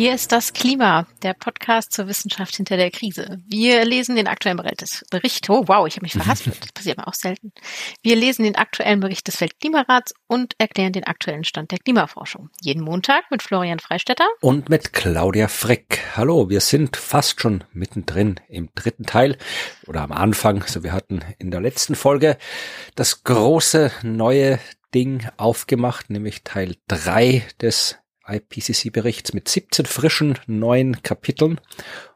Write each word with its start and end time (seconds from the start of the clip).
Hier 0.00 0.14
ist 0.14 0.32
das 0.32 0.54
Klima, 0.54 1.06
der 1.22 1.34
Podcast 1.34 1.92
zur 1.92 2.06
Wissenschaft 2.06 2.56
hinter 2.56 2.78
der 2.78 2.90
Krise. 2.90 3.36
Wir 3.46 3.84
lesen 3.84 4.16
den 4.16 4.28
aktuellen 4.28 4.56
Bericht. 4.56 5.50
Oh, 5.50 5.64
wow, 5.66 5.86
ich 5.86 5.96
habe 5.96 6.04
mich 6.04 6.14
verhaspelt. 6.14 6.56
Das 6.62 6.72
passiert 6.72 6.96
mir 6.96 7.06
auch 7.06 7.12
selten. 7.12 7.52
Wir 8.02 8.16
lesen 8.16 8.44
den 8.44 8.56
aktuellen 8.56 9.00
Bericht 9.00 9.28
des 9.28 9.38
Weltklimarats 9.42 10.14
und 10.26 10.54
erklären 10.56 10.94
den 10.94 11.04
aktuellen 11.04 11.44
Stand 11.44 11.70
der 11.70 11.80
Klimaforschung. 11.80 12.48
Jeden 12.62 12.82
Montag 12.82 13.30
mit 13.30 13.42
Florian 13.42 13.78
Freistetter 13.78 14.26
und 14.40 14.70
mit 14.70 14.94
Claudia 14.94 15.48
Frick. 15.48 16.02
Hallo, 16.16 16.48
wir 16.48 16.62
sind 16.62 16.96
fast 16.96 17.42
schon 17.42 17.64
mittendrin 17.74 18.40
im 18.48 18.70
dritten 18.74 19.04
Teil 19.04 19.36
oder 19.86 20.00
am 20.00 20.12
Anfang. 20.12 20.64
So, 20.66 20.82
wir 20.82 20.92
hatten 20.92 21.20
in 21.38 21.50
der 21.50 21.60
letzten 21.60 21.94
Folge 21.94 22.38
das 22.94 23.22
große 23.22 23.92
neue 24.02 24.60
Ding 24.94 25.28
aufgemacht, 25.36 26.08
nämlich 26.08 26.42
Teil 26.42 26.76
drei 26.88 27.46
des 27.60 27.98
IPCC-Berichts 28.30 29.32
mit 29.32 29.48
17 29.48 29.86
frischen 29.86 30.38
neuen 30.46 31.02
Kapiteln. 31.02 31.60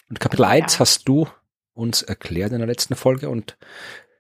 Und 0.09 0.21
Kapitel 0.21 0.45
1 0.45 0.79
hast 0.81 1.09
du 1.09 1.29
uns 1.75 2.03
erklärt 2.03 2.53
in 2.53 2.59
der 2.59 2.67
letzten 2.67 2.95
Folge 2.95 3.29
und 3.29 3.57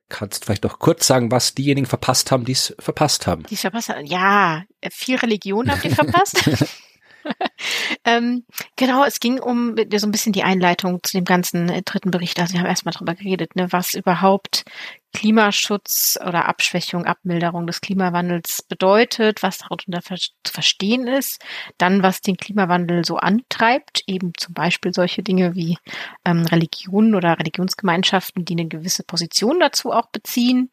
kannst 0.09 0.45
vielleicht 0.45 0.65
doch 0.65 0.79
kurz 0.79 1.07
sagen, 1.07 1.31
was 1.31 1.55
diejenigen 1.55 1.87
verpasst 1.87 2.31
haben, 2.31 2.45
die 2.45 2.53
es 2.53 2.75
verpasst 2.79 3.27
haben. 3.27 3.45
Die 3.45 3.55
es 3.55 3.61
verpasst 3.61 3.89
haben. 3.89 4.07
Ja, 4.07 4.65
viel 4.91 5.17
Religion 5.17 5.71
habt 5.71 5.85
ihr 5.85 5.91
verpasst. 5.91 6.49
ähm, 8.05 8.45
genau, 8.77 9.05
es 9.05 9.21
ging 9.21 9.41
um 9.41 9.77
so 9.97 10.07
ein 10.07 10.13
bisschen 10.13 10.33
die 10.33 10.43
Einleitung 10.43 11.03
zu 11.03 11.17
dem 11.17 11.25
ganzen 11.25 11.69
äh, 11.69 11.83
dritten 11.83 12.11
Bericht. 12.11 12.39
Also 12.41 12.55
wir 12.55 12.61
haben 12.61 12.67
erstmal 12.67 12.93
darüber 12.93 13.15
geredet, 13.15 13.57
ne, 13.57 13.71
was 13.71 13.95
überhaupt 13.95 14.65
Klimaschutz 15.15 16.19
oder 16.21 16.49
Abschwächung, 16.49 17.07
Abmilderung 17.07 17.67
des 17.67 17.81
Klimawandels 17.81 18.63
bedeutet, 18.69 19.43
was 19.43 19.59
darunter 19.59 20.01
zu 20.03 20.53
verstehen 20.53 21.07
ist, 21.07 21.43
dann 21.79 22.03
was 22.03 22.21
den 22.21 22.37
Klimawandel 22.37 23.05
so 23.05 23.17
antreibt, 23.17 24.03
eben 24.07 24.33
zum 24.37 24.55
Beispiel 24.55 24.93
solche 24.93 25.23
Dinge 25.23 25.55
wie 25.55 25.79
ähm, 26.25 26.45
Religionen 26.47 27.15
oder 27.15 27.39
Religionsgemeinschaften, 27.39 28.45
die 28.45 28.55
eine 28.55 28.67
gewisse 28.67 29.05
Position 29.05 29.61
dazu 29.61 29.93
auch 29.93 30.09
beziehen. 30.11 30.71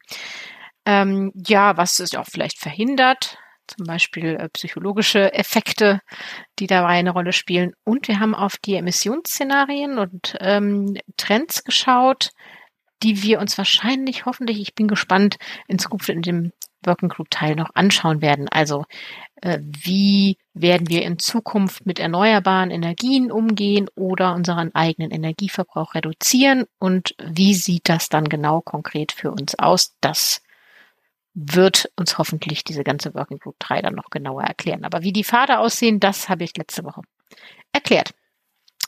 Ähm, 0.84 1.32
ja, 1.46 1.76
was 1.76 2.00
es 2.00 2.16
auch 2.16 2.26
vielleicht 2.26 2.58
verhindert, 2.58 3.38
zum 3.76 3.86
Beispiel 3.86 4.36
äh, 4.36 4.48
psychologische 4.50 5.32
Effekte, 5.32 6.00
die 6.58 6.66
dabei 6.66 6.88
eine 6.88 7.10
Rolle 7.10 7.32
spielen. 7.32 7.72
Und 7.84 8.08
wir 8.08 8.20
haben 8.20 8.34
auf 8.34 8.56
die 8.58 8.76
Emissionsszenarien 8.76 9.98
und 9.98 10.36
ähm, 10.40 10.96
Trends 11.16 11.64
geschaut, 11.64 12.30
die 13.02 13.22
wir 13.22 13.40
uns 13.40 13.58
wahrscheinlich, 13.58 14.26
hoffentlich, 14.26 14.60
ich 14.60 14.74
bin 14.74 14.88
gespannt, 14.88 15.36
in 15.66 15.78
Zukunft 15.78 16.08
in 16.08 16.22
dem 16.22 16.52
Working 16.84 17.08
Group 17.08 17.30
Teil 17.30 17.54
noch 17.54 17.70
anschauen 17.74 18.22
werden. 18.22 18.48
Also 18.48 18.84
äh, 19.40 19.58
wie 19.62 20.36
werden 20.54 20.88
wir 20.88 21.02
in 21.02 21.18
Zukunft 21.18 21.86
mit 21.86 21.98
erneuerbaren 21.98 22.70
Energien 22.70 23.30
umgehen 23.30 23.88
oder 23.94 24.34
unseren 24.34 24.74
eigenen 24.74 25.10
Energieverbrauch 25.10 25.94
reduzieren 25.94 26.64
und 26.78 27.14
wie 27.22 27.54
sieht 27.54 27.88
das 27.88 28.08
dann 28.08 28.28
genau 28.28 28.60
konkret 28.60 29.12
für 29.12 29.30
uns 29.30 29.58
aus? 29.58 29.94
Das 30.00 30.42
wird 31.34 31.90
uns 31.96 32.18
hoffentlich 32.18 32.64
diese 32.64 32.84
ganze 32.84 33.14
Working 33.14 33.38
Group 33.38 33.56
3 33.58 33.82
dann 33.82 33.94
noch 33.94 34.10
genauer 34.10 34.42
erklären. 34.42 34.84
Aber 34.84 35.02
wie 35.02 35.12
die 35.12 35.24
Pfade 35.24 35.58
aussehen, 35.58 36.00
das 36.00 36.28
habe 36.28 36.44
ich 36.44 36.56
letzte 36.56 36.84
Woche 36.84 37.02
erklärt. 37.72 38.12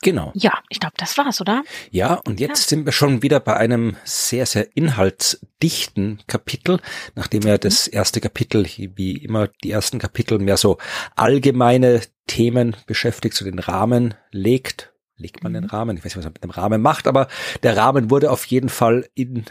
Genau. 0.02 0.32
Ja, 0.34 0.52
ich 0.68 0.80
glaube, 0.80 0.94
das 0.98 1.16
war's, 1.16 1.40
oder? 1.40 1.62
Ja, 1.90 2.20
und 2.26 2.38
jetzt 2.38 2.64
ja. 2.64 2.76
sind 2.76 2.84
wir 2.84 2.92
schon 2.92 3.22
wieder 3.22 3.40
bei 3.40 3.56
einem 3.56 3.96
sehr, 4.04 4.44
sehr 4.44 4.76
inhaltsdichten 4.76 6.22
Kapitel, 6.26 6.78
nachdem 7.14 7.42
ja 7.42 7.56
das 7.56 7.86
mhm. 7.86 7.94
erste 7.94 8.20
Kapitel, 8.20 8.66
wie 8.66 9.16
immer 9.16 9.48
die 9.62 9.70
ersten 9.70 9.98
Kapitel 9.98 10.38
mehr 10.38 10.58
so 10.58 10.76
allgemeine 11.16 12.02
Themen 12.26 12.76
beschäftigt, 12.86 13.34
so 13.34 13.46
den 13.46 13.58
Rahmen 13.58 14.14
legt. 14.30 14.92
Legt 15.16 15.42
man 15.42 15.54
den 15.54 15.64
mhm. 15.64 15.70
Rahmen? 15.70 15.96
Ich 15.96 16.04
weiß 16.04 16.16
nicht, 16.16 16.18
was 16.18 16.24
man 16.24 16.34
mit 16.34 16.44
dem 16.44 16.50
Rahmen 16.50 16.82
macht, 16.82 17.06
aber 17.06 17.28
der 17.62 17.76
Rahmen 17.76 18.10
wurde 18.10 18.30
auf 18.30 18.44
jeden 18.44 18.68
Fall 18.68 19.08
in 19.14 19.46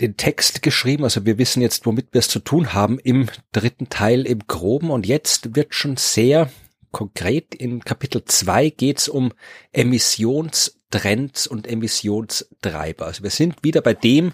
den 0.00 0.16
Text 0.16 0.62
geschrieben. 0.62 1.04
Also 1.04 1.24
wir 1.24 1.38
wissen 1.38 1.62
jetzt, 1.62 1.86
womit 1.86 2.12
wir 2.12 2.18
es 2.18 2.28
zu 2.28 2.40
tun 2.40 2.74
haben 2.74 2.98
im 2.98 3.28
dritten 3.52 3.88
Teil 3.88 4.26
im 4.26 4.46
Groben. 4.46 4.90
Und 4.90 5.06
jetzt 5.06 5.54
wird 5.56 5.74
schon 5.74 5.96
sehr 5.96 6.50
konkret. 6.92 7.54
In 7.54 7.84
Kapitel 7.84 8.24
2 8.24 8.70
geht 8.70 8.98
es 8.98 9.08
um 9.08 9.32
Emissionstrends 9.72 11.46
und 11.46 11.66
Emissionstreiber. 11.66 13.06
Also 13.06 13.22
wir 13.22 13.30
sind 13.30 13.62
wieder 13.62 13.80
bei 13.80 13.94
dem, 13.94 14.32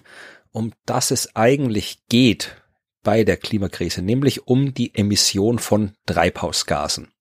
um 0.51 0.73
das 0.85 1.11
es 1.11 1.35
eigentlich 1.35 2.07
geht 2.09 2.55
bei 3.01 3.23
der 3.23 3.37
Klimakrise, 3.37 4.01
nämlich 4.01 4.47
um 4.47 4.73
die 4.73 4.95
Emission 4.95 5.59
von 5.59 5.93
Treibhausgasen. 6.05 7.11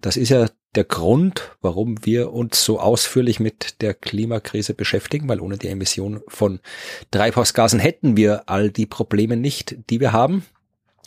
Das 0.00 0.16
ist 0.16 0.28
ja 0.28 0.48
der 0.74 0.84
Grund, 0.84 1.54
warum 1.60 2.04
wir 2.04 2.32
uns 2.32 2.64
so 2.64 2.80
ausführlich 2.80 3.40
mit 3.40 3.82
der 3.82 3.92
Klimakrise 3.92 4.72
beschäftigen, 4.74 5.28
weil 5.28 5.40
ohne 5.40 5.58
die 5.58 5.68
Emission 5.68 6.22
von 6.28 6.60
Treibhausgasen 7.10 7.78
hätten 7.78 8.16
wir 8.16 8.48
all 8.48 8.70
die 8.70 8.86
Probleme 8.86 9.36
nicht, 9.36 9.76
die 9.90 10.00
wir 10.00 10.12
haben. 10.12 10.44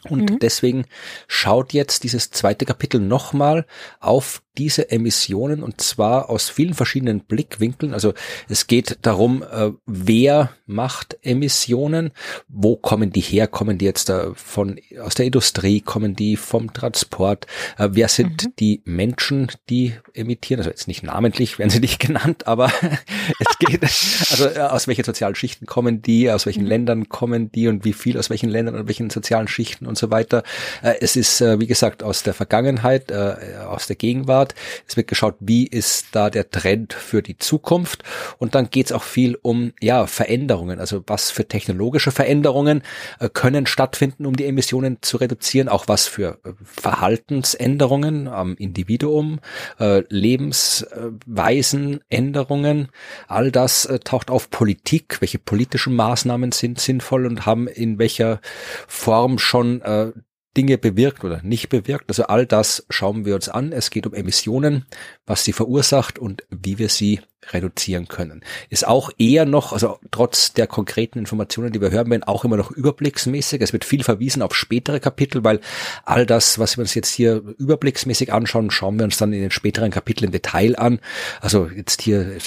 Und 0.10 0.32
mhm. 0.32 0.40
deswegen 0.40 0.86
schaut 1.28 1.74
jetzt 1.74 2.04
dieses 2.04 2.32
zweite 2.32 2.66
Kapitel 2.66 3.00
nochmal 3.00 3.66
auf 4.00 4.42
diese 4.58 4.90
Emissionen 4.90 5.64
und 5.64 5.82
zwar 5.82 6.30
aus 6.30 6.50
vielen 6.50 6.74
verschiedenen 6.74 7.22
Blickwinkeln. 7.22 7.94
Also 7.94 8.14
es 8.48 8.68
geht 8.68 9.00
darum, 9.02 9.44
äh, 9.44 9.72
wer 9.86 10.52
macht 10.66 11.18
Emissionen, 11.22 12.12
wo 12.48 12.76
kommen 12.76 13.12
die 13.12 13.22
her, 13.22 13.48
kommen 13.48 13.78
die 13.78 13.86
jetzt 13.86 14.10
äh, 14.10 14.34
von 14.34 14.80
aus 15.02 15.16
der 15.16 15.26
Industrie, 15.26 15.82
kommen 15.82 16.16
die 16.16 16.38
vom 16.38 16.74
Transport, 16.74 17.48
äh, 17.78 17.90
wer 17.92 18.08
sind 18.08 18.46
mhm. 18.46 18.54
die 18.60 18.82
Menschen, 18.86 19.52
die 19.70 19.94
emittieren, 20.14 20.60
also 20.60 20.70
jetzt 20.70 20.88
nicht 20.88 21.04
namentlich, 21.04 21.60
werden 21.60 21.70
sie 21.70 21.80
nicht 21.80 22.00
genannt, 22.06 22.48
aber 22.48 22.72
es 23.40 23.60
geht, 23.60 23.84
also 23.84 24.50
aus 24.62 24.88
welchen 24.88 25.04
sozialen 25.04 25.36
Schichten 25.36 25.66
kommen 25.66 26.02
die, 26.02 26.32
aus 26.32 26.46
welchen 26.46 26.64
mhm. 26.64 26.70
Ländern 26.70 27.10
kommen 27.10 27.52
die 27.52 27.68
und 27.68 27.86
wie 27.86 27.94
viel 27.94 28.18
aus 28.18 28.30
welchen 28.30 28.50
Ländern 28.50 28.76
und 28.76 28.88
welchen 28.88 29.10
sozialen 29.10 29.48
Schichten 29.48 29.86
und 29.86 29.95
so 29.96 30.12
weiter. 30.12 30.44
Es 30.82 31.16
ist, 31.16 31.42
wie 31.42 31.68
gesagt, 31.68 32.04
aus 32.04 32.24
der 32.24 32.34
Vergangenheit, 32.34 33.12
aus 33.12 33.88
der 33.88 33.96
Gegenwart. 33.96 34.56
Es 34.88 34.98
wird 34.98 35.08
geschaut, 35.08 35.36
wie 35.40 35.68
ist 35.68 36.08
da 36.12 36.30
der 36.30 36.50
Trend 36.50 36.94
für 36.94 37.22
die 37.22 37.38
Zukunft. 37.38 38.04
Und 38.38 38.56
dann 38.56 38.70
geht 38.70 38.88
es 38.88 38.92
auch 38.92 39.04
viel 39.04 39.38
um 39.42 39.72
ja 39.82 40.08
Veränderungen, 40.08 40.80
also 40.80 41.04
was 41.08 41.32
für 41.32 41.48
technologische 41.48 42.12
Veränderungen 42.12 42.84
äh, 43.20 43.30
können 43.30 43.68
stattfinden, 43.68 44.26
um 44.26 44.36
die 44.36 44.46
Emissionen 44.46 44.98
zu 45.02 45.16
reduzieren, 45.18 45.70
auch 45.70 45.88
was 45.88 46.08
für 46.08 46.40
äh, 46.44 46.52
Verhaltensänderungen 46.64 48.28
am 48.28 48.56
Individuum, 48.56 49.40
äh, 49.80 50.04
Lebensweisenänderungen, 50.10 52.90
all 53.28 53.52
das 53.52 53.86
äh, 53.86 54.00
taucht 54.00 54.30
auf 54.30 54.50
Politik, 54.50 55.22
welche 55.22 55.40
politischen 55.40 55.96
Maßnahmen 55.96 56.52
sind 56.52 56.80
sinnvoll 56.80 57.26
und 57.26 57.46
haben 57.46 57.68
in 57.68 58.00
welcher 58.00 58.42
Form 58.88 59.40
schon 59.40 59.82
äh, 59.86 60.12
Dinge 60.56 60.78
bewirkt 60.78 61.24
oder 61.24 61.42
nicht 61.44 61.70
bewirkt. 61.70 62.06
Also 62.08 62.24
all 62.24 62.46
das 62.46 62.86
schauen 62.90 63.26
wir 63.26 63.36
uns 63.36 63.50
an. 63.50 63.72
Es 63.72 63.90
geht 63.90 64.08
um 64.08 64.14
Emissionen, 64.14 64.86
was 65.26 65.44
sie 65.44 65.54
verursacht 65.54 66.18
und 66.18 66.44
wie 66.50 66.78
wir 66.80 66.90
sie 66.90 67.20
reduzieren 67.52 68.08
können. 68.08 68.42
Ist 68.70 68.88
auch 68.88 69.12
eher 69.18 69.46
noch, 69.46 69.74
also 69.74 70.00
trotz 70.12 70.54
der 70.54 70.66
konkreten 70.66 71.20
Informationen, 71.20 71.72
die 71.72 71.82
wir 71.82 71.92
hören 71.92 72.10
werden, 72.10 72.24
auch 72.24 72.44
immer 72.46 72.58
noch 72.58 72.72
überblicksmäßig. 72.72 73.62
Es 73.62 73.74
wird 73.74 73.86
viel 73.86 74.04
verwiesen 74.04 74.42
auf 74.42 74.56
spätere 74.56 75.00
Kapitel, 75.00 75.44
weil 75.44 75.60
all 76.06 76.26
das, 76.26 76.58
was 76.58 76.78
wir 76.78 76.82
uns 76.82 76.96
jetzt 76.96 77.12
hier 77.12 77.44
überblicksmäßig 77.58 78.34
anschauen, 78.34 78.72
schauen 78.72 78.98
wir 78.98 79.04
uns 79.04 79.18
dann 79.18 79.34
in 79.34 79.42
den 79.42 79.52
späteren 79.52 79.92
Kapiteln 79.92 80.30
im 80.30 80.32
Detail 80.32 80.76
an. 80.80 81.00
Also 81.40 81.68
jetzt 81.68 82.02
hier 82.02 82.38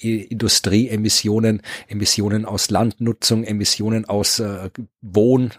Industrieemissionen, 0.00 1.62
Emissionen 1.88 2.44
aus 2.44 2.70
Landnutzung, 2.70 3.44
Emissionen 3.44 4.04
aus 4.04 4.40
äh, 4.40 4.68
Wohn, 5.00 5.52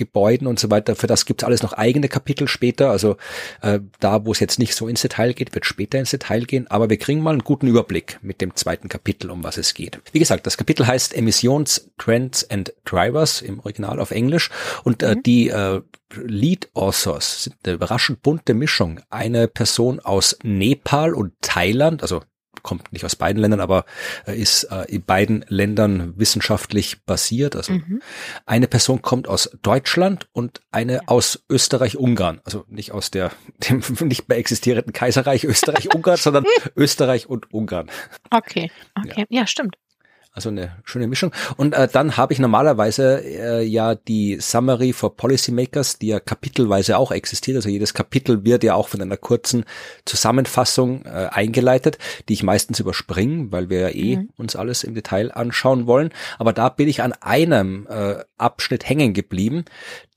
Gebäuden 0.00 0.46
und 0.46 0.58
so 0.58 0.70
weiter. 0.70 0.96
Für 0.96 1.06
das 1.06 1.26
gibt's 1.26 1.44
alles 1.44 1.62
noch 1.62 1.74
eigene 1.74 2.08
Kapitel 2.08 2.48
später. 2.48 2.90
Also 2.90 3.18
äh, 3.60 3.80
da, 4.00 4.24
wo 4.24 4.32
es 4.32 4.40
jetzt 4.40 4.58
nicht 4.58 4.74
so 4.74 4.88
ins 4.88 5.02
Detail 5.02 5.34
geht, 5.34 5.54
wird 5.54 5.66
später 5.66 5.98
ins 5.98 6.10
Detail 6.10 6.44
gehen. 6.44 6.66
Aber 6.68 6.88
wir 6.88 6.96
kriegen 6.96 7.20
mal 7.20 7.32
einen 7.32 7.44
guten 7.44 7.66
Überblick 7.66 8.18
mit 8.22 8.40
dem 8.40 8.56
zweiten 8.56 8.88
Kapitel, 8.88 9.30
um 9.30 9.44
was 9.44 9.58
es 9.58 9.74
geht. 9.74 10.00
Wie 10.12 10.18
gesagt, 10.18 10.46
das 10.46 10.56
Kapitel 10.56 10.86
heißt 10.86 11.14
Emissions, 11.14 11.90
Trends 11.98 12.48
and 12.50 12.72
Drivers 12.86 13.42
im 13.42 13.60
Original 13.60 14.00
auf 14.00 14.10
Englisch. 14.10 14.48
Und 14.82 15.02
äh, 15.02 15.16
mhm. 15.16 15.22
die 15.22 15.48
äh, 15.50 15.82
Lead 16.16 16.70
Authors 16.72 17.44
sind 17.44 17.56
eine 17.62 17.74
überraschend 17.74 18.22
bunte 18.22 18.54
Mischung. 18.54 19.00
Eine 19.10 19.48
Person 19.48 20.00
aus 20.00 20.38
Nepal 20.42 21.12
und 21.12 21.34
Thailand, 21.42 22.02
also 22.02 22.22
kommt 22.62 22.92
nicht 22.92 23.04
aus 23.04 23.16
beiden 23.16 23.40
Ländern, 23.40 23.60
aber 23.60 23.84
ist 24.26 24.64
äh, 24.64 24.84
in 24.88 25.02
beiden 25.02 25.44
Ländern 25.48 26.14
wissenschaftlich 26.16 27.04
basiert. 27.04 27.56
Also 27.56 27.74
mhm. 27.74 28.02
eine 28.46 28.68
Person 28.68 29.02
kommt 29.02 29.28
aus 29.28 29.50
Deutschland 29.62 30.28
und 30.32 30.60
eine 30.70 31.08
aus 31.08 31.44
Österreich-Ungarn. 31.48 32.40
Also 32.44 32.64
nicht 32.68 32.92
aus 32.92 33.10
der 33.10 33.32
dem 33.68 33.82
nicht 34.00 34.28
mehr 34.28 34.38
existierenden 34.38 34.92
Kaiserreich 34.92 35.44
Österreich-Ungarn, 35.44 36.16
sondern 36.16 36.44
Österreich 36.76 37.28
und 37.28 37.52
Ungarn. 37.52 37.90
Okay, 38.30 38.70
okay, 38.96 39.26
ja, 39.28 39.40
ja 39.40 39.46
stimmt. 39.46 39.76
Also 40.32 40.48
eine 40.48 40.76
schöne 40.84 41.08
Mischung. 41.08 41.32
Und 41.56 41.74
äh, 41.74 41.88
dann 41.88 42.16
habe 42.16 42.32
ich 42.32 42.38
normalerweise 42.38 43.20
äh, 43.24 43.64
ja 43.64 43.96
die 43.96 44.38
Summary 44.40 44.92
for 44.92 45.16
Policymakers, 45.16 45.98
die 45.98 46.06
ja 46.06 46.20
kapitelweise 46.20 46.98
auch 46.98 47.10
existiert. 47.10 47.56
Also 47.56 47.68
jedes 47.68 47.94
Kapitel 47.94 48.44
wird 48.44 48.62
ja 48.62 48.74
auch 48.74 48.86
von 48.86 49.02
einer 49.02 49.16
kurzen 49.16 49.64
Zusammenfassung 50.04 51.04
äh, 51.04 51.28
eingeleitet, 51.32 51.98
die 52.28 52.34
ich 52.34 52.44
meistens 52.44 52.78
überspringe, 52.78 53.50
weil 53.50 53.70
wir 53.70 53.80
ja 53.80 53.88
eh 53.88 54.16
mhm. 54.18 54.30
uns 54.36 54.54
alles 54.54 54.84
im 54.84 54.94
Detail 54.94 55.32
anschauen 55.32 55.88
wollen. 55.88 56.10
Aber 56.38 56.52
da 56.52 56.68
bin 56.68 56.86
ich 56.86 57.02
an 57.02 57.12
einem 57.12 57.88
äh, 57.90 58.22
Abschnitt 58.38 58.88
hängen 58.88 59.14
geblieben, 59.14 59.64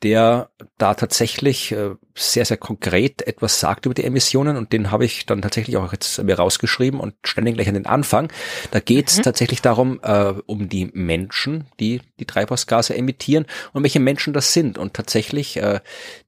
der 0.04 0.52
da 0.78 0.94
tatsächlich 0.94 1.72
äh, 1.72 1.96
sehr, 2.16 2.46
sehr 2.46 2.58
konkret 2.58 3.26
etwas 3.28 3.60
sagt 3.60 3.86
über 3.86 3.96
die 3.96 4.04
Emissionen 4.04 4.58
und 4.58 4.72
den 4.72 4.92
habe 4.92 5.06
ich 5.06 5.26
dann 5.26 5.42
tatsächlich 5.42 5.78
auch 5.78 5.92
jetzt 5.92 6.22
mir 6.24 6.36
rausgeschrieben 6.36 7.00
und 7.00 7.16
ständig 7.24 7.56
gleich 7.56 7.68
an 7.68 7.74
den 7.74 7.86
Anfang. 7.86 8.32
Da 8.72 8.80
geht 8.80 9.10
es 9.10 9.18
mhm. 9.18 9.24
tatsächlich 9.24 9.62
darum, 9.62 10.00
äh, 10.04 10.34
um 10.46 10.70
die 10.70 10.90
Menschen, 10.94 11.66
die 11.80 12.02
die 12.20 12.26
Treibhausgase 12.26 12.96
emittieren 12.96 13.46
und 13.74 13.84
welche 13.84 14.00
Menschen 14.00 14.34
das 14.34 14.54
sind. 14.54 14.78
Und 14.78 14.94
tatsächlich 14.94 15.58
äh, 15.58 15.80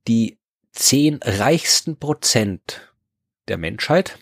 die 0.07 0.37
zehn 0.71 1.19
reichsten 1.23 1.97
Prozent 1.97 2.93
der 3.47 3.57
Menschheit 3.57 4.17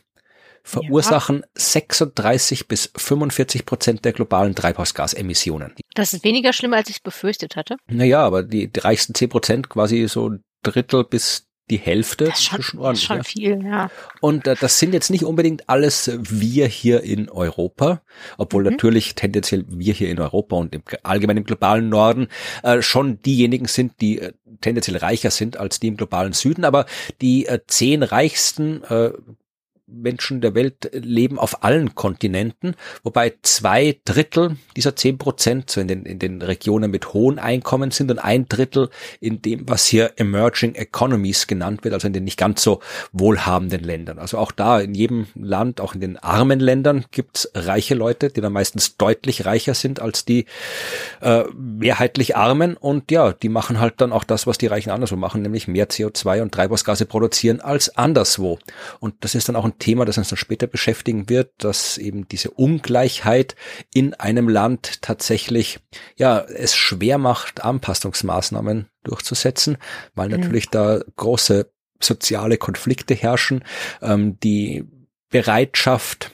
verursachen 0.63 1.41
ja. 1.41 1.47
36 1.55 2.67
bis 2.67 2.89
45 2.95 3.65
Prozent 3.65 4.05
der 4.05 4.13
globalen 4.13 4.55
Treibhausgasemissionen. 4.55 5.73
Das 5.93 6.13
ist 6.13 6.23
weniger 6.23 6.53
schlimm, 6.53 6.73
als 6.73 6.89
ich 6.89 7.03
befürchtet 7.03 7.55
hatte. 7.55 7.75
Naja, 7.87 8.23
aber 8.23 8.43
die, 8.43 8.71
die 8.71 8.79
reichsten 8.79 9.13
10 9.13 9.29
Prozent 9.29 9.69
quasi 9.69 10.07
so 10.07 10.29
ein 10.29 10.43
Drittel 10.63 11.03
bis 11.03 11.47
die 11.69 11.77
Hälfte. 11.77 12.25
Das 12.25 12.39
ist 12.39 12.45
schon, 12.45 12.61
schon, 12.61 12.79
ordentlich, 12.79 13.05
schon 13.05 13.23
viel, 13.23 13.63
ja. 13.63 13.89
Und 14.21 14.47
äh, 14.47 14.55
das 14.59 14.79
sind 14.79 14.93
jetzt 14.93 15.09
nicht 15.09 15.23
unbedingt 15.23 15.69
alles 15.69 16.11
wir 16.21 16.67
hier 16.67 17.03
in 17.03 17.29
Europa, 17.29 18.01
obwohl 18.37 18.63
mhm. 18.63 18.71
natürlich 18.71 19.15
tendenziell 19.15 19.65
wir 19.69 19.93
hier 19.93 20.09
in 20.09 20.19
Europa 20.19 20.55
und 20.55 20.75
im 20.75 20.83
allgemeinen 21.03 21.43
globalen 21.43 21.89
Norden 21.89 22.27
äh, 22.63 22.81
schon 22.81 23.21
diejenigen 23.21 23.67
sind, 23.67 24.01
die 24.01 24.19
äh, 24.19 24.33
tendenziell 24.61 24.97
reicher 24.97 25.31
sind 25.31 25.57
als 25.57 25.79
die 25.79 25.87
im 25.87 25.97
globalen 25.97 26.33
Süden. 26.33 26.65
Aber 26.65 26.85
die 27.21 27.45
äh, 27.45 27.59
zehn 27.67 28.03
reichsten 28.03 28.83
äh, 28.83 29.11
Menschen 29.93 30.41
der 30.41 30.55
Welt 30.55 30.89
leben 30.93 31.39
auf 31.39 31.63
allen 31.63 31.95
Kontinenten, 31.95 32.75
wobei 33.03 33.33
zwei 33.41 33.99
Drittel 34.05 34.57
dieser 34.75 34.95
zehn 34.95 35.17
Prozent 35.17 35.69
so 35.69 35.81
in 35.81 35.87
den, 35.87 36.05
in 36.05 36.19
den 36.19 36.41
Regionen 36.41 36.91
mit 36.91 37.13
hohen 37.13 37.39
Einkommen 37.39 37.91
sind 37.91 38.11
und 38.11 38.19
ein 38.19 38.47
Drittel 38.47 38.89
in 39.19 39.41
dem, 39.41 39.69
was 39.69 39.85
hier 39.85 40.13
Emerging 40.17 40.75
Economies 40.75 41.47
genannt 41.47 41.83
wird, 41.83 41.93
also 41.93 42.07
in 42.07 42.13
den 42.13 42.23
nicht 42.23 42.37
ganz 42.37 42.63
so 42.63 42.79
wohlhabenden 43.11 43.83
Ländern. 43.83 44.19
Also 44.19 44.37
auch 44.37 44.51
da 44.51 44.79
in 44.79 44.95
jedem 44.95 45.27
Land, 45.35 45.79
auch 45.79 45.93
in 45.93 46.01
den 46.01 46.17
armen 46.17 46.59
Ländern 46.59 47.05
gibt's 47.11 47.49
reiche 47.53 47.95
Leute, 47.95 48.29
die 48.29 48.41
dann 48.41 48.53
meistens 48.53 48.97
deutlich 48.97 49.45
reicher 49.45 49.73
sind 49.73 49.99
als 49.99 50.25
die 50.25 50.45
äh, 51.21 51.43
mehrheitlich 51.53 52.35
Armen 52.35 52.75
und 52.77 53.11
ja, 53.11 53.33
die 53.33 53.49
machen 53.49 53.79
halt 53.79 54.01
dann 54.01 54.11
auch 54.11 54.23
das, 54.23 54.47
was 54.47 54.57
die 54.57 54.67
Reichen 54.67 54.89
anderswo 54.89 55.15
machen, 55.15 55.41
nämlich 55.41 55.67
mehr 55.67 55.89
CO2 55.89 56.41
und 56.41 56.53
Treibhausgase 56.53 57.05
produzieren 57.05 57.61
als 57.61 57.95
anderswo. 57.97 58.59
Und 58.99 59.15
das 59.21 59.35
ist 59.35 59.49
dann 59.49 59.55
auch 59.55 59.65
ein 59.65 59.77
Thema, 59.83 60.05
das 60.05 60.17
uns 60.17 60.29
dann 60.29 60.37
später 60.37 60.65
beschäftigen 60.65 61.27
wird, 61.27 61.51
dass 61.57 61.97
eben 61.97 62.25
diese 62.29 62.51
Ungleichheit 62.51 63.57
in 63.93 64.13
einem 64.13 64.47
Land 64.47 65.01
tatsächlich, 65.01 65.79
ja, 66.15 66.39
es 66.39 66.75
schwer 66.75 67.17
macht, 67.17 67.63
Anpassungsmaßnahmen 67.63 68.87
durchzusetzen, 69.03 69.77
weil 70.15 70.29
mhm. 70.29 70.37
natürlich 70.39 70.69
da 70.69 71.01
große 71.17 71.69
soziale 72.01 72.57
Konflikte 72.57 73.13
herrschen, 73.13 73.65
ähm, 74.01 74.39
die 74.39 74.85
Bereitschaft, 75.29 76.31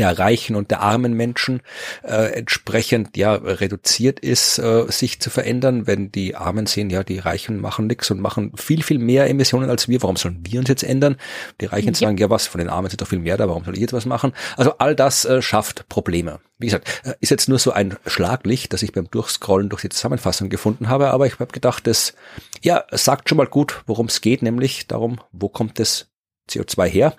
der 0.00 0.18
reichen 0.18 0.56
und 0.56 0.70
der 0.70 0.80
armen 0.80 1.12
Menschen 1.12 1.60
äh, 2.02 2.32
entsprechend 2.32 3.18
ja 3.18 3.34
reduziert 3.34 4.18
ist, 4.18 4.58
äh, 4.58 4.86
sich 4.88 5.20
zu 5.20 5.28
verändern, 5.28 5.86
wenn 5.86 6.10
die 6.10 6.36
Armen 6.36 6.64
sehen, 6.64 6.88
ja, 6.88 7.04
die 7.04 7.18
Reichen 7.18 7.60
machen 7.60 7.86
nichts 7.86 8.10
und 8.10 8.18
machen 8.18 8.52
viel, 8.56 8.82
viel 8.82 8.98
mehr 8.98 9.28
Emissionen 9.28 9.68
als 9.68 9.88
wir, 9.88 10.00
warum 10.00 10.16
sollen 10.16 10.40
wir 10.42 10.58
uns 10.58 10.70
jetzt 10.70 10.84
ändern? 10.84 11.16
Die 11.60 11.66
Reichen 11.66 11.92
sagen, 11.92 12.16
ja 12.16 12.30
was, 12.30 12.46
von 12.46 12.60
den 12.60 12.70
Armen 12.70 12.88
sind 12.88 13.02
doch 13.02 13.08
viel 13.08 13.18
mehr 13.18 13.36
da, 13.36 13.46
warum 13.46 13.62
soll 13.62 13.74
ich 13.74 13.80
jetzt 13.80 13.92
was 13.92 14.06
machen? 14.06 14.32
Also 14.56 14.78
all 14.78 14.96
das 14.96 15.26
äh, 15.26 15.42
schafft 15.42 15.86
Probleme. 15.90 16.40
Wie 16.56 16.68
gesagt, 16.68 16.88
äh, 17.04 17.12
ist 17.20 17.28
jetzt 17.28 17.50
nur 17.50 17.58
so 17.58 17.72
ein 17.72 17.98
Schlaglicht, 18.06 18.72
das 18.72 18.82
ich 18.82 18.92
beim 18.92 19.10
Durchscrollen 19.10 19.68
durch 19.68 19.82
die 19.82 19.90
Zusammenfassung 19.90 20.48
gefunden 20.48 20.88
habe, 20.88 21.10
aber 21.10 21.26
ich 21.26 21.38
habe 21.40 21.52
gedacht, 21.52 21.86
das 21.86 22.14
ja, 22.62 22.84
sagt 22.90 23.28
schon 23.28 23.36
mal 23.36 23.46
gut, 23.46 23.82
worum 23.86 24.06
es 24.06 24.22
geht, 24.22 24.40
nämlich 24.40 24.86
darum, 24.86 25.20
wo 25.30 25.50
kommt 25.50 25.78
das 25.78 26.08
CO2 26.48 26.86
her? 26.86 27.14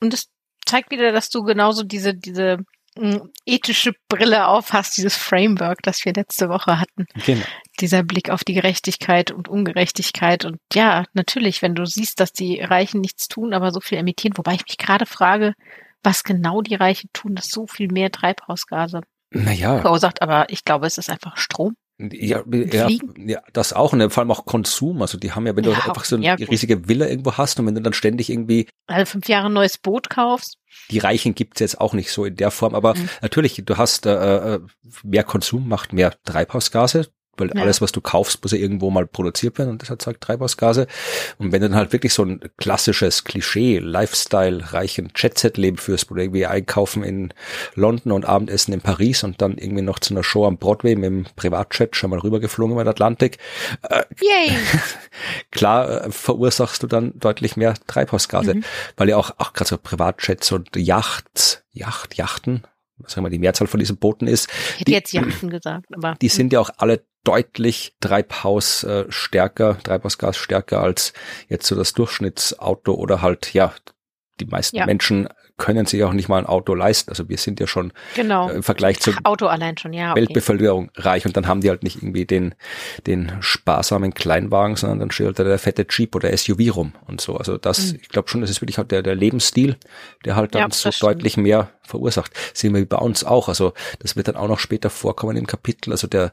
Und 0.00 0.12
das 0.12 0.28
zeigt 0.66 0.90
wieder, 0.90 1.12
dass 1.12 1.30
du 1.30 1.42
genauso 1.42 1.82
diese, 1.82 2.14
diese 2.14 2.58
hm, 2.98 3.30
ethische 3.46 3.92
Brille 4.08 4.46
aufhast, 4.48 4.96
dieses 4.96 5.16
Framework, 5.16 5.82
das 5.82 6.04
wir 6.04 6.12
letzte 6.12 6.48
Woche 6.48 6.80
hatten. 6.80 7.06
Genau. 7.24 7.44
Dieser 7.80 8.02
Blick 8.02 8.30
auf 8.30 8.44
die 8.44 8.54
Gerechtigkeit 8.54 9.30
und 9.30 9.48
Ungerechtigkeit. 9.48 10.44
Und 10.44 10.58
ja, 10.72 11.04
natürlich, 11.12 11.62
wenn 11.62 11.74
du 11.74 11.86
siehst, 11.86 12.20
dass 12.20 12.32
die 12.32 12.60
Reichen 12.60 13.00
nichts 13.00 13.28
tun, 13.28 13.54
aber 13.54 13.72
so 13.72 13.80
viel 13.80 13.98
emittieren, 13.98 14.36
wobei 14.36 14.54
ich 14.54 14.66
mich 14.66 14.78
gerade 14.78 15.06
frage, 15.06 15.54
was 16.02 16.24
genau 16.24 16.62
die 16.62 16.74
Reichen 16.74 17.10
tun, 17.12 17.34
dass 17.34 17.48
so 17.48 17.66
viel 17.66 17.88
mehr 17.88 18.10
Treibhausgase 18.10 19.02
naja. 19.30 19.80
verursacht. 19.80 20.22
Aber 20.22 20.50
ich 20.50 20.64
glaube, 20.64 20.86
es 20.86 20.98
ist 20.98 21.10
einfach 21.10 21.36
Strom. 21.36 21.74
Ja, 22.12 22.42
ja, 22.48 22.88
ja, 23.16 23.42
das 23.52 23.72
auch, 23.72 23.92
ne, 23.92 24.08
vor 24.10 24.22
allem 24.22 24.30
auch 24.30 24.46
Konsum. 24.46 25.02
Also 25.02 25.18
die 25.18 25.32
haben 25.32 25.46
ja, 25.46 25.54
wenn 25.54 25.64
du 25.64 25.72
einfach 25.72 26.04
so 26.04 26.16
eine 26.16 26.38
riesige 26.38 26.88
Villa 26.88 27.06
irgendwo 27.06 27.34
hast 27.34 27.60
und 27.60 27.66
wenn 27.66 27.74
du 27.74 27.82
dann 27.82 27.92
ständig 27.92 28.30
irgendwie 28.30 28.68
also 28.86 29.04
fünf 29.10 29.28
Jahre 29.28 29.46
ein 29.46 29.52
neues 29.52 29.78
Boot 29.78 30.08
kaufst. 30.08 30.58
Die 30.90 30.98
Reichen 30.98 31.34
gibt's 31.34 31.60
jetzt 31.60 31.80
auch 31.80 31.92
nicht 31.92 32.10
so 32.10 32.24
in 32.24 32.36
der 32.36 32.50
Form, 32.50 32.74
aber 32.74 32.94
mhm. 32.94 33.08
natürlich, 33.22 33.62
du 33.64 33.76
hast 33.76 34.06
äh, 34.06 34.54
äh 34.54 34.60
mehr 35.02 35.24
Konsum, 35.24 35.68
macht 35.68 35.92
mehr 35.92 36.14
Treibhausgase 36.24 37.08
weil 37.40 37.50
ja. 37.54 37.62
alles, 37.62 37.80
was 37.80 37.92
du 37.92 38.00
kaufst, 38.00 38.42
muss 38.42 38.52
ja 38.52 38.58
irgendwo 38.58 38.90
mal 38.90 39.06
produziert 39.06 39.58
werden 39.58 39.70
und 39.70 39.82
das 39.82 39.90
erzeugt 39.90 40.20
Treibhausgase. 40.20 40.86
Und 41.38 41.52
wenn 41.52 41.60
du 41.62 41.68
dann 41.68 41.78
halt 41.78 41.92
wirklich 41.92 42.14
so 42.14 42.24
ein 42.24 42.40
klassisches 42.58 43.24
Klischee, 43.24 43.78
Lifestyle, 43.78 44.72
reichen 44.72 45.12
Jet-Set-Leben 45.16 45.78
führst, 45.78 46.10
wo 46.10 46.14
du 46.14 46.22
irgendwie 46.22 46.46
einkaufen 46.46 47.02
in 47.02 47.32
London 47.74 48.12
und 48.12 48.24
Abendessen 48.24 48.72
in 48.72 48.80
Paris 48.80 49.24
und 49.24 49.40
dann 49.42 49.58
irgendwie 49.58 49.82
noch 49.82 49.98
zu 49.98 50.14
einer 50.14 50.22
Show 50.22 50.46
am 50.46 50.58
Broadway 50.58 50.94
mit 50.94 51.04
dem 51.04 51.26
Privatjet 51.36 51.96
schon 51.96 52.10
mal 52.10 52.18
rübergeflogen 52.18 52.74
über 52.74 52.84
den 52.84 52.90
Atlantik. 52.90 53.38
Äh, 53.82 54.04
Yay! 54.20 54.56
klar 55.50 56.06
äh, 56.06 56.10
verursachst 56.12 56.82
du 56.82 56.86
dann 56.86 57.12
deutlich 57.18 57.56
mehr 57.56 57.74
Treibhausgase, 57.86 58.54
mhm. 58.54 58.64
weil 58.96 59.08
ja 59.08 59.16
auch, 59.16 59.32
auch 59.38 59.52
gerade 59.52 59.68
so 59.68 59.78
Privatjets 59.78 60.52
und 60.52 60.76
Yachts, 60.76 61.62
Yacht, 61.72 62.16
Yachten, 62.16 62.64
sagen 63.06 63.24
wir, 63.24 63.30
die 63.30 63.38
Mehrzahl 63.38 63.66
von 63.66 63.80
diesen 63.80 63.96
Booten 63.96 64.26
ist. 64.26 64.48
Ich 64.50 64.80
hätte 64.80 64.84
die, 64.84 64.92
jetzt 64.92 65.12
Yachten 65.12 65.50
gesagt, 65.50 65.94
aber. 65.94 66.16
Die 66.20 66.28
sind 66.28 66.52
ja 66.52 66.60
auch 66.60 66.70
alle 66.78 67.04
deutlich 67.24 67.96
Treibhaus 68.00 68.84
äh, 68.84 69.04
stärker, 69.08 69.78
Treibhausgas 69.82 70.36
stärker 70.36 70.80
als 70.80 71.12
jetzt 71.48 71.66
so 71.66 71.76
das 71.76 71.92
Durchschnittsauto 71.92 72.94
oder 72.94 73.20
halt, 73.22 73.52
ja, 73.52 73.74
die 74.40 74.46
meisten 74.46 74.76
ja. 74.76 74.86
Menschen 74.86 75.28
können 75.60 75.86
sich 75.86 76.02
auch 76.02 76.12
nicht 76.12 76.28
mal 76.28 76.38
ein 76.38 76.46
Auto 76.46 76.74
leisten. 76.74 77.10
Also 77.10 77.28
wir 77.28 77.36
sind 77.36 77.60
ja 77.60 77.68
schon 77.68 77.92
genau. 78.16 78.48
äh, 78.48 78.54
im 78.54 78.62
Vergleich 78.64 78.98
zur 78.98 79.14
Auto 79.22 79.46
allein 79.46 79.78
schon, 79.78 79.92
ja, 79.92 80.12
okay. 80.12 80.22
Weltbevölkerung 80.22 80.90
reich 80.96 81.26
und 81.26 81.36
dann 81.36 81.46
haben 81.46 81.60
die 81.60 81.68
halt 81.68 81.84
nicht 81.84 81.96
irgendwie 81.96 82.24
den, 82.24 82.54
den 83.06 83.30
sparsamen 83.40 84.14
Kleinwagen, 84.14 84.74
sondern 84.74 84.98
dann 84.98 85.10
steht 85.12 85.26
halt 85.26 85.38
der 85.38 85.58
fette 85.58 85.86
Jeep 85.88 86.16
oder 86.16 86.36
SUV 86.36 86.74
rum 86.74 86.92
und 87.06 87.20
so. 87.20 87.36
Also 87.36 87.58
das, 87.58 87.92
mhm. 87.92 87.98
ich 88.02 88.08
glaube 88.08 88.28
schon, 88.28 88.40
das 88.40 88.50
ist 88.50 88.60
wirklich 88.62 88.78
halt 88.78 88.90
der, 88.90 89.02
der 89.02 89.14
Lebensstil, 89.14 89.76
der 90.24 90.34
halt 90.34 90.54
dann 90.54 90.62
ja, 90.62 90.68
so 90.70 90.90
deutlich 90.98 91.36
mehr 91.36 91.70
verursacht. 91.82 92.32
Sehen 92.54 92.74
wir 92.74 92.88
bei 92.88 92.98
uns 92.98 93.22
auch. 93.22 93.48
Also 93.48 93.74
das 94.00 94.16
wird 94.16 94.28
dann 94.28 94.36
auch 94.36 94.48
noch 94.48 94.58
später 94.58 94.90
vorkommen 94.90 95.36
im 95.36 95.46
Kapitel. 95.46 95.92
Also 95.92 96.06
der 96.06 96.32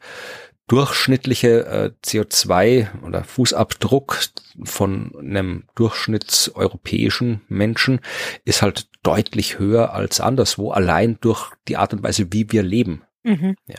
durchschnittliche 0.67 1.65
äh, 1.65 1.91
CO2 2.05 2.87
oder 3.03 3.23
Fußabdruck 3.23 4.19
von 4.63 5.13
einem 5.17 5.63
durchschnittseuropäischen 5.75 7.41
Menschen 7.47 8.01
ist 8.43 8.61
halt 8.61 8.87
deutlich 9.03 9.59
höher 9.59 9.93
als 9.93 10.19
anderswo, 10.19 10.71
allein 10.71 11.17
durch 11.21 11.51
die 11.67 11.77
Art 11.77 11.93
und 11.93 12.03
Weise, 12.03 12.27
wie 12.31 12.51
wir 12.51 12.63
leben. 12.63 13.03
Mhm. 13.23 13.55
Ja. 13.67 13.77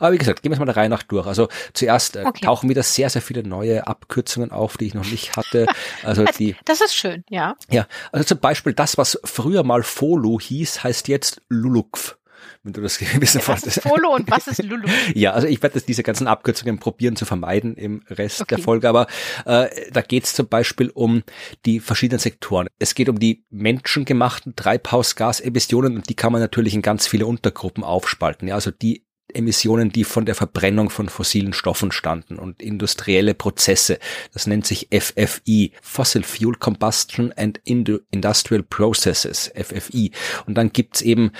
Aber 0.00 0.12
wie 0.12 0.18
gesagt, 0.18 0.42
gehen 0.42 0.50
wir 0.50 0.58
mal 0.58 0.64
der 0.64 0.76
Reihe 0.76 0.88
nach 0.88 1.02
durch. 1.02 1.26
Also 1.26 1.48
zuerst 1.72 2.16
äh, 2.16 2.24
okay. 2.24 2.44
tauchen 2.44 2.68
wieder 2.68 2.82
sehr, 2.82 3.10
sehr 3.10 3.22
viele 3.22 3.42
neue 3.42 3.86
Abkürzungen 3.86 4.50
auf, 4.50 4.76
die 4.76 4.86
ich 4.86 4.94
noch 4.94 5.04
nicht 5.04 5.36
hatte. 5.36 5.66
Also 6.02 6.24
die. 6.38 6.56
Das 6.64 6.80
ist 6.80 6.94
schön, 6.94 7.22
ja. 7.28 7.54
Ja, 7.70 7.86
also 8.10 8.24
zum 8.24 8.38
Beispiel 8.38 8.72
das, 8.72 8.98
was 8.98 9.20
früher 9.24 9.62
mal 9.62 9.82
FOLU 9.82 10.40
hieß, 10.40 10.82
heißt 10.82 11.08
jetzt 11.08 11.42
LULUKF 11.48 12.16
wenn 12.64 12.72
du 12.72 12.80
das 12.80 13.00
wissen 13.20 13.40
ja, 13.40 13.48
Was 13.48 13.62
ist 13.62 13.80
Folo 13.80 14.14
und 14.14 14.30
was 14.30 14.46
ist 14.48 14.62
Lulu? 14.62 14.88
ja, 15.14 15.32
also 15.32 15.46
ich 15.46 15.62
werde 15.62 15.80
diese 15.80 16.02
ganzen 16.02 16.26
Abkürzungen 16.26 16.78
probieren 16.78 17.14
zu 17.14 17.24
vermeiden 17.26 17.76
im 17.76 18.02
Rest 18.08 18.40
okay. 18.40 18.56
der 18.56 18.64
Folge, 18.64 18.88
aber 18.88 19.06
äh, 19.44 19.68
da 19.92 20.00
geht 20.00 20.24
es 20.24 20.34
zum 20.34 20.48
Beispiel 20.48 20.90
um 20.90 21.22
die 21.66 21.78
verschiedenen 21.78 22.18
Sektoren. 22.18 22.66
Es 22.78 22.94
geht 22.94 23.08
um 23.08 23.18
die 23.18 23.44
menschengemachten 23.50 24.56
Treibhausgasemissionen 24.56 25.96
und 25.96 26.08
die 26.08 26.14
kann 26.14 26.32
man 26.32 26.40
natürlich 26.40 26.74
in 26.74 26.82
ganz 26.82 27.06
viele 27.06 27.26
Untergruppen 27.26 27.84
aufspalten. 27.84 28.48
Ja, 28.48 28.54
also 28.54 28.70
die 28.70 29.04
Emissionen, 29.32 29.90
die 29.90 30.04
von 30.04 30.26
der 30.26 30.34
Verbrennung 30.34 30.90
von 30.90 31.08
fossilen 31.08 31.52
Stoffen 31.52 31.92
standen 31.92 32.38
und 32.38 32.62
industrielle 32.62 33.34
Prozesse. 33.34 33.98
Das 34.32 34.46
nennt 34.46 34.66
sich 34.66 34.88
FFI, 34.92 35.72
Fossil 35.82 36.22
Fuel 36.22 36.54
Combustion 36.56 37.32
and 37.36 37.60
Industrial 37.64 38.62
Processes, 38.62 39.50
FFI. 39.54 40.12
Und 40.46 40.56
dann 40.56 40.72
gibt's 40.72 41.00
eben 41.00 41.32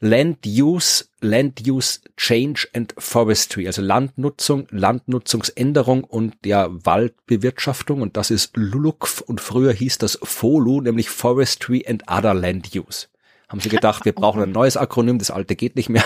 Land 0.00 0.46
Use, 0.46 1.06
Land 1.20 1.66
Use 1.66 2.00
Change 2.16 2.68
and 2.74 2.94
Forestry, 2.98 3.66
also 3.66 3.82
Landnutzung, 3.82 4.66
Landnutzungsänderung 4.70 6.04
und 6.04 6.34
ja 6.44 6.68
Waldbewirtschaftung 6.70 8.02
und 8.02 8.16
das 8.16 8.30
ist 8.30 8.56
LULUCF 8.56 9.22
und 9.22 9.40
früher 9.40 9.72
hieß 9.72 9.98
das 9.98 10.18
FOLU, 10.22 10.82
nämlich 10.82 11.08
Forestry 11.08 11.84
and 11.88 12.04
Other 12.06 12.34
Land 12.34 12.74
Use 12.74 13.08
haben 13.48 13.60
sie 13.60 13.68
gedacht, 13.68 14.04
wir 14.04 14.12
brauchen 14.12 14.42
ein 14.42 14.52
neues 14.52 14.76
Akronym, 14.76 15.18
das 15.18 15.30
alte 15.30 15.54
geht 15.54 15.76
nicht 15.76 15.88
mehr. 15.88 16.04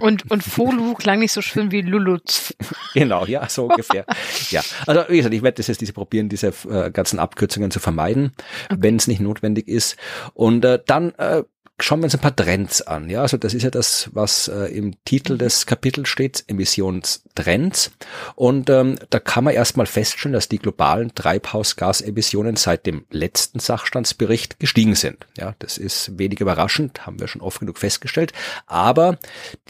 Und, 0.00 0.30
und 0.30 0.42
Folu 0.42 0.94
klang 0.94 1.20
nicht 1.20 1.32
so 1.32 1.40
schön 1.40 1.70
wie 1.72 1.82
Luluz. 1.82 2.54
genau, 2.94 3.24
ja, 3.26 3.48
so 3.48 3.66
ungefähr. 3.66 4.04
ja, 4.50 4.60
also 4.86 5.04
wie 5.08 5.16
gesagt, 5.18 5.34
ich 5.34 5.42
werde 5.42 5.56
das 5.56 5.68
jetzt 5.68 5.80
diese 5.80 5.92
probieren, 5.92 6.28
diese 6.28 6.52
äh, 6.68 6.90
ganzen 6.90 7.18
Abkürzungen 7.18 7.70
zu 7.70 7.80
vermeiden, 7.80 8.32
okay. 8.66 8.76
wenn 8.80 8.96
es 8.96 9.08
nicht 9.08 9.20
notwendig 9.20 9.68
ist. 9.68 9.96
Und 10.34 10.64
äh, 10.64 10.80
dann 10.84 11.14
äh, 11.14 11.42
schauen 11.80 12.00
wir 12.00 12.04
uns 12.04 12.14
ein 12.14 12.20
paar 12.20 12.34
Trends 12.34 12.82
an. 12.82 13.08
Ja, 13.08 13.22
also 13.22 13.36
das 13.36 13.54
ist 13.54 13.62
ja 13.62 13.70
das, 13.70 14.10
was 14.12 14.48
äh, 14.48 14.66
im 14.66 14.94
Titel 15.04 15.38
des 15.38 15.66
Kapitels 15.66 16.08
steht, 16.08 16.44
Emissionstrends. 16.48 17.92
Und 18.34 18.68
ähm, 18.70 18.98
da 19.10 19.20
kann 19.20 19.44
man 19.44 19.54
erstmal 19.54 19.86
feststellen, 19.86 20.32
dass 20.32 20.48
die 20.48 20.58
globalen 20.58 21.14
Treibhausgasemissionen 21.14 22.56
seit 22.56 22.86
dem 22.86 23.04
letzten 23.10 23.60
Sachstandsbericht 23.60 24.58
gestiegen 24.58 24.94
sind. 24.94 25.26
Ja, 25.36 25.54
das 25.60 25.78
ist 25.78 26.18
wenig 26.18 26.40
überraschend, 26.40 27.06
haben 27.06 27.20
wir 27.20 27.28
schon 27.28 27.42
oft 27.42 27.60
genug 27.60 27.78
festgestellt. 27.78 28.32
Aber 28.66 29.18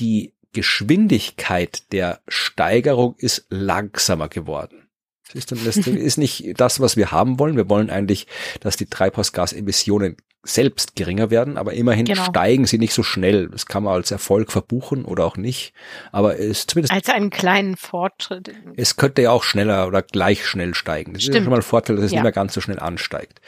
die 0.00 0.32
Geschwindigkeit 0.52 1.92
der 1.92 2.20
Steigerung 2.26 3.14
ist 3.18 3.46
langsamer 3.50 4.28
geworden. 4.28 4.88
Das 5.34 5.76
ist 5.86 6.16
nicht 6.16 6.58
das, 6.58 6.80
was 6.80 6.96
wir 6.96 7.12
haben 7.12 7.38
wollen. 7.38 7.56
Wir 7.56 7.68
wollen 7.68 7.90
eigentlich, 7.90 8.26
dass 8.60 8.76
die 8.76 8.86
Treibhausgasemissionen 8.86 10.16
selbst 10.44 10.94
geringer 10.94 11.30
werden, 11.30 11.58
aber 11.58 11.72
immerhin 11.72 12.06
genau. 12.06 12.24
steigen 12.24 12.64
sie 12.64 12.78
nicht 12.78 12.94
so 12.94 13.02
schnell. 13.02 13.48
Das 13.48 13.66
kann 13.66 13.82
man 13.82 13.94
als 13.94 14.10
Erfolg 14.10 14.52
verbuchen 14.52 15.04
oder 15.04 15.24
auch 15.24 15.36
nicht. 15.36 15.72
Aber 16.12 16.38
es 16.38 16.60
ist 16.60 16.70
zumindest. 16.70 16.92
Als 16.92 17.08
einen 17.08 17.30
kleinen 17.30 17.76
Fortschritt. 17.76 18.52
Es 18.76 18.96
könnte 18.96 19.22
ja 19.22 19.30
auch 19.32 19.42
schneller 19.42 19.86
oder 19.86 20.02
gleich 20.02 20.46
schnell 20.46 20.74
steigen. 20.74 21.14
Das 21.14 21.22
Stimmt. 21.22 21.34
ist 21.34 21.38
ja 21.40 21.44
schon 21.44 21.50
mal 21.50 21.56
ein 21.56 21.62
Vorteil, 21.62 21.96
dass 21.96 22.06
es 22.06 22.12
ja. 22.12 22.18
nicht 22.18 22.22
mehr 22.22 22.32
ganz 22.32 22.54
so 22.54 22.60
schnell 22.60 22.78
ansteigt. 22.78 23.40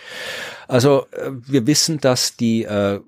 Also 0.66 1.06
äh, 1.12 1.30
wir 1.30 1.66
wissen, 1.66 1.99
dass 1.99 2.37
die 2.37 2.64
äh, 2.64 3.00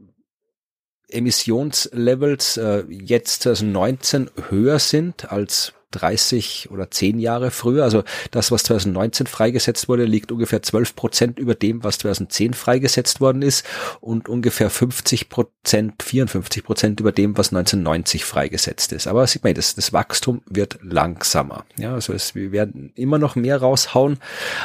Emissionslevels 1.09 2.57
äh, 2.57 2.85
jetzt 2.89 3.43
2019 3.43 4.31
höher 4.49 4.79
sind 4.79 5.31
als 5.31 5.75
30 5.93 6.71
oder 6.71 6.91
10 6.91 7.19
Jahre 7.19 7.51
früher. 7.51 7.85
Also 7.85 8.03
das, 8.31 8.51
was 8.51 8.65
2019 8.65 9.27
freigesetzt 9.27 9.89
wurde, 9.89 10.05
liegt 10.05 10.33
ungefähr 10.33 10.63
12 10.63 10.97
Prozent 10.97 11.39
über 11.39 11.55
dem, 11.55 11.85
was 11.85 11.99
2010 11.99 12.55
freigesetzt 12.55 13.21
worden 13.21 13.43
ist 13.43 13.65
und 14.01 14.29
ungefähr 14.29 14.71
50 14.71 15.29
Prozent, 15.29 16.03
54 16.03 16.65
Prozent 16.65 17.01
über 17.01 17.13
dem, 17.13 17.37
was 17.37 17.49
1990 17.49 18.25
freigesetzt 18.25 18.93
ist. 18.93 19.07
Aber 19.07 19.27
sieht 19.27 19.45
man, 19.45 19.55
das, 19.55 19.75
das 19.75 19.93
Wachstum 19.93 20.43
wird 20.47 20.79
langsamer. 20.83 21.65
Ja, 21.77 21.95
also 21.95 22.13
es, 22.13 22.35
wir 22.35 22.53
werden 22.53 22.93
immer 22.95 23.19
noch 23.19 23.37
mehr 23.37 23.59
raushauen, 23.59 24.19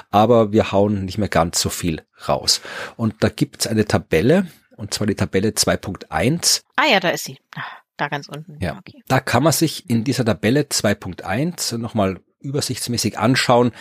aber 0.09 0.51
wir 0.51 0.71
hauen 0.71 1.05
nicht 1.05 1.17
mehr 1.17 1.29
ganz 1.29 1.61
so 1.61 1.69
viel 1.69 2.01
raus. 2.27 2.61
Und 2.95 3.15
da 3.19 3.29
gibt's 3.29 3.67
eine 3.67 3.85
Tabelle, 3.85 4.47
und 4.75 4.93
zwar 4.93 5.07
die 5.07 5.15
Tabelle 5.15 5.49
2.1. 5.49 6.61
Ah 6.75 6.85
ja, 6.91 6.99
da 6.99 7.09
ist 7.09 7.25
sie. 7.25 7.37
Da 7.97 8.07
ganz 8.07 8.27
unten. 8.27 8.57
Ja, 8.61 8.77
okay. 8.77 9.03
da 9.07 9.19
kann 9.19 9.43
man 9.43 9.53
sich 9.53 9.89
in 9.89 10.03
dieser 10.03 10.23
Tabelle 10.23 10.61
2.1 10.61 11.77
nochmal 11.77 12.19
übersichtsmäßig 12.39 13.17
anschauen, 13.17 13.71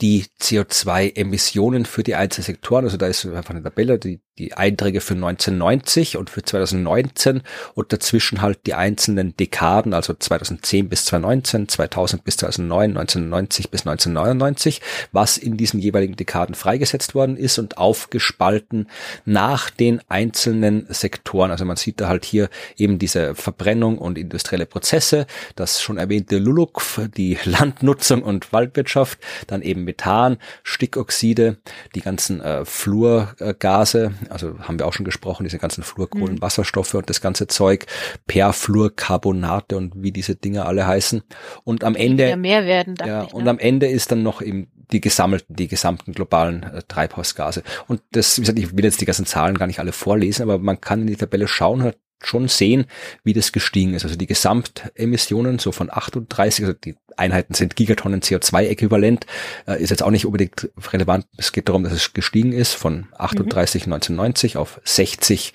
die 0.00 0.24
CO2-Emissionen 0.40 1.84
für 1.84 2.02
die 2.02 2.14
einzelnen 2.14 2.44
Sektoren. 2.44 2.84
Also 2.84 2.96
da 2.96 3.06
ist 3.06 3.24
einfach 3.26 3.50
eine 3.50 3.62
Tabelle, 3.62 3.98
die 3.98 4.20
die 4.38 4.54
Einträge 4.54 5.00
für 5.00 5.14
1990 5.14 6.16
und 6.16 6.28
für 6.28 6.42
2019 6.42 7.42
und 7.74 7.92
dazwischen 7.92 8.42
halt 8.42 8.66
die 8.66 8.74
einzelnen 8.74 9.36
Dekaden, 9.36 9.94
also 9.94 10.12
2010 10.12 10.88
bis 10.88 11.04
2019, 11.04 11.68
2000 11.68 12.24
bis 12.24 12.36
2009, 12.38 12.90
1990 12.96 13.70
bis 13.70 13.82
1999, 13.82 14.80
was 15.12 15.38
in 15.38 15.56
diesen 15.56 15.78
jeweiligen 15.78 16.16
Dekaden 16.16 16.56
freigesetzt 16.56 17.14
worden 17.14 17.36
ist 17.36 17.58
und 17.58 17.78
aufgespalten 17.78 18.88
nach 19.24 19.70
den 19.70 20.00
einzelnen 20.08 20.86
Sektoren. 20.88 21.52
Also 21.52 21.64
man 21.64 21.76
sieht 21.76 22.00
da 22.00 22.08
halt 22.08 22.24
hier 22.24 22.48
eben 22.76 22.98
diese 22.98 23.36
Verbrennung 23.36 23.98
und 23.98 24.18
industrielle 24.18 24.66
Prozesse, 24.66 25.26
das 25.54 25.80
schon 25.80 25.96
erwähnte 25.96 26.38
LULUCF, 26.38 27.02
die 27.16 27.38
Landnutzung 27.44 28.22
und 28.22 28.52
Waldwirtschaft, 28.52 29.20
dann 29.46 29.62
eben 29.62 29.84
Methan, 29.84 30.38
Stickoxide, 30.64 31.58
die 31.94 32.00
ganzen 32.00 32.40
äh, 32.40 32.64
Fluorgase, 32.64 34.12
also 34.30 34.58
haben 34.60 34.78
wir 34.78 34.86
auch 34.86 34.92
schon 34.92 35.04
gesprochen, 35.04 35.44
diese 35.44 35.58
ganzen 35.58 35.82
Fluorkohlenwasserstoffe 35.82 36.94
mhm. 36.94 36.98
und 37.00 37.10
das 37.10 37.20
ganze 37.20 37.46
Zeug, 37.46 37.86
Perfluorcarbonate 38.26 39.76
und 39.76 39.94
wie 39.96 40.12
diese 40.12 40.36
Dinge 40.36 40.66
alle 40.66 40.86
heißen. 40.86 41.22
Und 41.64 41.84
am 41.84 41.94
Ende, 41.94 42.28
ja, 42.28 42.36
mehr 42.36 42.64
werden, 42.66 42.94
ja, 43.00 43.24
ich, 43.24 43.32
ne? 43.32 43.38
und 43.38 43.48
am 43.48 43.58
Ende 43.58 43.88
ist 43.88 44.12
dann 44.12 44.22
noch 44.22 44.42
eben 44.42 44.68
die 44.92 45.00
gesammelten, 45.00 45.56
die 45.56 45.68
gesamten 45.68 46.12
globalen 46.12 46.62
äh, 46.62 46.82
Treibhausgase. 46.86 47.62
Und 47.88 48.02
das, 48.12 48.36
wie 48.38 48.42
gesagt, 48.42 48.58
ich 48.58 48.76
will 48.76 48.84
jetzt 48.84 49.00
die 49.00 49.06
ganzen 49.06 49.26
Zahlen 49.26 49.56
gar 49.56 49.66
nicht 49.66 49.78
alle 49.78 49.92
vorlesen, 49.92 50.42
aber 50.42 50.58
man 50.58 50.80
kann 50.80 51.02
in 51.02 51.06
die 51.06 51.16
Tabelle 51.16 51.48
schauen, 51.48 51.82
hat 51.82 51.96
schon 52.26 52.48
sehen, 52.48 52.86
wie 53.22 53.32
das 53.32 53.52
gestiegen 53.52 53.94
ist. 53.94 54.04
Also 54.04 54.16
die 54.16 54.26
Gesamtemissionen 54.26 55.58
so 55.58 55.72
von 55.72 55.90
38, 55.90 56.64
also 56.64 56.76
die 56.78 56.96
Einheiten 57.16 57.54
sind 57.54 57.76
Gigatonnen 57.76 58.20
CO2-Äquivalent, 58.20 59.26
äh, 59.66 59.82
ist 59.82 59.90
jetzt 59.90 60.02
auch 60.02 60.10
nicht 60.10 60.26
unbedingt 60.26 60.70
relevant. 60.92 61.26
Es 61.36 61.52
geht 61.52 61.68
darum, 61.68 61.84
dass 61.84 61.92
es 61.92 62.12
gestiegen 62.12 62.52
ist 62.52 62.74
von 62.74 63.06
38 63.16 63.86
mhm. 63.86 63.94
1990 63.94 64.56
auf 64.56 64.80
60 64.84 65.52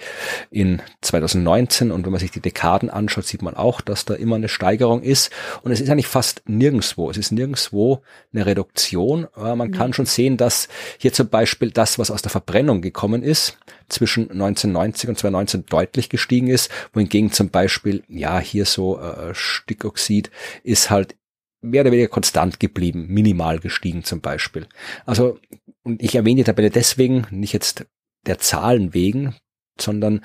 in 0.52 0.82
2019. 1.02 1.92
Und 1.92 2.06
wenn 2.06 2.12
man 2.12 2.20
sich 2.20 2.32
die 2.32 2.42
Dekaden 2.42 2.90
anschaut, 2.90 3.26
sieht 3.26 3.42
man 3.42 3.56
auch, 3.56 3.82
dass 3.82 4.06
da 4.06 4.14
immer 4.14 4.36
eine 4.36 4.50
Steigerung 4.50 5.02
ist. 5.02 5.32
Und 5.64 5.72
es 5.72 5.82
ist 5.82 5.90
eigentlich 5.90 6.08
fast 6.08 6.44
nirgendswo. 6.48 7.10
Es 7.10 7.18
ist 7.18 7.32
nirgendswo 7.32 8.02
eine 8.34 8.46
Reduktion. 8.46 9.28
Aber 9.34 9.56
man 9.56 9.70
mhm. 9.70 9.74
kann 9.74 9.94
schon 9.94 10.06
sehen, 10.06 10.38
dass 10.38 10.70
hier 10.98 11.14
zum 11.14 11.30
Beispiel 11.30 11.72
das, 11.72 12.00
was 12.00 12.12
aus 12.12 12.22
der 12.22 12.32
Verbrennung 12.32 12.82
gekommen 12.82 13.24
ist, 13.24 13.58
zwischen 13.90 14.32
1990 14.32 15.10
und 15.10 15.18
2019 15.18 15.66
deutlich 15.66 16.10
gestiegen 16.10 16.48
ist, 16.48 16.72
wohingegen 16.94 17.32
zum 17.32 17.50
Beispiel, 17.50 18.04
ja, 18.08 18.40
hier 18.40 18.66
so 18.66 19.00
äh, 19.00 19.34
Stickoxid 19.34 20.32
ist 20.64 20.90
halt 20.90 21.16
mehr 21.62 21.82
oder 21.82 21.92
weniger 21.92 22.10
konstant 22.10 22.60
geblieben, 22.60 23.08
minimal 23.10 23.60
gestiegen 23.60 24.04
zum 24.04 24.22
Beispiel. 24.22 24.68
Also, 25.06 25.40
und 25.84 26.02
ich 26.02 26.16
erwähne 26.16 26.38
die 26.38 26.44
Tabelle 26.44 26.70
deswegen, 26.70 27.28
nicht 27.32 27.54
jetzt 27.54 27.86
der 28.26 28.40
Zahlen 28.40 28.94
wegen, 28.94 29.36
sondern 29.80 30.24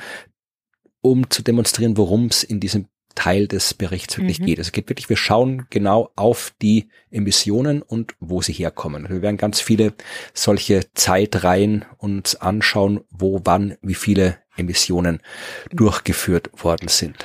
um 1.01 1.29
zu 1.31 1.43
demonstrieren, 1.43 1.97
worum 1.97 2.27
es 2.27 2.43
in 2.43 2.61
diesem 2.61 2.87
Teil 3.15 3.49
des 3.49 3.75
Berichts 3.75 4.17
wirklich 4.19 4.41
mhm. 4.41 4.47
geht. 4.47 4.59
Es 4.59 4.73
geht 4.73 4.89
wirklich, 4.89 5.09
wir 5.09 5.17
schauen 5.17 5.67
genau 5.71 6.11
auf 6.17 6.53
die 6.61 6.89
Emissionen 7.11 7.83
und 7.83 8.15
wo 8.21 8.43
sie 8.43 8.53
herkommen. 8.53 9.09
Wir 9.09 9.23
werden 9.23 9.37
ganz 9.37 9.61
viele 9.61 9.95
solche 10.33 10.93
Zeitreihen 10.95 11.85
uns 11.99 12.37
anschauen, 12.37 13.01
wo, 13.11 13.41
wann, 13.45 13.77
wie 13.83 13.95
viele 13.95 14.39
Emissionen 14.57 15.21
mhm. 15.71 15.77
durchgeführt 15.77 16.51
worden 16.63 16.89
sind. 16.89 17.25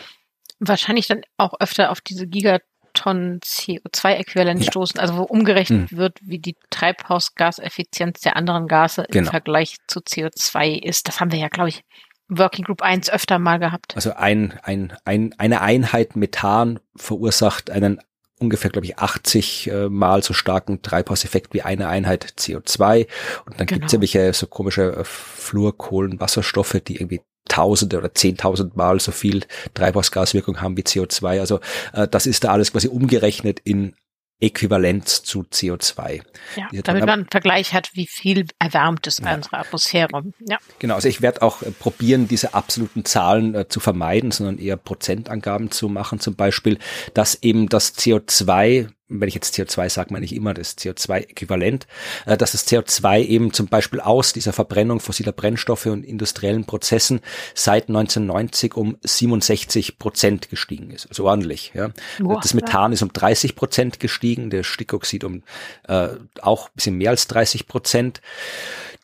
Wahrscheinlich 0.59 1.07
dann 1.07 1.21
auch 1.37 1.53
öfter 1.59 1.91
auf 1.91 2.01
diese 2.01 2.27
Gigatonnen 2.27 3.39
CO2-Äquivalent 3.39 4.63
ja. 4.63 4.71
stoßen, 4.71 4.99
also 4.99 5.17
wo 5.17 5.23
umgerechnet 5.23 5.91
mhm. 5.91 5.97
wird, 5.97 6.19
wie 6.21 6.39
die 6.39 6.57
Treibhausgaseffizienz 6.69 8.21
der 8.21 8.35
anderen 8.35 8.67
Gase 8.67 9.05
genau. 9.09 9.27
im 9.27 9.31
Vergleich 9.31 9.77
zu 9.87 9.99
CO2 9.99 10.83
ist. 10.83 11.07
Das 11.07 11.19
haben 11.19 11.31
wir 11.31 11.39
ja, 11.39 11.47
glaube 11.47 11.69
ich, 11.69 11.83
Working 12.29 12.65
Group 12.65 12.81
1 12.81 13.09
öfter 13.09 13.39
mal 13.39 13.57
gehabt. 13.57 13.95
Also 13.95 14.13
ein, 14.13 14.53
ein, 14.63 14.93
ein, 15.05 15.35
eine 15.37 15.61
Einheit 15.61 16.15
Methan 16.15 16.79
verursacht 16.95 17.69
einen 17.69 17.99
ungefähr, 18.39 18.71
glaube 18.71 18.85
ich, 18.85 18.97
80 18.97 19.67
äh, 19.67 19.89
mal 19.89 20.23
so 20.23 20.33
starken 20.33 20.81
Treibhauseffekt 20.81 21.53
wie 21.53 21.61
eine 21.61 21.89
Einheit 21.89 22.25
CO2. 22.37 23.07
Und 23.45 23.59
dann 23.59 23.67
genau. 23.67 23.79
gibt's 23.79 23.93
ja 23.93 23.99
welche 23.99 24.33
so 24.33 24.47
komische 24.47 24.95
äh, 24.95 25.03
Fluorkohlenwasserstoffe, 25.03 26.79
die 26.87 26.95
irgendwie 26.95 27.21
Tausende 27.49 27.97
oder 27.97 28.13
Zehntausend 28.13 28.77
Mal 28.77 28.99
so 28.99 29.11
viel 29.11 29.43
Treibhausgaswirkung 29.73 30.61
haben 30.61 30.77
wie 30.77 30.83
CO2. 30.83 31.39
Also 31.39 31.59
äh, 31.93 32.07
das 32.07 32.27
ist 32.27 32.43
da 32.43 32.51
alles 32.51 32.71
quasi 32.71 32.87
umgerechnet 32.87 33.59
in 33.63 33.95
Äquivalenz 34.41 35.23
zu 35.23 35.41
CO2. 35.41 36.21
Ja, 36.55 36.81
damit 36.83 37.05
man 37.05 37.21
einen 37.21 37.27
Vergleich 37.29 37.73
hat, 37.73 37.91
wie 37.93 38.07
viel 38.07 38.45
erwärmt 38.57 39.05
es 39.07 39.19
ja. 39.19 39.35
unsere 39.35 39.57
Atmosphäre. 39.57 40.23
Ja. 40.47 40.57
Genau, 40.79 40.95
also 40.95 41.09
ich 41.09 41.21
werde 41.21 41.41
auch 41.41 41.61
äh, 41.61 41.71
probieren, 41.71 42.27
diese 42.27 42.53
absoluten 42.53 43.05
Zahlen 43.05 43.53
äh, 43.53 43.67
zu 43.67 43.79
vermeiden, 43.79 44.31
sondern 44.31 44.57
eher 44.57 44.77
Prozentangaben 44.77 45.71
zu 45.71 45.89
machen, 45.89 46.19
zum 46.19 46.35
Beispiel, 46.35 46.79
dass 47.13 47.35
eben 47.41 47.67
das 47.67 47.97
CO2 47.97 48.89
wenn 49.09 49.27
ich 49.27 49.35
jetzt 49.35 49.55
CO2 49.55 49.89
sage, 49.89 50.13
meine 50.13 50.23
ich 50.23 50.35
immer 50.35 50.53
das 50.53 50.77
CO2-Äquivalent, 50.77 51.87
äh, 52.25 52.37
dass 52.37 52.51
das 52.53 52.67
CO2 52.67 53.21
eben 53.23 53.51
zum 53.51 53.67
Beispiel 53.67 53.99
aus 53.99 54.33
dieser 54.33 54.53
Verbrennung 54.53 54.99
fossiler 54.99 55.31
Brennstoffe 55.31 55.87
und 55.87 56.03
industriellen 56.03 56.65
Prozessen 56.65 57.21
seit 57.55 57.89
1990 57.89 58.75
um 58.75 58.97
67 59.01 59.97
Prozent 59.97 60.49
gestiegen 60.49 60.91
ist. 60.91 61.07
Also 61.07 61.25
ordentlich. 61.25 61.71
Ja. 61.73 61.89
Boah, 62.19 62.39
das 62.39 62.53
Methan 62.53 62.91
ja. 62.91 62.93
ist 62.93 63.01
um 63.01 63.11
30 63.11 63.55
Prozent 63.55 63.99
gestiegen, 63.99 64.49
der 64.49 64.63
Stickoxid 64.63 65.23
um 65.23 65.43
äh, 65.87 66.09
auch 66.41 66.67
ein 66.67 66.73
bisschen 66.75 66.97
mehr 66.97 67.09
als 67.09 67.27
30 67.27 67.67
Prozent. 67.67 68.21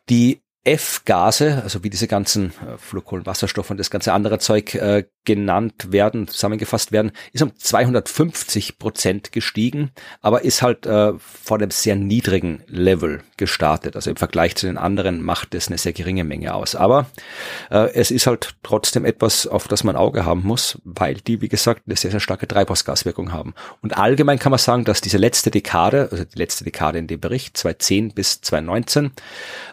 Die 0.10 0.42
F-Gase, 0.66 1.62
also 1.64 1.84
wie 1.84 1.90
diese 1.90 2.08
ganzen 2.08 2.48
äh, 2.48 2.78
Fluorkohlenwasserstoffe 2.78 3.70
und 3.70 3.78
das 3.78 3.92
ganze 3.92 4.14
andere 4.14 4.40
Zeug 4.40 4.74
äh, 4.76 5.06
genannt 5.26 5.92
werden, 5.92 6.28
zusammengefasst 6.28 6.92
werden, 6.92 7.12
ist 7.34 7.42
um 7.42 7.56
250 7.56 8.80
Prozent 8.80 9.32
gestiegen, 9.32 9.92
aber 10.22 10.44
ist 10.44 10.62
halt 10.62 10.86
äh, 10.86 11.14
vor 11.18 11.58
einem 11.58 11.72
sehr 11.72 11.96
niedrigen 11.96 12.64
Level 12.68 13.22
gestartet. 13.38 13.96
Also 13.96 14.10
im 14.10 14.16
Vergleich 14.16 14.56
zu 14.56 14.66
den 14.68 14.78
anderen 14.78 15.22
macht 15.22 15.56
es 15.56 15.68
eine 15.68 15.78
sehr 15.78 15.94
geringe 15.94 16.24
Menge 16.24 16.54
aus. 16.54 16.76
Aber 16.76 17.08
äh, 17.70 17.92
es 17.94 18.12
ist 18.12 18.28
halt 18.28 18.56
trotzdem 18.64 19.06
etwas, 19.06 19.48
auf 19.48 19.68
das 19.68 19.84
man 19.84 19.96
Auge 19.96 20.26
haben 20.26 20.44
muss, 20.44 20.80
weil 20.84 21.16
die, 21.16 21.42
wie 21.42 21.50
gesagt, 21.50 21.84
eine 21.86 21.96
sehr, 21.96 22.12
sehr 22.12 22.20
starke 22.20 22.48
Treibhausgaswirkung 22.48 23.34
haben. 23.34 23.54
Und 23.82 23.98
allgemein 23.98 24.40
kann 24.40 24.52
man 24.52 24.60
sagen, 24.60 24.86
dass 24.86 25.02
diese 25.02 25.18
letzte 25.18 25.52
Dekade, 25.52 26.10
also 26.12 26.24
die 26.24 26.38
letzte 26.38 26.64
Dekade 26.64 27.00
in 27.00 27.08
dem 27.08 27.20
Bericht, 27.20 27.58
2010 27.58 28.14
bis 28.14 28.42
2019, 28.42 29.12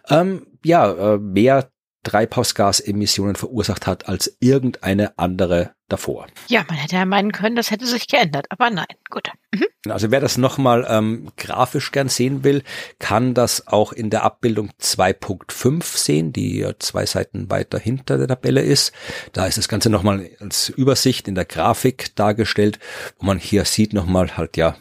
ähm, 0.09 0.47
ja, 0.65 1.15
äh, 1.15 1.19
mehr 1.19 1.72
Treibhausgasemissionen 2.03 3.37
verursacht 3.37 3.87
hat 3.87 4.09
als 4.09 4.37
irgendeine 4.41 5.19
andere 5.19 5.75
davor. 5.89 6.27
Ja, 6.49 6.65
man 6.69 6.79
hätte 6.79 6.97
ja 6.97 7.05
meinen 7.05 7.33
können, 7.33 7.55
das 7.55 7.71
hätte 7.71 7.87
sich 7.87 8.09
geändert, 8.09 8.47
aber 8.49 8.71
nein, 8.71 8.87
gut. 9.11 9.29
Mhm. 9.53 9.67
Also 9.89 10.11
wer 10.11 10.21
das 10.21 10.39
nochmal 10.39 10.87
ähm, 10.89 11.31
grafisch 11.37 11.93
gern 11.93 12.09
sehen 12.09 12.45
will, 12.45 12.63
kann 12.99 13.35
das 13.35 13.69
auch 13.69 13.93
in 13.93 14.11
der 14.11 14.23
Abbildung 14.23 14.71
2.5 14.81 15.85
sehen, 15.85 16.33
die 16.33 16.67
zwei 16.79 17.07
Seiten 17.07 17.51
weiter 17.51 17.79
hinter 17.79 18.19
der 18.19 18.29
Tabelle 18.29 18.63
ist. 18.63 18.93
Da 19.33 19.47
ist 19.47 19.59
das 19.59 19.69
Ganze 19.69 19.91
nochmal 19.91 20.31
als 20.41 20.71
Übersicht 20.71 21.29
in 21.29 21.35
der 21.35 21.45
Grafik 21.45 22.17
dargestellt, 22.17 22.79
wo 23.19 23.27
man 23.27 23.39
hier 23.39 23.65
sieht 23.65 23.93
nochmal 23.93 24.37
halt 24.37 24.57
ja 24.57 24.77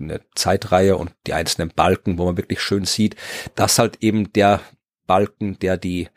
eine 0.00 0.20
Zeitreihe 0.34 0.96
und 0.96 1.12
die 1.26 1.34
einzelnen 1.34 1.70
Balken, 1.74 2.18
wo 2.18 2.24
man 2.24 2.36
wirklich 2.36 2.60
schön 2.60 2.86
sieht, 2.86 3.16
dass 3.54 3.78
halt 3.78 3.98
eben 4.00 4.32
der 4.32 4.60
Balken, 5.10 5.58
der 5.58 5.76
die 5.76 6.08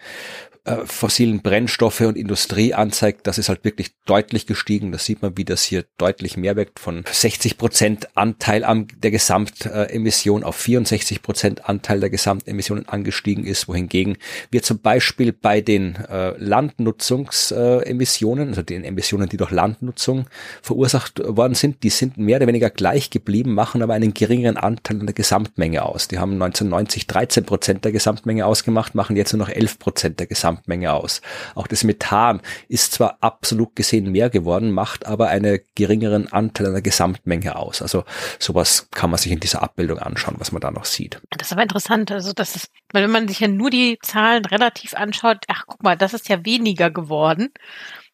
äh, 0.66 0.86
fossilen 0.86 1.42
Brennstoffe 1.42 2.00
und 2.00 2.16
Industrie 2.16 2.74
anzeigt, 2.74 3.28
das 3.28 3.38
ist 3.38 3.50
halt 3.50 3.66
wirklich 3.66 3.96
deutlich 4.06 4.48
gestiegen. 4.48 4.94
Das 4.94 5.04
sieht 5.04 5.22
man, 5.22 5.36
wie 5.36 5.44
das 5.44 5.62
hier 5.62 5.84
deutlich 5.98 6.38
mehr 6.38 6.56
wirkt 6.56 6.80
von 6.80 7.04
60 7.12 7.58
Prozent 7.58 8.08
Anteil 8.16 8.64
an 8.64 8.88
der 8.96 9.12
Gesamtemission 9.12 10.46
auf 10.46 10.56
64 10.56 11.22
Prozent 11.22 11.68
Anteil 11.68 12.00
der 12.00 12.10
Gesamtemissionen 12.10 12.88
angestiegen 12.88 13.46
ist, 13.46 13.68
wohingegen 13.68 14.16
wir 14.52 14.64
zum 14.64 14.80
Beispiel 14.80 15.34
bei 15.34 15.60
den 15.60 15.98
äh, 15.98 16.30
Landnutzungsemissionen, 16.38 18.48
also 18.48 18.62
den 18.62 18.86
Emissionen, 18.86 19.28
die 19.28 19.36
durch 19.36 19.52
Landnutzung 19.52 20.28
verursacht 20.62 21.20
worden 21.26 21.56
sind, 21.56 21.84
die 21.84 21.90
sind 21.90 22.18
mehr 22.18 22.38
oder 22.38 22.48
weniger 22.48 22.70
gleich 22.70 23.10
geblieben, 23.10 23.54
machen 23.54 23.82
aber 23.82 23.96
einen 23.96 24.14
geringeren 24.14 24.56
Anteil 24.56 25.02
an 25.02 25.08
der 25.08 25.14
Gesamtmenge 25.14 25.84
aus. 25.84 26.08
Die 26.08 26.20
haben 26.20 26.42
1990 26.42 27.06
13 27.08 27.44
Prozent 27.44 27.84
der 27.84 27.92
Gesamtmenge 27.92 28.46
ausgemacht, 28.46 28.96
machen 28.96 29.18
jetzt 29.18 29.34
nur 29.34 29.42
noch 29.42 29.50
11 29.50 29.78
Prozent 29.78 30.22
der 30.22 30.28
Gesamtmenge 30.28 30.53
Gesamtmenge 30.54 30.94
aus. 30.94 31.22
Auch 31.56 31.68
das 31.68 31.84
Methan 31.84 32.42
ist 32.68 32.94
zwar 32.94 33.18
absolut 33.22 33.76
gesehen 33.76 34.12
mehr 34.12 34.30
geworden, 34.30 34.72
macht 34.72 35.06
aber 35.06 35.30
einen 35.30 35.60
geringeren 35.76 36.32
Anteil 36.32 36.68
an 36.68 36.74
der 36.74 36.82
Gesamtmenge 36.82 37.56
aus. 37.56 37.82
Also 37.82 38.04
sowas 38.40 38.88
kann 38.92 39.10
man 39.10 39.18
sich 39.18 39.32
in 39.32 39.40
dieser 39.40 39.64
Abbildung 39.64 40.00
anschauen, 40.00 40.36
was 40.38 40.52
man 40.52 40.62
da 40.62 40.72
noch 40.72 40.86
sieht. 40.86 41.20
Das 41.32 41.48
ist 41.48 41.54
aber 41.54 41.64
interessant. 41.64 42.12
Also 42.12 42.34
das 42.34 42.56
ist, 42.56 42.72
weil 42.92 43.04
wenn 43.04 43.12
man 43.12 43.28
sich 43.28 43.40
ja 43.40 43.48
nur 43.48 43.70
die 43.70 43.98
Zahlen 44.02 44.46
relativ 44.46 44.94
anschaut, 44.94 45.46
ach 45.48 45.64
guck 45.68 45.84
mal, 45.84 45.98
das 45.98 46.14
ist 46.14 46.30
ja 46.30 46.46
weniger 46.46 46.90
geworden. 46.92 47.50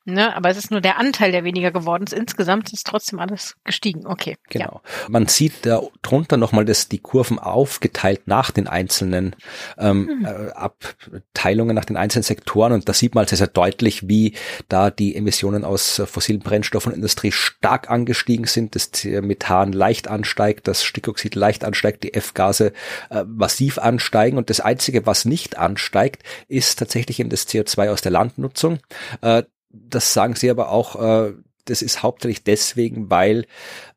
Ne? 0.06 0.36
Aber 0.36 0.50
es 0.50 0.58
ist 0.58 0.72
nur 0.72 0.82
der 0.82 0.98
Anteil, 0.98 1.32
der 1.32 1.44
weniger 1.44 1.72
geworden 1.72 2.04
ist. 2.04 2.14
Insgesamt 2.14 2.72
ist 2.74 2.88
trotzdem 2.88 3.20
alles 3.20 3.56
gestiegen. 3.64 4.08
Okay. 4.08 4.38
Genau. 4.50 4.82
Ja. 4.84 5.10
Man 5.10 5.28
sieht 5.28 5.66
da 5.66 5.82
drunter 6.02 6.38
nochmal, 6.38 6.66
dass 6.66 6.88
die 6.88 7.00
Kurven 7.00 7.38
aufgeteilt 7.38 8.22
nach 8.26 8.52
den 8.52 8.68
einzelnen 8.68 9.36
ähm, 9.78 10.08
hm. 10.08 10.26
äh, 10.26 10.52
Abteilungen, 10.52 11.76
nach 11.76 11.86
den 11.86 11.98
einzelnen 11.98 12.24
Sektoren. 12.24 12.74
Und 12.74 12.90
da 12.90 12.94
sieht 12.94 13.14
man 13.14 13.28
sehr, 13.28 13.38
sehr 13.38 13.48
deutlich, 13.48 14.08
wie 14.08 14.36
da 14.68 14.90
die 14.90 15.16
Emissionen 15.16 15.64
aus 15.64 16.02
fossilen 16.06 16.40
Brennstoffen 16.40 16.92
und 16.92 16.98
Industrie 16.98 17.32
stark 17.32 17.90
angestiegen 17.90 18.46
sind, 18.46 18.76
das 18.76 19.04
Methan 19.04 19.74
leicht 19.74 20.08
ansteigt, 20.08 20.68
das 20.68 20.84
Stickoxid 20.84 21.36
leicht 21.36 21.64
ansteigt, 21.64 22.04
die 22.04 22.14
F-Gase 22.14 22.74
äh, 23.10 23.24
massiv 23.26 23.78
ansteigen. 23.78 24.38
Und 24.38 24.50
das 24.50 24.60
Einzige, 24.60 25.06
was 25.06 25.26
nicht 25.26 25.58
ansteigt, 25.58 26.24
ist 26.48 26.80
tatsächlich 26.80 27.20
eben 27.20 27.30
das 27.30 27.48
CO2 27.48 27.90
aus 27.90 28.02
der 28.02 28.12
Landnutzung. 28.12 28.80
Äh, 29.22 29.44
das 29.70 30.14
sagen 30.14 30.36
sie 30.36 30.50
aber 30.50 30.70
auch, 30.70 31.02
äh, 31.02 31.34
das 31.66 31.82
ist 31.82 32.04
hauptsächlich 32.04 32.44
deswegen, 32.44 33.10
weil 33.10 33.46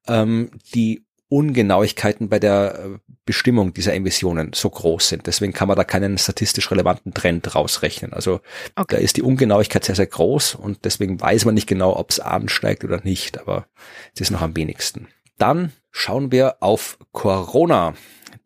ähm, 0.06 0.50
die 0.74 1.04
Ungenauigkeiten 1.28 2.28
bei 2.28 2.38
der 2.38 2.78
äh, 2.78 2.98
Bestimmung 3.24 3.72
dieser 3.72 3.94
Emissionen 3.94 4.52
so 4.52 4.68
groß 4.68 5.08
sind. 5.08 5.26
Deswegen 5.26 5.52
kann 5.52 5.68
man 5.68 5.76
da 5.76 5.84
keinen 5.84 6.18
statistisch 6.18 6.70
relevanten 6.70 7.14
Trend 7.14 7.54
rausrechnen. 7.54 8.12
Also 8.12 8.40
okay. 8.76 8.96
da 8.96 8.96
ist 8.98 9.16
die 9.16 9.22
Ungenauigkeit 9.22 9.84
sehr, 9.84 9.94
sehr 9.94 10.06
groß 10.06 10.56
und 10.56 10.84
deswegen 10.84 11.20
weiß 11.20 11.44
man 11.46 11.54
nicht 11.54 11.68
genau, 11.68 11.96
ob 11.96 12.10
es 12.10 12.20
ansteigt 12.20 12.84
oder 12.84 13.00
nicht, 13.02 13.40
aber 13.40 13.66
es 14.14 14.20
ist 14.20 14.30
noch 14.30 14.42
am 14.42 14.56
wenigsten. 14.56 15.08
Dann 15.38 15.72
schauen 15.90 16.32
wir 16.32 16.56
auf 16.60 16.98
Corona 17.12 17.94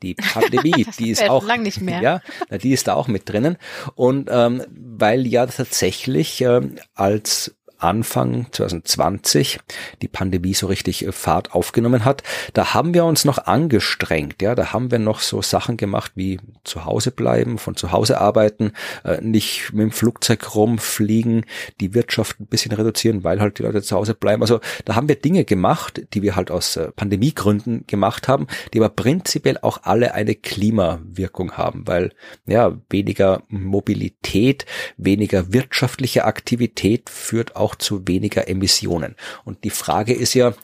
die 0.02 0.14
Pandemie, 0.14 0.87
die 0.98 1.11
ist 1.11 1.28
auch 1.28 1.44
lang 1.44 1.62
nicht 1.62 1.80
mehr. 1.80 2.00
ja, 2.00 2.20
die 2.59 2.72
ist 2.72 2.88
da 2.88 2.94
auch 2.94 3.09
mit 3.09 3.28
drinnen 3.28 3.56
und 3.94 4.28
ähm, 4.30 4.62
weil 4.70 5.26
ja 5.26 5.46
tatsächlich 5.46 6.40
ähm, 6.40 6.76
als 6.94 7.55
Anfang 7.78 8.46
2020 8.52 9.58
die 10.02 10.08
Pandemie 10.08 10.54
so 10.54 10.66
richtig 10.66 11.06
äh, 11.06 11.12
Fahrt 11.12 11.52
aufgenommen 11.52 12.04
hat, 12.04 12.22
da 12.52 12.74
haben 12.74 12.94
wir 12.94 13.04
uns 13.04 13.24
noch 13.24 13.38
angestrengt, 13.38 14.42
ja, 14.42 14.54
da 14.54 14.72
haben 14.72 14.90
wir 14.90 14.98
noch 14.98 15.20
so 15.20 15.42
Sachen 15.42 15.76
gemacht 15.76 16.12
wie 16.14 16.38
zu 16.64 16.84
Hause 16.84 17.10
bleiben, 17.10 17.58
von 17.58 17.76
zu 17.76 17.92
Hause 17.92 18.20
arbeiten, 18.20 18.72
äh, 19.04 19.20
nicht 19.20 19.72
mit 19.72 19.82
dem 19.82 19.92
Flugzeug 19.92 20.54
rumfliegen, 20.54 21.44
die 21.80 21.94
Wirtschaft 21.94 22.40
ein 22.40 22.46
bisschen 22.46 22.72
reduzieren, 22.72 23.24
weil 23.24 23.40
halt 23.40 23.58
die 23.58 23.62
Leute 23.62 23.82
zu 23.82 23.96
Hause 23.96 24.14
bleiben. 24.14 24.42
Also 24.42 24.60
da 24.84 24.94
haben 24.94 25.08
wir 25.08 25.16
Dinge 25.16 25.44
gemacht, 25.44 26.02
die 26.14 26.22
wir 26.22 26.36
halt 26.36 26.50
aus 26.50 26.76
äh, 26.76 26.90
Pandemiegründen 26.92 27.86
gemacht 27.86 28.28
haben, 28.28 28.46
die 28.72 28.78
aber 28.78 28.90
prinzipiell 28.90 29.58
auch 29.62 29.80
alle 29.82 30.14
eine 30.14 30.34
Klimawirkung 30.34 31.52
haben, 31.52 31.86
weil 31.86 32.12
ja, 32.46 32.76
weniger 32.90 33.42
Mobilität, 33.48 34.66
weniger 34.96 35.52
wirtschaftliche 35.52 36.24
Aktivität 36.24 37.10
führt 37.10 37.56
auch 37.56 37.65
auch 37.66 37.74
zu 37.74 38.07
weniger 38.07 38.46
Emissionen. 38.46 39.16
Und 39.44 39.64
die 39.64 39.70
Frage 39.70 40.14
ist 40.14 40.35
ja, 40.35 40.55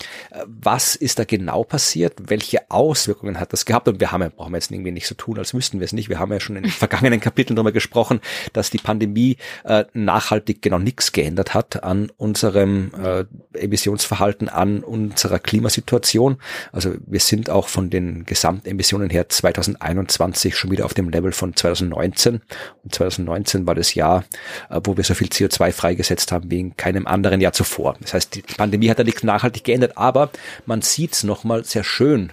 was 0.47 0.95
ist 0.95 1.19
da 1.19 1.25
genau 1.25 1.65
passiert? 1.65 2.15
Welche 2.29 2.71
Auswirkungen 2.71 3.41
hat 3.41 3.53
das 3.53 3.65
gehabt? 3.65 3.89
Und 3.89 3.99
wir 3.99 4.13
haben 4.13 4.23
ja, 4.23 4.29
brauchen 4.29 4.53
wir 4.53 4.59
jetzt 4.59 4.71
irgendwie 4.71 4.93
nicht 4.93 5.09
so 5.09 5.17
tun, 5.17 5.37
als 5.37 5.53
wüssten 5.53 5.81
wir 5.81 5.85
es 5.85 5.93
nicht. 5.93 6.09
Wir 6.09 6.21
haben 6.21 6.33
ja 6.33 6.39
schon 6.39 6.55
in 6.55 6.63
den 6.63 6.71
vergangenen 6.85 7.19
Kapiteln 7.19 7.57
darüber 7.57 7.73
gesprochen, 7.73 8.21
dass 8.53 8.71
die 8.71 8.79
Pandemie 8.79 9.37
äh, 9.65 9.85
nachhaltig 9.95 10.63
genau 10.63 10.79
nichts 10.79 11.11
geändert 11.11 11.55
hat 11.55 11.83
an 11.83 12.13
unserem 12.19 12.93
äh, 12.95 13.25
Emissionsverhalten, 13.59 14.49
an 14.49 14.85
unserer 14.85 15.41
Klimasituation. 15.41 16.39
Also 16.71 16.95
wir 17.05 17.21
sind 17.21 17.51
auch 17.51 17.67
von 17.67 17.91
den 17.91 18.27
Gesamtemissionen 18.27 19.11
her 19.11 19.29
2021 19.29 20.57
schon 20.57 20.71
wieder 20.71 20.85
auf 20.85 20.95
dem 20.95 21.09
Level 21.09 21.33
von 21.33 21.57
2019. 21.57 22.43
Und 22.85 22.95
2019 22.95 23.67
war 23.67 23.75
das 23.75 23.95
Jahr, 23.95 24.25
äh, 24.71 24.81
wo 24.85 24.97
wir 24.97 25.03
so 25.03 25.15
viel 25.15 25.29
CO2 25.29 25.73
freigesetzt 25.73 26.31
haben 26.31 26.49
wie 26.53 26.61
in 26.61 26.77
keinem 26.77 26.92
einem 26.97 27.07
anderen 27.07 27.41
Jahr 27.41 27.53
zuvor. 27.53 27.97
Das 28.01 28.15
heißt, 28.15 28.35
die 28.35 28.43
Pandemie 28.43 28.91
hat 28.91 28.99
da 28.99 29.05
nichts 29.05 29.23
nachhaltig 29.23 29.65
geändert, 29.65 29.97
aber 29.97 30.31
man 30.67 30.83
sieht 30.83 31.13
es 31.13 31.25
nochmal 31.25 31.65
sehr 31.65 31.85
schön, 31.85 32.33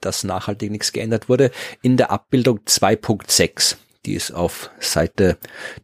dass 0.00 0.24
nachhaltig 0.24 0.70
nichts 0.70 0.92
geändert 0.92 1.28
wurde 1.28 1.50
in 1.82 1.96
der 1.96 2.10
Abbildung 2.10 2.60
2.6. 2.66 3.76
Die 4.04 4.14
ist 4.14 4.32
auf 4.32 4.70
Seite 4.78 5.36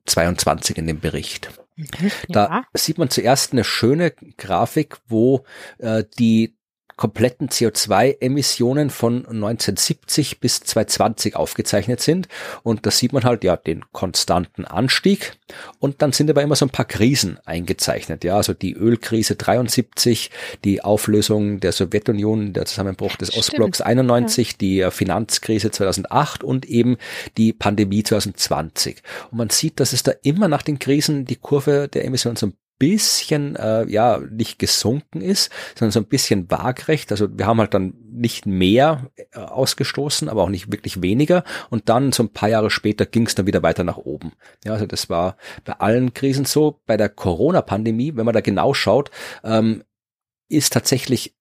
22 0.06 0.78
in 0.78 0.86
dem 0.86 1.00
Bericht. 1.00 1.50
Mhm, 1.76 2.10
da 2.28 2.48
ja. 2.48 2.64
sieht 2.74 2.98
man 2.98 3.10
zuerst 3.10 3.52
eine 3.52 3.64
schöne 3.64 4.12
Grafik, 4.36 4.98
wo 5.08 5.44
äh, 5.78 6.04
die 6.18 6.54
kompletten 6.96 7.48
CO2-Emissionen 7.48 8.90
von 8.90 9.26
1970 9.26 10.40
bis 10.40 10.60
2020 10.60 11.36
aufgezeichnet 11.36 12.00
sind. 12.00 12.28
Und 12.62 12.86
da 12.86 12.90
sieht 12.90 13.12
man 13.12 13.24
halt 13.24 13.44
ja 13.44 13.56
den 13.56 13.84
konstanten 13.92 14.64
Anstieg. 14.64 15.32
Und 15.78 16.02
dann 16.02 16.12
sind 16.12 16.30
aber 16.30 16.42
immer 16.42 16.56
so 16.56 16.66
ein 16.66 16.70
paar 16.70 16.84
Krisen 16.84 17.38
eingezeichnet. 17.44 18.24
Ja, 18.24 18.36
also 18.36 18.54
die 18.54 18.74
Ölkrise 18.74 19.36
73, 19.36 20.30
die 20.64 20.82
Auflösung 20.82 21.60
der 21.60 21.72
Sowjetunion, 21.72 22.52
der 22.52 22.64
Zusammenbruch 22.64 23.16
des 23.16 23.28
Stimmt. 23.28 23.40
Ostblocks 23.40 23.80
91, 23.80 24.52
ja. 24.52 24.54
die 24.60 24.90
Finanzkrise 24.90 25.70
2008 25.70 26.44
und 26.44 26.66
eben 26.66 26.96
die 27.36 27.52
Pandemie 27.52 28.02
2020. 28.02 29.02
Und 29.30 29.38
man 29.38 29.50
sieht, 29.50 29.80
dass 29.80 29.92
es 29.92 30.02
da 30.02 30.12
immer 30.22 30.48
nach 30.48 30.62
den 30.62 30.78
Krisen 30.78 31.24
die 31.24 31.36
Kurve 31.36 31.88
der 31.88 32.04
Emissionen 32.04 32.36
so 32.36 32.46
ein 32.46 32.54
bisschen, 32.82 33.54
äh, 33.54 33.88
ja, 33.88 34.18
nicht 34.18 34.58
gesunken 34.58 35.20
ist, 35.20 35.52
sondern 35.78 35.92
so 35.92 36.00
ein 36.00 36.06
bisschen 36.06 36.50
waagrecht. 36.50 37.12
Also 37.12 37.28
wir 37.30 37.46
haben 37.46 37.60
halt 37.60 37.74
dann 37.74 37.94
nicht 38.10 38.44
mehr 38.44 39.08
äh, 39.14 39.38
ausgestoßen, 39.38 40.28
aber 40.28 40.42
auch 40.42 40.48
nicht 40.48 40.72
wirklich 40.72 41.00
weniger. 41.00 41.44
Und 41.70 41.88
dann 41.88 42.10
so 42.10 42.24
ein 42.24 42.32
paar 42.32 42.48
Jahre 42.48 42.70
später 42.70 43.06
ging 43.06 43.24
es 43.26 43.36
dann 43.36 43.46
wieder 43.46 43.62
weiter 43.62 43.84
nach 43.84 43.98
oben. 43.98 44.32
Ja, 44.64 44.72
also 44.72 44.86
das 44.86 45.08
war 45.08 45.36
bei 45.64 45.74
allen 45.74 46.12
Krisen 46.12 46.44
so. 46.44 46.80
Bei 46.84 46.96
der 46.96 47.08
Corona-Pandemie, 47.08 48.16
wenn 48.16 48.24
man 48.24 48.34
da 48.34 48.40
genau 48.40 48.74
schaut, 48.74 49.12
ähm, 49.44 49.84
ist 50.48 50.72
tatsächlich 50.72 51.36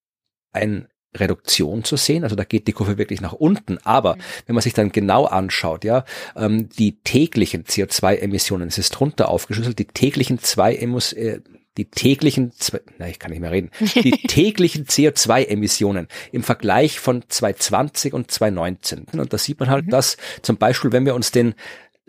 ein 0.51 0.89
Reduktion 1.15 1.83
zu 1.83 1.97
sehen. 1.97 2.23
Also 2.23 2.35
da 2.35 2.43
geht 2.43 2.67
die 2.67 2.73
Kurve 2.73 2.97
wirklich 2.97 3.21
nach 3.21 3.33
unten. 3.33 3.77
Aber 3.83 4.15
mhm. 4.15 4.21
wenn 4.47 4.55
man 4.55 4.61
sich 4.61 4.73
dann 4.73 4.91
genau 4.91 5.25
anschaut, 5.25 5.83
ja, 5.83 6.05
ähm, 6.35 6.69
die 6.69 6.97
täglichen 7.03 7.65
CO2-Emissionen, 7.65 8.67
es 8.67 8.77
ist 8.77 8.91
drunter 8.91 9.29
aufgeschlüsselt, 9.29 9.79
die 9.79 9.85
täglichen 9.85 10.39
zwei 10.39 10.75
Emos, 10.75 11.13
äh, 11.13 11.41
die 11.77 11.85
täglichen, 11.85 12.51
na, 12.97 13.07
ich 13.07 13.19
kann 13.19 13.31
nicht 13.31 13.39
mehr 13.39 13.51
reden, 13.51 13.71
die 13.95 14.11
täglichen 14.27 14.85
CO2-Emissionen 14.85 16.07
im 16.31 16.43
Vergleich 16.43 16.99
von 16.99 17.23
2020 17.27 18.13
und 18.13 18.29
2019. 18.29 19.05
Und 19.13 19.33
da 19.33 19.37
sieht 19.37 19.59
man 19.59 19.69
halt, 19.69 19.85
mhm. 19.85 19.91
dass 19.91 20.17
zum 20.41 20.57
Beispiel, 20.57 20.91
wenn 20.91 21.05
wir 21.05 21.15
uns 21.15 21.31
den 21.31 21.55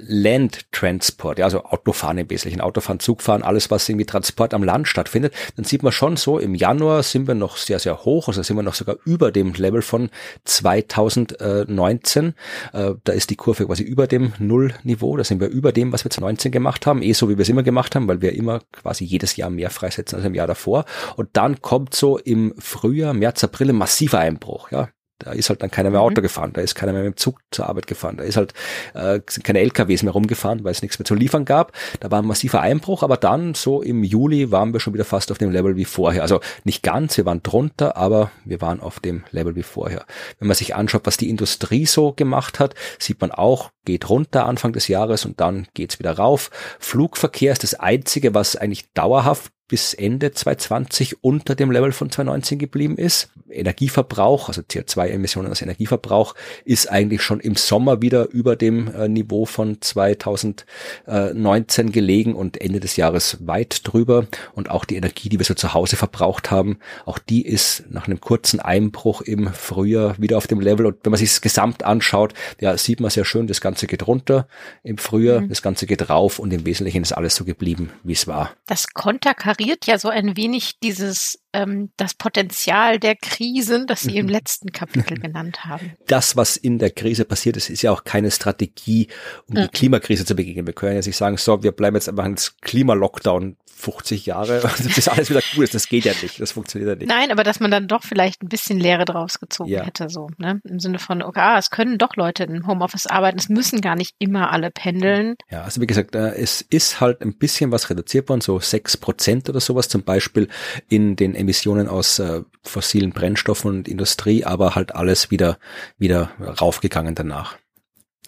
Land 0.07 0.73
Transport, 0.73 1.39
ja, 1.39 1.45
also 1.45 1.65
Autofahren 1.65 2.19
im 2.19 2.31
Wesentlichen, 2.31 2.61
Autofahren, 2.61 3.01
Zugfahren, 3.01 3.43
alles, 3.43 3.71
was 3.71 3.89
irgendwie 3.89 4.07
Transport 4.07 4.55
am 4.55 4.65
Land 4.65 4.89
stattfindet, 4.89 5.33
dann 5.57 5.65
sieht 5.65 5.83
man 5.83 5.93
schon 5.93 6.17
so, 6.17 6.39
im 6.39 6.55
Januar 6.55 7.03
sind 7.03 7.27
wir 7.27 7.35
noch 7.35 7.57
sehr, 7.57 7.79
sehr 7.79 8.05
hoch, 8.05 8.29
also 8.29 8.43
sind 8.43 8.57
wir 8.57 8.63
noch 8.63 8.75
sogar 8.75 8.97
über 9.05 9.31
dem 9.31 9.53
Level 9.55 9.83
von 9.83 10.11
2019. 10.45 12.35
Äh, 12.73 12.93
da 13.05 13.13
ist 13.13 13.31
die 13.31 13.37
Kurve 13.37 13.67
quasi 13.67 13.83
über 13.83 14.07
dem 14.07 14.33
Nullniveau, 14.39 15.17
da 15.17 15.25
sind 15.25 15.41
wir 15.41 15.49
über 15.49 15.73
dem, 15.73 15.93
was 15.93 16.05
wir 16.05 16.11
2019 16.11 16.53
gemacht 16.53 16.87
haben, 16.87 17.03
eh 17.03 17.13
so, 17.13 17.29
wie 17.29 17.39
wir 17.39 17.43
es 17.43 17.49
immer 17.49 17.63
gemacht 17.63 17.95
haben, 17.95 18.09
weil 18.09 18.21
wir 18.23 18.33
immer 18.33 18.61
quasi 18.73 19.05
jedes 19.05 19.37
Jahr 19.37 19.51
mehr 19.51 19.71
freisetzen 19.71 20.17
als 20.17 20.27
im 20.27 20.35
Jahr 20.35 20.47
davor. 20.47 20.85
Und 21.17 21.31
dann 21.35 21.61
kommt 21.63 21.95
so 21.95 22.19
im 22.19 22.55
Frühjahr, 22.59 23.15
März, 23.15 23.45
April 23.45 23.71
ein 23.71 23.77
massiver 23.77 24.19
Einbruch, 24.19 24.71
ja. 24.71 24.89
Da 25.25 25.33
ist 25.33 25.49
halt 25.49 25.63
dann 25.63 25.71
keiner 25.71 25.91
mehr 25.91 26.01
Auto 26.01 26.21
mhm. 26.21 26.23
gefahren, 26.23 26.53
da 26.53 26.61
ist 26.61 26.75
keiner 26.75 26.93
mehr 26.93 27.03
mit 27.03 27.15
dem 27.15 27.17
Zug 27.17 27.41
zur 27.51 27.69
Arbeit 27.69 27.87
gefahren, 27.87 28.17
da 28.17 28.25
ist 28.25 28.37
halt 28.37 28.55
äh, 28.95 29.21
sind 29.29 29.45
keine 29.45 29.61
LKWs 29.61 30.03
mehr 30.03 30.13
rumgefahren, 30.13 30.65
weil 30.65 30.73
es 30.73 30.83
nichts 30.83 30.99
mehr 30.99 31.07
zu 31.07 31.15
liefern 31.15 31.45
gab. 31.45 31.73
Da 32.01 32.11
war 32.11 32.21
ein 32.21 32.27
massiver 32.27 32.61
Einbruch, 32.61 33.03
aber 33.03 33.17
dann 33.17 33.55
so 33.55 33.83
im 33.83 34.05
Juli 34.05 34.51
waren 34.51 34.73
wir 34.73 34.81
schon 34.81 34.95
wieder 34.95 35.05
fast 35.05 35.31
auf 35.33 35.39
dem 35.39 35.51
Level 35.51 35.77
wie 35.77 35.85
vorher. 35.85 36.23
Also 36.23 36.41
nicht 36.65 36.83
ganz, 36.83 37.17
wir 37.17 37.27
waren 37.27 37.43
drunter, 37.43 37.97
aber 37.97 38.31
wir 38.45 38.61
waren 38.61 38.81
auf 38.81 39.01
dem 39.01 39.25
Level 39.31 39.57
wie 39.57 39.63
vorher. 39.63 40.05
Wenn 40.39 40.49
man 40.49 40.57
sich 40.57 40.75
anschaut, 40.75 41.03
was 41.05 41.17
die 41.17 41.31
Industrie 41.31 41.87
so 41.87 42.13
gemacht 42.13 42.59
hat, 42.59 42.75
sieht 42.99 43.21
man 43.21 43.31
auch, 43.31 43.71
geht 43.85 44.09
runter 44.09 44.47
Anfang 44.47 44.73
des 44.73 44.89
Jahres 44.89 45.25
und 45.25 45.41
dann 45.41 45.67
geht's 45.75 45.99
wieder 45.99 46.13
rauf. 46.13 46.51
Flugverkehr 46.79 47.53
ist 47.53 47.63
das 47.63 47.75
einzige, 47.75 48.35
was 48.35 48.57
eigentlich 48.57 48.93
dauerhaft 48.93 49.53
bis 49.73 49.95
Ende 49.95 50.33
2020 50.33 51.25
unter 51.25 51.55
dem 51.55 51.71
Level 51.71 51.93
von 51.93 52.11
2019 52.11 52.59
geblieben 52.59 52.99
ist. 52.99 53.31
Energieverbrauch, 53.49 54.49
also 54.49 54.61
CO2-Emissionen 54.61 55.49
als 55.49 55.63
Energieverbrauch, 55.63 56.35
ist 56.67 56.91
eigentlich 56.91 57.23
schon 57.23 57.41
im 57.41 57.57
Sommer 57.57 58.03
wieder 58.03 58.29
über 58.29 58.55
dem 58.55 58.95
äh, 58.95 59.09
Niveau 59.09 59.47
von 59.47 59.81
2019 59.81 61.91
gelegen 61.91 62.35
und 62.35 62.61
Ende 62.61 62.81
des 62.81 62.97
Jahres 62.97 63.39
weit 63.47 63.81
drüber. 63.85 64.27
Und 64.55 64.69
auch 64.69 64.85
die 64.85 64.97
Energie, 64.97 65.31
die 65.31 65.39
wir 65.39 65.47
so 65.47 65.55
zu 65.55 65.73
Hause 65.73 65.97
verbraucht 65.97 66.51
haben, 66.51 66.79
auch 67.07 67.19
die 67.19 67.47
ist 67.47 67.85
nach 67.89 68.07
einem 68.07 68.21
kurzen 68.21 68.61
Einbruch 68.61 69.23
im 69.23 69.55
Frühjahr 69.55 70.17
wieder 70.19 70.37
auf 70.37 70.49
dem 70.49 70.61
Level. 70.61 70.85
Und 70.85 70.97
wenn 71.03 71.13
man 71.13 71.19
sich 71.19 71.31
das 71.31 71.41
gesamt 71.41 71.83
anschaut, 71.83 72.35
ja, 72.61 72.77
sieht 72.77 73.01
man 73.01 73.11
sehr 73.11 73.25
schön, 73.25 73.47
das 73.47 73.63
Ganze 73.63 73.87
geht 73.87 74.07
runter 74.07 74.47
im 74.83 74.99
Frühjahr, 74.99 75.41
mhm. 75.41 75.49
das 75.49 75.63
Ganze 75.63 75.87
geht 75.87 76.11
rauf 76.11 76.39
und 76.39 76.53
im 76.53 76.67
Wesentlichen 76.67 77.01
ist 77.01 77.13
alles 77.13 77.35
so 77.35 77.47
geblieben, 77.47 77.89
wie 78.05 78.13
es 78.13 78.27
war. 78.27 78.51
Das 78.67 78.93
konterkariert 78.93 79.62
ignoriert 79.63 79.87
ja 79.87 79.99
so 79.99 80.09
ein 80.09 80.37
wenig 80.37 80.79
dieses 80.81 81.42
ähm, 81.53 81.91
das 81.97 82.15
Potenzial 82.15 82.99
der 82.99 83.17
Krisen, 83.17 83.87
das 83.87 84.03
Sie 84.03 84.17
im 84.17 84.27
mhm. 84.27 84.33
letzten 84.33 84.73
Kapitel 84.73 85.19
genannt 85.19 85.65
haben. 85.65 85.93
Das, 86.07 86.37
was 86.37 86.57
in 86.57 86.79
der 86.79 86.91
Krise 86.91 87.25
passiert 87.25 87.57
ist, 87.57 87.71
ist 87.71 87.83
ja 87.83 87.91
auch 87.91 88.05
keine 88.05 88.31
Strategie, 88.31 89.09
um 89.49 89.55
die 89.55 89.69
Klimakrise 89.69 90.27
zu 90.27 90.35
begegnen. 90.35 90.67
Wir 90.67 90.75
können 90.75 90.95
ja 90.95 91.01
nicht 91.01 91.17
sagen, 91.17 91.39
so, 91.39 91.63
wir 91.63 91.73
bleiben 91.73 91.97
jetzt 91.97 92.09
einfach 92.09 92.27
ins 92.27 92.57
Klimalockdown 92.61 93.57
50 93.83 94.27
Jahre, 94.27 94.63
bis 94.95 95.09
alles 95.09 95.29
wieder 95.29 95.41
cool 95.57 95.65
ist. 95.65 95.75
Das 95.75 95.89
geht 95.89 96.05
ja 96.05 96.13
nicht. 96.23 96.41
Das 96.41 96.53
funktioniert 96.53 96.89
ja 96.89 96.97
nicht. 96.97 97.09
Nein, 97.09 97.33
aber 97.33 97.43
dass 97.43 97.59
man 97.59 97.71
dann 97.71 97.89
doch 97.89 98.05
vielleicht 98.05 98.43
ein 98.43 98.49
bisschen 98.49 98.79
Lehre 98.79 99.05
draus 99.05 99.41
gezogen 99.41 99.71
ja. 99.71 99.85
hätte, 99.85 100.09
so, 100.09 100.29
ne? 100.39 100.61
Im 100.65 100.79
Sinne 100.79 101.01
von, 101.01 101.23
okay, 101.23 101.41
ah, 101.41 101.59
es 101.59 101.71
können 101.71 101.99
doch 101.99 102.15
Leute 102.15 102.45
im 102.45 102.67
Homeoffice 102.67 103.07
arbeiten. 103.09 103.39
Es 103.39 103.49
müssen 103.49 103.81
gar 103.81 103.97
nicht 103.97 104.15
immer 104.19 104.53
alle 104.53 104.71
pendeln. 104.71 105.35
Ja, 105.51 105.63
also 105.63 105.81
wie 105.81 105.87
gesagt, 105.87 106.15
äh, 106.15 106.35
es 106.35 106.63
ist 106.63 107.01
halt 107.01 107.23
ein 107.23 107.37
bisschen 107.37 107.73
was 107.73 107.91
reduziert 107.91 108.29
worden, 108.29 108.41
so 108.41 108.61
sechs 108.61 108.97
Prozent 108.97 109.49
oder 109.49 109.61
sowas, 109.61 109.89
zum 109.89 110.05
Beispiel 110.05 110.49
in 110.89 111.17
den 111.17 111.35
Emissionen 111.43 111.89
aus 111.89 112.19
äh, 112.19 112.43
fossilen 112.63 113.11
Brennstoffen 113.11 113.71
und 113.71 113.89
Industrie, 113.89 114.45
aber 114.45 114.75
halt 114.75 114.95
alles 114.95 115.31
wieder, 115.31 115.59
wieder 115.99 116.31
raufgegangen 116.41 117.15
danach. 117.15 117.59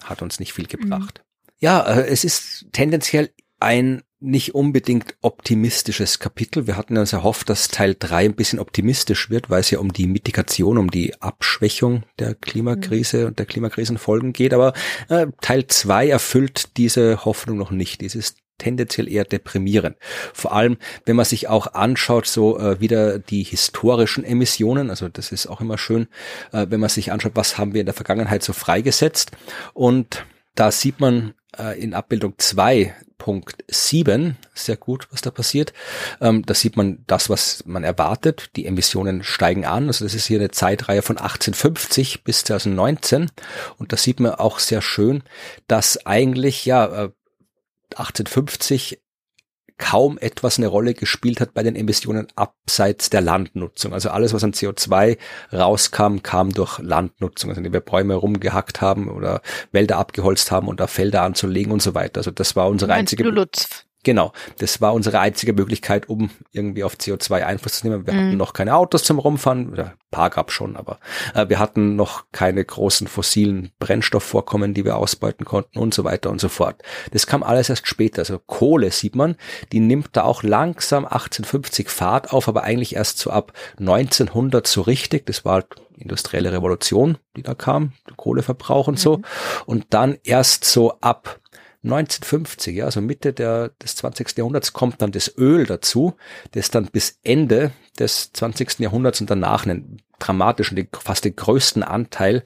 Hat 0.03 0.23
uns 0.23 0.39
nicht 0.39 0.53
viel 0.53 0.67
gebracht. 0.67 1.23
Mhm. 1.25 1.55
Ja, 1.61 1.83
äh, 1.83 2.07
es 2.07 2.25
ist 2.25 2.67
tendenziell 2.73 3.31
ein 3.61 4.03
nicht 4.21 4.55
unbedingt 4.55 5.17
optimistisches 5.21 6.19
Kapitel. 6.19 6.67
Wir 6.67 6.77
hatten 6.77 6.97
uns 6.97 7.13
erhofft, 7.13 7.51
dass 7.51 7.69
Teil 7.69 7.95
drei 7.99 8.25
ein 8.25 8.35
bisschen 8.35 8.59
optimistisch 8.59 9.29
wird, 9.29 9.51
weil 9.51 9.61
es 9.61 9.71
ja 9.71 9.79
um 9.79 9.93
die 9.93 10.07
Mitigation, 10.07 10.79
um 10.79 10.91
die 10.91 11.21
Abschwächung 11.21 12.05
der 12.19 12.35
Klimakrise 12.35 13.21
mhm. 13.21 13.27
und 13.27 13.39
der 13.39 13.47
Klimakrisenfolgen 13.47 14.33
geht. 14.33 14.55
Aber 14.55 14.73
äh, 15.09 15.27
Teil 15.41 15.67
zwei 15.67 16.09
erfüllt 16.09 16.77
diese 16.79 17.25
Hoffnung 17.25 17.59
noch 17.59 17.71
nicht. 17.71 18.01
Dies 18.01 18.15
ist 18.15 18.39
tendenziell 18.59 19.09
eher 19.09 19.25
deprimierend. 19.25 19.97
Vor 20.33 20.53
allem, 20.53 20.77
wenn 21.05 21.17
man 21.17 21.25
sich 21.25 21.49
auch 21.49 21.75
anschaut, 21.75 22.27
so 22.27 22.59
äh, 22.59 22.81
wieder 22.81 23.19
die 23.19 23.43
historischen 23.43 24.25
Emissionen, 24.25 24.91
also 24.91 25.09
das 25.09 25.33
ist 25.33 25.47
auch 25.47 25.61
immer 25.61 25.79
schön, 25.79 26.09
äh, 26.53 26.67
wenn 26.69 26.81
man 26.81 26.89
sich 26.89 27.13
anschaut, 27.13 27.33
was 27.35 27.59
haben 27.59 27.75
wir 27.75 27.81
in 27.81 27.87
der 27.87 27.95
Vergangenheit 27.95 28.43
so 28.43 28.53
freigesetzt. 28.53 29.33
Und 29.73 30.25
da 30.55 30.71
sieht 30.71 31.01
man 31.01 31.35
äh, 31.59 31.81
in 31.81 31.95
Abbildung 31.95 32.35
2.7 32.39 34.35
sehr 34.55 34.77
gut, 34.77 35.09
was 35.11 35.21
da 35.21 35.31
passiert. 35.31 35.73
Ähm, 36.21 36.45
da 36.47 36.55
sieht 36.55 36.77
man 36.77 37.05
das, 37.07 37.29
was 37.29 37.65
man 37.67 37.83
erwartet. 37.83 38.51
Die 38.57 38.67
Emissionen 38.67 39.25
steigen 39.25 39.65
an. 39.65 39.89
Also 39.89 40.05
das 40.05 40.15
ist 40.15 40.27
hier 40.27 40.39
eine 40.39 40.51
Zeitreihe 40.51 41.03
von 41.03 41.19
1850 41.19 42.23
bis 42.23 42.45
2019. 42.45 43.31
Und 43.79 43.93
da 43.93 43.97
sieht 43.97 44.21
man 44.21 44.33
auch 44.33 44.59
sehr 44.61 44.83
schön, 44.83 45.25
dass 45.67 46.07
eigentlich 46.07 46.65
ja 46.65 47.11
1850 47.99 49.01
kaum 49.77 50.19
etwas 50.19 50.59
eine 50.59 50.69
Rolle 50.69 50.95
gespielt 50.95 51.41
hat 51.41 51.53
bei 51.53 51.63
den 51.63 51.75
Emissionen 51.75 52.29
abseits 52.37 53.11
der 53.11 53.21
Landnutzung. 53.21 53.93
Also 53.93 54.11
alles, 54.11 54.33
was 54.33 54.45
an 54.45 54.53
CO2 54.53 55.19
rauskam, 55.53 56.19
kam 56.23 56.53
durch 56.53 56.79
Landnutzung, 56.79 57.51
also 57.51 57.59
indem 57.59 57.73
wir 57.73 57.81
Bäume 57.81 58.15
rumgehackt 58.15 58.81
haben 58.81 59.09
oder 59.09 59.43
Wälder 59.73 59.99
abgeholzt 59.99 60.53
haben 60.53 60.69
und 60.69 60.79
da 60.79 60.87
Felder 60.87 61.23
anzulegen 61.23 61.73
und 61.73 61.83
so 61.83 61.95
weiter. 61.95 62.19
Also 62.19 62.31
das 62.31 62.55
war 62.55 62.69
unsere 62.69 62.93
einzige. 62.93 63.25
Lutz. 63.25 63.85
Genau, 64.05 64.33
das 64.59 64.81
war 64.81 64.95
unsere 64.95 65.19
einzige 65.19 65.55
Möglichkeit, 65.55 66.09
um 66.09 66.31
irgendwie 66.53 66.85
auf 66.85 66.95
CO2 66.95 67.43
Einfluss 67.43 67.81
zu 67.81 67.89
nehmen. 67.89 68.07
Wir 68.07 68.13
mhm. 68.13 68.19
hatten 68.19 68.37
noch 68.37 68.53
keine 68.53 68.77
Autos 68.77 69.03
zum 69.03 69.19
Rumfahren, 69.19 69.73
oder 69.73 69.95
paar 70.11 70.31
gab 70.31 70.53
schon, 70.53 70.77
aber 70.77 71.01
äh, 71.35 71.49
wir 71.49 71.59
hatten 71.59 71.97
noch 71.97 72.27
keine 72.31 72.65
großen 72.65 73.09
fossilen 73.09 73.73
Brennstoffvorkommen, 73.81 74.75
die 74.75 74.85
wir 74.85 74.97
ausbeuten 74.97 75.45
konnten 75.45 75.79
und 75.79 75.93
so 75.93 76.05
weiter 76.05 76.31
und 76.31 76.41
so 76.41 76.49
fort. 76.49 76.83
Das 77.11 77.27
kam 77.27 77.43
alles 77.43 77.69
erst 77.69 77.89
später. 77.89 78.21
Also 78.21 78.39
Kohle 78.39 78.93
sieht 78.93 79.17
man, 79.17 79.37
die 79.73 79.81
nimmt 79.81 80.11
da 80.13 80.23
auch 80.23 80.45
langsam 80.45 81.05
1850 81.05 81.89
Fahrt 81.89 82.33
auf, 82.33 82.47
aber 82.47 82.63
eigentlich 82.63 82.95
erst 82.95 83.19
so 83.19 83.31
ab 83.31 83.53
1900 83.81 84.67
so 84.67 84.83
richtig. 84.83 85.27
Das 85.27 85.45
war 85.45 85.55
halt 85.55 85.67
industrielle 85.97 86.53
Revolution, 86.53 87.19
die 87.37 87.43
da 87.43 87.55
kam, 87.55 87.93
Kohleverbrauch 88.17 88.89
und 88.89 88.99
so. 88.99 89.19
Mhm. 89.19 89.25
Und 89.67 89.87
dann 89.91 90.19
erst 90.23 90.65
so 90.65 90.99
ab 91.01 91.41
1950, 91.85 92.77
ja, 92.77 92.87
also 92.87 93.01
Mitte 93.01 93.33
der, 93.33 93.71
des 93.83 93.97
20. 93.97 94.37
Jahrhunderts 94.39 94.73
kommt 94.73 95.03
dann 95.03 95.13
das 95.13 95.37
Öl 95.37 95.67
dazu, 95.67 96.15
das 96.53 96.71
dann 96.71 96.87
bis 96.87 97.19
Ende 97.23 97.73
des 97.99 98.33
20. 98.33 98.81
Jahrhunderts 98.81 99.21
und 99.21 99.31
danach 99.31 99.67
einen 99.67 100.03
dramatischen, 100.19 100.89
fast 100.93 101.25
den 101.25 101.37
größten 101.37 101.83
Anteil 101.83 102.43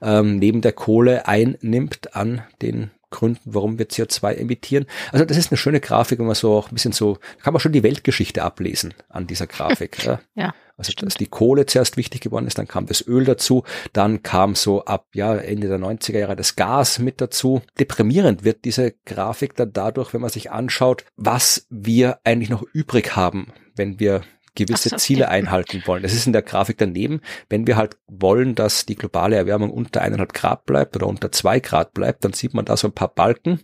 ähm, 0.00 0.36
neben 0.36 0.60
der 0.60 0.72
Kohle 0.72 1.26
einnimmt 1.26 2.14
an 2.14 2.42
den 2.60 2.90
Gründen, 3.12 3.40
warum 3.44 3.78
wir 3.78 3.86
CO2 3.86 4.34
emittieren. 4.34 4.86
Also 5.12 5.24
das 5.24 5.36
ist 5.36 5.52
eine 5.52 5.58
schöne 5.58 5.78
Grafik, 5.78 6.18
wenn 6.18 6.26
man 6.26 6.34
so 6.34 6.52
auch 6.54 6.70
ein 6.70 6.74
bisschen 6.74 6.92
so, 6.92 7.18
kann 7.42 7.52
man 7.52 7.60
schon 7.60 7.72
die 7.72 7.84
Weltgeschichte 7.84 8.42
ablesen 8.42 8.94
an 9.08 9.28
dieser 9.28 9.46
Grafik. 9.46 10.04
ja. 10.04 10.20
ja. 10.34 10.52
Also 10.76 10.92
dass 10.96 11.14
die 11.14 11.26
Kohle 11.26 11.66
zuerst 11.66 11.96
wichtig 11.96 12.22
geworden 12.22 12.46
ist, 12.46 12.58
dann 12.58 12.66
kam 12.66 12.86
das 12.86 13.06
Öl 13.06 13.24
dazu, 13.24 13.62
dann 13.92 14.22
kam 14.24 14.56
so 14.56 14.84
ab 14.84 15.06
ja 15.14 15.36
Ende 15.36 15.68
der 15.68 15.78
90er 15.78 16.18
Jahre 16.18 16.34
das 16.34 16.56
Gas 16.56 16.98
mit 16.98 17.20
dazu. 17.20 17.62
Deprimierend 17.78 18.42
wird 18.42 18.64
diese 18.64 18.92
Grafik 19.04 19.54
dann 19.54 19.72
dadurch, 19.72 20.12
wenn 20.12 20.22
man 20.22 20.30
sich 20.30 20.50
anschaut, 20.50 21.04
was 21.16 21.66
wir 21.70 22.18
eigentlich 22.24 22.50
noch 22.50 22.64
übrig 22.72 23.14
haben, 23.14 23.52
wenn 23.76 24.00
wir 24.00 24.22
gewisse 24.54 24.90
so, 24.90 24.96
Ziele 24.96 25.24
okay. 25.24 25.34
einhalten 25.34 25.82
wollen. 25.86 26.02
Das 26.02 26.12
ist 26.12 26.26
in 26.26 26.32
der 26.32 26.42
Grafik 26.42 26.78
daneben. 26.78 27.20
Wenn 27.48 27.66
wir 27.66 27.76
halt 27.76 27.96
wollen, 28.06 28.54
dass 28.54 28.86
die 28.86 28.96
globale 28.96 29.36
Erwärmung 29.36 29.70
unter 29.70 30.02
eineinhalb 30.02 30.32
Grad 30.32 30.66
bleibt 30.66 30.96
oder 30.96 31.06
unter 31.06 31.32
zwei 31.32 31.60
Grad 31.60 31.94
bleibt, 31.94 32.24
dann 32.24 32.32
sieht 32.32 32.54
man 32.54 32.64
da 32.64 32.76
so 32.76 32.88
ein 32.88 32.94
paar 32.94 33.14
Balken 33.14 33.60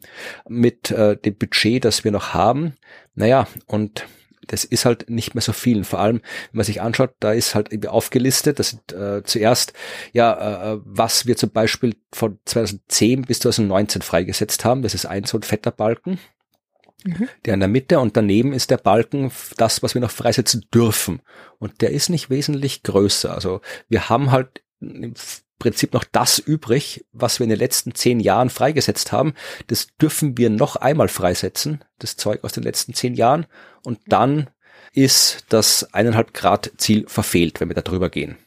mit 0.48 0.90
äh, 0.90 1.16
dem 1.16 1.36
Budget, 1.36 1.84
das 1.84 2.04
wir 2.04 2.12
noch 2.12 2.34
haben. 2.34 2.74
Naja, 3.14 3.46
und 3.66 4.06
das 4.48 4.64
ist 4.64 4.84
halt 4.84 5.08
nicht 5.08 5.34
mehr 5.34 5.42
so 5.42 5.52
viel. 5.52 5.84
Vor 5.84 6.00
allem, 6.00 6.16
wenn 6.50 6.58
man 6.58 6.64
sich 6.64 6.80
anschaut, 6.80 7.14
da 7.20 7.32
ist 7.32 7.54
halt 7.54 7.72
irgendwie 7.72 7.88
aufgelistet, 7.88 8.58
das 8.58 8.70
sind 8.70 8.92
äh, 8.92 9.22
zuerst, 9.22 9.72
ja, 10.12 10.74
äh, 10.74 10.80
was 10.84 11.26
wir 11.26 11.36
zum 11.36 11.50
Beispiel 11.50 11.96
von 12.12 12.38
2010 12.44 13.22
bis 13.22 13.40
2019 13.40 14.02
freigesetzt 14.02 14.64
haben. 14.64 14.82
Das 14.82 14.94
ist 14.94 15.06
ein 15.06 15.24
so 15.24 15.38
ein 15.38 15.42
fetter 15.42 15.70
Balken. 15.70 16.18
Mhm. 17.04 17.28
Der 17.44 17.54
in 17.54 17.60
der 17.60 17.68
Mitte 17.68 18.00
und 18.00 18.16
daneben 18.16 18.52
ist 18.52 18.70
der 18.70 18.76
Balken 18.76 19.30
das, 19.56 19.82
was 19.82 19.94
wir 19.94 20.00
noch 20.00 20.10
freisetzen 20.10 20.66
dürfen. 20.74 21.22
Und 21.58 21.80
der 21.80 21.90
ist 21.90 22.08
nicht 22.08 22.30
wesentlich 22.30 22.82
größer. 22.82 23.32
Also 23.32 23.60
wir 23.88 24.08
haben 24.08 24.30
halt 24.30 24.62
im 24.80 25.14
Prinzip 25.58 25.92
noch 25.92 26.04
das 26.04 26.38
übrig, 26.38 27.04
was 27.12 27.38
wir 27.38 27.44
in 27.44 27.50
den 27.50 27.58
letzten 27.58 27.94
zehn 27.94 28.20
Jahren 28.20 28.50
freigesetzt 28.50 29.12
haben. 29.12 29.34
Das 29.66 29.88
dürfen 30.00 30.38
wir 30.38 30.50
noch 30.50 30.76
einmal 30.76 31.08
freisetzen, 31.08 31.84
das 31.98 32.16
Zeug 32.16 32.44
aus 32.44 32.52
den 32.52 32.62
letzten 32.62 32.94
zehn 32.94 33.14
Jahren. 33.14 33.46
Und 33.84 34.00
dann 34.06 34.50
ist 34.92 35.44
das 35.48 35.92
eineinhalb 35.92 36.32
Grad 36.34 36.72
Ziel 36.78 37.06
verfehlt, 37.08 37.60
wenn 37.60 37.68
wir 37.68 37.74
da 37.74 37.82
drüber 37.82 38.10
gehen. 38.10 38.38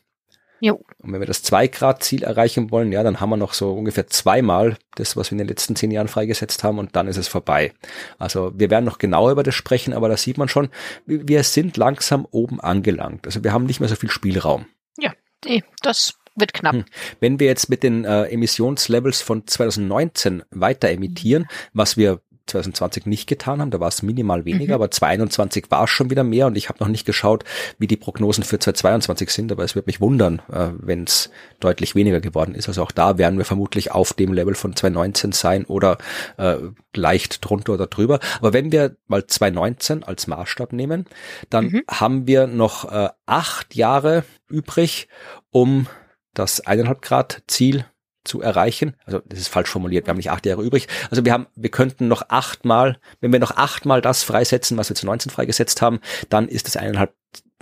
Jo. 0.64 0.76
Und 1.00 1.12
wenn 1.12 1.20
wir 1.20 1.26
das 1.26 1.42
zwei 1.42 1.68
Grad 1.68 2.04
Ziel 2.04 2.22
erreichen 2.22 2.70
wollen, 2.70 2.92
ja, 2.92 3.02
dann 3.02 3.20
haben 3.20 3.32
wir 3.32 3.38
noch 3.38 3.54
so 3.54 3.74
ungefähr 3.74 4.06
zweimal 4.06 4.78
das, 4.96 5.18
was 5.18 5.32
wir 5.32 5.34
in 5.34 5.40
den 5.40 5.48
letzten 5.48 5.76
zehn 5.76 5.90
Jahren 5.90 6.08
freigesetzt 6.08 6.64
haben 6.64 6.78
und 6.78 6.96
dann 6.96 7.08
ist 7.08 7.18
es 7.18 7.28
vorbei. 7.28 7.74
Also 8.20 8.54
wir 8.56 8.70
werden 8.70 8.86
noch 8.86 9.00
genauer 9.00 9.32
über 9.32 9.42
das 9.42 9.56
sprechen, 9.56 9.92
aber 9.92 10.08
da 10.08 10.18
sieht 10.18 10.38
man 10.38 10.48
schon, 10.48 10.70
wir 11.08 11.44
sind 11.44 11.78
langsam 11.78 12.28
oben 12.30 12.62
angelangt. 12.62 13.26
Also 13.26 13.44
wir 13.44 13.54
haben 13.54 13.66
nicht 13.66 13.80
mehr 13.80 13.90
so 13.90 13.96
viel 13.96 14.12
Spielraum. 14.12 14.68
Ja, 15.00 15.14
eh, 15.46 15.62
das 15.82 16.14
wird 16.36 16.54
knapp. 16.54 16.76
Hm. 16.76 16.86
Wenn 17.20 17.40
wir 17.40 17.48
jetzt 17.48 17.70
mit 17.70 17.82
den 17.82 18.06
äh, 18.06 18.26
Emissionslevels 18.26 19.24
von 19.24 19.48
2019 19.48 20.44
weiter 20.52 20.90
emittieren, 20.90 21.48
was 21.74 21.98
wir 21.98 22.22
2020 22.48 23.06
nicht 23.06 23.28
getan 23.28 23.62
haben, 23.62 23.72
da 23.72 23.80
war 23.80 23.88
es 23.88 24.02
minimal 24.02 24.46
weniger, 24.46 24.76
mhm. 24.76 24.82
aber 24.82 24.92
2021 24.92 25.66
war 25.70 25.84
es 25.86 25.90
schon 25.90 26.10
wieder 26.10 26.24
mehr 26.24 26.48
und 26.48 26.56
ich 26.56 26.70
habe 26.70 26.80
noch 26.80 26.88
nicht 26.88 27.06
geschaut, 27.06 27.44
wie 27.78 27.88
die 27.88 27.98
Prognosen 27.98 28.44
für 28.44 28.60
2022 28.60 29.30
sind, 29.30 29.52
aber 29.52 29.64
es 29.64 29.76
wird 29.76 29.88
mich 29.88 30.02
wundern, 30.02 30.42
äh, 30.52 30.70
wenn 30.78 31.04
es 31.04 31.30
deutlich 31.60 31.96
weniger 31.96 32.22
geworden 32.22 32.56
ist. 32.56 32.68
Also 32.68 32.84
auch 32.84 32.92
da 32.92 33.18
werden 33.18 33.38
wir 33.38 33.46
vermutlich 33.46 33.92
auf 33.92 34.14
dem 34.14 34.34
Level 34.34 34.56
von 34.56 34.76
2019 34.76 35.32
sein 35.32 35.66
oder 35.66 35.98
äh, 36.38 36.58
leicht 36.96 37.44
drunter 37.48 37.74
oder 37.74 37.88
drüber. 37.88 38.20
Aber 38.40 38.54
wenn 38.54 38.72
wir 38.72 38.96
mal 39.08 39.26
2019 39.26 40.04
als 40.04 40.28
Maßstab 40.28 40.74
nehmen, 40.74 41.06
dann 41.50 41.66
mhm. 41.66 41.84
haben 41.90 42.28
wir 42.28 42.48
noch 42.48 42.92
äh, 42.92 43.10
acht 43.26 43.76
Jahre 43.76 44.24
übrig, 44.50 45.08
um 45.52 45.88
das 46.34 46.62
eineinhalb 46.62 47.02
Grad 47.02 47.44
Ziel 47.48 47.86
zu 48.24 48.42
erreichen. 48.42 48.96
Also 49.06 49.22
das 49.26 49.40
ist 49.40 49.48
falsch 49.48 49.70
formuliert, 49.70 50.06
wir 50.06 50.12
haben 50.12 50.18
nicht 50.18 50.32
acht 50.32 50.46
Jahre 50.46 50.64
übrig. 50.64 50.88
Also 51.10 51.26
wir 51.26 51.34
haben, 51.34 51.48
wir 51.56 51.72
könnten 51.72 52.08
noch 52.08 52.24
achtmal, 52.30 53.00
wenn 53.20 53.32
wir 53.32 53.40
noch 53.40 53.58
achtmal 53.58 54.02
das 54.02 54.24
freisetzen, 54.24 54.78
was 54.78 54.90
wir 54.90 54.96
zu 54.96 55.06
19 55.06 55.32
freigesetzt 55.32 55.82
haben, 55.82 56.00
dann 56.30 56.48
ist 56.48 56.68
es 56.68 56.78
eineinhalb 56.78 57.14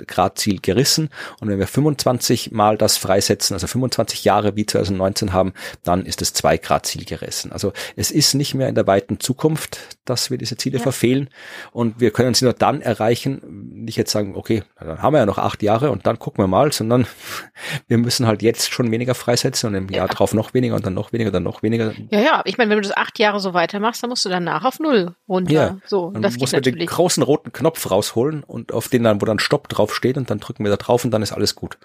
Grad 0.08 0.39
Ziel 0.39 0.60
gerissen. 0.62 1.10
Und 1.39 1.50
wenn 1.50 1.60
wir 1.60 1.67
25 1.67 2.52
mal 2.52 2.78
das 2.78 2.98
freisetzen, 2.98 3.54
also 3.54 3.67
25 3.67 4.24
Jahre 4.24 4.56
wie 4.56 4.65
2019 4.65 5.34
haben, 5.34 5.54
dann 5.84 6.06
ist 6.06 6.22
das 6.22 6.34
2 6.34 6.58
Grad 6.58 6.86
Ziel 6.86 7.06
gerissen. 7.06 7.52
Also 7.52 7.74
es 7.95 8.12
ist 8.12 8.34
nicht 8.34 8.54
mehr 8.54 8.69
in 8.69 8.76
der 8.76 8.88
weiten 8.88 9.19
Zukunft, 9.19 9.98
dass 10.10 10.32
wir 10.32 10.38
diese 10.38 10.58
Ziele 10.58 10.78
ja. 10.78 10.84
verfehlen. 10.84 11.30
Und 11.72 12.00
wir 12.00 12.12
können 12.12 12.34
sie 12.34 12.45
nur 12.45 12.54
dann 12.54 12.82
erreichen, 12.82 13.41
nicht 13.74 13.98
jetzt 13.98 14.12
sagen, 14.12 14.36
okay, 14.36 14.63
dann 14.80 15.02
haben 15.02 15.13
wir 15.13 15.19
ja 15.19 15.26
noch 15.26 15.38
acht 15.38 15.62
Jahre 15.63 15.91
und 15.91 16.06
dann 16.08 16.19
gucken 16.19 16.43
wir 16.43 16.48
mal, 16.48 16.72
sondern 16.72 17.06
wir 17.88 17.98
müssen 17.98 18.28
halt 18.28 18.41
jetzt 18.41 18.72
schon 18.72 18.91
weniger 18.91 19.15
freisetzen 19.15 19.69
und 19.69 19.76
im 19.76 19.89
ja. 19.89 19.98
Jahr 19.98 20.08
drauf 20.08 20.34
noch 20.34 20.54
weniger 20.54 20.76
und 20.76 20.86
dann 20.86 20.93
noch 20.93 21.13
weniger, 21.13 21.32
dann 21.32 21.43
noch 21.43 21.63
weniger. 21.63 21.93
Ja, 22.10 22.19
ja, 22.19 22.41
ich 22.45 22.58
meine, 22.58 22.72
wenn 22.72 22.78
du 22.82 22.88
das 22.88 22.98
acht 22.98 23.19
Jahre 23.19 23.39
so 23.39 23.54
weitermachst, 23.54 24.02
dann 24.04 24.10
musst 24.10 24.26
du 24.26 24.30
danach 24.30 24.65
auf 24.65 24.80
Null 24.80 25.15
runter. 25.28 25.54
Ja. 25.54 25.78
So, 25.86 26.12
dann 26.12 26.22
das 26.22 26.38
muss 26.38 26.52
man 26.52 26.62
den 26.62 26.86
großen 26.86 27.24
roten 27.24 27.52
Knopf 27.52 27.89
rausholen 27.89 28.43
und 28.43 28.74
auf 28.74 28.88
den 28.88 29.04
dann, 29.04 29.22
wo 29.22 29.26
dann 29.26 29.39
Stopp 29.39 29.69
drauf 29.69 29.95
steht 29.95 30.17
und 30.17 30.30
dann 30.30 30.39
drücken 30.39 30.63
wir 30.63 30.72
da 30.72 30.78
drauf 30.78 31.06
und 31.06 31.12
dann 31.12 31.22
ist 31.22 31.32
alles 31.32 31.56
gut. 31.56 31.78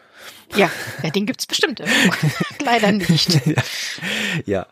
Ja, 0.55 0.71
ja 1.03 1.11
den 1.11 1.27
gibt's 1.27 1.47
bestimmt. 1.47 1.83
Leider 2.65 2.93
nicht. 2.93 3.47
ja. 3.47 3.63
ja. 4.47 4.67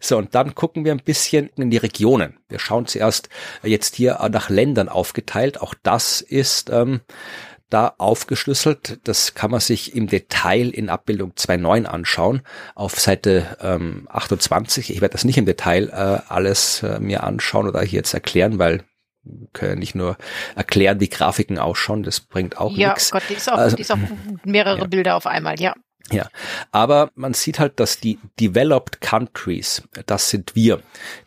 So, 0.00 0.18
und 0.18 0.34
dann 0.34 0.54
gucken 0.54 0.84
wir 0.84 0.92
ein 0.92 1.02
bisschen 1.02 1.50
in 1.56 1.70
die 1.70 1.78
Regionen. 1.78 2.38
Wir 2.54 2.60
schauen 2.60 2.86
zuerst 2.86 3.28
jetzt 3.64 3.96
hier 3.96 4.20
nach 4.30 4.48
Ländern 4.48 4.88
aufgeteilt. 4.88 5.60
Auch 5.60 5.74
das 5.82 6.20
ist 6.20 6.70
ähm, 6.70 7.00
da 7.68 7.94
aufgeschlüsselt. 7.98 9.00
Das 9.02 9.34
kann 9.34 9.50
man 9.50 9.58
sich 9.58 9.96
im 9.96 10.06
Detail 10.06 10.70
in 10.70 10.88
Abbildung 10.88 11.32
2.9 11.32 11.86
anschauen, 11.86 12.42
auf 12.76 13.00
Seite 13.00 13.56
ähm, 13.60 14.06
28. 14.08 14.90
Ich 14.90 15.00
werde 15.00 15.14
das 15.14 15.24
nicht 15.24 15.36
im 15.36 15.46
Detail 15.46 15.88
äh, 15.88 16.22
alles 16.32 16.84
äh, 16.84 17.00
mir 17.00 17.24
anschauen 17.24 17.66
oder 17.66 17.80
hier 17.80 17.98
jetzt 17.98 18.14
erklären, 18.14 18.60
weil 18.60 18.84
können 19.52 19.80
nicht 19.80 19.96
nur 19.96 20.16
erklären, 20.54 21.00
wie 21.00 21.08
Grafiken 21.08 21.58
ausschauen, 21.58 22.04
das 22.04 22.20
bringt 22.20 22.58
auch 22.58 22.76
ja, 22.76 22.90
nichts. 22.90 23.10
Ja, 23.10 23.18
Gott, 23.18 23.28
die 23.28 23.34
ist 23.34 23.50
auch, 23.50 23.56
also, 23.56 23.74
die 23.74 23.82
ist 23.82 23.90
auch 23.90 23.98
mehrere 24.44 24.78
ja. 24.78 24.86
Bilder 24.86 25.16
auf 25.16 25.26
einmal, 25.26 25.58
ja. 25.58 25.74
Ja, 26.12 26.28
aber 26.70 27.10
man 27.14 27.32
sieht 27.32 27.58
halt, 27.58 27.80
dass 27.80 27.98
die 27.98 28.18
Developed 28.38 29.00
Countries, 29.00 29.82
das 30.04 30.28
sind 30.28 30.54
wir. 30.54 30.82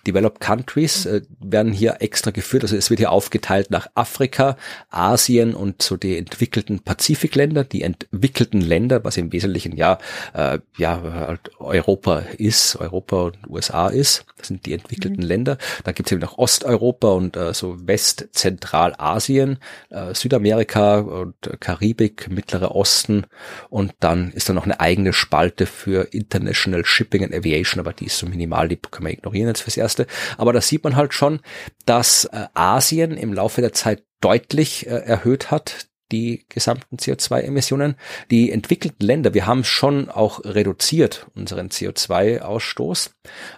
Developed 0.06 0.40
Countries 0.40 1.08
äh, 1.08 1.22
werden 1.40 1.74
hier 1.74 1.98
extra 2.00 2.30
geführt, 2.30 2.64
also 2.64 2.76
es 2.76 2.92
wird 2.92 3.00
hier 3.00 3.12
aufgeteilt 3.12 3.72
nach 3.72 3.88
Afrika, 3.96 4.56
Asien 4.92 5.56
und 5.56 5.82
so 5.82 5.98
die 5.98 6.16
entwickelten 6.16 6.82
Pazifikländer, 6.82 7.64
die 7.64 7.82
entwickelten 7.82 8.62
Länder, 8.62 9.04
was 9.04 9.18
im 9.18 9.34
Wesentlichen 9.34 9.76
ja 9.76 9.98
äh, 10.36 10.60
ja 10.78 11.02
halt 11.02 11.60
Europa 11.60 12.20
ist, 12.38 12.76
Europa 12.76 13.24
und 13.24 13.38
USA 13.50 13.88
ist. 13.88 14.26
Das 14.38 14.50
sind 14.50 14.68
die 14.68 14.74
entwickelten 14.74 15.24
mhm. 15.24 15.28
Länder. 15.28 15.58
Da 15.86 15.92
gibt 15.92 16.08
es 16.08 16.12
eben 16.12 16.22
noch 16.22 16.38
Osteuropa 16.38 17.14
und 17.14 17.36
äh, 17.36 17.52
so 17.56 17.76
West-Zentralasien, 17.88 19.58
äh, 19.90 20.14
Südamerika 20.14 21.00
und 21.00 21.36
Karibik, 21.60 22.30
Mittlerer 22.30 22.76
Osten 22.76 23.26
und 23.72 23.94
dann 24.00 24.32
ist 24.34 24.48
da 24.50 24.54
noch 24.54 24.67
eine 24.68 24.80
eigene 24.80 25.14
Spalte 25.14 25.66
für 25.66 26.14
International 26.14 26.86
Shipping 26.86 27.24
and 27.24 27.34
Aviation, 27.34 27.80
aber 27.80 27.94
die 27.94 28.06
ist 28.06 28.18
so 28.18 28.28
minimal, 28.28 28.68
die 28.68 28.78
können 28.78 29.08
wir 29.08 29.14
ignorieren 29.14 29.48
jetzt 29.48 29.62
fürs 29.62 29.78
Erste. 29.78 30.08
Aber 30.38 30.54
da 30.54 30.62
sieht 30.62 30.84
man 30.84 30.96
halt 30.96 31.14
schon, 31.14 31.40
dass 31.86 32.26
äh, 32.26 32.48
Asien 32.54 33.18
im 33.18 33.34
Laufe 33.34 33.62
der 33.62 33.74
Zeit 33.74 34.04
deutlich 34.22 34.88
äh, 34.88 34.90
erhöht 34.90 35.52
hat 35.52 35.88
die 36.12 36.46
gesamten 36.50 36.98
CO2-Emissionen. 36.98 37.96
Die 38.32 38.52
entwickelten 38.52 39.06
Länder, 39.06 39.34
wir 39.34 39.46
haben 39.46 39.64
schon 39.64 40.10
auch 40.10 40.44
reduziert 40.44 41.28
unseren 41.36 41.70
CO2-Ausstoß, 41.70 43.12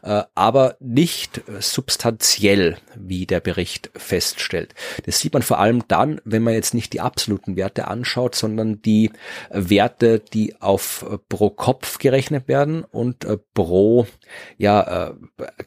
äh, 0.04 0.24
aber 0.36 0.78
nicht 0.80 1.42
substanziell, 1.60 2.78
wie 2.96 3.26
der 3.26 3.40
Bericht 3.40 3.92
feststellt. 3.96 4.74
Das 5.06 5.20
sieht 5.20 5.34
man 5.34 5.42
vor 5.42 5.60
allem 5.60 5.88
dann, 5.88 6.22
wenn 6.26 6.44
man 6.44 6.54
jetzt 6.54 6.74
nicht 6.74 6.94
die 6.94 7.02
absoluten 7.02 7.56
Werte 7.56 7.88
anschaut, 7.88 8.36
sondern 8.36 8.82
die 8.82 9.12
Werte, 9.50 10.20
die 10.20 10.60
auf 10.62 11.06
pro 11.30 11.50
Kopf 11.50 11.98
gerechnet 12.00 12.48
werden 12.48 12.84
und 12.84 13.26
äh, 13.26 13.38
pro 13.54 14.08
ja, 14.58 15.10
äh, 15.10 15.14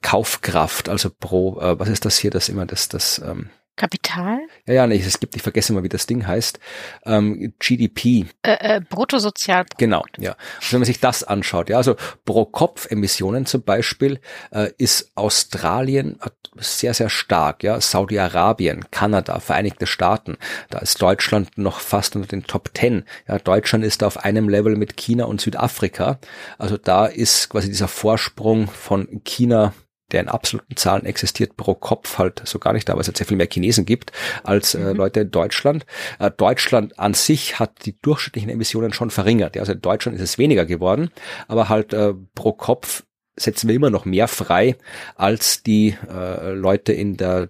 Kaufkraft, 0.01 0.89
also 0.89 1.11
pro, 1.11 1.57
was 1.57 1.89
ist 1.89 2.05
das 2.05 2.19
hier, 2.19 2.31
das 2.31 2.49
immer 2.49 2.67
das, 2.67 2.89
das 2.89 3.21
ähm, 3.25 3.51
Kapital? 3.77 4.41
Ja, 4.67 4.75
ja, 4.75 4.87
nee, 4.87 5.03
es 5.05 5.19
gibt, 5.19 5.35
ich 5.35 5.43
vergesse 5.43 5.73
mal, 5.73 5.83
wie 5.83 5.89
das 5.89 6.07
Ding 6.07 6.27
heißt. 6.27 6.59
Ähm, 7.07 7.55
GDP. 7.59 8.27
Äh, 8.43 8.77
äh, 8.77 8.81
Bruttosozialprodukt. 8.81 9.79
Genau, 9.79 10.05
ja. 10.19 10.37
Also 10.61 10.73
wenn 10.73 10.81
man 10.81 10.87
sich 10.87 11.01
das 11.01 11.25
anschaut, 11.25 11.71
ja, 11.71 11.79
also 11.79 11.97
pro 12.25 12.45
Kopf 12.45 12.91
Emissionen 12.91 13.47
zum 13.47 13.63
Beispiel 13.63 14.21
äh, 14.51 14.71
ist 14.77 15.13
Australien 15.15 16.19
sehr, 16.57 16.93
sehr 16.93 17.09
stark, 17.09 17.63
ja. 17.63 17.81
Saudi-Arabien, 17.81 18.91
Kanada, 18.91 19.41
Vereinigte 19.41 19.87
Staaten, 19.87 20.37
da 20.69 20.79
ist 20.79 21.01
Deutschland 21.01 21.57
noch 21.57 21.81
fast 21.81 22.15
unter 22.15 22.29
den 22.29 22.45
Top 22.45 22.75
Ten. 22.75 23.05
Ja, 23.27 23.39
Deutschland 23.39 23.85
ist 23.85 24.03
da 24.03 24.07
auf 24.07 24.25
einem 24.25 24.49
Level 24.49 24.77
mit 24.77 24.97
China 24.97 25.25
und 25.25 25.41
Südafrika. 25.41 26.19
Also 26.59 26.77
da 26.77 27.07
ist 27.07 27.49
quasi 27.49 27.69
dieser 27.69 27.89
Vorsprung 27.89 28.69
von 28.69 29.23
China 29.25 29.73
der 30.13 30.21
in 30.21 30.29
absoluten 30.29 30.77
Zahlen 30.77 31.07
existiert, 31.07 31.57
pro 31.57 31.75
Kopf 31.75 32.19
halt 32.19 32.43
so 32.45 32.59
gar 32.59 32.73
nicht 32.73 32.89
da, 32.89 32.95
weil 32.95 33.01
es 33.01 33.09
halt 33.09 33.17
sehr 33.17 33.27
viel 33.27 33.37
mehr 33.37 33.49
Chinesen 33.51 33.85
gibt 33.85 34.13
als 34.45 34.75
äh, 34.75 34.79
mhm. 34.79 34.97
Leute 34.97 35.21
in 35.21 35.31
Deutschland. 35.31 35.87
Äh, 36.19 36.31
Deutschland 36.31 36.99
an 36.99 37.15
sich 37.15 37.59
hat 37.59 37.85
die 37.87 37.99
durchschnittlichen 38.01 38.51
Emissionen 38.51 38.93
schon 38.93 39.11
verringert. 39.11 39.57
Ja, 39.57 39.63
also 39.63 39.73
in 39.73 39.81
Deutschland 39.81 40.17
ist 40.17 40.23
es 40.23 40.39
weniger 40.39 40.67
geworden, 40.67 41.11
aber 41.49 41.69
halt 41.69 41.93
äh, 41.93 42.15
pro 42.35 42.53
Kopf 42.53 43.05
setzen 43.37 43.69
wir 43.69 43.75
immer 43.75 43.91
noch 43.91 44.05
mehr 44.05 44.29
frei 44.29 44.77
als 45.17 45.63
die 45.63 45.97
äh, 46.09 46.53
Leute 46.53 46.93
in 46.93 47.17
der 47.17 47.49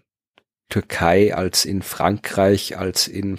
Türkei, 0.73 1.35
als 1.35 1.67
in 1.67 1.83
Frankreich, 1.83 2.79
als 2.79 3.07
in 3.07 3.39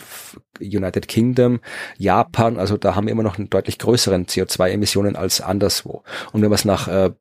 United 0.60 1.08
Kingdom, 1.08 1.62
Japan. 1.98 2.60
Also 2.60 2.78
da 2.78 2.94
haben 2.94 3.08
wir 3.08 3.12
immer 3.12 3.24
noch 3.24 3.40
einen 3.40 3.50
deutlich 3.50 3.80
größeren 3.80 4.28
CO2-Emissionen 4.28 5.16
als 5.16 5.42
anderswo. 5.42 6.04
Und 6.32 6.44
wenn 6.44 6.50
man 6.50 6.56
es 6.56 6.66
nach 6.66 6.88
äh, 6.88 7.12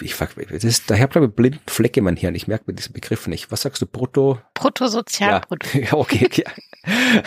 ich 0.00 0.16
das 0.16 0.64
ist, 0.64 0.90
daher 0.90 1.08
glaube 1.08 1.28
ich 1.28 1.32
blind 1.34 1.60
Flecke 1.66 2.00
in 2.00 2.04
mein 2.04 2.16
Hirn. 2.16 2.34
Ich 2.34 2.48
merke 2.48 2.64
mir 2.66 2.74
diesen 2.74 2.92
Begriff 2.92 3.26
nicht. 3.26 3.50
Was 3.50 3.62
sagst 3.62 3.82
du? 3.82 3.86
Brutto? 3.86 4.40
Bruttosozialprodukt. 4.54 5.74
Ja, 5.74 5.80
ja 5.84 5.92
okay. 5.94 6.28
Ja. 6.32 6.50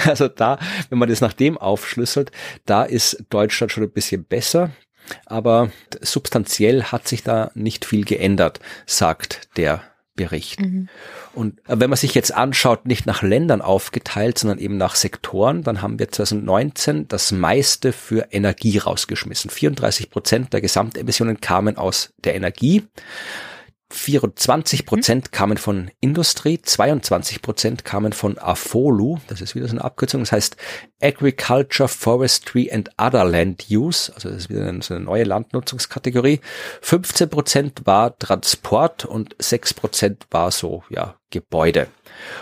Also 0.06 0.28
da, 0.28 0.60
wenn 0.89 1.00
man 1.00 1.10
das 1.10 1.21
nach 1.21 1.34
dem 1.34 1.58
aufschlüsselt, 1.58 2.32
da 2.65 2.84
ist 2.84 3.24
Deutschland 3.30 3.71
schon 3.71 3.84
ein 3.84 3.91
bisschen 3.91 4.26
besser. 4.26 4.71
Aber 5.26 5.71
substanziell 6.02 6.84
hat 6.84 7.08
sich 7.08 7.24
da 7.24 7.52
nicht 7.54 7.86
viel 7.86 8.06
geändert, 8.06 8.60
sagt 8.86 9.56
der 9.58 9.84
Bericht. 10.15 10.62
Mhm. 10.62 10.88
Und 11.34 11.60
äh, 11.67 11.80
wenn 11.80 11.89
man 11.89 11.97
sich 11.97 12.15
jetzt 12.15 12.34
anschaut, 12.34 12.86
nicht 12.86 13.06
nach 13.06 13.21
Ländern 13.21 13.62
aufgeteilt, 13.62 14.38
sondern 14.38 14.60
eben 14.60 14.78
nach 14.78 14.95
Sektoren, 14.95 15.63
dann 15.63 15.82
haben 15.82 15.99
wir 15.99 16.10
2019 16.10 17.08
das 17.08 17.32
meiste 17.32 17.91
für 17.91 18.28
Energie 18.32 18.78
rausgeschmissen. 18.78 19.49
34 19.49 20.10
Prozent 20.10 20.54
der 20.54 20.62
Gesamtemissionen 20.62 21.41
kamen 21.41 21.78
aus 21.78 22.13
der 22.23 22.36
Energie. 22.36 22.84
24 23.91 24.82
mhm. 24.82 24.86
Prozent 24.86 25.32
kamen 25.32 25.58
von 25.58 25.91
Industrie, 26.00 26.62
22 26.62 27.41
Prozent 27.41 27.86
kamen 27.86 28.13
von 28.13 28.38
AFOLU, 28.38 29.19
das 29.28 29.41
ist 29.41 29.56
wieder 29.56 29.67
so 29.67 29.74
eine 29.74 29.84
Abkürzung, 29.84 30.21
das 30.21 30.32
heißt 30.32 30.58
Agriculture, 31.02 31.88
Forestry 31.88 32.71
and 32.71 32.89
Other 32.98 33.26
Land 33.26 33.67
Use, 33.69 34.12
also 34.13 34.30
das 34.30 34.39
ist 34.39 34.50
wieder 34.50 34.67
eine, 34.67 34.82
so 34.82 34.95
eine 34.95 35.04
neue 35.04 35.24
Landnutzungskategorie. 35.24 36.39
15 36.82 37.30
Prozent 37.30 37.82
war 37.86 38.17
Transport 38.17 39.06
und 39.06 39.36
6 39.39 39.74
Prozent 39.76 40.26
war 40.32 40.52
so, 40.52 40.84
ja, 40.89 41.15
Gebäude. 41.30 41.88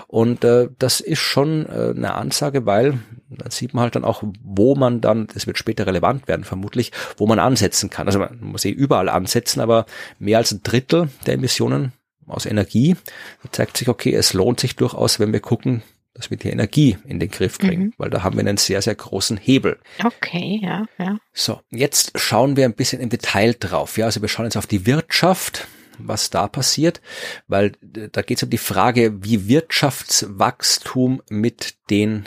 Und 0.07 0.43
äh, 0.43 0.69
das 0.77 1.01
ist 1.01 1.19
schon 1.19 1.65
äh, 1.65 1.93
eine 1.95 2.13
Ansage, 2.13 2.65
weil 2.65 2.99
da 3.37 3.49
sieht 3.51 3.73
man 3.73 3.83
halt 3.83 3.95
dann 3.95 4.03
auch, 4.03 4.23
wo 4.43 4.75
man 4.75 5.01
dann, 5.01 5.27
das 5.33 5.47
wird 5.47 5.57
später 5.57 5.87
relevant 5.87 6.27
werden 6.27 6.43
vermutlich, 6.43 6.91
wo 7.17 7.27
man 7.27 7.39
ansetzen 7.39 7.89
kann. 7.89 8.07
Also 8.07 8.19
man 8.19 8.37
muss 8.39 8.65
eh 8.65 8.69
überall 8.69 9.09
ansetzen, 9.09 9.61
aber 9.61 9.85
mehr 10.19 10.37
als 10.37 10.51
ein 10.51 10.61
Drittel 10.63 11.09
der 11.25 11.35
Emissionen 11.35 11.93
aus 12.27 12.45
Energie, 12.45 12.95
da 13.43 13.51
zeigt 13.51 13.77
sich, 13.77 13.89
okay, 13.89 14.13
es 14.13 14.33
lohnt 14.33 14.59
sich 14.59 14.75
durchaus, 14.75 15.19
wenn 15.19 15.33
wir 15.33 15.41
gucken, 15.41 15.83
dass 16.13 16.29
wir 16.29 16.37
die 16.37 16.49
Energie 16.49 16.97
in 17.05 17.19
den 17.19 17.29
Griff 17.29 17.57
bringen, 17.57 17.87
mhm. 17.87 17.93
weil 17.97 18.09
da 18.09 18.23
haben 18.23 18.35
wir 18.35 18.41
einen 18.41 18.57
sehr, 18.57 18.81
sehr 18.81 18.93
großen 18.93 19.35
Hebel. 19.37 19.79
Okay, 20.03 20.59
ja, 20.61 20.85
ja. 20.99 21.17
So, 21.33 21.59
jetzt 21.71 22.11
schauen 22.19 22.55
wir 22.55 22.65
ein 22.65 22.75
bisschen 22.75 23.01
im 23.01 23.09
Detail 23.09 23.55
drauf. 23.59 23.97
Ja, 23.97 24.05
also 24.05 24.21
wir 24.21 24.29
schauen 24.29 24.45
jetzt 24.45 24.57
auf 24.57 24.67
die 24.67 24.85
Wirtschaft 24.85 25.67
was 25.97 26.29
da 26.29 26.47
passiert, 26.47 27.01
weil 27.47 27.73
da 27.81 28.21
geht 28.21 28.37
es 28.37 28.43
um 28.43 28.49
die 28.49 28.57
Frage, 28.57 29.23
wie 29.23 29.47
Wirtschaftswachstum 29.47 31.21
mit 31.29 31.75
den 31.89 32.25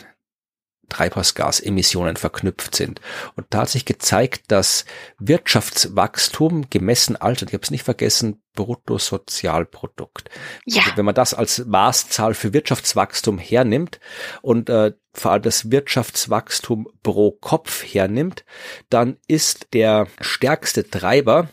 Treibhausgasemissionen 0.89 2.15
verknüpft 2.15 2.75
sind. 2.75 3.01
Und 3.35 3.47
da 3.49 3.59
hat 3.59 3.69
sich 3.69 3.85
gezeigt, 3.85 4.51
dass 4.51 4.85
Wirtschaftswachstum 5.19 6.69
gemessen 6.69 7.15
als, 7.15 7.41
und 7.41 7.49
ich 7.49 7.53
habe 7.53 7.63
es 7.63 7.71
nicht 7.71 7.83
vergessen, 7.83 8.41
Bruttosozialprodukt. 8.55 10.29
Ja. 10.65 10.83
Also 10.83 10.97
wenn 10.97 11.05
man 11.05 11.15
das 11.15 11.33
als 11.33 11.65
Maßzahl 11.65 12.33
für 12.33 12.53
Wirtschaftswachstum 12.53 13.37
hernimmt 13.37 13.99
und 14.41 14.69
äh, 14.69 14.93
vor 15.13 15.31
allem 15.31 15.43
das 15.43 15.71
Wirtschaftswachstum 15.71 16.87
pro 17.03 17.31
Kopf 17.31 17.83
hernimmt, 17.83 18.45
dann 18.89 19.17
ist 19.27 19.73
der 19.73 20.07
stärkste 20.21 20.89
Treiber 20.89 21.49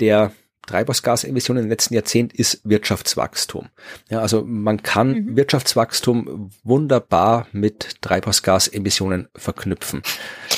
der 0.00 0.32
Treibhausgasemissionen 0.68 1.64
im 1.64 1.70
letzten 1.70 1.94
Jahrzehnt 1.94 2.32
ist 2.32 2.60
Wirtschaftswachstum. 2.64 3.68
Ja, 4.10 4.20
also 4.20 4.44
man 4.44 4.82
kann 4.82 5.12
mhm. 5.12 5.36
Wirtschaftswachstum 5.36 6.50
wunderbar 6.62 7.46
mit 7.52 8.02
Treibhausgasemissionen 8.02 9.28
verknüpfen. 9.34 10.02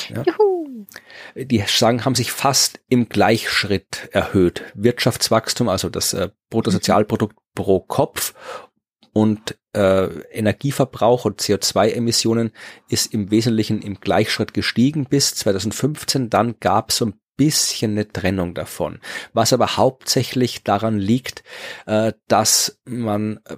Ja. 0.09 0.23
Juhu. 0.27 0.85
Die 1.35 1.63
sagen, 1.65 2.03
haben 2.03 2.15
sich 2.15 2.31
fast 2.31 2.81
im 2.89 3.07
Gleichschritt 3.07 4.09
erhöht. 4.11 4.63
Wirtschaftswachstum, 4.75 5.69
also 5.69 5.89
das 5.89 6.13
äh, 6.13 6.29
Bruttosozialprodukt 6.49 7.35
mhm. 7.35 7.41
pro 7.55 7.79
Kopf 7.79 8.33
und 9.13 9.57
äh, 9.73 10.07
Energieverbrauch 10.31 11.23
und 11.23 11.41
CO2-Emissionen 11.41 12.51
ist 12.89 13.13
im 13.13 13.31
Wesentlichen 13.31 13.81
im 13.81 14.01
Gleichschritt 14.01 14.53
gestiegen 14.53 15.05
bis 15.05 15.35
2015. 15.35 16.29
Dann 16.29 16.55
gab 16.59 16.89
es 16.89 16.97
so 16.97 17.05
ein 17.05 17.13
bisschen 17.41 17.93
eine 17.93 18.07
Trennung 18.07 18.53
davon. 18.53 18.99
Was 19.33 19.51
aber 19.51 19.75
hauptsächlich 19.75 20.63
daran 20.63 20.99
liegt, 20.99 21.43
äh, 21.87 22.13
dass 22.27 22.79
man 22.85 23.39
äh, 23.49 23.57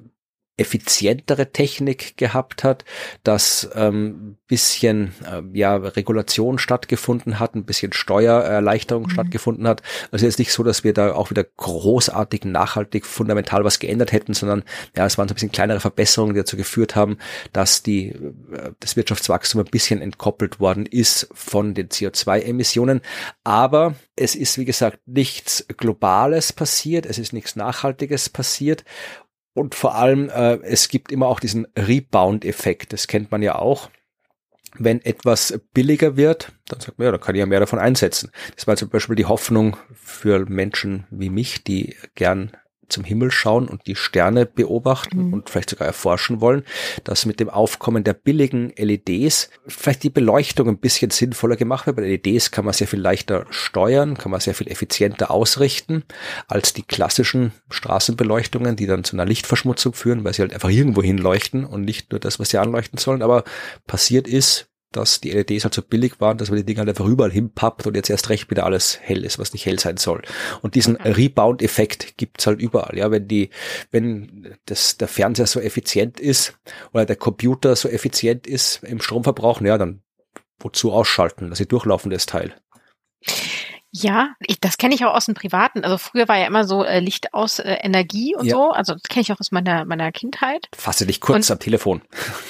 effizientere 0.56 1.52
Technik 1.52 2.16
gehabt 2.18 2.64
hat, 2.64 2.86
dass 3.24 3.70
ähm, 3.76 4.38
bisschen 4.48 5.14
äh, 5.26 5.42
ja 5.58 5.76
Regulation 5.76 6.60
stattgefunden 6.60 7.40
hat, 7.40 7.56
ein 7.56 7.66
bisschen 7.66 7.92
Steuererleichterung 7.92 9.06
mhm. 9.06 9.10
stattgefunden 9.10 9.68
hat. 9.68 9.82
Also 10.12 10.28
jetzt 10.28 10.38
nicht 10.38 10.54
so, 10.54 10.62
dass 10.62 10.84
wir 10.84 10.94
da 10.94 11.14
auch 11.14 11.32
wieder 11.32 11.44
großartig 11.44 12.46
nachhaltig 12.46 13.08
fundamental 13.08 13.64
was 13.64 13.80
geändert 13.80 14.12
hätten, 14.12 14.36
sondern 14.36 14.64
ja, 14.96 15.08
es 15.08 15.18
waren 15.18 15.28
so 15.28 15.34
ein 15.34 15.36
bisschen 15.36 15.52
kleinere 15.52 15.80
Verbesserungen, 15.80 16.36
die 16.36 16.42
dazu 16.42 16.56
geführt 16.56 16.96
haben, 16.96 17.18
dass 17.52 17.82
die 17.82 18.10
äh, 18.10 18.72
das 18.80 18.96
Wirtschaftswachstum 18.96 19.62
ein 19.62 19.72
bisschen 19.72 20.02
entkoppelt 20.02 20.60
worden 20.60 20.86
ist 20.86 21.28
von 21.34 21.74
den 21.74 21.90
CO2-Emissionen. 21.90 23.02
Aber 23.44 23.96
es 24.16 24.36
ist 24.36 24.60
wie 24.60 24.66
gesagt 24.66 25.00
nichts 25.08 25.66
Globales 25.78 26.54
passiert, 26.54 27.08
es 27.08 27.18
ist 27.18 27.34
nichts 27.34 27.56
Nachhaltiges 27.56 28.30
passiert 28.30 28.84
und 29.54 29.76
vor 29.76 29.96
allem, 29.96 30.30
äh, 30.30 30.56
es 30.64 30.88
gibt 30.90 31.12
immer 31.12 31.28
auch 31.28 31.40
diesen 31.40 31.68
Rebound-Effekt. 31.78 32.94
Das 32.94 33.08
kennt 33.08 33.32
man 33.32 33.42
ja 33.42 33.56
auch. 33.56 33.90
Wenn 34.80 35.06
etwas 35.06 35.60
billiger 35.74 36.18
wird, 36.18 36.52
dann 36.68 36.80
sagt 36.80 36.98
man, 36.98 37.06
ja, 37.06 37.12
da 37.12 37.20
kann 37.20 37.36
ich 37.36 37.40
ja 37.40 37.46
mehr 37.46 37.60
davon 37.60 37.78
einsetzen. 37.78 38.32
Das 38.56 38.66
war 38.66 38.76
zum 38.76 38.90
Beispiel 38.90 39.16
die 39.16 39.26
Hoffnung 39.26 39.78
für 39.94 40.50
Menschen 40.50 41.06
wie 41.12 41.30
mich, 41.30 41.64
die 41.64 41.96
gern 42.16 42.52
zum 42.94 43.04
Himmel 43.04 43.32
schauen 43.32 43.68
und 43.68 43.88
die 43.88 43.96
Sterne 43.96 44.46
beobachten 44.46 45.28
mhm. 45.28 45.34
und 45.34 45.50
vielleicht 45.50 45.70
sogar 45.70 45.88
erforschen 45.88 46.42
wollen, 46.42 46.64
dass 47.04 47.26
mit 47.26 47.40
dem 47.40 47.50
Aufkommen 47.50 48.04
der 48.04 48.14
billigen 48.14 48.72
LEDs 48.78 49.50
vielleicht 49.68 50.04
die 50.04 50.10
Beleuchtung 50.10 50.68
ein 50.70 50.78
bisschen 50.78 51.12
sinnvoller 51.12 51.56
gemacht 51.56 51.86
wird. 51.88 51.98
Bei 51.98 52.04
LEDs 52.04 52.52
kann 52.52 52.66
man 52.66 52.74
sehr 52.74 52.88
viel 52.88 53.00
leichter 53.00 53.46
steuern, 53.50 54.18
kann 54.18 54.32
man 54.32 54.40
sehr 54.40 54.56
viel 54.56 54.68
effizienter 54.68 55.32
ausrichten 55.32 56.04
als 56.48 56.74
die 56.74 56.84
klassischen 56.84 57.52
Straßenbeleuchtungen, 57.70 58.76
die 58.76 58.88
dann 58.88 59.04
zu 59.04 59.16
einer 59.16 59.26
Lichtverschmutzung 59.26 59.94
führen, 59.94 60.24
weil 60.24 60.34
sie 60.34 60.42
halt 60.42 60.54
einfach 60.54 60.70
irgendwo 60.70 61.04
hinleuchten 61.04 61.66
und 61.66 61.84
nicht 61.84 62.12
nur 62.12 62.20
das, 62.20 62.40
was 62.40 62.50
sie 62.50 62.58
anleuchten 62.58 62.98
sollen. 62.98 63.22
Aber 63.22 63.44
passiert 63.88 64.28
ist, 64.28 64.70
dass 64.94 65.22
die 65.22 65.32
LEDs 65.32 65.64
halt 65.64 65.74
so 65.74 65.82
billig 65.82 66.20
waren, 66.20 66.38
dass 66.38 66.50
man 66.50 66.58
die 66.58 66.66
Dinger 66.66 66.80
halt 66.80 66.90
einfach 66.90 67.06
überall 67.06 67.32
hinpappt 67.32 67.86
und 67.88 67.96
jetzt 67.96 68.10
erst 68.10 68.30
recht 68.30 68.50
wieder 68.50 68.66
alles 68.66 69.00
hell 69.02 69.26
ist, 69.26 69.40
was 69.40 69.54
nicht 69.54 69.66
hell 69.66 69.80
sein 69.80 69.98
soll. 69.98 70.22
Und 70.62 70.76
diesen 70.76 70.96
Rebound-Effekt 70.96 72.18
gibt's 72.18 72.48
halt 72.48 72.60
überall. 72.60 72.98
Ja, 72.98 73.12
wenn 73.12 73.28
die, 73.28 73.50
wenn 73.92 74.56
das, 74.66 74.98
der 74.98 75.08
Fernseher 75.08 75.48
so 75.48 75.60
effizient 75.60 76.20
ist 76.20 76.58
oder 76.94 77.06
der 77.06 77.16
Computer 77.16 77.76
so 77.76 77.90
effizient 77.90 78.48
ist 78.48 78.84
im 78.84 79.02
Stromverbrauch, 79.02 79.62
ja, 79.62 79.78
dann 79.78 80.02
wozu 80.60 80.92
ausschalten? 80.92 81.50
Lass 81.50 81.58
sie 81.58 81.68
durchlaufen, 81.68 82.12
das 82.12 82.26
Teil. 82.26 82.54
Ja, 83.96 84.34
ich, 84.40 84.60
das 84.60 84.80
kenne 84.80 84.96
ich 84.96 85.06
auch 85.06 85.14
aus 85.14 85.26
dem 85.26 85.36
Privaten. 85.36 85.84
Also 85.84 86.00
früher 86.00 86.28
war 86.28 86.40
ja 86.40 86.48
immer 86.48 86.66
so 86.66 86.84
äh, 86.84 87.00
Licht 87.00 87.36
aus 87.36 87.60
äh, 87.60 87.78
Energie 87.82 88.36
und 88.36 88.48
ja. 88.48 88.56
so. 88.56 88.72
Also 88.72 88.94
das 88.94 89.04
kenne 89.04 89.22
ich 89.22 89.32
auch 89.32 89.40
aus 89.40 89.52
meiner 89.52 89.86
meiner 89.86 90.12
Kindheit. 90.12 90.68
Fasse 90.76 91.06
dich 91.06 91.22
kurz 91.22 91.50
und, 91.50 91.54
am 91.54 91.60
Telefon. 91.60 92.02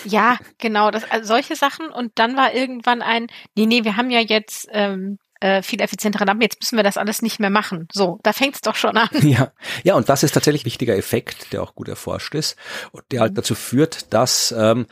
Ja, 0.06 0.38
genau. 0.58 0.90
Das 0.90 1.10
also 1.12 1.28
solche 1.28 1.58
Sachen. 1.58 1.88
Und 1.90 2.14
dann 2.16 2.38
war 2.38 2.54
irgendwann 2.54 3.02
ein, 3.02 3.28
nee, 3.56 3.66
nee, 3.66 3.84
wir 3.84 3.98
haben 3.98 4.10
ja 4.10 4.22
jetzt 4.22 4.70
ähm, 4.72 5.20
äh, 5.44 5.62
viel 5.62 5.82
effizientere 5.82 6.24
Lampen. 6.24 6.42
Jetzt 6.42 6.62
müssen 6.62 6.78
wir 6.78 6.84
das 6.84 6.96
alles 6.96 7.22
nicht 7.22 7.40
mehr 7.40 7.50
machen. 7.50 7.90
So, 7.92 8.20
da 8.24 8.32
fängt 8.32 8.56
es 8.56 8.62
doch 8.62 8.76
schon 8.76 8.96
an. 8.98 9.10
Ja, 9.24 9.52
ja, 9.84 9.96
und 9.96 10.10
das 10.10 10.22
ist 10.22 10.34
tatsächlich 10.34 10.64
ein 10.64 10.66
wichtiger 10.66 10.96
Effekt, 10.96 11.54
der 11.54 11.64
auch 11.64 11.76
gut 11.76 11.88
erforscht 11.88 12.36
ist 12.36 12.56
und 12.92 13.04
der 13.12 13.22
halt 13.22 13.32
mhm. 13.32 13.36
dazu 13.36 13.56
führt, 13.56 14.14
dass 14.14 14.54
ähm, 14.56 14.86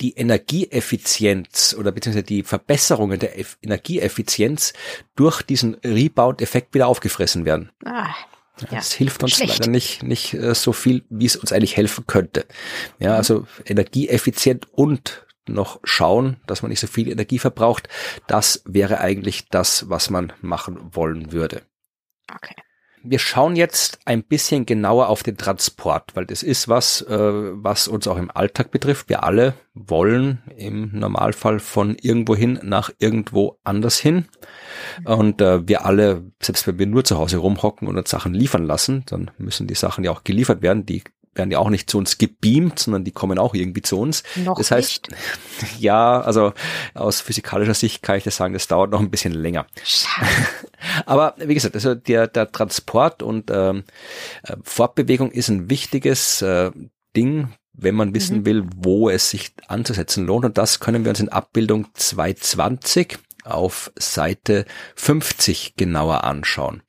die 0.00 0.12
Energieeffizienz 0.12 1.74
oder 1.78 1.90
beziehungsweise 1.90 2.24
die 2.24 2.42
Verbesserungen 2.42 3.18
der 3.18 3.38
Eff 3.38 3.58
Energieeffizienz 3.62 4.72
durch 5.16 5.42
diesen 5.42 5.74
Rebound-Effekt 5.84 6.74
wieder 6.74 6.86
aufgefressen 6.86 7.44
werden. 7.44 7.70
Ah. 7.84 8.14
Ja, 8.60 8.68
das 8.70 8.92
hilft 8.92 9.22
uns 9.22 9.36
Schlecht. 9.36 9.58
leider 9.58 9.70
nicht, 9.70 10.02
nicht 10.02 10.34
äh, 10.34 10.54
so 10.54 10.72
viel, 10.72 11.04
wie 11.10 11.26
es 11.26 11.36
uns 11.36 11.52
eigentlich 11.52 11.76
helfen 11.76 12.06
könnte. 12.06 12.46
Ja, 12.98 13.10
mhm. 13.10 13.16
also 13.16 13.46
energieeffizient 13.66 14.68
und 14.72 15.26
noch 15.48 15.80
schauen, 15.84 16.36
dass 16.46 16.62
man 16.62 16.70
nicht 16.70 16.80
so 16.80 16.86
viel 16.86 17.08
Energie 17.10 17.38
verbraucht. 17.38 17.88
Das 18.26 18.62
wäre 18.66 19.00
eigentlich 19.00 19.48
das, 19.48 19.88
was 19.88 20.10
man 20.10 20.32
machen 20.40 20.78
wollen 20.92 21.32
würde. 21.32 21.62
Okay. 22.32 22.54
wir 23.02 23.18
schauen 23.18 23.56
jetzt 23.56 24.00
ein 24.04 24.22
bisschen 24.22 24.66
genauer 24.66 25.08
auf 25.08 25.22
den 25.22 25.36
Transport, 25.36 26.14
weil 26.14 26.26
das 26.26 26.42
ist 26.42 26.68
was, 26.68 27.02
äh, 27.02 27.18
was 27.18 27.88
uns 27.88 28.06
auch 28.06 28.16
im 28.16 28.30
Alltag 28.30 28.70
betrifft. 28.70 29.08
Wir 29.08 29.24
alle 29.24 29.54
wollen 29.74 30.42
im 30.56 30.90
Normalfall 30.92 31.60
von 31.60 31.96
irgendwohin 31.96 32.58
nach 32.62 32.90
irgendwo 32.98 33.58
anders 33.64 33.98
hin. 33.98 34.26
Und 35.04 35.40
äh, 35.40 35.66
wir 35.66 35.84
alle, 35.84 36.30
selbst 36.42 36.66
wenn 36.66 36.78
wir 36.78 36.86
nur 36.86 37.04
zu 37.04 37.16
Hause 37.18 37.38
rumhocken 37.38 37.88
und 37.88 37.96
uns 37.96 38.10
Sachen 38.10 38.34
liefern 38.34 38.64
lassen, 38.64 39.04
dann 39.06 39.30
müssen 39.38 39.66
die 39.66 39.74
Sachen 39.74 40.04
ja 40.04 40.10
auch 40.10 40.24
geliefert 40.24 40.62
werden. 40.62 40.84
Die 40.84 41.04
werden 41.38 41.50
ja 41.50 41.58
auch 41.58 41.70
nicht 41.70 41.88
zu 41.88 41.98
uns 41.98 42.18
gebeamt, 42.18 42.78
sondern 42.80 43.04
die 43.04 43.12
kommen 43.12 43.38
auch 43.38 43.54
irgendwie 43.54 43.82
zu 43.82 43.98
uns. 43.98 44.22
Noch 44.36 44.58
das 44.58 44.70
heißt, 44.70 45.08
nicht. 45.10 45.78
ja, 45.80 46.20
also 46.20 46.52
aus 46.94 47.20
physikalischer 47.20 47.74
Sicht 47.74 48.02
kann 48.02 48.18
ich 48.18 48.24
das 48.24 48.36
sagen, 48.36 48.54
das 48.54 48.66
dauert 48.66 48.90
noch 48.90 49.00
ein 49.00 49.10
bisschen 49.10 49.32
länger. 49.32 49.66
Schade. 49.84 50.26
Aber 51.06 51.34
wie 51.38 51.54
gesagt, 51.54 51.74
also 51.74 51.94
der, 51.94 52.26
der 52.26 52.50
Transport 52.52 53.22
und 53.22 53.50
ähm, 53.50 53.84
äh, 54.42 54.56
Fortbewegung 54.62 55.30
ist 55.30 55.48
ein 55.48 55.70
wichtiges 55.70 56.42
äh, 56.42 56.70
Ding, 57.16 57.48
wenn 57.72 57.94
man 57.94 58.14
wissen 58.14 58.38
Mhm. 58.38 58.46
will, 58.46 58.66
wo 58.76 59.08
es 59.08 59.30
sich 59.30 59.52
anzusetzen 59.68 60.26
lohnt. 60.26 60.44
Und 60.44 60.58
das 60.58 60.80
können 60.80 61.04
wir 61.04 61.10
uns 61.10 61.20
in 61.20 61.28
Abbildung 61.28 61.86
220 61.94 63.18
auf 63.44 63.90
Seite 63.96 64.66
50 64.96 65.76
genauer 65.76 66.24
anschauen. 66.24 66.82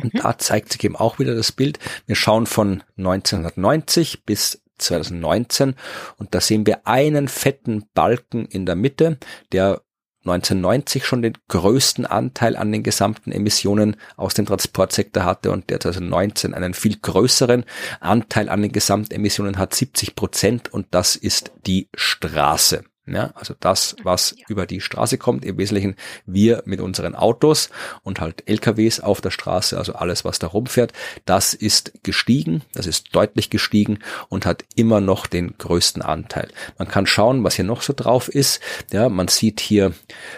Und 0.00 0.14
Mhm. 0.14 0.18
da 0.18 0.38
zeigt 0.38 0.72
sich 0.72 0.82
eben 0.84 0.96
auch 0.96 1.18
wieder 1.18 1.34
das 1.34 1.52
Bild. 1.52 1.78
Wir 2.06 2.16
schauen 2.16 2.46
von 2.46 2.82
1990 2.96 4.24
bis 4.24 4.62
2019 4.78 5.74
und 6.16 6.34
da 6.34 6.40
sehen 6.40 6.66
wir 6.66 6.86
einen 6.86 7.28
fetten 7.28 7.84
Balken 7.94 8.46
in 8.46 8.66
der 8.66 8.74
Mitte, 8.74 9.18
der 9.52 9.82
1990 10.24 11.04
schon 11.04 11.22
den 11.22 11.36
größten 11.48 12.06
Anteil 12.06 12.56
an 12.56 12.70
den 12.70 12.82
gesamten 12.84 13.32
Emissionen 13.32 13.96
aus 14.16 14.34
dem 14.34 14.46
Transportsektor 14.46 15.24
hatte 15.24 15.50
und 15.50 15.68
der 15.68 15.80
2019 15.80 16.54
einen 16.54 16.74
viel 16.74 16.96
größeren 17.00 17.64
Anteil 18.00 18.48
an 18.48 18.62
den 18.62 18.72
Gesamtemissionen 18.72 19.58
hat, 19.58 19.74
70 19.74 20.14
Prozent 20.14 20.72
und 20.72 20.86
das 20.92 21.16
ist 21.16 21.50
die 21.66 21.88
Straße. 21.94 22.84
Ja, 23.04 23.32
also 23.34 23.54
das, 23.58 23.96
was 24.04 24.34
Ja. 24.38 24.44
über 24.48 24.64
die 24.64 24.80
Straße 24.80 25.18
kommt, 25.18 25.44
im 25.44 25.58
Wesentlichen 25.58 25.96
wir 26.24 26.62
mit 26.66 26.80
unseren 26.80 27.16
Autos 27.16 27.70
und 28.04 28.20
halt 28.20 28.48
LKWs 28.48 29.00
auf 29.00 29.20
der 29.20 29.32
Straße, 29.32 29.76
also 29.76 29.94
alles, 29.94 30.24
was 30.24 30.38
da 30.38 30.46
rumfährt, 30.46 30.92
das 31.24 31.52
ist 31.52 32.04
gestiegen, 32.04 32.62
das 32.74 32.86
ist 32.86 33.08
deutlich 33.12 33.50
gestiegen 33.50 33.98
und 34.28 34.46
hat 34.46 34.64
immer 34.76 35.00
noch 35.00 35.26
den 35.26 35.58
größten 35.58 36.00
Anteil. 36.00 36.48
Man 36.78 36.86
kann 36.86 37.06
schauen, 37.06 37.42
was 37.42 37.56
hier 37.56 37.64
noch 37.64 37.82
so 37.82 37.92
drauf 37.92 38.28
ist. 38.28 38.60
Ja, 38.92 39.08
man 39.08 39.26
sieht 39.26 39.58
hier 39.58 39.94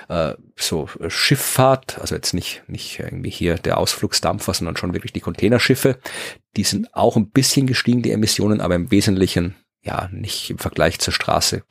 äh, 0.08 0.32
so 0.56 0.88
Schifffahrt, 1.08 1.98
also 1.98 2.14
jetzt 2.14 2.32
nicht, 2.32 2.62
nicht 2.66 2.98
irgendwie 2.98 3.30
hier 3.30 3.56
der 3.56 3.76
Ausflugsdampfer, 3.76 4.54
sondern 4.54 4.78
schon 4.78 4.94
wirklich 4.94 5.12
die 5.12 5.20
Containerschiffe. 5.20 5.98
Die 6.56 6.64
sind 6.64 6.94
auch 6.94 7.16
ein 7.16 7.28
bisschen 7.28 7.66
gestiegen, 7.66 8.00
die 8.00 8.12
Emissionen, 8.12 8.62
aber 8.62 8.74
im 8.74 8.90
Wesentlichen 8.90 9.54
ja 9.82 10.08
nicht 10.12 10.48
im 10.48 10.56
Vergleich 10.58 10.98
zur 10.98 11.12
Straße 11.12 11.62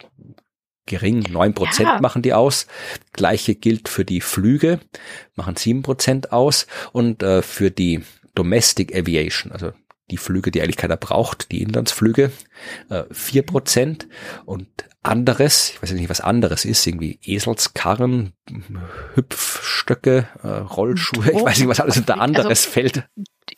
gering, 0.85 1.25
neun 1.31 1.53
Prozent 1.53 1.87
Ja. 1.89 1.99
machen 2.01 2.21
die 2.21 2.33
aus. 2.33 2.67
Gleiche 3.13 3.55
gilt 3.55 3.89
für 3.89 4.05
die 4.05 4.21
Flüge, 4.21 4.79
machen 5.35 5.55
sieben 5.55 5.81
Prozent 5.81 6.31
aus 6.31 6.67
und 6.91 7.23
äh, 7.23 7.41
für 7.41 7.71
die 7.71 8.03
Domestic 8.35 8.95
Aviation, 8.95 9.51
also 9.51 9.71
die 10.11 10.17
Flüge, 10.17 10.51
die 10.51 10.61
eigentlich 10.61 10.77
keiner 10.77 10.97
braucht, 10.97 11.51
die 11.51 11.61
Inlandsflüge, 11.61 12.31
äh, 12.89 13.03
vier 13.11 13.43
Prozent 13.43 14.07
und 14.45 14.67
anderes, 15.03 15.69
ich 15.71 15.81
weiß 15.83 15.91
nicht, 15.91 16.09
was 16.09 16.21
anderes 16.21 16.65
ist, 16.65 16.85
irgendwie 16.87 17.19
Eselskarren, 17.23 18.33
Hüpfstöcke, 19.15 20.27
äh, 20.43 20.47
Rollschuhe, 20.47 21.31
ich 21.31 21.43
weiß 21.43 21.59
nicht, 21.59 21.67
was 21.67 21.79
alles 21.79 21.97
unter 21.97 22.13
Also- 22.13 22.23
anderes 22.23 22.65
fällt. 22.65 23.03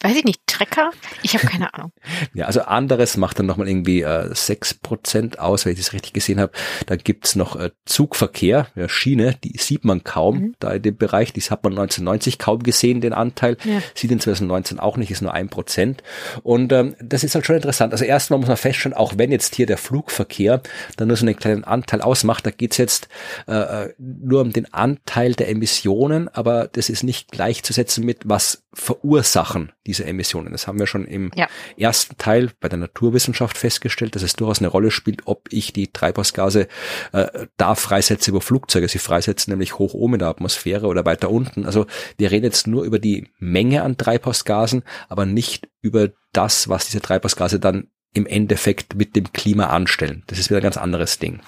Weiß 0.02 0.16
ich 0.18 0.26
nicht, 0.26 0.42
Trecker? 0.48 0.90
Ich 1.22 1.36
habe 1.36 1.46
keine 1.48 1.74
Ahnung. 1.74 1.92
Ja, 2.34 2.48
also 2.48 2.62
anderes 2.64 3.18
macht 3.18 3.38
dann 3.40 3.46
nochmal 3.46 3.70
irgendwie 3.70 4.02
äh, 4.02 4.32
6% 4.34 5.38
aus, 5.38 5.64
wenn 5.66 5.74
ich 5.74 5.80
das 5.80 5.94
richtig 5.94 6.12
gesehen 6.12 6.40
habe. 6.40 6.52
Dann 6.88 6.98
gibt's 6.98 7.36
noch 7.36 7.56
äh, 7.56 7.70
Zugverkehr, 7.86 8.68
ja, 8.76 8.90
Schiene, 8.90 9.36
die 9.44 9.58
sieht 9.58 9.86
man 9.86 10.04
kaum 10.04 10.38
Mhm. 10.40 10.56
da 10.60 10.72
in 10.74 10.82
dem 10.82 10.98
Bereich. 10.98 11.34
Die 11.34 11.42
hat 11.42 11.64
man 11.64 11.74
1990 11.74 12.40
kaum 12.40 12.64
gesehen, 12.64 13.00
den 13.00 13.14
Anteil. 13.14 13.58
Ja. 13.64 13.80
Sieht 13.94 14.12
in 14.12 14.20
2019 14.20 14.80
auch 14.80 14.98
nicht, 14.98 15.12
ist 15.12 15.22
nur 15.22 15.34
ein 15.34 15.50
Prozent. 15.50 16.02
Und 16.42 16.74
ähm, 16.74 16.96
das 17.00 17.24
ist 17.24 17.36
halt 17.36 17.46
schon 17.46 17.56
interessant. 17.56 17.94
Also 17.94 18.06
erstmal 18.06 18.40
muss 18.40 18.48
man 18.50 18.58
feststellen, 18.58 18.98
auch 18.98 19.14
wenn 19.18 19.32
jetzt 19.32 19.56
hier 19.56 19.68
der 19.68 19.78
Flugverkehr 19.78 20.62
dann 20.98 21.08
nur 21.08 21.16
so 21.18 21.26
einen 21.36 21.42
kleinen 21.42 21.64
Anteil 21.64 22.02
ausmacht, 22.02 22.46
da 22.46 22.52
geht's 22.52 22.78
jetzt 22.78 23.08
äh, 23.48 23.54
äh, 23.86 23.94
nur 23.98 24.42
um 24.42 24.52
den 24.54 24.74
Anteil 24.74 25.34
der 25.34 25.50
Emissionen, 25.50 26.28
aber 26.30 26.68
das 26.72 26.90
ist 26.90 27.04
nicht 27.04 27.32
gleichzusetzen 27.32 28.06
mit, 28.06 28.22
was 28.26 28.64
verursachen 28.74 29.72
diese 29.86 30.06
Emissionen. 30.06 30.52
Das 30.52 30.68
haben 30.68 30.80
wir 30.80 30.88
schon 30.88 31.06
im 31.06 31.32
Ja. 31.36 31.48
ersten 31.78 32.18
Teil 32.18 32.52
bei 32.60 32.70
der 32.70 32.80
Naturwissenschaft 32.80 33.58
festgestellt, 33.58 34.16
dass 34.16 34.24
es 34.24 34.36
durchaus 34.36 34.60
eine 34.60 34.68
Rolle 34.68 34.92
spielt, 34.92 35.22
ob 35.26 35.48
ich 35.52 35.74
die 35.74 35.92
Treibhausgase 35.92 36.68
äh, 37.14 37.48
da 37.58 37.76
freisetze, 37.76 38.34
wo 38.34 38.40
Flugzeuge 38.40 38.88
sie 38.88 39.00
freisetzen, 39.00 39.52
nämlich 39.52 39.78
hoch 39.78 39.94
oben 39.94 40.14
in 40.16 40.20
der 40.20 40.30
Atmosphäre 40.30 40.88
oder 40.88 41.06
weiter 41.06 41.30
unten. 41.30 41.66
Also 41.66 41.86
wir 42.18 42.32
reden 42.32 42.46
jetzt 42.46 42.68
nur 42.68 42.84
über 42.84 43.00
die 43.00 43.30
Menge 43.40 43.84
an 43.84 43.98
Treibhausgasen, 43.98 44.84
aber 45.10 45.26
nicht 45.26 45.70
über 45.82 46.10
das, 46.34 46.68
was 46.68 46.86
diese 46.88 47.02
Treibhausgase 47.02 47.60
dann 47.60 47.88
im 48.16 48.26
Endeffekt 48.26 48.96
mit 48.96 49.16
dem 49.16 49.32
Klima 49.34 49.68
anstellen. 49.68 50.24
Das 50.28 50.40
ist 50.40 50.50
wieder 50.50 50.60
ein 50.60 50.64
ganz 50.64 50.78
anderes 50.78 51.20
Ding. 51.20 51.42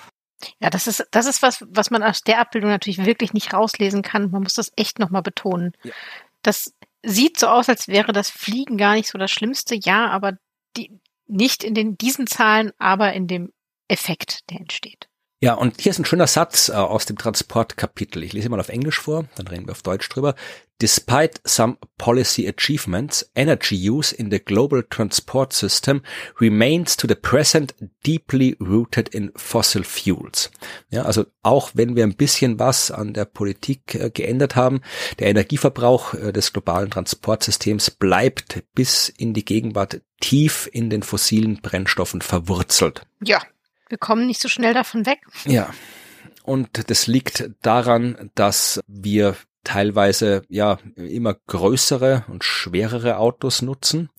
Ja, 0.59 0.69
das 0.69 0.85
ist, 0.85 1.07
das 1.11 1.25
ist 1.25 1.41
was, 1.41 1.65
was 1.67 1.89
man 1.89 2.03
aus 2.03 2.21
der 2.21 2.39
Abbildung 2.39 2.69
natürlich 2.69 3.03
wirklich 3.03 3.33
nicht 3.33 3.53
rauslesen 3.53 4.03
kann. 4.03 4.29
Man 4.29 4.43
muss 4.43 4.53
das 4.53 4.71
echt 4.75 4.99
nochmal 4.99 5.23
betonen. 5.23 5.71
Ja. 5.83 5.91
Das 6.43 6.73
sieht 7.03 7.39
so 7.39 7.47
aus, 7.47 7.69
als 7.69 7.87
wäre 7.87 8.11
das 8.11 8.29
Fliegen 8.29 8.77
gar 8.77 8.93
nicht 8.93 9.09
so 9.09 9.17
das 9.17 9.31
Schlimmste. 9.31 9.75
Ja, 9.75 10.09
aber 10.09 10.33
die, 10.75 10.99
nicht 11.25 11.63
in 11.63 11.73
den, 11.73 11.97
diesen 11.97 12.27
Zahlen, 12.27 12.71
aber 12.77 13.13
in 13.13 13.27
dem 13.27 13.51
Effekt, 13.87 14.49
der 14.51 14.59
entsteht. 14.59 15.09
Ja, 15.39 15.53
und 15.53 15.79
hier 15.79 15.91
ist 15.91 15.99
ein 15.99 16.05
schöner 16.05 16.25
Satz 16.25 16.69
äh, 16.69 16.73
aus 16.73 17.05
dem 17.05 17.17
Transportkapitel. 17.17 18.23
Ich 18.23 18.33
lese 18.33 18.49
mal 18.49 18.59
auf 18.59 18.69
Englisch 18.69 18.99
vor, 18.99 19.25
dann 19.35 19.47
reden 19.47 19.67
wir 19.67 19.73
auf 19.73 19.83
Deutsch 19.83 20.09
drüber. 20.09 20.33
Despite 20.81 21.41
some 21.43 21.77
policy 21.99 22.47
achievements, 22.47 23.29
energy 23.35 23.75
use 23.75 24.15
in 24.15 24.31
the 24.31 24.39
global 24.39 24.83
transport 24.83 25.53
system 25.53 26.01
remains 26.39 26.97
to 26.97 27.07
the 27.07 27.15
present 27.15 27.75
deeply 28.03 28.55
rooted 28.59 29.09
in 29.09 29.31
fossil 29.35 29.83
fuels. 29.83 30.49
Ja, 30.89 31.03
also 31.03 31.25
auch 31.43 31.69
wenn 31.75 31.95
wir 31.95 32.03
ein 32.03 32.15
bisschen 32.15 32.57
was 32.57 32.89
an 32.89 33.13
der 33.13 33.25
Politik 33.25 33.93
äh, 33.93 34.09
geändert 34.09 34.55
haben, 34.55 34.81
der 35.19 35.27
Energieverbrauch 35.27 36.15
äh, 36.15 36.33
des 36.33 36.51
globalen 36.51 36.89
Transportsystems 36.89 37.91
bleibt 37.91 38.63
bis 38.73 39.09
in 39.09 39.35
die 39.35 39.45
Gegenwart 39.45 40.01
tief 40.19 40.67
in 40.71 40.89
den 40.89 41.03
fossilen 41.03 41.61
Brennstoffen 41.61 42.21
verwurzelt. 42.21 43.03
Ja, 43.23 43.41
wir 43.89 43.97
kommen 43.97 44.27
nicht 44.27 44.41
so 44.41 44.47
schnell 44.47 44.73
davon 44.73 45.05
weg. 45.05 45.19
Ja. 45.45 45.69
Und 46.43 46.89
das 46.89 47.07
liegt 47.07 47.49
daran, 47.61 48.31
dass 48.35 48.79
wir 48.87 49.35
teilweise 49.65 50.43
ja 50.47 50.77
immer 50.95 51.35
größere 51.47 52.23
und 52.29 52.45
schwerere 52.45 53.17
Autos 53.17 53.61
nutzen, 53.61 54.09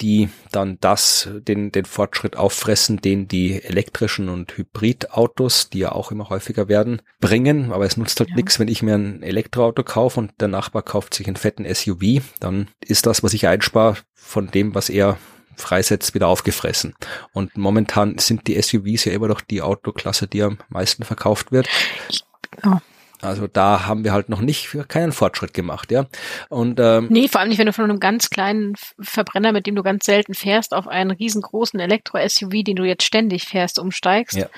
die 0.00 0.28
dann 0.52 0.78
das, 0.80 1.28
den, 1.40 1.72
den 1.72 1.84
Fortschritt 1.84 2.36
auffressen, 2.36 2.98
den 2.98 3.26
die 3.26 3.60
elektrischen 3.64 4.28
und 4.28 4.56
Hybridautos, 4.56 5.70
die 5.70 5.80
ja 5.80 5.90
auch 5.90 6.12
immer 6.12 6.28
häufiger 6.28 6.68
werden, 6.68 7.02
bringen. 7.20 7.72
Aber 7.72 7.84
es 7.84 7.96
nutzt 7.96 8.20
halt 8.20 8.30
Ja. 8.30 8.36
nichts, 8.36 8.60
wenn 8.60 8.68
ich 8.68 8.82
mir 8.84 8.94
ein 8.94 9.24
Elektroauto 9.24 9.82
kaufe 9.82 10.20
und 10.20 10.40
der 10.40 10.48
Nachbar 10.48 10.82
kauft 10.82 11.14
sich 11.14 11.26
einen 11.26 11.34
fetten 11.34 11.66
SUV, 11.66 12.22
dann 12.38 12.68
ist 12.80 13.06
das, 13.06 13.24
was 13.24 13.34
ich 13.34 13.48
einspare, 13.48 13.96
von 14.14 14.52
dem, 14.52 14.76
was 14.76 14.88
er 14.88 15.18
freisetzt, 15.56 16.14
wieder 16.14 16.28
aufgefressen. 16.28 16.94
Und 17.32 17.56
momentan 17.56 18.18
sind 18.18 18.46
die 18.46 18.60
SUVs 18.60 19.04
ja 19.04 19.12
immer 19.12 19.28
noch 19.28 19.40
die 19.40 19.62
Autoklasse, 19.62 20.26
die 20.26 20.42
am 20.42 20.58
meisten 20.68 21.04
verkauft 21.04 21.52
wird. 21.52 21.68
Ja. 22.64 22.80
Also 23.22 23.46
da 23.46 23.86
haben 23.86 24.04
wir 24.04 24.12
halt 24.12 24.28
noch 24.28 24.40
nicht 24.40 24.68
keinen 24.88 25.12
Fortschritt 25.12 25.54
gemacht, 25.54 25.90
ja. 25.90 26.06
Und 26.48 26.78
ähm, 26.80 27.08
Nee, 27.10 27.28
vor 27.28 27.40
allem 27.40 27.48
nicht, 27.48 27.58
wenn 27.58 27.66
du 27.66 27.72
von 27.72 27.84
einem 27.84 28.00
ganz 28.00 28.30
kleinen 28.30 28.74
Verbrenner, 29.00 29.52
mit 29.52 29.66
dem 29.66 29.74
du 29.74 29.82
ganz 29.82 30.04
selten 30.04 30.34
fährst, 30.34 30.74
auf 30.74 30.86
einen 30.86 31.10
riesengroßen 31.10 31.80
Elektro-SUV, 31.80 32.62
den 32.62 32.76
du 32.76 32.84
jetzt 32.84 33.04
ständig 33.04 33.44
fährst, 33.44 33.78
umsteigst. 33.78 34.36
Ja. 34.36 34.48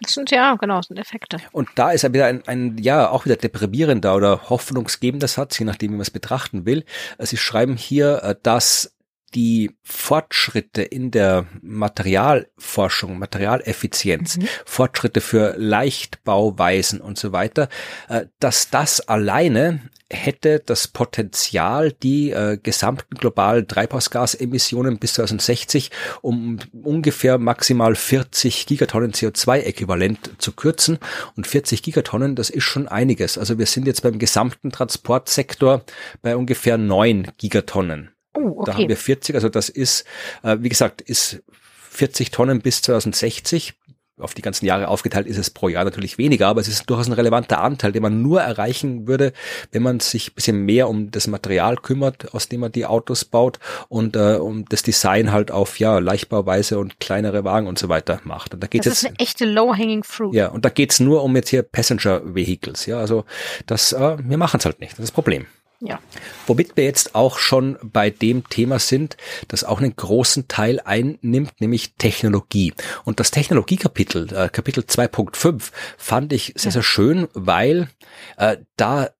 Das 0.00 0.12
sind 0.12 0.30
ja, 0.30 0.56
genau, 0.56 0.76
das 0.78 0.86
sind 0.88 0.98
Effekte. 0.98 1.38
Und 1.52 1.68
da 1.76 1.92
ist 1.92 2.02
ja 2.02 2.12
wieder 2.12 2.26
ein, 2.26 2.42
ein, 2.46 2.76
ja, 2.78 3.08
auch 3.08 3.24
wieder 3.24 3.36
deprimierender 3.36 4.14
oder 4.14 4.50
hoffnungsgebender 4.50 5.28
Satz, 5.28 5.58
je 5.58 5.64
nachdem, 5.64 5.92
wie 5.92 5.96
man 5.96 6.02
es 6.02 6.10
betrachten 6.10 6.66
will. 6.66 6.84
Äh, 7.18 7.26
Sie 7.26 7.36
schreiben 7.36 7.76
hier, 7.76 8.22
äh, 8.22 8.34
dass 8.42 8.93
die 9.34 9.72
Fortschritte 9.82 10.82
in 10.82 11.10
der 11.10 11.46
Materialforschung, 11.62 13.18
Materialeffizienz, 13.18 14.38
Mhm. 14.38 14.48
Fortschritte 14.64 15.20
für 15.20 15.54
Leichtbauweisen 15.58 17.00
und 17.00 17.18
so 17.18 17.32
weiter, 17.32 17.68
äh, 18.08 18.26
dass 18.38 18.70
das 18.70 19.00
alleine 19.00 19.80
hätte 20.10 20.62
das 20.64 20.86
Potenzial, 20.88 21.92
die 21.92 22.30
äh, 22.30 22.58
gesamten 22.62 23.16
globalen 23.16 23.66
Treibhausgasemissionen 23.66 24.98
bis 24.98 25.14
2060 25.14 25.90
um 26.20 26.58
ungefähr 26.72 27.38
maximal 27.38 27.94
40 27.94 28.66
Gigatonnen 28.66 29.12
CO2-Äquivalent 29.12 30.18
zu 30.38 30.52
kürzen. 30.52 30.98
Und 31.36 31.46
40 31.46 31.82
Gigatonnen, 31.82 32.36
das 32.36 32.50
ist 32.50 32.64
schon 32.64 32.86
einiges. 32.86 33.38
Also 33.38 33.58
wir 33.58 33.66
sind 33.66 33.86
jetzt 33.86 34.02
beim 34.02 34.18
gesamten 34.18 34.70
Transportsektor 34.70 35.82
bei 36.22 36.36
ungefähr 36.36 36.78
9 36.78 37.32
Gigatonnen 37.38 38.13
Oh, 38.34 38.58
okay. 38.58 38.62
Da 38.66 38.74
haben 38.74 38.88
wir 38.88 38.96
40, 38.96 39.34
also 39.34 39.48
das 39.48 39.68
ist, 39.68 40.04
äh, 40.42 40.56
wie 40.60 40.68
gesagt, 40.68 41.00
ist 41.00 41.42
40 41.90 42.30
Tonnen 42.30 42.60
bis 42.60 42.82
2060 42.82 43.74
auf 44.18 44.32
die 44.32 44.42
ganzen 44.42 44.64
Jahre 44.66 44.88
aufgeteilt 44.88 45.26
ist 45.26 45.38
es 45.38 45.50
pro 45.50 45.68
Jahr 45.68 45.84
natürlich 45.84 46.18
weniger, 46.18 46.46
aber 46.46 46.60
es 46.60 46.68
ist 46.68 46.88
durchaus 46.88 47.08
ein 47.08 47.14
relevanter 47.14 47.60
Anteil, 47.60 47.90
den 47.90 48.02
man 48.02 48.22
nur 48.22 48.40
erreichen 48.40 49.08
würde, 49.08 49.32
wenn 49.72 49.82
man 49.82 49.98
sich 49.98 50.30
ein 50.30 50.34
bisschen 50.34 50.64
mehr 50.64 50.88
um 50.88 51.10
das 51.10 51.26
Material 51.26 51.76
kümmert, 51.76 52.32
aus 52.32 52.48
dem 52.48 52.60
man 52.60 52.70
die 52.70 52.86
Autos 52.86 53.24
baut 53.24 53.58
und 53.88 54.14
äh, 54.14 54.36
um 54.36 54.66
das 54.66 54.84
Design 54.84 55.32
halt 55.32 55.50
auf 55.50 55.80
ja 55.80 55.98
Leichtbauweise 55.98 56.78
und 56.78 57.00
kleinere 57.00 57.42
Wagen 57.42 57.66
und 57.66 57.78
so 57.78 57.88
weiter 57.88 58.20
macht. 58.22 58.54
Und 58.54 58.62
da 58.62 58.68
geht's 58.68 58.84
das 58.84 58.94
ist 58.94 59.02
jetzt 59.02 59.10
eine 59.10 59.18
echte 59.18 59.44
low-hanging 59.46 60.04
fruit. 60.04 60.32
ja 60.32 60.48
und 60.48 60.64
da 60.64 60.68
geht's 60.68 61.00
nur 61.00 61.24
um 61.24 61.34
jetzt 61.34 61.48
hier 61.48 61.64
Passenger 61.64 62.22
Vehicles, 62.24 62.86
ja 62.86 62.98
also 62.98 63.24
das 63.66 63.92
äh, 63.92 64.16
wir 64.22 64.38
machen 64.38 64.58
es 64.58 64.64
halt 64.64 64.78
nicht, 64.78 64.92
das 64.92 65.00
ist 65.00 65.08
das 65.08 65.12
Problem. 65.12 65.46
Ja. 65.80 66.00
Womit 66.46 66.76
wir 66.76 66.84
jetzt 66.84 67.14
auch 67.14 67.38
schon 67.38 67.78
bei 67.82 68.10
dem 68.10 68.48
Thema 68.48 68.78
sind, 68.78 69.16
das 69.48 69.64
auch 69.64 69.80
einen 69.80 69.94
großen 69.94 70.48
Teil 70.48 70.80
einnimmt, 70.80 71.60
nämlich 71.60 71.94
Technologie. 71.98 72.72
Und 73.04 73.20
das 73.20 73.30
Technologiekapitel, 73.30 74.32
äh, 74.32 74.48
Kapitel 74.48 74.84
2.5, 74.84 75.72
fand 75.98 76.32
ich 76.32 76.54
sehr, 76.56 76.72
sehr 76.72 76.82
schön, 76.82 77.28
weil 77.34 77.88
äh, 78.36 78.58
da 78.76 79.10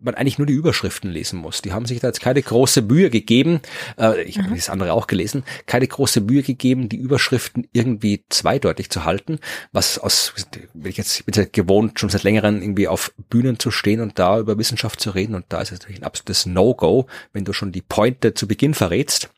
man 0.00 0.14
eigentlich 0.14 0.38
nur 0.38 0.46
die 0.46 0.52
Überschriften 0.54 1.10
lesen 1.10 1.38
muss. 1.38 1.62
Die 1.62 1.72
haben 1.72 1.86
sich 1.86 2.00
da 2.00 2.08
jetzt 2.08 2.20
keine 2.20 2.42
große 2.42 2.82
Mühe 2.82 3.10
gegeben, 3.10 3.60
äh, 3.98 4.22
ich 4.22 4.38
habe 4.38 4.50
Mhm. 4.50 4.56
das 4.56 4.70
andere 4.70 4.92
auch 4.92 5.06
gelesen, 5.06 5.44
keine 5.66 5.86
große 5.86 6.20
Mühe 6.20 6.42
gegeben, 6.42 6.88
die 6.88 6.96
Überschriften 6.96 7.68
irgendwie 7.72 8.24
zweideutig 8.28 8.90
zu 8.90 9.04
halten, 9.04 9.38
was 9.72 9.98
aus, 9.98 10.32
wenn 10.74 10.90
ich 10.90 10.96
jetzt, 10.96 11.20
ich 11.20 11.24
bin 11.26 11.34
ja 11.34 11.44
gewohnt, 11.50 12.00
schon 12.00 12.08
seit 12.10 12.22
längerem 12.22 12.62
irgendwie 12.62 12.88
auf 12.88 13.12
Bühnen 13.28 13.58
zu 13.58 13.70
stehen 13.70 14.00
und 14.00 14.18
da 14.18 14.38
über 14.38 14.58
Wissenschaft 14.58 15.00
zu 15.00 15.10
reden 15.10 15.34
und 15.34 15.44
da 15.48 15.60
ist 15.60 15.72
es 15.72 15.78
natürlich 15.80 16.00
ein 16.00 16.04
absolutes 16.04 16.46
No-Go, 16.46 17.06
wenn 17.32 17.44
du 17.44 17.52
schon 17.52 17.72
die 17.72 17.82
Pointe 17.82 18.34
zu 18.34 18.48
Beginn 18.48 18.74
verrätst, 18.74 19.30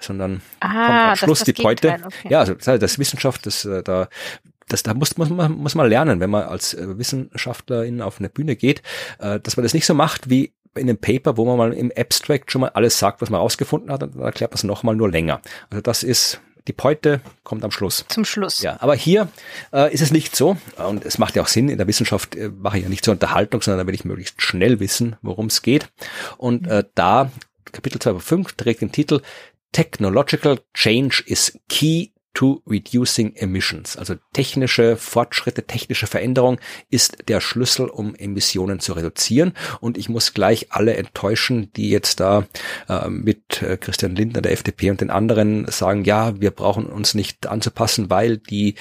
sondern 0.00 0.40
kommt 0.60 0.74
Ah, 0.74 1.04
am 1.04 1.10
das 1.10 1.18
Schluss 1.20 1.44
die 1.44 1.52
Pointe. 1.52 1.96
Okay. 2.04 2.28
Ja, 2.30 2.40
also 2.40 2.54
das 2.54 2.66
heißt, 2.66 2.82
das 2.82 2.98
Wissenschaft, 2.98 3.46
das 3.46 3.64
äh, 3.64 3.82
da 3.82 4.08
das, 4.68 4.82
da 4.82 4.94
muss, 4.94 5.16
muss, 5.16 5.30
man, 5.30 5.52
muss 5.52 5.74
man 5.74 5.88
lernen, 5.88 6.20
wenn 6.20 6.30
man 6.30 6.44
als 6.44 6.74
äh, 6.74 6.98
Wissenschaftlerin 6.98 8.02
auf 8.02 8.18
eine 8.18 8.28
Bühne 8.28 8.56
geht, 8.56 8.82
äh, 9.18 9.40
dass 9.40 9.56
man 9.56 9.64
das 9.64 9.74
nicht 9.74 9.86
so 9.86 9.94
macht 9.94 10.30
wie 10.30 10.52
in 10.76 10.88
einem 10.88 10.98
Paper, 10.98 11.36
wo 11.36 11.44
man 11.44 11.56
mal 11.56 11.72
im 11.72 11.92
Abstract 11.96 12.52
schon 12.52 12.60
mal 12.60 12.70
alles 12.70 12.98
sagt, 12.98 13.20
was 13.20 13.30
man 13.30 13.40
rausgefunden 13.40 13.90
hat, 13.90 14.02
und 14.02 14.14
dann 14.14 14.22
erklärt 14.22 14.52
man 14.52 14.56
es 14.56 14.64
nochmal 14.64 14.94
nur 14.94 15.10
länger. 15.10 15.40
Also 15.70 15.82
das 15.82 16.02
ist, 16.02 16.40
die 16.68 16.72
Pointe 16.72 17.20
kommt 17.44 17.64
am 17.64 17.70
Schluss. 17.70 18.04
Zum 18.08 18.24
Schluss. 18.24 18.60
Ja, 18.60 18.76
aber 18.80 18.94
hier 18.94 19.28
äh, 19.72 19.92
ist 19.92 20.02
es 20.02 20.12
nicht 20.12 20.36
so 20.36 20.56
und 20.76 21.04
es 21.04 21.18
mache 21.18 21.34
ja 21.34 21.42
auch 21.42 21.48
Sinn, 21.48 21.68
in 21.68 21.78
der 21.78 21.86
Wissenschaft 21.86 22.36
äh, 22.36 22.50
mache 22.50 22.78
ich 22.78 22.84
ja 22.84 22.88
nicht 22.88 23.04
zur 23.04 23.12
Unterhaltung, 23.12 23.62
sondern 23.62 23.84
da 23.84 23.86
will 23.86 23.94
ich 23.94 24.04
möglichst 24.04 24.40
schnell 24.42 24.80
wissen, 24.80 25.16
worum 25.22 25.46
es 25.46 25.62
geht. 25.62 25.88
Und 26.36 26.66
äh, 26.66 26.84
da, 26.94 27.30
Kapitel 27.72 27.98
2.5 27.98 28.56
trägt 28.56 28.82
den 28.82 28.92
Titel 28.92 29.20
Technological 29.72 30.60
Change 30.72 31.22
is 31.26 31.58
Key 31.68 32.08
to 32.38 32.62
Reducing 32.68 33.34
Emissions. 33.34 33.96
Also 33.96 34.14
technische 34.32 34.96
Fortschritte, 34.96 35.64
technische 35.64 36.06
Veränderung 36.06 36.60
ist 36.88 37.16
der 37.26 37.40
Schlüssel, 37.40 37.88
um 37.88 38.14
Emissionen 38.14 38.78
zu 38.78 38.92
reduzieren. 38.92 39.54
Und 39.80 39.98
ich 39.98 40.08
muss 40.08 40.34
gleich 40.34 40.68
alle 40.70 40.96
enttäuschen, 40.96 41.72
die 41.72 41.90
jetzt 41.90 42.20
da 42.20 42.46
äh, 42.88 43.08
mit 43.08 43.60
äh, 43.60 43.76
Christian 43.76 44.14
Lindner, 44.14 44.40
der 44.40 44.52
FDP 44.52 44.88
und 44.92 45.00
den 45.00 45.10
anderen 45.10 45.66
sagen, 45.68 46.04
ja, 46.04 46.40
wir 46.40 46.52
brauchen 46.52 46.86
uns 46.86 47.14
nicht 47.14 47.48
anzupassen, 47.48 48.08
weil 48.08 48.36
die 48.36 48.76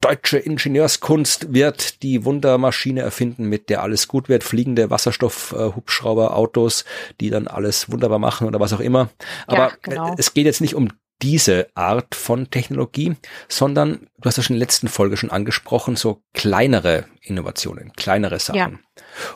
deutsche 0.00 0.38
Ingenieurskunst 0.38 1.52
wird 1.52 2.02
die 2.02 2.24
Wundermaschine 2.24 3.02
erfinden, 3.02 3.50
mit 3.50 3.68
der 3.68 3.82
alles 3.82 4.08
gut 4.08 4.30
wird, 4.30 4.44
fliegende 4.44 4.88
Wasserstoff-Hubschrauber, 4.88 6.34
Autos, 6.34 6.86
die 7.20 7.28
dann 7.28 7.48
alles 7.48 7.92
wunderbar 7.92 8.18
machen 8.18 8.46
oder 8.46 8.60
was 8.60 8.72
auch 8.72 8.80
immer. 8.80 9.10
Aber 9.46 9.72
genau. 9.82 10.12
äh, 10.12 10.14
es 10.16 10.32
geht 10.32 10.46
jetzt 10.46 10.62
nicht 10.62 10.74
um 10.74 10.88
diese 11.22 11.68
Art 11.74 12.14
von 12.14 12.50
Technologie, 12.50 13.16
sondern 13.48 14.08
du 14.18 14.24
hast 14.26 14.38
das 14.38 14.44
schon 14.44 14.54
in 14.56 14.60
der 14.60 14.66
letzten 14.66 14.88
Folge 14.88 15.16
schon 15.16 15.30
angesprochen, 15.30 15.96
so 15.96 16.22
kleinere 16.32 17.06
Innovationen, 17.22 17.92
kleinere 17.94 18.38
Sachen. 18.38 18.56
Ja. 18.58 18.70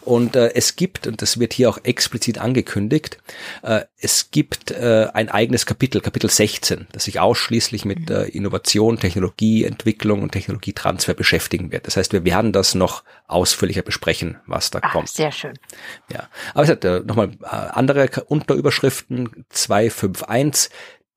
Und 0.03 0.37
äh, 0.37 0.53
es 0.55 0.77
gibt, 0.77 1.07
und 1.07 1.23
das 1.23 1.39
wird 1.41 1.53
hier 1.53 1.69
auch 1.69 1.79
explizit 1.83 2.39
angekündigt, 2.39 3.19
äh, 3.63 3.83
es 3.99 4.31
gibt 4.31 4.71
äh, 4.71 5.09
ein 5.13 5.29
eigenes 5.29 5.67
Kapitel, 5.67 6.01
Kapitel 6.01 6.31
16, 6.31 6.87
das 6.93 7.05
sich 7.05 7.21
ausschließlich 7.21 7.85
mit 7.85 8.09
Mhm. 8.11 8.15
äh, 8.17 8.23
Innovation, 8.29 8.99
Technologieentwicklung 8.99 10.23
und 10.23 10.33
Technologietransfer 10.33 11.15
beschäftigen 11.15 11.73
wird. 11.73 11.87
Das 11.87 11.97
heißt, 11.97 12.13
wir 12.13 12.25
werden 12.25 12.53
das 12.53 12.75
noch 12.75 13.03
ausführlicher 13.27 13.83
besprechen, 13.83 14.39
was 14.47 14.71
da 14.71 14.79
Ah, 14.83 14.91
kommt. 14.91 15.09
sehr 15.09 15.33
schön. 15.33 15.59
Ja, 16.13 16.29
aber 16.55 16.65
es 16.65 16.71
hat 16.71 16.85
äh, 16.85 17.01
nochmal 17.01 17.31
äh, 17.43 17.47
andere 17.47 18.09
Unterüberschriften 18.27 19.45
251. 19.51 20.71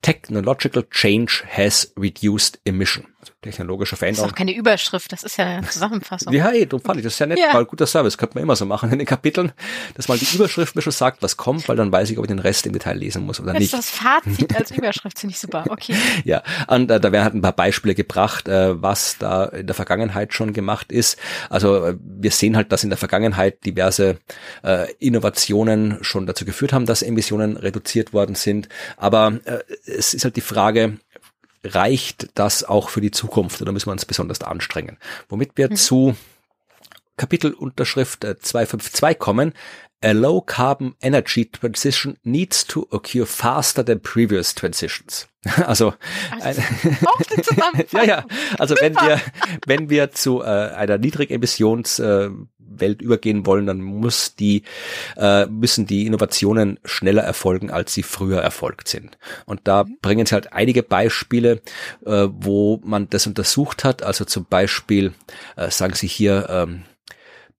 Technological 0.06 0.82
change 0.82 1.42
has 1.48 1.92
reduced 1.96 2.58
emission. 2.64 3.08
Technologische 3.46 3.90
Das 3.92 3.96
ist 3.96 3.98
Veränderung. 4.00 4.30
auch 4.30 4.34
keine 4.34 4.54
Überschrift, 4.54 5.10
das 5.12 5.22
ist 5.22 5.36
ja 5.38 5.46
eine 5.46 5.68
Zusammenfassung. 5.68 6.32
Ja, 6.32 6.48
hey, 6.48 6.66
du 6.66 6.78
fand 6.78 6.98
ich 6.98 7.04
das 7.04 7.14
ist 7.14 7.18
ja 7.18 7.26
nett, 7.26 7.38
Ja. 7.38 7.52
mal 7.52 7.64
guter 7.64 7.86
Service, 7.86 8.18
könnte 8.18 8.34
man 8.36 8.42
immer 8.44 8.56
so 8.56 8.66
machen 8.66 8.90
in 8.92 8.98
den 8.98 9.06
Kapiteln, 9.06 9.52
dass 9.94 10.08
mal 10.08 10.18
die 10.18 10.26
Überschrift 10.34 10.74
mir 10.76 10.82
schon 10.82 10.92
sagt, 10.92 11.22
was 11.22 11.36
kommt, 11.36 11.68
weil 11.68 11.76
dann 11.76 11.90
weiß 11.92 12.10
ich, 12.10 12.18
ob 12.18 12.24
ich 12.24 12.28
den 12.28 12.38
Rest 12.38 12.66
im 12.66 12.72
Detail 12.72 12.96
lesen 12.98 13.24
muss 13.24 13.40
oder 13.40 13.52
Das 13.52 13.60
nicht. 13.60 13.72
das 13.72 13.90
Fazit 13.90 14.54
als 14.56 14.70
Überschrift, 14.70 15.18
finde 15.18 15.32
ich 15.34 15.38
super. 15.40 15.64
Okay. 15.68 15.94
Ja, 16.24 16.42
und 16.68 16.90
äh, 16.90 16.98
da 17.00 17.12
werden 17.12 17.24
halt 17.24 17.34
ein 17.34 17.42
paar 17.42 17.52
Beispiele 17.54 17.94
gebracht, 17.94 18.48
äh, 18.48 18.80
was 18.82 19.16
da 19.18 19.44
in 19.44 19.66
der 19.66 19.74
Vergangenheit 19.74 20.34
schon 20.34 20.52
gemacht 20.52 20.90
ist. 20.92 21.18
Also 21.50 21.84
äh, 21.86 21.96
wir 22.00 22.30
sehen 22.30 22.56
halt, 22.56 22.72
dass 22.72 22.82
in 22.84 22.90
der 22.90 22.96
Vergangenheit 22.96 23.64
diverse 23.64 24.18
äh, 24.62 24.86
Innovationen 24.98 25.98
schon 26.02 26.26
dazu 26.26 26.44
geführt 26.44 26.72
haben, 26.72 26.86
dass 26.86 27.02
Emissionen 27.02 27.56
reduziert 27.56 28.12
worden 28.12 28.34
sind. 28.34 28.68
Aber 28.96 29.38
äh, 29.44 29.58
es 29.86 30.14
ist 30.14 30.24
halt 30.24 30.36
die 30.36 30.40
Frage, 30.40 30.98
reicht 31.74 32.28
das 32.34 32.64
auch 32.64 32.88
für 32.88 33.00
die 33.00 33.10
Zukunft 33.10 33.60
oder 33.62 33.72
müssen 33.72 33.88
wir 33.88 33.92
uns 33.92 34.04
besonders 34.04 34.40
anstrengen? 34.42 34.98
Womit 35.28 35.52
wir 35.56 35.70
zu 35.70 36.16
Kapitelunterschrift 37.16 38.24
äh, 38.24 38.38
252 38.38 39.18
kommen. 39.18 39.52
A 40.02 40.12
low 40.12 40.42
carbon 40.42 40.94
energy 41.00 41.46
transition 41.46 42.18
needs 42.22 42.66
to 42.66 42.86
occur 42.90 43.24
faster 43.24 43.82
than 43.84 44.00
previous 44.00 44.54
transitions. 44.54 45.26
Also, 45.64 45.94
Zusammenfassung. 47.42 48.00
ja, 48.00 48.04
ja. 48.04 48.24
Also 48.58 48.74
wenn 48.80 48.94
wir, 48.94 49.20
wenn 49.64 49.88
wir 49.88 50.10
zu 50.10 50.42
äh, 50.42 50.44
einer 50.44 50.98
Niedrigemissionswelt 50.98 52.30
äh, 52.30 52.55
Welt 52.80 53.02
übergehen 53.02 53.46
wollen, 53.46 53.66
dann 53.66 53.80
muss 53.80 54.34
die, 54.34 54.62
äh, 55.16 55.46
müssen 55.46 55.86
die 55.86 56.06
Innovationen 56.06 56.78
schneller 56.84 57.22
erfolgen, 57.22 57.70
als 57.70 57.94
sie 57.94 58.02
früher 58.02 58.40
erfolgt 58.40 58.88
sind. 58.88 59.18
Und 59.44 59.62
da 59.64 59.84
bringen 60.02 60.26
sie 60.26 60.34
halt 60.34 60.52
einige 60.52 60.82
Beispiele, 60.82 61.62
äh, 62.04 62.28
wo 62.30 62.80
man 62.84 63.08
das 63.10 63.26
untersucht 63.26 63.84
hat. 63.84 64.02
Also 64.02 64.24
zum 64.24 64.46
Beispiel, 64.46 65.12
äh, 65.56 65.70
sagen 65.70 65.94
sie 65.94 66.08
hier, 66.08 66.46
ähm, 66.48 66.82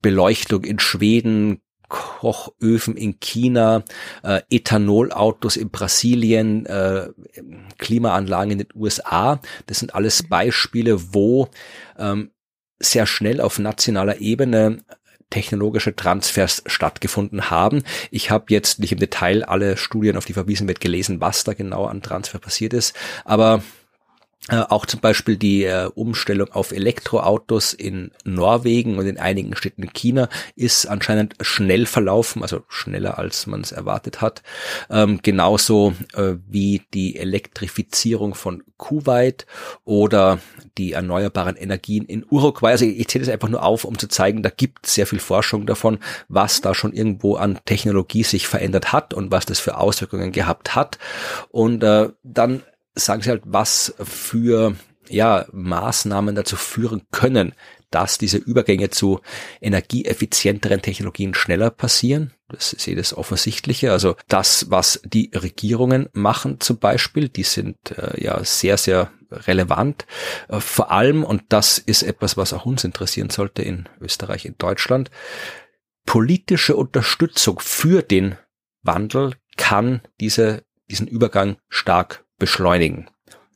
Beleuchtung 0.01 0.63
in 0.63 0.80
Schweden, 0.80 1.61
Kochöfen 1.89 2.97
in 2.97 3.20
China, 3.20 3.84
äh, 4.24 4.41
Ethanolautos 4.49 5.55
in 5.55 5.70
Brasilien, 5.70 6.65
äh, 6.65 7.09
Klimaanlagen 7.78 8.51
in 8.51 8.57
den 8.59 8.70
USA. 8.76 9.39
Das 9.68 9.80
sind 9.80 9.95
alles 9.95 10.24
Beispiele, 10.24 11.13
wo 11.13 11.47
ähm, 11.97 12.32
sehr 12.80 13.05
schnell 13.05 13.41
auf 13.41 13.57
nationaler 13.57 14.20
Ebene 14.20 14.84
technologische 15.30 15.95
Transfers 15.95 16.63
stattgefunden 16.65 17.49
haben. 17.49 17.84
Ich 18.11 18.32
habe 18.32 18.45
jetzt 18.49 18.80
nicht 18.80 18.91
im 18.91 18.99
Detail 18.99 19.43
alle 19.43 19.78
Studien, 19.78 20.17
auf 20.17 20.25
die 20.25 20.34
verwiesen 20.34 20.67
wird, 20.67 20.80
gelesen, 20.80 21.21
was 21.21 21.43
da 21.43 21.53
genau 21.53 21.86
an 21.86 22.01
Transfer 22.01 22.39
passiert 22.39 22.73
ist, 22.73 22.95
aber 23.25 23.61
äh, 24.49 24.63
auch 24.69 24.85
zum 24.85 25.01
Beispiel 25.01 25.35
die 25.35 25.65
äh, 25.65 25.89
Umstellung 25.93 26.49
auf 26.51 26.71
Elektroautos 26.71 27.73
in 27.73 28.11
Norwegen 28.23 28.97
und 28.97 29.05
in 29.05 29.17
einigen 29.17 29.57
Städten 29.57 29.83
in 29.83 29.91
China 29.91 30.29
ist 30.55 30.85
anscheinend 30.85 31.35
schnell 31.41 31.85
verlaufen, 31.85 32.43
also 32.43 32.63
schneller 32.69 33.17
als 33.17 33.45
man 33.45 33.59
es 33.59 33.73
erwartet 33.73 34.21
hat. 34.21 34.43
Ähm, 34.89 35.19
genauso 35.21 35.93
äh, 36.13 36.35
wie 36.47 36.83
die 36.93 37.17
Elektrifizierung 37.17 38.35
von 38.35 38.63
Kuwait 38.77 39.47
oder 39.83 40.39
die 40.77 40.93
erneuerbaren 40.93 41.57
Energien 41.57 42.05
in 42.05 42.25
Uruguay. 42.29 42.71
Also 42.71 42.85
ich 42.85 43.07
zähle 43.09 43.25
das 43.25 43.33
einfach 43.33 43.49
nur 43.49 43.63
auf, 43.63 43.83
um 43.83 43.99
zu 43.99 44.07
zeigen, 44.07 44.43
da 44.43 44.49
gibt 44.49 44.88
es 44.88 44.93
sehr 44.93 45.07
viel 45.07 45.19
Forschung 45.19 45.65
davon, 45.65 45.99
was 46.29 46.61
da 46.61 46.73
schon 46.73 46.93
irgendwo 46.93 47.35
an 47.35 47.59
Technologie 47.65 48.23
sich 48.23 48.47
verändert 48.47 48.93
hat 48.93 49.13
und 49.13 49.29
was 49.29 49.45
das 49.45 49.59
für 49.59 49.77
Auswirkungen 49.77 50.31
gehabt 50.31 50.73
hat. 50.73 50.99
Und 51.49 51.83
äh, 51.83 52.11
dann 52.23 52.63
sagen 52.97 53.21
Sie 53.21 53.29
halt, 53.29 53.43
was 53.45 53.93
für 53.99 54.75
ja, 55.09 55.45
Maßnahmen 55.51 56.35
dazu 56.35 56.55
führen 56.55 57.03
können, 57.11 57.53
dass 57.89 58.17
diese 58.17 58.37
Übergänge 58.37 58.89
zu 58.89 59.21
energieeffizienteren 59.61 60.81
Technologien 60.81 61.33
schneller 61.33 61.69
passieren. 61.69 62.33
Das 62.49 62.73
ist 62.73 62.87
eh 62.87 62.95
das 62.95 63.15
Offensichtliche. 63.15 63.91
Also 63.91 64.15
das, 64.27 64.69
was 64.69 65.01
die 65.05 65.31
Regierungen 65.33 66.09
machen 66.11 66.59
zum 66.59 66.79
Beispiel, 66.79 67.29
die 67.29 67.43
sind 67.43 67.77
äh, 67.97 68.21
ja 68.21 68.43
sehr, 68.43 68.77
sehr 68.77 69.11
relevant. 69.31 70.05
Äh, 70.49 70.59
vor 70.59 70.91
allem, 70.91 71.23
und 71.23 71.43
das 71.49 71.77
ist 71.77 72.03
etwas, 72.03 72.35
was 72.35 72.51
auch 72.51 72.65
uns 72.65 72.83
interessieren 72.83 73.29
sollte 73.29 73.61
in 73.61 73.87
Österreich, 74.01 74.45
in 74.45 74.55
Deutschland, 74.57 75.09
politische 76.05 76.75
Unterstützung 76.75 77.59
für 77.59 78.01
den 78.01 78.35
Wandel 78.81 79.33
kann 79.55 80.01
diese 80.19 80.63
diesen 80.89 81.07
Übergang 81.07 81.57
stark 81.69 82.25
beschleunigen. 82.38 83.09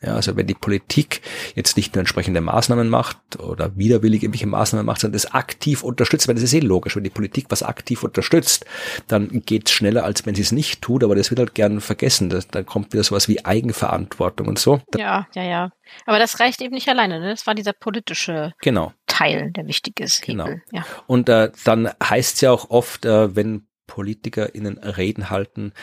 Ja, 0.04 0.16
also 0.16 0.36
wenn 0.36 0.48
die 0.48 0.56
Politik 0.56 1.22
jetzt 1.54 1.78
nicht 1.78 1.94
nur 1.94 2.00
entsprechende 2.00 2.42
Maßnahmen 2.42 2.90
macht 2.90 3.40
oder 3.40 3.78
widerwillig 3.78 4.24
irgendwelche 4.24 4.48
Maßnahmen 4.48 4.84
macht, 4.84 5.02
sondern 5.02 5.14
das 5.14 5.32
aktiv 5.32 5.84
unterstützt, 5.84 6.28
weil 6.28 6.34
das 6.34 6.44
ist 6.44 6.54
eh 6.54 6.60
logisch, 6.60 6.96
wenn 6.96 7.04
die 7.04 7.12
Politik 7.12 7.46
was 7.50 7.62
aktiv 7.62 8.02
unterstützt, 8.02 8.66
dann 9.08 9.44
geht 9.46 9.68
es 9.68 9.74
schneller, 9.74 10.04
als 10.04 10.26
wenn 10.26 10.34
sie 10.34 10.42
es 10.42 10.52
nicht 10.52 10.82
tut, 10.82 11.04
aber 11.04 11.16
das 11.16 11.30
wird 11.30 11.38
halt 11.38 11.54
gern 11.54 11.82
vergessen. 11.82 12.30
Das, 12.30 12.48
dann 12.48 12.66
kommt 12.66 12.94
wieder 12.94 13.04
sowas 13.04 13.28
wie 13.28 13.46
Eigenverantwortung 13.46 14.48
und 14.48 14.58
so. 14.58 14.82
Ja, 14.98 15.28
ja, 15.36 15.44
ja. 15.44 15.72
Aber 16.08 16.18
das 16.18 16.40
reicht 16.40 16.62
eben 16.62 16.74
nicht 16.74 16.90
alleine, 16.90 17.20
ne? 17.20 17.30
Das 17.30 17.46
war 17.46 17.54
dieser 17.54 17.74
politische 17.74 18.54
genau. 18.60 18.94
Teil, 19.06 19.52
der 19.52 19.68
wichtig 19.68 20.00
ist. 20.00 20.24
Genau. 20.24 20.50
Ja. 20.72 20.84
Und 21.06 21.30
äh, 21.30 21.52
dann 21.64 21.92
heißt 22.04 22.36
es 22.36 22.42
ja 22.42 22.52
auch 22.52 22.72
oft, 22.72 23.06
äh, 23.06 23.36
wenn 23.36 23.68
PolitikerInnen 23.92 24.78
Reden 24.78 25.30
halten. 25.30 25.74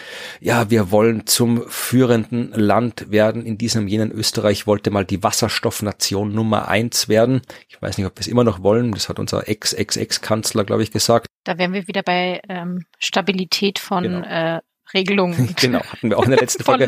Ja, 0.40 0.70
wir 0.70 0.90
wollen 0.90 1.26
zum 1.26 1.68
führenden 1.68 2.52
Land 2.52 3.10
werden 3.10 3.44
in 3.44 3.58
diesem 3.58 3.86
jenen 3.86 4.10
Österreich 4.10 4.66
wollte 4.66 4.90
mal 4.90 5.04
die 5.04 5.22
Wasserstoffnation 5.22 6.32
Nummer 6.32 6.68
eins 6.68 7.10
werden. 7.10 7.42
Ich 7.68 7.82
weiß 7.82 7.98
nicht, 7.98 8.06
ob 8.06 8.16
wir 8.16 8.20
es 8.20 8.26
immer 8.26 8.44
noch 8.44 8.62
wollen. 8.62 8.92
Das 8.92 9.10
hat 9.10 9.18
unser 9.18 9.46
Ex-Ex-Ex-Kanzler, 9.46 10.64
glaube 10.64 10.82
ich, 10.82 10.90
gesagt. 10.90 11.26
Da 11.44 11.58
wären 11.58 11.74
wir 11.74 11.86
wieder 11.86 12.02
bei 12.02 12.40
ähm, 12.48 12.86
Stabilität 12.98 13.78
von 13.78 14.04
genau. 14.04 14.26
äh, 14.26 14.60
Regelungen. 14.94 15.54
genau, 15.60 15.80
hatten 15.80 16.08
wir 16.08 16.18
auch 16.18 16.24
in 16.24 16.30
der 16.30 16.40
letzten 16.40 16.64
Folge. 16.64 16.86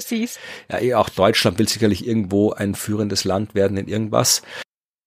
ja, 0.70 0.78
eh, 0.80 0.94
auch 0.94 1.10
Deutschland 1.10 1.58
will 1.58 1.68
sicherlich 1.68 2.06
irgendwo 2.06 2.52
ein 2.52 2.74
führendes 2.74 3.24
Land 3.24 3.54
werden 3.54 3.76
in 3.76 3.88
irgendwas. 3.88 4.40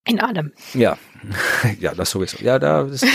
In 0.05 0.19
allem. 0.19 0.51
Ja, 0.73 0.97
ja, 1.79 1.93
das 1.93 2.11
sowieso. 2.11 2.37
Ja, 2.43 2.59
da 2.59 2.81
ist, 2.81 3.05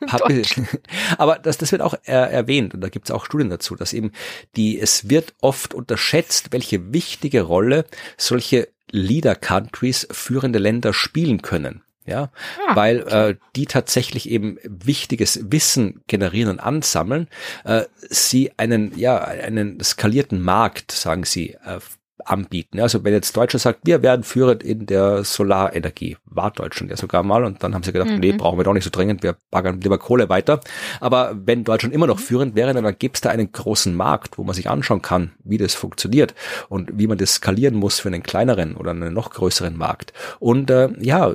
aber 1.18 1.38
das, 1.38 1.58
das 1.58 1.72
wird 1.72 1.82
auch 1.82 1.94
er, 2.02 2.30
erwähnt 2.30 2.74
und 2.74 2.80
da 2.80 2.88
gibt 2.88 3.08
es 3.08 3.14
auch 3.14 3.24
Studien 3.24 3.50
dazu, 3.50 3.76
dass 3.76 3.92
eben 3.92 4.12
die, 4.56 4.80
es 4.80 5.08
wird 5.08 5.34
oft 5.40 5.72
unterschätzt, 5.72 6.52
welche 6.52 6.92
wichtige 6.92 7.42
Rolle 7.42 7.84
solche 8.16 8.68
Leader 8.90 9.36
Countries, 9.36 10.08
führende 10.10 10.58
Länder 10.58 10.92
spielen 10.92 11.42
können. 11.42 11.82
Ja, 12.06 12.30
ah, 12.66 12.74
weil 12.74 13.00
äh, 13.08 13.36
die 13.54 13.66
tatsächlich 13.66 14.28
eben 14.28 14.58
wichtiges 14.64 15.52
Wissen 15.52 16.02
generieren 16.08 16.50
und 16.50 16.58
ansammeln, 16.58 17.28
äh, 17.64 17.84
sie 18.00 18.50
einen, 18.56 18.98
ja, 18.98 19.18
einen 19.18 19.78
skalierten 19.80 20.40
Markt, 20.40 20.90
sagen 20.90 21.24
sie, 21.24 21.50
äh, 21.64 21.78
anbieten. 22.26 22.80
Also 22.80 23.04
wenn 23.04 23.12
jetzt 23.12 23.36
Deutschland 23.36 23.62
sagt, 23.62 23.80
wir 23.84 24.02
werden 24.02 24.22
führend 24.22 24.62
in 24.62 24.86
der 24.86 25.24
Solarenergie, 25.24 26.16
war 26.26 26.50
Deutschland 26.50 26.90
ja 26.90 26.96
sogar 26.96 27.22
mal 27.22 27.44
und 27.44 27.62
dann 27.62 27.74
haben 27.74 27.82
sie 27.82 27.92
gedacht, 27.92 28.10
mhm. 28.10 28.18
nee, 28.18 28.32
brauchen 28.32 28.58
wir 28.58 28.64
doch 28.64 28.72
nicht 28.72 28.84
so 28.84 28.90
dringend, 28.90 29.22
wir 29.22 29.36
baggern 29.50 29.80
lieber 29.80 29.98
Kohle 29.98 30.28
weiter. 30.28 30.60
Aber 31.00 31.32
wenn 31.34 31.64
Deutschland 31.64 31.94
immer 31.94 32.06
noch 32.06 32.18
mhm. 32.18 32.22
führend 32.22 32.54
wäre, 32.54 32.74
dann 32.74 32.98
gibt 32.98 33.16
es 33.16 33.20
da 33.20 33.30
einen 33.30 33.52
großen 33.52 33.94
Markt, 33.94 34.38
wo 34.38 34.44
man 34.44 34.54
sich 34.54 34.68
anschauen 34.68 35.02
kann, 35.02 35.32
wie 35.44 35.58
das 35.58 35.74
funktioniert 35.74 36.34
und 36.68 36.98
wie 36.98 37.06
man 37.06 37.18
das 37.18 37.34
skalieren 37.34 37.74
muss 37.74 38.00
für 38.00 38.08
einen 38.08 38.22
kleineren 38.22 38.76
oder 38.76 38.90
einen 38.90 39.14
noch 39.14 39.30
größeren 39.30 39.76
Markt. 39.76 40.12
Und 40.38 40.70
äh, 40.70 40.88
ja, 41.00 41.34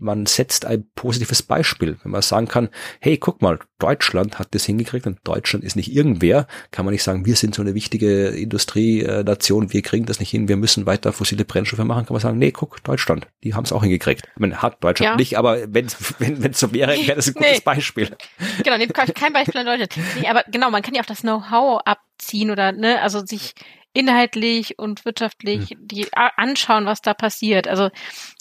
man 0.00 0.26
setzt 0.26 0.64
ein 0.64 0.84
positives 0.94 1.42
Beispiel. 1.42 1.98
Wenn 2.02 2.12
man 2.12 2.22
sagen 2.22 2.48
kann, 2.48 2.70
hey, 3.00 3.18
guck 3.18 3.42
mal, 3.42 3.58
Deutschland 3.78 4.38
hat 4.38 4.48
das 4.54 4.64
hingekriegt 4.64 5.06
und 5.06 5.18
Deutschland 5.24 5.64
ist 5.64 5.76
nicht 5.76 5.92
irgendwer, 5.92 6.46
kann 6.70 6.84
man 6.84 6.92
nicht 6.92 7.02
sagen, 7.02 7.26
wir 7.26 7.36
sind 7.36 7.54
so 7.54 7.62
eine 7.62 7.74
wichtige 7.74 8.28
Industrienation, 8.28 9.72
wir 9.72 9.82
kriegen 9.82 10.06
das 10.06 10.20
nicht 10.20 10.30
hin, 10.30 10.48
wir 10.48 10.56
müssen 10.56 10.86
weiter 10.86 11.12
fossile 11.12 11.44
Brennstoffe 11.44 11.84
machen, 11.84 12.06
kann 12.06 12.14
man 12.14 12.20
sagen, 12.20 12.38
nee, 12.38 12.50
guck, 12.50 12.82
Deutschland, 12.82 13.28
die 13.44 13.54
haben 13.54 13.64
es 13.64 13.72
auch 13.72 13.82
hingekriegt. 13.82 14.22
Man 14.36 14.56
hat 14.60 14.82
Deutschland 14.82 15.12
ja. 15.12 15.16
nicht, 15.16 15.38
aber 15.38 15.72
wenn 15.72 15.86
wenn 16.18 16.50
es 16.50 16.60
so 16.60 16.72
wäre, 16.72 16.92
wäre 16.92 17.16
das 17.16 17.28
ein 17.28 17.34
gutes 17.34 17.52
nee. 17.52 17.60
Beispiel. 17.64 18.16
Genau, 18.64 18.76
nee, 18.78 18.86
kein 18.86 19.32
Beispiel 19.32 19.60
an 19.60 19.66
Deutschland. 19.66 19.94
Nee, 20.20 20.28
aber 20.28 20.44
genau, 20.50 20.70
man 20.70 20.82
kann 20.82 20.94
ja 20.94 21.02
auch 21.02 21.06
das 21.06 21.20
Know-how 21.20 21.80
abziehen 21.84 22.50
oder, 22.50 22.72
ne, 22.72 23.00
also 23.00 23.24
sich 23.24 23.54
inhaltlich 23.92 24.78
und 24.78 25.04
wirtschaftlich 25.04 25.70
hm. 25.70 25.78
die 25.80 26.06
anschauen, 26.14 26.86
was 26.86 27.02
da 27.02 27.14
passiert. 27.14 27.68
Also 27.68 27.90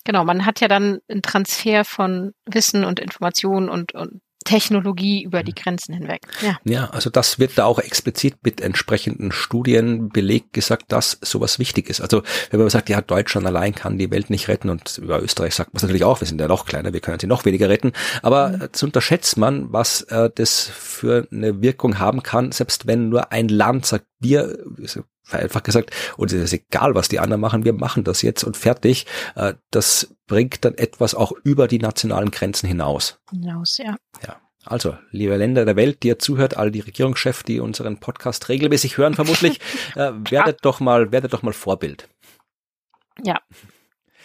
genau, 0.04 0.24
man 0.24 0.46
hat 0.46 0.62
ja 0.62 0.68
dann 0.68 1.00
einen 1.08 1.22
Transfer 1.22 1.86
von 1.86 2.34
Wissen 2.46 2.84
und 2.84 3.00
Informationen 3.00 3.70
und, 3.70 3.94
und 3.94 4.22
Technologie 4.46 5.24
über 5.24 5.44
die 5.44 5.54
Grenzen 5.54 5.94
hinweg. 5.94 6.22
Ja. 6.42 6.58
ja, 6.64 6.90
also 6.90 7.10
das 7.10 7.40
wird 7.40 7.58
da 7.58 7.66
auch 7.66 7.78
explizit 7.78 8.38
mit 8.42 8.62
entsprechenden 8.62 9.32
Studien 9.32 10.10
belegt 10.10 10.54
gesagt, 10.54 10.92
dass 10.92 11.20
sowas 11.22 11.60
wichtig 11.60 11.90
ist. 11.90 12.02
Also 12.02 12.24
wenn 12.50 12.60
man 12.60 12.70
sagt, 12.70 12.90
ja, 12.90 13.02
Deutschland 13.02 13.46
allein 13.46 13.76
kann 13.76 13.98
die 13.98 14.10
Welt 14.10 14.30
nicht 14.30 14.48
retten 14.48 14.70
und 14.70 14.98
über 14.98 15.22
Österreich 15.22 15.56
sagt 15.56 15.74
man 15.74 15.78
es 15.78 15.84
natürlich 15.84 16.04
auch, 16.04 16.22
wir 16.22 16.28
sind 16.28 16.42
ja 16.42 16.48
noch 16.48 16.66
kleiner, 16.66 16.94
wir 16.94 17.02
können 17.02 17.20
sie 17.20 17.28
noch 17.28 17.46
weniger 17.46 17.70
retten, 17.70 17.92
aber 18.24 18.50
mhm. 18.50 18.70
zu 18.72 18.86
unterschätzt 18.88 19.38
man, 19.38 19.72
was 19.72 20.02
äh, 20.04 20.30
das 20.34 20.62
für 20.64 21.28
eine 21.32 21.62
Wirkung 21.62 22.00
haben 22.00 22.24
kann, 22.24 22.52
selbst 22.52 22.88
wenn 22.88 23.10
nur 23.10 23.32
ein 23.32 23.50
Land 23.50 23.86
sagt, 23.86 24.06
wir 24.20 24.58
einfach 25.32 25.64
gesagt, 25.64 25.92
uns 26.18 26.34
ist 26.34 26.42
es 26.42 26.54
egal, 26.54 26.96
was 26.96 27.08
die 27.08 27.20
anderen 27.20 27.42
machen, 27.42 27.66
wir 27.66 27.74
machen 27.74 28.04
das 28.04 28.22
jetzt 28.22 28.44
und 28.44 28.58
fertig. 28.58 29.06
Äh, 29.36 29.54
das 29.72 30.16
bringt 30.28 30.66
dann 30.66 30.76
etwas 30.76 31.16
auch 31.16 31.32
über 31.44 31.68
die 31.68 31.80
nationalen 31.80 32.32
Grenzen 32.32 32.68
hinaus. 32.68 33.20
Hinaus, 33.32 33.78
ja. 33.78 33.96
Ja. 34.26 34.38
Also, 34.66 34.98
liebe 35.12 35.36
Länder 35.38 35.66
der 35.66 35.76
Welt, 35.76 36.04
die 36.04 36.10
ihr 36.10 36.20
zuhört, 36.20 36.58
all 36.58 36.70
die 36.70 36.82
Regierungschefs, 36.82 37.44
die 37.44 37.60
unseren 37.60 38.00
Podcast 38.00 38.50
regelmäßig 38.50 38.98
hören, 38.98 39.16
vermutlich, 39.16 39.60
äh, 39.96 40.12
werdet 40.30 40.60
doch 40.64 40.80
mal, 40.80 41.12
werdet 41.12 41.34
doch 41.34 41.44
mal 41.44 41.54
Vorbild. 41.54 42.10
Ja. 43.24 43.40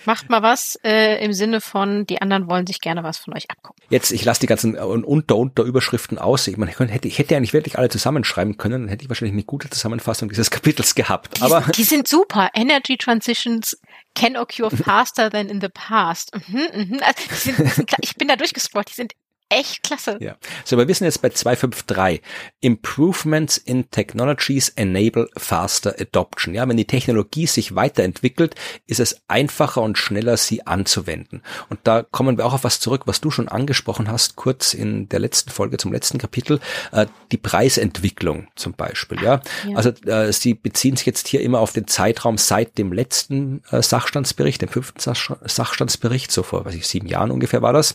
Macht 0.07 0.31
mal 0.31 0.43
was 0.43 0.79
äh, 0.85 1.25
im 1.25 1.33
Sinne 1.33 1.61
von, 1.61 2.07
die 2.07 2.21
anderen 2.21 2.49
wollen 2.49 2.67
sich 2.67 2.81
gerne 2.81 3.03
was 3.03 3.19
von 3.19 3.35
euch 3.35 3.51
abgucken. 3.51 3.83
Jetzt, 3.91 4.11
ich 4.13 4.25
lasse 4.25 4.41
die 4.41 4.47
ganzen 4.47 4.77
äh, 4.77 4.81
Unter-Unter-Überschriften 4.81 6.19
aus. 6.19 6.47
Ich 6.47 6.57
meine, 6.57 6.73
ich 6.73 6.79
hätte, 6.79 7.09
ich 7.09 7.19
hätte 7.19 7.37
eigentlich 7.37 7.53
wirklich 7.53 7.79
alle 7.79 7.89
zusammenschreiben 7.89 8.57
können, 8.57 8.83
dann 8.83 8.89
hätte 8.89 9.05
ich 9.05 9.09
wahrscheinlich 9.09 9.35
eine 9.35 9.45
gute 9.45 9.71
Zusammenfassung 9.71 10.29
dieses 10.29 10.51
Kapitels 10.53 10.95
gehabt. 10.95 11.43
Aber 11.43 11.61
die, 11.63 11.73
die 11.73 11.85
sind 11.85 12.09
super. 12.09 12.51
Energy 12.55 12.97
Transitions 12.97 13.79
can 14.15 14.37
occur 14.37 14.71
faster 14.71 15.31
than 15.31 15.49
in 15.49 15.61
the 15.61 15.69
past. 15.69 16.33
Mhm, 16.49 16.61
mhm. 16.75 17.01
Also, 17.03 17.53
sind, 17.53 17.93
ich 18.01 18.15
bin 18.17 18.29
da 18.29 18.37
durchgescrollt, 18.37 18.91
die 18.91 18.95
sind 18.95 19.13
echt 19.55 19.83
klasse. 19.83 20.19
Ja. 20.21 20.37
So, 20.65 20.77
wir 20.77 20.89
wissen 20.89 21.05
jetzt 21.05 21.23
bei 21.23 21.31
253. 21.31 22.21
Improvements 22.61 23.57
in 23.57 23.91
Technologies 23.91 24.71
enable 24.71 25.29
faster 25.37 25.95
adoption. 25.99 26.55
Ja, 26.55 26.69
wenn 26.69 26.77
die 26.77 26.87
Technologie 26.87 27.47
sich 27.47 27.75
weiterentwickelt, 27.75 28.55
ist 28.87 29.01
es 29.01 29.23
einfacher 29.29 29.83
und 29.83 29.99
schneller, 29.99 30.37
sie 30.37 30.67
anzuwenden. 30.67 31.43
Und 31.71 31.81
da 31.85 32.03
kommen 32.03 32.37
wir 32.37 32.47
auch 32.47 32.55
auf 32.55 32.65
was 32.65 32.81
zurück, 32.81 33.03
was 33.07 33.21
du 33.21 33.31
schon 33.31 33.49
angesprochen 33.49 34.11
hast, 34.11 34.37
kurz 34.37 34.75
in 34.75 35.09
der 35.09 35.21
letzten 35.21 35.51
Folge 35.51 35.77
zum 35.77 35.93
letzten 35.93 36.19
Kapitel, 36.19 36.61
äh, 36.93 37.07
die 37.33 37.37
Preisentwicklung 37.37 38.49
zum 38.57 38.75
Beispiel. 38.75 39.23
Ja, 39.23 39.41
ja. 39.69 39.77
also 39.77 39.91
äh, 40.07 40.33
sie 40.33 40.55
beziehen 40.55 40.97
sich 40.97 41.07
jetzt 41.07 41.29
hier 41.29 41.41
immer 41.41 41.61
auf 41.61 41.73
den 41.73 41.87
Zeitraum 41.87 42.39
seit 42.39 42.79
dem 42.79 42.93
letzten 42.93 43.63
äh, 43.71 43.83
Sachstandsbericht, 43.83 44.63
dem 44.63 44.69
fünften 44.69 45.01
Sach 45.01 45.37
Sachstandsbericht, 45.45 46.33
so 46.33 46.43
vor, 46.43 46.65
weiß 46.65 46.75
ich, 46.75 46.87
sieben 46.87 47.07
Jahren 47.07 47.31
ungefähr 47.31 47.63
war 47.63 47.73
das. 47.73 47.95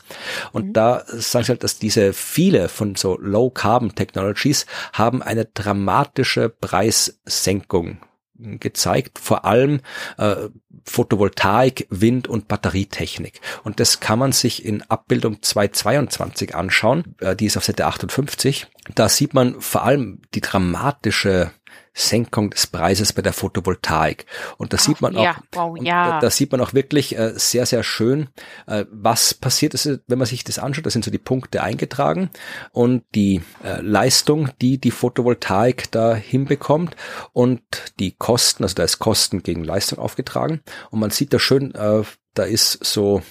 Und 0.51 0.68
mhm. 0.68 0.74
da 0.74 1.03
sagen 1.07 1.45
halt, 1.50 1.64
dass 1.64 1.80
diese 1.80 2.14
viele 2.14 2.70
von 2.70 2.95
so 2.95 3.18
Low 3.20 3.50
Carbon 3.50 3.95
Technologies 3.95 4.66
haben 4.93 5.22
eine 5.22 5.45
dramatische 5.45 6.50
Preissenkung 6.50 8.00
gezeigt, 8.39 9.20
vor 9.20 9.45
allem 9.45 9.82
äh, 10.18 10.47
Photovoltaik, 10.86 11.88
Wind 11.89 12.28
und 12.28 12.47
Batterietechnik. 12.47 13.41
Und 13.64 13.80
das 13.80 14.00
kann 14.00 14.20
man 14.20 14.32
sich 14.32 14.66
in 14.66 14.82
Abbildung 14.84 15.41
222 15.41 16.56
anschauen, 16.56 17.16
äh, 17.20 17.36
die 17.36 17.45
ist 17.45 17.58
auf 17.58 17.66
Seite 17.66 17.86
58. 17.86 18.68
Da 18.95 19.10
sieht 19.10 19.34
man 19.34 19.60
vor 19.60 19.84
allem 19.84 20.22
die 20.34 20.41
dramatische 20.41 21.52
Senkung 22.00 22.50
des 22.50 22.68
Preises 22.68 23.14
bei 23.14 23.22
der 23.22 23.34
Photovoltaik. 23.34 24.26
Und 24.58 24.74
da 24.74 24.78
Ach, 24.80 24.82
sieht 24.82 25.02
man 25.02 25.14
ja, 25.14 25.32
auch, 25.32 25.36
wow, 25.52 25.78
ja. 25.82 26.12
da, 26.12 26.20
da, 26.22 26.30
sieht 26.30 26.52
man 26.52 26.62
auch 26.62 26.74
wirklich 26.74 27.18
äh, 27.18 27.34
sehr, 27.36 27.66
sehr 27.66 27.84
schön, 27.84 28.30
äh, 28.68 28.86
was 28.91 29.34
passiert 29.34 29.74
ist, 29.74 30.00
wenn 30.08 30.18
man 30.18 30.28
sich 30.28 30.43
das 30.43 30.60
anschaut. 30.60 30.86
Da 30.86 30.89
sind 30.89 31.04
so 31.04 31.12
die 31.12 31.18
Punkte 31.18 31.62
eingetragen 31.62 32.30
und 32.72 33.04
die 33.16 33.41
äh, 33.64 33.82
Leistung, 33.82 34.50
die 34.62 34.78
die 34.78 34.91
Photovoltaik 34.91 35.91
da 35.91 36.16
hinbekommt 36.16 36.95
und 37.34 37.62
die 38.00 38.14
Kosten, 38.14 38.64
also 38.64 38.76
da 38.76 38.84
ist 38.84 39.00
Kosten 39.00 39.43
gegen 39.43 39.64
Leistung 39.64 40.00
aufgetragen. 40.00 40.62
Und 40.91 41.00
man 41.00 41.10
sieht 41.10 41.34
da 41.34 41.39
schön, 41.39 41.76
äh, 41.76 42.04
da 42.34 42.43
ist 42.43 42.84
so 42.86 43.22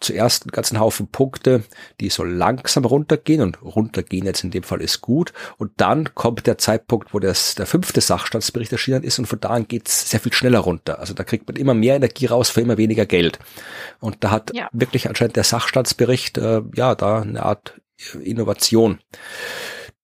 zuerst 0.00 0.44
einen 0.44 0.52
ganzen 0.52 0.80
Haufen 0.80 1.08
Punkte, 1.08 1.64
die 2.00 2.10
so 2.10 2.24
langsam 2.24 2.84
runtergehen 2.84 3.40
und 3.40 3.62
runtergehen 3.62 4.26
jetzt 4.26 4.44
in 4.44 4.50
dem 4.50 4.62
Fall 4.62 4.80
ist 4.80 5.00
gut. 5.00 5.32
Und 5.58 5.72
dann 5.76 6.14
kommt 6.14 6.46
der 6.46 6.58
Zeitpunkt, 6.58 7.14
wo 7.14 7.18
das, 7.18 7.54
der 7.54 7.66
fünfte 7.66 8.00
Sachstandsbericht 8.00 8.72
erschienen 8.72 9.02
ist 9.02 9.18
und 9.18 9.26
von 9.26 9.40
da 9.40 9.50
an 9.50 9.68
geht's 9.68 10.10
sehr 10.10 10.20
viel 10.20 10.32
schneller 10.32 10.60
runter. 10.60 10.98
Also 10.98 11.14
da 11.14 11.24
kriegt 11.24 11.48
man 11.48 11.56
immer 11.56 11.74
mehr 11.74 11.96
Energie 11.96 12.26
raus 12.26 12.50
für 12.50 12.60
immer 12.60 12.76
weniger 12.76 13.06
Geld. 13.06 13.38
Und 14.00 14.22
da 14.24 14.30
hat 14.30 14.50
ja. 14.54 14.68
wirklich 14.72 15.08
anscheinend 15.08 15.36
der 15.36 15.44
Sachstandsbericht, 15.44 16.38
äh, 16.38 16.62
ja, 16.74 16.94
da 16.94 17.22
eine 17.22 17.42
Art 17.42 17.80
Innovation 18.22 18.98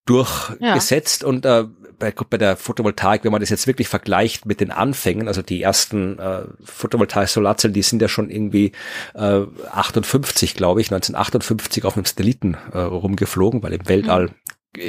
durchgesetzt 0.06 1.22
ja. 1.22 1.28
und 1.28 1.46
äh, 1.46 1.64
bei, 1.98 2.10
bei 2.10 2.36
der 2.36 2.56
Photovoltaik, 2.56 3.22
wenn 3.22 3.30
man 3.30 3.40
das 3.40 3.50
jetzt 3.50 3.68
wirklich 3.68 3.86
vergleicht 3.86 4.44
mit 4.44 4.60
den 4.60 4.72
Anfängen, 4.72 5.28
also 5.28 5.40
die 5.40 5.62
ersten 5.62 6.18
äh, 6.18 6.42
Photovoltaik-Solarzellen, 6.64 7.74
die 7.74 7.82
sind 7.82 8.02
ja 8.02 8.08
schon 8.08 8.28
irgendwie 8.28 8.72
äh, 9.14 9.42
58, 9.70 10.54
glaube 10.54 10.80
ich, 10.80 10.88
1958 10.88 11.84
auf 11.84 11.96
einem 11.96 12.04
Satelliten 12.04 12.56
äh, 12.72 12.78
rumgeflogen, 12.78 13.62
weil 13.62 13.74
im 13.74 13.88
Weltall 13.88 14.26
mhm 14.26 14.34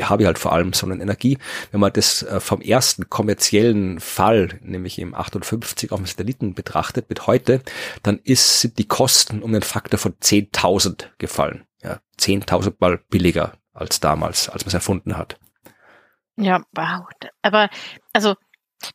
habe 0.02 0.24
ich 0.24 0.28
halt 0.28 0.40
vor 0.40 0.54
allem 0.54 0.72
Sonnenenergie. 0.72 1.38
Wenn 1.72 1.82
man 1.82 1.92
das 1.92 2.24
äh, 2.24 2.40
vom 2.40 2.62
ersten 2.62 3.10
kommerziellen 3.10 4.00
Fall, 4.00 4.60
nämlich 4.62 4.98
im 5.00 5.14
58 5.14 5.92
auf 5.92 6.00
dem 6.00 6.06
Satelliten 6.06 6.54
betrachtet, 6.54 7.10
mit 7.10 7.28
heute, 7.28 7.62
dann 8.02 8.20
ist, 8.24 8.62
sind 8.62 8.78
die 8.78 8.88
Kosten 8.88 9.42
um 9.42 9.52
den 9.52 9.62
Faktor 9.62 10.00
von 10.00 10.14
10.000 10.14 11.08
gefallen. 11.18 11.66
Ja, 11.84 12.00
10.000 12.18 12.76
mal 12.80 13.02
billiger 13.10 13.58
als 13.74 14.00
damals, 14.00 14.50
als 14.50 14.64
man 14.64 14.70
es 14.70 14.74
erfunden 14.74 15.18
hat. 15.18 15.38
Ja, 16.38 16.64
wow. 16.74 17.06
Aber, 17.42 17.70
also, 18.14 18.36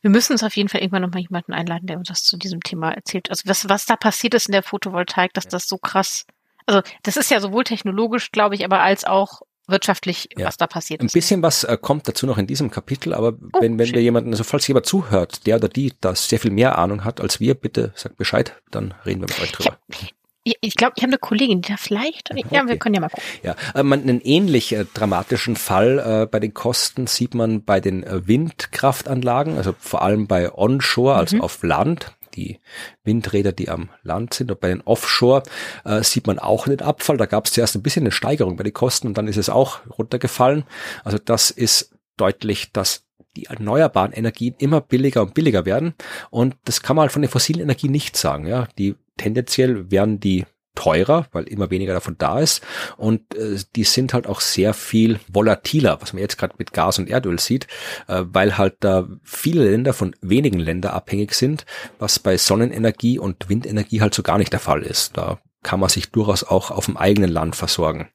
wir 0.01 0.09
müssen 0.09 0.33
uns 0.33 0.43
auf 0.43 0.55
jeden 0.55 0.69
Fall 0.69 0.81
irgendwann 0.81 1.01
nochmal 1.01 1.21
jemanden 1.21 1.53
einladen, 1.53 1.87
der 1.87 1.97
uns 1.97 2.09
das 2.09 2.23
zu 2.23 2.37
diesem 2.37 2.61
Thema 2.61 2.91
erzählt. 2.91 3.29
Also 3.29 3.43
was, 3.45 3.69
was 3.69 3.85
da 3.85 3.95
passiert 3.95 4.33
ist 4.33 4.47
in 4.47 4.51
der 4.51 4.63
Photovoltaik, 4.63 5.33
dass 5.33 5.47
das 5.47 5.67
so 5.67 5.77
krass, 5.77 6.25
also 6.67 6.81
das 7.03 7.17
ist 7.17 7.31
ja 7.31 7.39
sowohl 7.39 7.63
technologisch, 7.63 8.31
glaube 8.31 8.55
ich, 8.55 8.65
aber 8.65 8.81
als 8.81 9.03
auch 9.05 9.41
wirtschaftlich, 9.67 10.29
ja. 10.37 10.47
was 10.47 10.57
da 10.57 10.67
passiert 10.67 11.01
ist. 11.01 11.11
Ein 11.11 11.13
bisschen 11.13 11.41
was 11.41 11.63
äh, 11.63 11.77
kommt 11.79 12.07
dazu 12.07 12.25
noch 12.25 12.37
in 12.37 12.47
diesem 12.47 12.71
Kapitel, 12.71 13.13
aber 13.13 13.33
oh, 13.53 13.61
wenn, 13.61 13.77
wenn 13.77 13.93
wir 13.93 14.01
jemanden, 14.01 14.31
also 14.31 14.43
falls 14.43 14.67
jemand 14.67 14.85
zuhört, 14.85 15.45
der 15.45 15.57
oder 15.57 15.69
die 15.69 15.93
da 16.01 16.15
sehr 16.15 16.39
viel 16.39 16.51
mehr 16.51 16.77
Ahnung 16.77 17.03
hat 17.03 17.21
als 17.21 17.39
wir, 17.39 17.55
bitte 17.55 17.91
sagt 17.95 18.17
Bescheid, 18.17 18.61
dann 18.71 18.93
reden 19.05 19.21
wir 19.21 19.27
mit 19.27 19.41
euch 19.41 19.51
drüber. 19.51 19.77
Ich, 19.87 20.15
ich 20.43 20.75
glaube, 20.75 20.93
ich 20.95 21.03
habe 21.03 21.11
eine 21.11 21.17
Kollegin, 21.17 21.61
die 21.61 21.69
da 21.69 21.77
vielleicht, 21.77 22.31
okay. 22.31 22.45
ja, 22.51 22.67
wir 22.67 22.77
können 22.77 22.95
ja 22.95 23.01
mal 23.01 23.09
gucken. 23.09 23.23
Ja, 23.43 23.55
äh, 23.75 23.83
man, 23.83 24.01
einen 24.01 24.21
ähnlich 24.21 24.73
äh, 24.73 24.85
dramatischen 24.93 25.55
Fall 25.55 25.99
äh, 25.99 26.25
bei 26.25 26.39
den 26.39 26.53
Kosten 26.53 27.07
sieht 27.07 27.35
man 27.35 27.63
bei 27.63 27.79
den 27.79 28.03
äh, 28.03 28.27
Windkraftanlagen, 28.27 29.57
also 29.57 29.75
vor 29.77 30.01
allem 30.01 30.27
bei 30.27 30.53
Onshore, 30.53 31.15
also 31.15 31.37
mhm. 31.37 31.41
auf 31.41 31.61
Land 31.63 32.15
die 32.35 32.59
Windräder, 33.03 33.51
die 33.51 33.69
am 33.69 33.89
Land 34.03 34.33
sind. 34.33 34.51
Und 34.51 34.59
bei 34.59 34.69
den 34.69 34.81
Offshore 34.81 35.43
äh, 35.83 36.03
sieht 36.03 36.27
man 36.27 36.39
auch 36.39 36.65
den 36.65 36.81
Abfall. 36.81 37.17
Da 37.17 37.25
gab 37.25 37.45
es 37.45 37.53
zuerst 37.53 37.75
ein 37.75 37.81
bisschen 37.81 38.03
eine 38.03 38.11
Steigerung 38.11 38.55
bei 38.55 38.63
den 38.63 38.73
Kosten 38.73 39.07
und 39.07 39.17
dann 39.17 39.27
ist 39.27 39.37
es 39.37 39.49
auch 39.49 39.79
runtergefallen. 39.97 40.63
Also 41.03 41.17
das 41.17 41.51
ist 41.51 41.95
deutlich, 42.17 42.71
dass 42.71 43.03
die 43.35 43.45
erneuerbaren 43.45 44.11
Energien 44.11 44.55
immer 44.57 44.81
billiger 44.81 45.21
und 45.21 45.33
billiger 45.33 45.65
werden. 45.65 45.93
Und 46.29 46.55
das 46.65 46.81
kann 46.81 46.95
man 46.95 47.03
halt 47.03 47.11
von 47.11 47.21
den 47.21 47.31
fossilen 47.31 47.61
Energien 47.61 47.91
nicht 47.91 48.17
sagen. 48.17 48.47
Ja, 48.47 48.67
die 48.77 48.95
tendenziell 49.19 49.91
werden 49.91 50.19
die 50.19 50.45
teurer, 50.75 51.27
weil 51.33 51.43
immer 51.43 51.69
weniger 51.71 51.93
davon 51.93 52.15
da 52.17 52.39
ist. 52.39 52.61
Und 52.97 53.35
äh, 53.35 53.57
die 53.75 53.83
sind 53.83 54.13
halt 54.13 54.27
auch 54.27 54.39
sehr 54.39 54.73
viel 54.73 55.19
volatiler, 55.27 56.01
was 56.01 56.13
man 56.13 56.21
jetzt 56.21 56.37
gerade 56.37 56.55
mit 56.57 56.71
Gas 56.73 56.99
und 56.99 57.09
Erdöl 57.09 57.39
sieht, 57.39 57.67
äh, 58.07 58.23
weil 58.25 58.57
halt 58.57 58.77
da 58.79 59.07
viele 59.23 59.69
Länder 59.69 59.93
von 59.93 60.15
wenigen 60.21 60.59
Ländern 60.59 60.93
abhängig 60.93 61.33
sind, 61.33 61.65
was 61.97 62.19
bei 62.19 62.37
Sonnenenergie 62.37 63.19
und 63.19 63.49
Windenergie 63.49 64.01
halt 64.01 64.13
so 64.13 64.23
gar 64.23 64.37
nicht 64.37 64.53
der 64.53 64.59
Fall 64.59 64.83
ist. 64.83 65.17
Da 65.17 65.39
kann 65.63 65.81
man 65.81 65.89
sich 65.89 66.11
durchaus 66.11 66.45
auch 66.45 66.71
auf 66.71 66.85
dem 66.85 66.95
eigenen 66.95 67.29
Land 67.29 67.57
versorgen. 67.57 68.09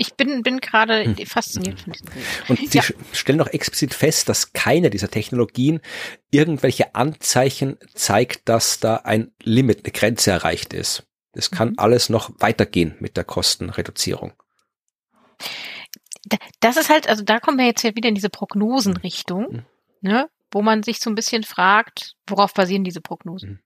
Ich 0.00 0.14
bin, 0.14 0.44
bin 0.44 0.60
gerade 0.60 1.04
hm. 1.04 1.26
fasziniert 1.26 1.80
von 1.80 1.92
diesem 1.92 2.06
Und 2.48 2.70
Sie 2.70 2.78
ja. 2.78 2.84
stellen 3.12 3.40
auch 3.40 3.48
explizit 3.48 3.92
fest, 3.92 4.28
dass 4.28 4.52
keine 4.52 4.90
dieser 4.90 5.10
Technologien 5.10 5.80
irgendwelche 6.30 6.94
Anzeichen 6.94 7.78
zeigt, 7.94 8.48
dass 8.48 8.78
da 8.78 8.96
ein 8.98 9.32
Limit, 9.42 9.84
eine 9.84 9.92
Grenze 9.92 10.30
erreicht 10.30 10.72
ist. 10.72 11.02
Es 11.32 11.50
kann 11.50 11.70
mhm. 11.70 11.74
alles 11.78 12.10
noch 12.10 12.30
weitergehen 12.38 12.94
mit 13.00 13.16
der 13.16 13.24
Kostenreduzierung. 13.24 14.34
Das 16.60 16.76
ist 16.76 16.90
halt, 16.90 17.08
also 17.08 17.24
da 17.24 17.40
kommen 17.40 17.58
wir 17.58 17.66
jetzt 17.66 17.82
ja 17.82 17.96
wieder 17.96 18.08
in 18.08 18.14
diese 18.14 18.30
Prognosenrichtung, 18.30 19.46
mhm. 19.50 19.64
ne, 20.00 20.28
wo 20.52 20.62
man 20.62 20.84
sich 20.84 21.00
so 21.00 21.10
ein 21.10 21.16
bisschen 21.16 21.42
fragt, 21.42 22.14
worauf 22.28 22.54
basieren 22.54 22.84
diese 22.84 23.00
Prognosen? 23.00 23.60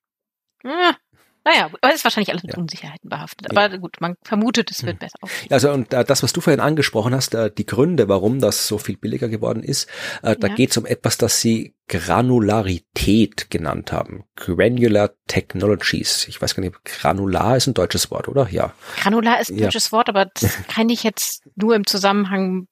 Mhm. 0.63 0.97
Naja, 1.45 1.67
aber 1.67 1.89
es 1.91 1.97
ist 1.97 2.05
wahrscheinlich 2.05 2.31
alles 2.31 2.43
mit 2.43 2.55
ja. 2.55 2.59
Unsicherheiten 2.59 3.09
behaftet. 3.09 3.51
Aber 3.51 3.71
ja. 3.71 3.77
gut, 3.77 3.97
man 4.01 4.17
vermutet, 4.23 4.71
es 4.71 4.85
wird 4.85 4.95
hm. 4.95 4.99
besser. 4.99 5.19
Also 5.51 5.73
und 5.73 5.93
äh, 5.93 6.05
das, 6.05 6.23
was 6.23 6.33
du 6.33 6.41
vorhin 6.41 6.61
angesprochen 6.61 7.15
hast, 7.15 7.35
äh, 7.35 7.51
die 7.51 7.67
Gründe, 7.67 8.09
warum 8.09 8.41
das 8.41 8.69
so 8.69 8.79
viel 8.79 8.97
billiger 8.97 9.29
geworden 9.29 9.63
ist, 9.63 9.89
äh, 10.23 10.37
da 10.37 10.49
ja. 10.49 10.55
geht 10.55 10.71
es 10.71 10.77
um 10.77 10.87
etwas, 10.87 11.19
das 11.19 11.41
sie 11.41 11.75
Granularität 11.89 13.51
genannt 13.51 13.93
haben. 13.93 14.25
Granular 14.37 15.11
Technologies. 15.27 16.29
Ich 16.29 16.41
weiß 16.41 16.55
gar 16.55 16.63
nicht, 16.63 16.85
Granular 16.85 17.57
ist 17.57 17.67
ein 17.67 17.75
deutsches 17.75 18.11
Wort, 18.11 18.29
oder? 18.29 18.49
Ja. 18.51 18.73
Granular 18.97 19.41
ist 19.41 19.51
ein 19.51 19.59
deutsches 19.59 19.93
Wort, 19.93 20.09
aber 20.09 20.27
das 20.27 20.57
kann 20.69 20.89
ich 20.89 21.03
jetzt 21.03 21.43
nur 21.57 21.75
im 21.75 21.87
Zusammenhang 21.87 22.69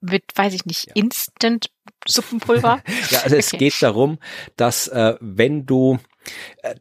mit, 0.00 0.24
weiß 0.34 0.54
ich 0.54 0.64
nicht, 0.64 0.88
Instant 0.94 1.70
Suppenpulver. 2.08 2.82
ja, 3.10 3.20
also 3.20 3.36
okay. 3.36 3.38
es 3.38 3.50
geht 3.50 3.82
darum, 3.82 4.18
dass 4.56 4.88
äh, 4.88 5.16
wenn 5.20 5.66
du 5.66 5.98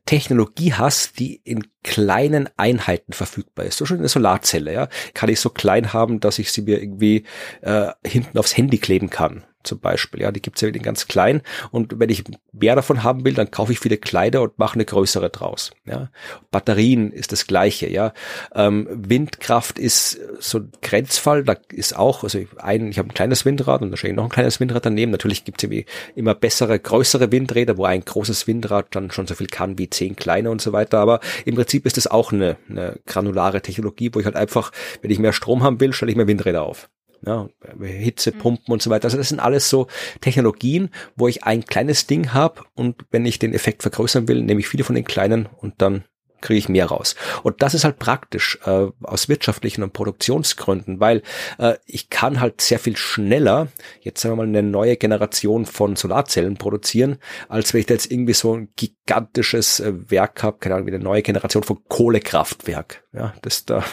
Technologie 0.05 0.73
hast, 0.73 1.19
die 1.19 1.41
in 1.43 1.63
kleinen 1.83 2.49
Einheiten 2.57 3.13
verfügbar 3.13 3.65
ist. 3.65 3.77
So 3.77 3.85
schon 3.85 3.99
eine 3.99 4.09
Solarzelle, 4.09 4.73
ja, 4.73 4.89
kann 5.13 5.29
ich 5.29 5.39
so 5.39 5.49
klein 5.49 5.93
haben, 5.93 6.19
dass 6.19 6.39
ich 6.39 6.51
sie 6.51 6.61
mir 6.61 6.81
irgendwie 6.81 7.25
äh, 7.61 7.91
hinten 8.05 8.37
aufs 8.37 8.57
Handy 8.57 8.77
kleben 8.77 9.09
kann 9.09 9.45
zum 9.69 9.79
Beispiel. 9.79 10.21
Ja, 10.21 10.31
die 10.31 10.41
gibt's 10.41 10.59
ja 10.61 10.67
in 10.67 10.81
ganz 10.81 11.07
klein. 11.07 11.41
Und 11.71 11.99
wenn 11.99 12.09
ich 12.09 12.23
mehr 12.51 12.75
davon 12.75 13.03
haben 13.03 13.23
will, 13.23 13.33
dann 13.33 13.51
kaufe 13.51 13.71
ich 13.71 13.79
viele 13.79 13.97
Kleider 13.97 14.41
und 14.41 14.59
mache 14.59 14.73
eine 14.73 14.85
größere 14.85 15.29
draus. 15.29 15.71
Ja, 15.85 16.09
Batterien 16.51 17.11
ist 17.11 17.31
das 17.31 17.47
Gleiche. 17.47 17.89
Ja, 17.89 18.13
ähm, 18.53 18.87
Windkraft 18.91 19.79
ist 19.79 20.19
so 20.39 20.59
ein 20.59 20.71
Grenzfall. 20.81 21.43
Da 21.43 21.55
ist 21.71 21.95
auch, 21.95 22.23
also 22.23 22.39
ein, 22.57 22.89
ich 22.89 22.97
habe 22.97 23.09
ein 23.09 23.13
kleines 23.13 23.45
Windrad 23.45 23.81
und 23.81 23.91
wahrscheinlich 23.91 24.17
noch 24.17 24.25
ein 24.25 24.29
kleines 24.29 24.59
Windrad 24.59 24.85
daneben. 24.85 25.11
Natürlich 25.11 25.45
gibt's 25.45 25.63
irgendwie 25.63 25.85
immer 26.15 26.35
bessere, 26.35 26.79
größere 26.79 27.31
Windräder, 27.31 27.77
wo 27.77 27.85
ein 27.85 28.03
großes 28.03 28.47
Windrad 28.47 28.87
dann 28.91 29.11
schon 29.11 29.27
so 29.27 29.35
viel 29.35 29.47
kann 29.47 29.77
wie 29.77 29.89
zehn 29.89 30.15
kleine 30.15 30.51
und 30.51 30.61
so 30.61 30.73
weiter. 30.73 30.99
Aber 30.99 31.19
im 31.45 31.55
Prinzip 31.55 31.85
ist 31.85 31.97
das 31.97 32.07
auch 32.07 32.33
eine, 32.33 32.57
eine 32.69 32.99
granulare 33.05 33.61
Technologie, 33.61 34.09
wo 34.13 34.19
ich 34.19 34.25
halt 34.25 34.35
einfach, 34.35 34.71
wenn 35.01 35.11
ich 35.11 35.19
mehr 35.19 35.33
Strom 35.33 35.63
haben 35.63 35.79
will, 35.79 35.93
stelle 35.93 36.11
ich 36.11 36.17
mehr 36.17 36.27
Windräder 36.27 36.63
auf 36.63 36.89
ja, 37.25 37.49
Hitzepumpen 37.81 38.65
mhm. 38.67 38.73
und 38.73 38.81
so 38.81 38.89
weiter. 38.89 39.05
Also 39.05 39.17
das 39.17 39.29
sind 39.29 39.39
alles 39.39 39.69
so 39.69 39.87
Technologien, 40.21 40.89
wo 41.15 41.27
ich 41.27 41.43
ein 41.43 41.65
kleines 41.65 42.07
Ding 42.07 42.33
habe 42.33 42.61
und 42.75 43.05
wenn 43.11 43.25
ich 43.25 43.39
den 43.39 43.53
Effekt 43.53 43.81
vergrößern 43.81 44.27
will, 44.27 44.43
nehme 44.43 44.59
ich 44.59 44.67
viele 44.67 44.83
von 44.83 44.95
den 44.95 45.05
kleinen 45.05 45.45
und 45.45 45.75
dann 45.81 46.03
kriege 46.41 46.57
ich 46.57 46.69
mehr 46.69 46.87
raus. 46.87 47.15
Und 47.43 47.61
das 47.61 47.73
ist 47.73 47.83
halt 47.83 47.99
praktisch 47.99 48.59
äh, 48.65 48.87
aus 49.03 49.29
wirtschaftlichen 49.29 49.83
und 49.83 49.93
Produktionsgründen, 49.93 50.99
weil 50.99 51.21
äh, 51.57 51.75
ich 51.85 52.09
kann 52.09 52.39
halt 52.39 52.61
sehr 52.61 52.79
viel 52.79 52.97
schneller, 52.97 53.67
jetzt 54.01 54.21
sagen 54.21 54.33
wir 54.33 54.45
mal, 54.45 54.47
eine 54.47 54.63
neue 54.63 54.97
Generation 54.97 55.65
von 55.65 55.95
Solarzellen 55.95 56.57
produzieren, 56.57 57.17
als 57.47 57.73
wenn 57.73 57.81
ich 57.81 57.87
da 57.87 57.93
jetzt 57.93 58.11
irgendwie 58.11 58.33
so 58.33 58.55
ein 58.55 58.69
gigantisches 58.75 59.79
äh, 59.79 59.93
Werk 60.09 60.43
habe, 60.43 60.59
keine 60.59 60.75
Ahnung, 60.75 60.87
wie 60.87 60.93
eine 60.93 61.03
neue 61.03 61.21
Generation 61.21 61.63
von 61.63 61.83
Kohlekraftwerk. 61.87 63.03
Ja, 63.13 63.33
das 63.41 63.65
da 63.65 63.83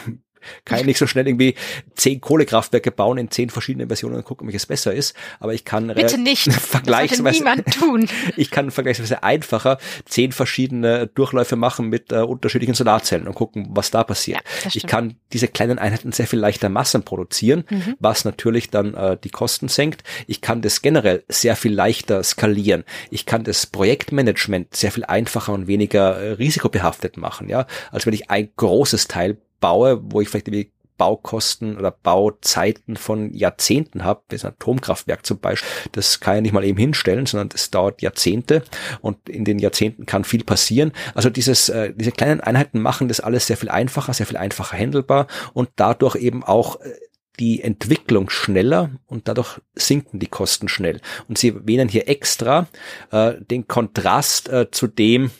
kann 0.64 0.80
ich 0.80 0.86
nicht 0.86 0.98
so 0.98 1.06
schnell 1.06 1.26
irgendwie 1.26 1.54
zehn 1.94 2.20
Kohlekraftwerke 2.20 2.90
bauen 2.90 3.18
in 3.18 3.30
zehn 3.30 3.50
verschiedenen 3.50 3.88
Versionen 3.88 4.16
und 4.16 4.24
gucken, 4.24 4.46
welches 4.46 4.66
besser 4.66 4.92
ist. 4.92 5.14
Aber 5.40 5.54
ich 5.54 5.64
kann 5.64 5.88
bitte 5.88 6.18
nicht 6.18 6.52
vergleichsweise 6.52 7.44
ich 8.36 8.50
kann 8.50 8.70
vergleichsweise 8.70 9.22
einfacher 9.22 9.78
zehn 10.04 10.32
verschiedene 10.32 11.06
Durchläufe 11.06 11.56
machen 11.56 11.88
mit 11.88 12.12
äh, 12.12 12.16
unterschiedlichen 12.16 12.74
Solarzellen 12.74 13.26
und 13.26 13.34
gucken, 13.34 13.68
was 13.70 13.90
da 13.90 14.04
passiert. 14.04 14.40
Ja, 14.64 14.70
ich 14.74 14.86
kann 14.86 15.16
diese 15.32 15.48
kleinen 15.48 15.78
Einheiten 15.78 16.12
sehr 16.12 16.26
viel 16.26 16.38
leichter 16.38 16.68
Massen 16.68 17.02
produzieren, 17.02 17.64
mhm. 17.68 17.96
was 17.98 18.24
natürlich 18.24 18.70
dann 18.70 18.94
äh, 18.94 19.16
die 19.22 19.30
Kosten 19.30 19.68
senkt. 19.68 20.02
Ich 20.26 20.40
kann 20.40 20.62
das 20.62 20.82
generell 20.82 21.24
sehr 21.28 21.56
viel 21.56 21.72
leichter 21.72 22.22
skalieren. 22.22 22.84
Ich 23.10 23.26
kann 23.26 23.44
das 23.44 23.66
Projektmanagement 23.66 24.74
sehr 24.74 24.92
viel 24.92 25.04
einfacher 25.04 25.52
und 25.52 25.66
weniger 25.66 26.16
äh, 26.16 26.32
risikobehaftet 26.32 27.16
machen, 27.16 27.48
ja, 27.48 27.66
als 27.90 28.06
wenn 28.06 28.14
ich 28.14 28.30
ein 28.30 28.48
großes 28.56 29.08
Teil 29.08 29.38
baue, 29.66 30.00
wo 30.00 30.20
ich 30.20 30.28
vielleicht 30.28 30.46
irgendwie 30.46 30.70
Baukosten 30.96 31.76
oder 31.76 31.90
Bauzeiten 31.90 32.96
von 32.96 33.34
Jahrzehnten 33.34 34.04
habe, 34.04 34.22
wie 34.28 34.36
ein 34.36 34.46
Atomkraftwerk 34.46 35.26
zum 35.26 35.40
Beispiel, 35.40 35.68
das 35.90 36.20
kann 36.20 36.36
ich 36.36 36.42
nicht 36.42 36.52
mal 36.52 36.64
eben 36.64 36.78
hinstellen, 36.78 37.26
sondern 37.26 37.48
das 37.48 37.72
dauert 37.72 38.00
Jahrzehnte 38.00 38.62
und 39.00 39.28
in 39.28 39.44
den 39.44 39.58
Jahrzehnten 39.58 40.06
kann 40.06 40.22
viel 40.22 40.44
passieren. 40.44 40.92
Also 41.14 41.30
dieses, 41.30 41.68
äh, 41.68 41.92
diese 41.96 42.12
kleinen 42.12 42.40
Einheiten 42.40 42.80
machen 42.80 43.08
das 43.08 43.18
alles 43.18 43.48
sehr 43.48 43.56
viel 43.56 43.68
einfacher, 43.68 44.14
sehr 44.14 44.26
viel 44.26 44.36
einfacher 44.36 44.78
handelbar 44.78 45.26
und 45.52 45.68
dadurch 45.74 46.14
eben 46.14 46.44
auch 46.44 46.80
äh, 46.80 46.92
die 47.40 47.62
Entwicklung 47.62 48.30
schneller 48.30 48.92
und 49.06 49.26
dadurch 49.26 49.60
sinken 49.74 50.20
die 50.20 50.28
Kosten 50.28 50.68
schnell. 50.68 51.00
Und 51.28 51.38
sie 51.38 51.48
erwähnen 51.48 51.88
hier 51.88 52.08
extra 52.08 52.68
äh, 53.10 53.34
den 53.50 53.66
Kontrast 53.66 54.48
äh, 54.48 54.70
zu 54.70 54.86
dem, 54.86 55.32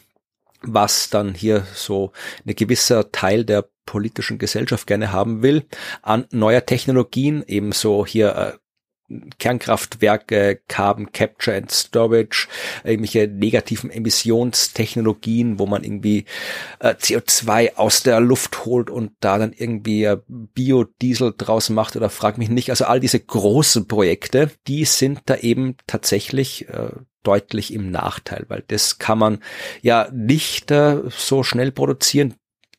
was 0.67 1.11
dann 1.11 1.35
hier 1.35 1.67
so 1.75 2.13
ein 2.47 2.55
gewisser 2.55 3.11
Teil 3.13 3.45
der 3.45 3.69
politischen 3.87 4.39
Gesellschaft 4.39 4.87
gerne 4.87 5.13
haben 5.13 5.43
will, 5.43 5.65
an 6.03 6.27
neuer 6.31 6.67
Technologien, 6.67 7.45
ebenso 7.47 8.05
hier 8.05 8.37
äh, 8.37 8.59
Kernkraftwerke, 9.39 10.61
Carbon 10.69 11.13
Capture 11.13 11.57
and 11.57 11.71
Storage, 11.71 12.49
irgendwelche 12.83 13.29
negativen 13.29 13.91
Emissionstechnologien, 13.91 15.59
wo 15.59 15.67
man 15.67 15.85
irgendwie 15.85 16.25
äh, 16.81 16.95
CO2 16.95 17.77
aus 17.77 18.03
der 18.03 18.21
Luft 18.21 18.65
holt 18.65 18.91
und 18.91 19.13
da 19.21 19.39
dann 19.39 19.53
irgendwie 19.53 20.05
äh, 20.05 20.19
Biodiesel 20.27 21.35
draus 21.37 21.71
macht 21.71 21.95
oder 21.95 22.11
frag 22.11 22.39
mich 22.39 22.49
nicht. 22.49 22.71
Also 22.71 22.87
all 22.87 22.99
diese 22.99 23.21
großen 23.21 23.87
Projekte, 23.87 24.51
die 24.67 24.85
sind 24.85 25.23
da 25.27 25.37
eben 25.37 25.77
tatsächlich 25.87 26.69
äh, 26.69 26.91
deutlich 27.27 27.73
im 27.73 27.91
Nachteil, 27.91 28.45
weil 28.49 28.65
das 28.69 28.99
kann 28.99 29.19
man 29.19 29.39
ja 29.83 30.09
nicht 30.13 30.71
äh, 30.71 31.03
so 31.11 31.43
schnell 31.43 31.73
produzieren 31.73 32.35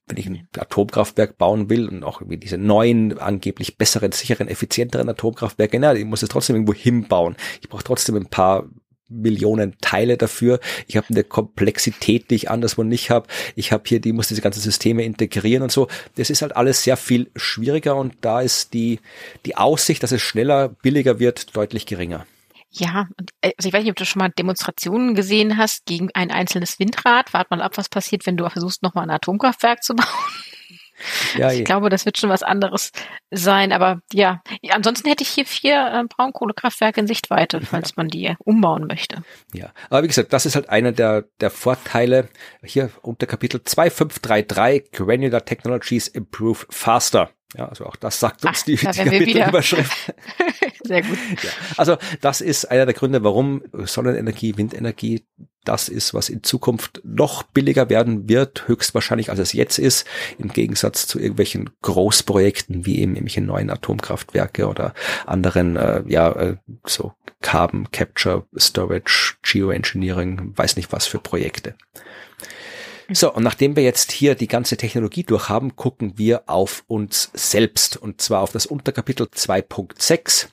wenn 0.07 0.17
ich 0.17 0.25
ein 0.25 0.47
Atomkraftwerk 0.57 1.37
bauen 1.37 1.69
will 1.69 1.89
und 1.89 2.03
auch 2.03 2.21
irgendwie 2.21 2.37
diese 2.37 2.57
neuen, 2.57 3.19
angeblich 3.19 3.77
besseren, 3.77 4.13
sicheren, 4.13 4.47
effizienteren 4.47 5.09
Atomkraftwerke, 5.09 5.77
na, 5.79 5.93
ich 5.93 6.05
muss 6.05 6.23
es 6.23 6.29
trotzdem 6.29 6.55
irgendwo 6.55 6.73
hinbauen. 6.73 7.35
Ich 7.61 7.67
brauche 7.67 7.83
trotzdem 7.83 8.15
ein 8.15 8.27
paar 8.27 8.69
Millionen 9.09 9.77
Teile 9.79 10.17
dafür. 10.17 10.59
Ich 10.87 10.97
habe 10.97 11.07
eine 11.09 11.23
Komplexität, 11.23 12.29
die 12.29 12.35
ich 12.35 12.49
anderswo 12.49 12.83
nicht 12.83 13.09
habe. 13.09 13.27
Ich 13.55 13.71
habe 13.71 13.83
hier, 13.85 13.99
die 13.99 14.13
muss 14.13 14.27
diese 14.27 14.41
ganzen 14.41 14.61
Systeme 14.61 15.03
integrieren 15.03 15.63
und 15.63 15.71
so. 15.71 15.87
Das 16.15 16.29
ist 16.29 16.41
halt 16.41 16.55
alles 16.55 16.83
sehr 16.83 16.97
viel 16.97 17.29
schwieriger 17.35 17.95
und 17.95 18.15
da 18.21 18.41
ist 18.41 18.73
die, 18.73 18.99
die 19.45 19.55
Aussicht, 19.55 20.03
dass 20.03 20.11
es 20.11 20.21
schneller, 20.21 20.69
billiger 20.69 21.19
wird, 21.19 21.55
deutlich 21.55 21.85
geringer. 21.85 22.25
Ja, 22.79 23.07
äh, 23.41 23.51
also 23.57 23.67
ich 23.67 23.73
weiß 23.73 23.83
nicht, 23.83 23.91
ob 23.91 23.97
du 23.97 24.05
schon 24.05 24.19
mal 24.19 24.29
Demonstrationen 24.29 25.15
gesehen 25.15 25.57
hast 25.57 25.85
gegen 25.85 26.09
ein 26.13 26.31
einzelnes 26.31 26.79
Windrad. 26.79 27.33
Wart 27.33 27.51
mal 27.51 27.61
ab, 27.61 27.77
was 27.77 27.89
passiert, 27.89 28.25
wenn 28.25 28.37
du 28.37 28.49
versuchst, 28.49 28.83
nochmal 28.83 29.05
ein 29.05 29.11
Atomkraftwerk 29.11 29.83
zu 29.83 29.95
bauen. 29.95 30.07
Ja, 31.37 31.51
ich 31.51 31.63
glaube, 31.63 31.89
das 31.89 32.05
wird 32.05 32.17
schon 32.17 32.29
was 32.29 32.41
anderes 32.41 32.91
sein. 33.29 33.71
Aber 33.71 34.01
ja, 34.11 34.41
ansonsten 34.69 35.07
hätte 35.07 35.23
ich 35.23 35.29
hier 35.29 35.45
vier 35.45 35.75
äh, 35.75 36.03
Braunkohlekraftwerke 36.07 36.99
in 36.99 37.07
Sichtweite, 37.07 37.61
falls 37.61 37.95
man 37.97 38.07
die 38.07 38.35
umbauen 38.39 38.87
möchte. 38.87 39.23
Ja, 39.53 39.71
aber 39.89 40.03
wie 40.03 40.07
gesagt, 40.07 40.33
das 40.33 40.45
ist 40.45 40.55
halt 40.55 40.69
einer 40.69 40.91
der, 40.91 41.25
der 41.39 41.51
Vorteile 41.51 42.29
hier 42.63 42.89
unter 43.01 43.27
Kapitel 43.27 43.63
2533 43.63 44.91
Granular 44.91 45.45
Technologies 45.45 46.07
Improve 46.07 46.65
Faster. 46.69 47.29
Ja, 47.55 47.69
also 47.69 47.85
auch 47.85 47.95
das 47.95 48.19
sagt 48.19 48.43
uns 48.45 48.59
Ach, 48.61 48.65
die, 48.65 48.75
die 48.75 48.85
Kapitelüberschrift. 48.85 50.13
Sehr 50.83 51.01
gut. 51.01 51.17
Ja, 51.43 51.49
also 51.77 51.97
das 52.21 52.41
ist 52.41 52.65
einer 52.65 52.85
der 52.85 52.93
Gründe, 52.93 53.23
warum 53.23 53.63
Sonnenenergie, 53.85 54.57
Windenergie 54.57 55.25
das 55.67 55.89
ist, 55.89 56.13
was 56.13 56.29
in 56.29 56.43
Zukunft 56.43 57.01
noch 57.03 57.43
billiger 57.43 57.89
werden 57.89 58.29
wird, 58.29 58.67
höchstwahrscheinlich 58.67 59.29
als 59.29 59.39
es 59.39 59.53
jetzt 59.53 59.79
ist, 59.79 60.07
im 60.37 60.49
Gegensatz 60.49 61.07
zu 61.07 61.19
irgendwelchen 61.19 61.69
Großprojekten 61.81 62.85
wie 62.85 62.99
eben 62.99 63.15
irgendwelche 63.15 63.41
neuen 63.41 63.69
Atomkraftwerke 63.69 64.67
oder 64.67 64.93
anderen, 65.25 65.75
äh, 65.75 66.03
ja, 66.07 66.31
äh, 66.31 66.57
so 66.85 67.13
Carbon 67.41 67.91
Capture, 67.91 68.45
Storage, 68.57 69.35
Geoengineering, 69.43 70.53
weiß 70.55 70.77
nicht 70.77 70.91
was 70.91 71.05
für 71.05 71.19
Projekte. 71.19 71.75
So, 73.09 73.33
und 73.33 73.43
nachdem 73.43 73.77
wir 73.77 73.83
jetzt 73.83 74.11
hier 74.11 74.35
die 74.35 74.47
ganze 74.47 74.75
Technologie 74.75 75.23
durch 75.23 75.47
haben, 75.47 75.75
gucken 75.77 76.17
wir 76.17 76.43
auf 76.47 76.83
uns 76.87 77.31
selbst 77.33 77.95
und 77.95 78.21
zwar 78.21 78.41
auf 78.41 78.51
das 78.51 78.65
Unterkapitel 78.65 79.27
2.6 79.27 80.49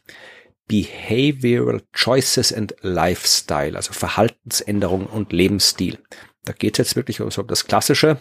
Behavioral 0.69 1.83
Choices 1.93 2.53
and 2.53 2.75
Lifestyle, 2.81 3.77
also 3.77 3.93
Verhaltensänderung 3.93 5.07
und 5.07 5.33
Lebensstil. 5.33 5.99
Da 6.45 6.53
geht 6.53 6.75
es 6.75 6.89
jetzt 6.89 6.97
wirklich 6.97 7.21
um 7.21 7.31
so 7.31 7.43
das 7.43 7.67
Klassische. 7.67 8.19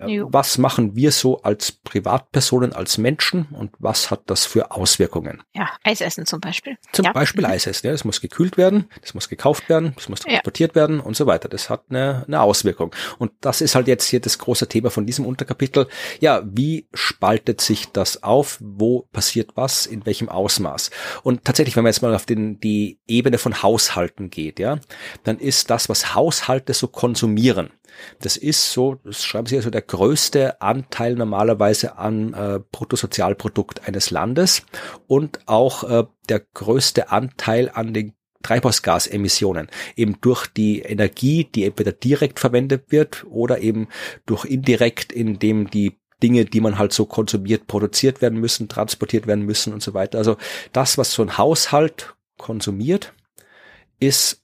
Äh, 0.00 0.08
jo. 0.08 0.28
Was 0.30 0.58
machen 0.58 0.96
wir 0.96 1.12
so 1.12 1.42
als 1.42 1.72
Privatpersonen, 1.72 2.72
als 2.72 2.98
Menschen 2.98 3.48
und 3.52 3.72
was 3.78 4.10
hat 4.10 4.22
das 4.26 4.46
für 4.46 4.70
Auswirkungen? 4.70 5.42
Ja, 5.52 5.68
Eis 5.84 6.00
essen 6.00 6.26
zum 6.26 6.40
Beispiel. 6.40 6.76
Zum 6.92 7.04
ja. 7.04 7.12
Beispiel 7.12 7.44
Eis 7.44 7.66
essen. 7.66 7.86
Ja, 7.86 7.92
das 7.92 8.04
muss 8.04 8.20
gekühlt 8.20 8.56
werden, 8.56 8.88
das 9.02 9.14
muss 9.14 9.28
gekauft 9.28 9.68
werden, 9.68 9.92
das 9.96 10.08
muss 10.08 10.20
transportiert 10.20 10.72
ja. 10.72 10.76
werden 10.76 11.00
und 11.00 11.16
so 11.16 11.26
weiter. 11.26 11.48
Das 11.48 11.70
hat 11.70 11.84
eine, 11.90 12.24
eine 12.26 12.40
Auswirkung. 12.40 12.94
Und 13.18 13.32
das 13.40 13.60
ist 13.60 13.74
halt 13.74 13.88
jetzt 13.88 14.06
hier 14.06 14.20
das 14.20 14.38
große 14.38 14.68
Thema 14.68 14.90
von 14.90 15.06
diesem 15.06 15.26
Unterkapitel. 15.26 15.86
Ja, 16.20 16.42
wie 16.44 16.88
spaltet 16.94 17.60
sich 17.60 17.90
das 17.92 18.22
auf? 18.22 18.58
Wo 18.60 19.08
passiert 19.12 19.52
was? 19.54 19.86
In 19.86 20.06
welchem 20.06 20.28
Ausmaß? 20.28 20.90
Und 21.22 21.44
tatsächlich, 21.44 21.76
wenn 21.76 21.84
man 21.84 21.92
jetzt 21.92 22.02
mal 22.02 22.14
auf 22.14 22.26
den, 22.26 22.60
die 22.60 23.00
Ebene 23.06 23.38
von 23.38 23.62
Haushalten 23.62 24.30
geht, 24.30 24.58
ja, 24.58 24.78
dann 25.24 25.38
ist 25.38 25.70
das, 25.70 25.88
was 25.88 26.14
Haushalte 26.14 26.72
so 26.74 26.88
konsumieren, 26.88 27.70
das 28.20 28.36
ist 28.36 28.72
so, 28.72 28.96
das 29.04 29.24
schreiben 29.24 29.46
Sie 29.46 29.56
also, 29.56 29.70
der 29.70 29.82
größte 29.82 30.60
Anteil 30.60 31.14
normalerweise 31.14 31.98
an 31.98 32.34
äh, 32.34 32.60
Bruttosozialprodukt 32.72 33.86
eines 33.86 34.10
Landes 34.10 34.62
und 35.06 35.40
auch 35.46 35.84
äh, 35.84 36.04
der 36.28 36.40
größte 36.40 37.10
Anteil 37.10 37.70
an 37.72 37.94
den 37.94 38.14
Treibhausgasemissionen, 38.42 39.68
eben 39.96 40.18
durch 40.20 40.46
die 40.46 40.80
Energie, 40.80 41.44
die 41.44 41.64
entweder 41.64 41.92
direkt 41.92 42.40
verwendet 42.40 42.84
wird 42.88 43.26
oder 43.28 43.60
eben 43.60 43.88
durch 44.24 44.46
indirekt, 44.46 45.12
indem 45.12 45.68
die 45.68 45.98
Dinge, 46.22 46.44
die 46.44 46.60
man 46.60 46.78
halt 46.78 46.92
so 46.92 47.06
konsumiert, 47.06 47.66
produziert 47.66 48.22
werden 48.22 48.38
müssen, 48.38 48.68
transportiert 48.68 49.26
werden 49.26 49.44
müssen 49.44 49.72
und 49.72 49.82
so 49.82 49.94
weiter. 49.94 50.18
Also 50.18 50.36
das, 50.72 50.98
was 50.98 51.12
so 51.12 51.22
ein 51.22 51.38
Haushalt 51.38 52.14
konsumiert, 52.36 53.12
ist 53.98 54.39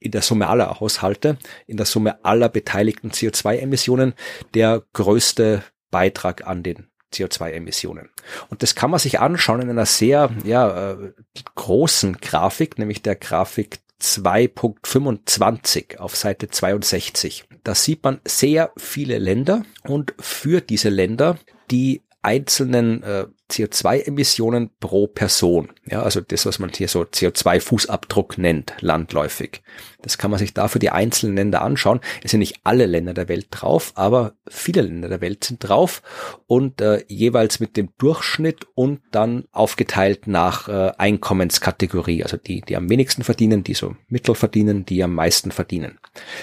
in 0.00 0.10
der 0.10 0.22
Summe 0.22 0.48
aller 0.48 0.80
Haushalte, 0.80 1.38
in 1.66 1.76
der 1.76 1.86
Summe 1.86 2.24
aller 2.24 2.48
beteiligten 2.48 3.10
CO2-Emissionen 3.10 4.14
der 4.54 4.82
größte 4.92 5.62
Beitrag 5.90 6.46
an 6.46 6.62
den 6.62 6.88
CO2-Emissionen. 7.12 8.10
Und 8.50 8.62
das 8.62 8.74
kann 8.74 8.90
man 8.90 9.00
sich 9.00 9.20
anschauen 9.20 9.62
in 9.62 9.70
einer 9.70 9.86
sehr 9.86 10.30
ja, 10.44 10.92
äh, 10.92 11.12
großen 11.54 12.18
Grafik, 12.20 12.78
nämlich 12.78 13.02
der 13.02 13.16
Grafik 13.16 13.78
2.25 14.00 15.98
auf 15.98 16.14
Seite 16.16 16.48
62. 16.48 17.44
Da 17.64 17.74
sieht 17.74 18.04
man 18.04 18.20
sehr 18.24 18.72
viele 18.76 19.18
Länder 19.18 19.64
und 19.84 20.14
für 20.20 20.60
diese 20.60 20.90
Länder 20.90 21.38
die 21.70 22.02
einzelnen 22.22 23.02
äh, 23.02 23.26
CO2-Emissionen 23.50 24.70
pro 24.78 25.06
Person. 25.06 25.70
Ja, 25.86 26.02
also 26.02 26.20
das, 26.20 26.44
was 26.44 26.58
man 26.58 26.70
hier 26.70 26.88
so 26.88 27.02
CO2-Fußabdruck 27.02 28.38
nennt, 28.38 28.74
landläufig. 28.80 29.62
Das 30.02 30.16
kann 30.16 30.30
man 30.30 30.38
sich 30.38 30.54
da 30.54 30.68
für 30.68 30.78
die 30.78 30.90
einzelnen 30.90 31.34
Länder 31.34 31.62
anschauen. 31.62 32.00
Es 32.22 32.30
sind 32.30 32.40
nicht 32.40 32.60
alle 32.62 32.86
Länder 32.86 33.14
der 33.14 33.28
Welt 33.28 33.48
drauf, 33.50 33.92
aber 33.96 34.34
viele 34.46 34.82
Länder 34.82 35.08
der 35.08 35.20
Welt 35.20 35.42
sind 35.42 35.58
drauf 35.60 36.02
und 36.46 36.80
äh, 36.80 37.04
jeweils 37.08 37.58
mit 37.58 37.76
dem 37.76 37.88
Durchschnitt 37.98 38.66
und 38.74 39.00
dann 39.10 39.44
aufgeteilt 39.50 40.26
nach 40.26 40.68
äh, 40.68 40.92
Einkommenskategorie. 40.98 42.22
Also 42.22 42.36
die, 42.36 42.60
die 42.60 42.76
am 42.76 42.88
wenigsten 42.88 43.24
verdienen, 43.24 43.64
die 43.64 43.74
so 43.74 43.96
mittel 44.08 44.36
verdienen, 44.36 44.84
die 44.84 45.02
am 45.02 45.14
meisten 45.14 45.50
verdienen. 45.50 45.98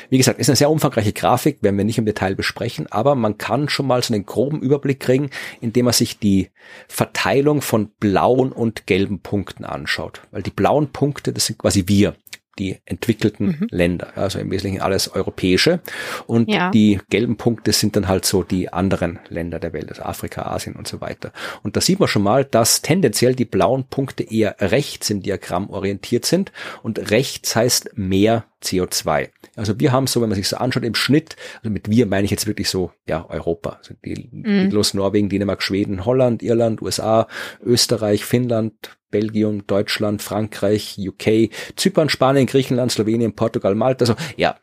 Wie 0.09 0.17
gesagt, 0.17 0.39
ist 0.39 0.49
eine 0.49 0.57
sehr 0.57 0.69
umfangreiche 0.69 1.13
Grafik, 1.13 1.63
werden 1.63 1.77
wir 1.77 1.85
nicht 1.85 1.97
im 1.97 2.05
Detail 2.05 2.35
besprechen, 2.35 2.87
aber 2.91 3.15
man 3.15 3.37
kann 3.37 3.69
schon 3.69 3.87
mal 3.87 4.03
so 4.03 4.13
einen 4.13 4.25
groben 4.25 4.61
Überblick 4.61 4.99
kriegen, 4.99 5.29
indem 5.61 5.85
man 5.85 5.93
sich 5.93 6.19
die 6.19 6.49
Verteilung 6.95 7.61
von 7.61 7.89
blauen 7.99 8.53
und 8.53 8.87
gelben 8.87 9.19
Punkten 9.19 9.65
anschaut. 9.65 10.21
Weil 10.31 10.43
die 10.43 10.49
blauen 10.49 10.93
Punkte, 10.93 11.33
das 11.33 11.47
sind 11.47 11.59
quasi 11.59 11.83
wir 11.87 12.15
die 12.57 12.77
entwickelten 12.85 13.47
mhm. 13.47 13.67
Länder, 13.69 14.13
also 14.15 14.39
im 14.39 14.49
Wesentlichen 14.49 14.81
alles 14.81 15.13
europäische. 15.13 15.81
Und 16.25 16.49
ja. 16.49 16.71
die 16.71 17.01
gelben 17.09 17.35
Punkte 17.35 17.73
sind 17.73 17.97
dann 17.97 18.07
halt 18.07 18.25
so 18.25 18.43
die 18.43 18.71
anderen 18.71 19.19
Länder 19.27 19.59
der 19.59 19.73
Welt, 19.73 19.89
also 19.89 20.03
Afrika, 20.03 20.43
Asien 20.43 20.77
und 20.77 20.87
so 20.87 21.01
weiter. 21.01 21.33
Und 21.63 21.75
da 21.75 21.81
sieht 21.81 21.99
man 21.99 22.07
schon 22.07 22.23
mal, 22.23 22.45
dass 22.45 22.81
tendenziell 22.81 23.35
die 23.35 23.43
blauen 23.43 23.83
Punkte 23.89 24.23
eher 24.23 24.55
rechts 24.59 25.09
im 25.09 25.21
Diagramm 25.21 25.69
orientiert 25.69 26.25
sind 26.25 26.53
und 26.81 27.11
rechts 27.11 27.57
heißt 27.57 27.97
mehr 27.97 28.45
CO2. 28.65 29.29
Also 29.55 29.79
wir 29.79 29.91
haben 29.91 30.07
so, 30.07 30.21
wenn 30.21 30.29
man 30.29 30.35
sich 30.35 30.47
so 30.47 30.57
anschaut, 30.57 30.83
im 30.83 30.95
Schnitt, 30.95 31.35
also 31.57 31.69
mit 31.69 31.89
wir 31.89 32.05
meine 32.05 32.25
ich 32.25 32.31
jetzt 32.31 32.47
wirklich 32.47 32.69
so, 32.69 32.91
ja, 33.07 33.25
Europa, 33.29 33.77
also 33.77 33.93
die, 34.03 34.29
mhm. 34.31 34.69
die 34.69 34.97
Norwegen, 34.97 35.29
Dänemark, 35.29 35.63
Schweden, 35.63 36.05
Holland, 36.05 36.43
Irland, 36.43 36.81
USA, 36.81 37.27
Österreich, 37.63 38.25
Finnland, 38.25 38.73
Belgien, 39.11 39.63
Deutschland, 39.67 40.21
Frankreich, 40.21 40.97
UK, 40.99 41.49
Zypern, 41.75 42.09
Spanien, 42.09 42.47
Griechenland, 42.47 42.91
Slowenien, 42.91 43.33
Portugal, 43.33 43.75
Malta, 43.75 44.03
also 44.03 44.15
ja, 44.35 44.57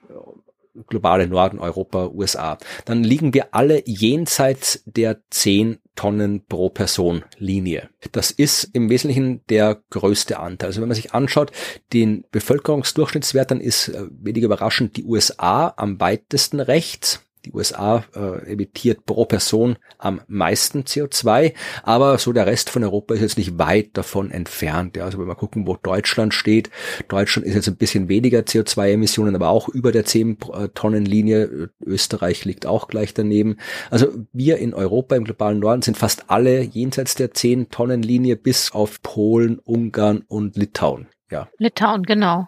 globale 0.88 1.26
Norden, 1.26 1.58
Europa, 1.58 2.08
USA. 2.08 2.58
Dann 2.84 3.04
liegen 3.04 3.34
wir 3.34 3.54
alle 3.54 3.82
jenseits 3.86 4.82
der 4.86 5.20
10 5.30 5.78
Tonnen 5.94 6.44
pro 6.46 6.70
Person 6.70 7.24
Linie. 7.38 7.90
Das 8.12 8.30
ist 8.30 8.64
im 8.72 8.88
Wesentlichen 8.88 9.42
der 9.48 9.82
größte 9.90 10.38
Anteil. 10.38 10.68
Also 10.68 10.80
wenn 10.80 10.88
man 10.88 10.94
sich 10.94 11.12
anschaut, 11.12 11.52
den 11.92 12.24
Bevölkerungsdurchschnittswert, 12.30 13.50
dann 13.50 13.60
ist 13.60 13.88
äh, 13.88 14.06
wenig 14.10 14.42
überraschend 14.42 14.96
die 14.96 15.04
USA 15.04 15.74
am 15.76 16.00
weitesten 16.00 16.60
rechts 16.60 17.20
die 17.44 17.52
USA 17.52 18.04
äh, 18.14 18.52
emittiert 18.52 19.04
pro 19.06 19.24
Person 19.24 19.76
am 19.98 20.20
meisten 20.28 20.82
CO2, 20.82 21.54
aber 21.82 22.18
so 22.18 22.32
der 22.32 22.46
Rest 22.46 22.70
von 22.70 22.84
Europa 22.84 23.14
ist 23.14 23.20
jetzt 23.20 23.38
nicht 23.38 23.58
weit 23.58 23.96
davon 23.96 24.30
entfernt. 24.30 24.96
Ja. 24.96 25.04
Also 25.04 25.18
wenn 25.18 25.26
wir 25.26 25.34
gucken, 25.34 25.66
wo 25.66 25.76
Deutschland 25.76 26.34
steht, 26.34 26.70
Deutschland 27.08 27.46
ist 27.46 27.54
jetzt 27.54 27.68
ein 27.68 27.76
bisschen 27.76 28.08
weniger 28.08 28.40
CO2-Emissionen, 28.40 29.34
aber 29.34 29.48
auch 29.48 29.68
über 29.68 29.92
der 29.92 30.04
10-Tonnen-Linie. 30.04 31.70
Österreich 31.84 32.44
liegt 32.44 32.66
auch 32.66 32.88
gleich 32.88 33.14
daneben. 33.14 33.56
Also 33.90 34.08
wir 34.32 34.58
in 34.58 34.74
Europa 34.74 35.16
im 35.16 35.24
globalen 35.24 35.58
Norden 35.58 35.82
sind 35.82 35.96
fast 35.96 36.30
alle 36.30 36.62
jenseits 36.62 37.14
der 37.14 37.32
10-Tonnen-Linie 37.32 38.36
bis 38.36 38.72
auf 38.72 39.02
Polen, 39.02 39.58
Ungarn 39.58 40.24
und 40.28 40.56
Litauen. 40.56 41.08
Ja. 41.30 41.48
Litauen, 41.56 42.02
genau. 42.02 42.46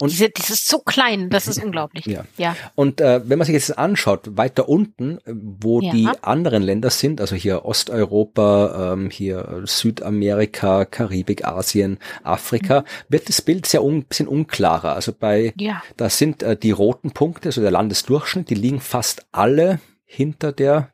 Und 0.00 0.10
Diese, 0.10 0.30
das 0.30 0.50
ist 0.50 0.68
so 0.68 0.78
klein, 0.78 1.28
das 1.30 1.48
ist 1.48 1.58
unglaublich. 1.64 2.06
Ja. 2.06 2.24
ja. 2.36 2.56
Und 2.74 3.00
äh, 3.00 3.20
wenn 3.28 3.38
man 3.38 3.46
sich 3.46 3.54
jetzt 3.54 3.76
anschaut, 3.78 4.36
weiter 4.36 4.68
unten, 4.68 5.18
wo 5.26 5.80
ja. 5.80 5.92
die 5.92 6.08
anderen 6.22 6.62
Länder 6.62 6.90
sind, 6.90 7.20
also 7.20 7.36
hier 7.36 7.64
Osteuropa, 7.64 8.92
ähm, 8.94 9.10
hier 9.10 9.62
Südamerika, 9.64 10.84
Karibik, 10.84 11.46
Asien, 11.46 11.98
Afrika, 12.22 12.80
mhm. 12.80 12.84
wird 13.08 13.28
das 13.28 13.42
Bild 13.42 13.66
sehr 13.66 13.84
un 13.84 14.04
bisschen 14.04 14.28
unklarer. 14.28 14.94
Also 14.94 15.12
bei, 15.12 15.52
ja. 15.58 15.82
da 15.96 16.08
sind 16.08 16.42
äh, 16.42 16.56
die 16.56 16.70
roten 16.70 17.12
Punkte, 17.12 17.48
also 17.48 17.60
der 17.60 17.70
Landesdurchschnitt, 17.70 18.50
die 18.50 18.54
liegen 18.54 18.80
fast 18.80 19.26
alle 19.32 19.80
hinter 20.04 20.52
der 20.52 20.91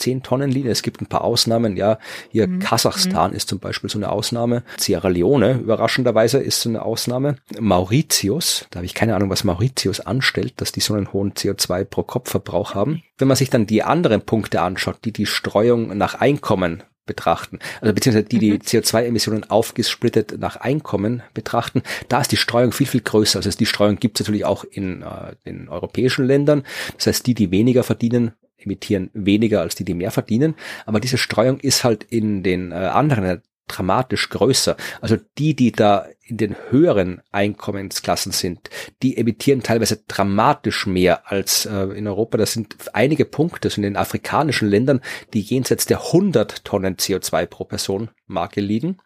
10 0.00 0.22
Tonnen 0.22 0.50
Linie. 0.50 0.72
Es 0.72 0.82
gibt 0.82 1.00
ein 1.00 1.06
paar 1.06 1.22
Ausnahmen. 1.22 1.76
Ja, 1.76 1.98
hier 2.30 2.48
mhm. 2.48 2.58
Kasachstan 2.58 3.30
mhm. 3.30 3.36
ist 3.36 3.48
zum 3.48 3.58
Beispiel 3.58 3.90
so 3.90 3.98
eine 3.98 4.10
Ausnahme. 4.10 4.62
Sierra 4.78 5.08
Leone, 5.08 5.54
überraschenderweise, 5.54 6.38
ist 6.38 6.60
so 6.60 6.68
eine 6.68 6.82
Ausnahme. 6.82 7.36
Mauritius, 7.58 8.66
da 8.70 8.78
habe 8.78 8.86
ich 8.86 8.94
keine 8.94 9.14
Ahnung, 9.14 9.30
was 9.30 9.44
Mauritius 9.44 10.00
anstellt, 10.00 10.54
dass 10.56 10.72
die 10.72 10.80
so 10.80 10.94
einen 10.94 11.12
hohen 11.12 11.32
CO2 11.32 11.84
pro 11.84 12.02
Kopfverbrauch 12.02 12.74
haben. 12.74 13.02
Wenn 13.18 13.28
man 13.28 13.36
sich 13.36 13.50
dann 13.50 13.66
die 13.66 13.82
anderen 13.82 14.22
Punkte 14.22 14.62
anschaut, 14.62 14.98
die 15.04 15.12
die 15.12 15.26
Streuung 15.26 15.96
nach 15.96 16.14
Einkommen 16.14 16.82
betrachten, 17.06 17.58
also 17.80 17.92
beziehungsweise 17.92 18.26
die 18.26 18.38
die 18.38 18.52
mhm. 18.52 18.58
CO2-Emissionen 18.58 19.50
aufgesplittet 19.50 20.38
nach 20.38 20.56
Einkommen 20.56 21.22
betrachten, 21.34 21.82
da 22.08 22.20
ist 22.20 22.30
die 22.32 22.36
Streuung 22.36 22.72
viel, 22.72 22.86
viel 22.86 23.00
größer. 23.00 23.38
Also 23.38 23.50
die 23.50 23.66
Streuung 23.66 23.96
gibt 23.96 24.20
es 24.20 24.26
natürlich 24.26 24.44
auch 24.44 24.64
in 24.64 25.02
äh, 25.02 25.34
den 25.44 25.68
europäischen 25.68 26.24
Ländern. 26.24 26.62
Das 26.96 27.08
heißt, 27.08 27.26
die, 27.26 27.34
die 27.34 27.50
weniger 27.50 27.82
verdienen, 27.82 28.32
emittieren 28.60 29.10
weniger 29.12 29.60
als 29.60 29.74
die, 29.74 29.84
die 29.84 29.94
mehr 29.94 30.10
verdienen. 30.10 30.54
Aber 30.86 31.00
diese 31.00 31.18
Streuung 31.18 31.60
ist 31.60 31.84
halt 31.84 32.04
in 32.04 32.42
den 32.42 32.72
äh, 32.72 32.74
anderen 32.74 33.42
dramatisch 33.70 34.28
größer. 34.30 34.76
Also 35.00 35.16
die, 35.38 35.54
die 35.54 35.72
da 35.72 36.06
in 36.22 36.36
den 36.36 36.56
höheren 36.70 37.22
Einkommensklassen 37.30 38.32
sind, 38.32 38.70
die 39.02 39.16
emittieren 39.16 39.62
teilweise 39.62 40.02
dramatisch 40.08 40.86
mehr 40.86 41.30
als 41.30 41.66
äh, 41.66 41.84
in 41.96 42.06
Europa. 42.06 42.38
Das 42.38 42.52
sind 42.52 42.76
einige 42.92 43.24
Punkte, 43.24 43.70
so 43.70 43.76
in 43.76 43.82
den 43.82 43.96
afrikanischen 43.96 44.68
Ländern, 44.68 45.00
die 45.32 45.40
jenseits 45.40 45.86
der 45.86 45.98
100 46.06 46.64
Tonnen 46.64 46.96
CO2 46.96 47.46
pro 47.46 47.64
Person 47.64 48.10
Marke 48.26 48.60
liegen. 48.60 48.98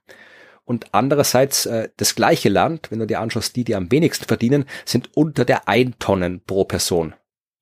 Und 0.64 0.86
andererseits 0.92 1.66
äh, 1.66 1.90
das 1.96 2.14
gleiche 2.14 2.48
Land, 2.48 2.90
wenn 2.90 2.98
du 2.98 3.06
dir 3.06 3.20
anschaust, 3.20 3.54
die, 3.56 3.64
die 3.64 3.74
am 3.74 3.90
wenigsten 3.90 4.24
verdienen, 4.24 4.64
sind 4.86 5.10
unter 5.14 5.44
der 5.44 5.68
1 5.68 5.96
Tonnen 5.98 6.42
pro 6.42 6.64
Person 6.64 7.14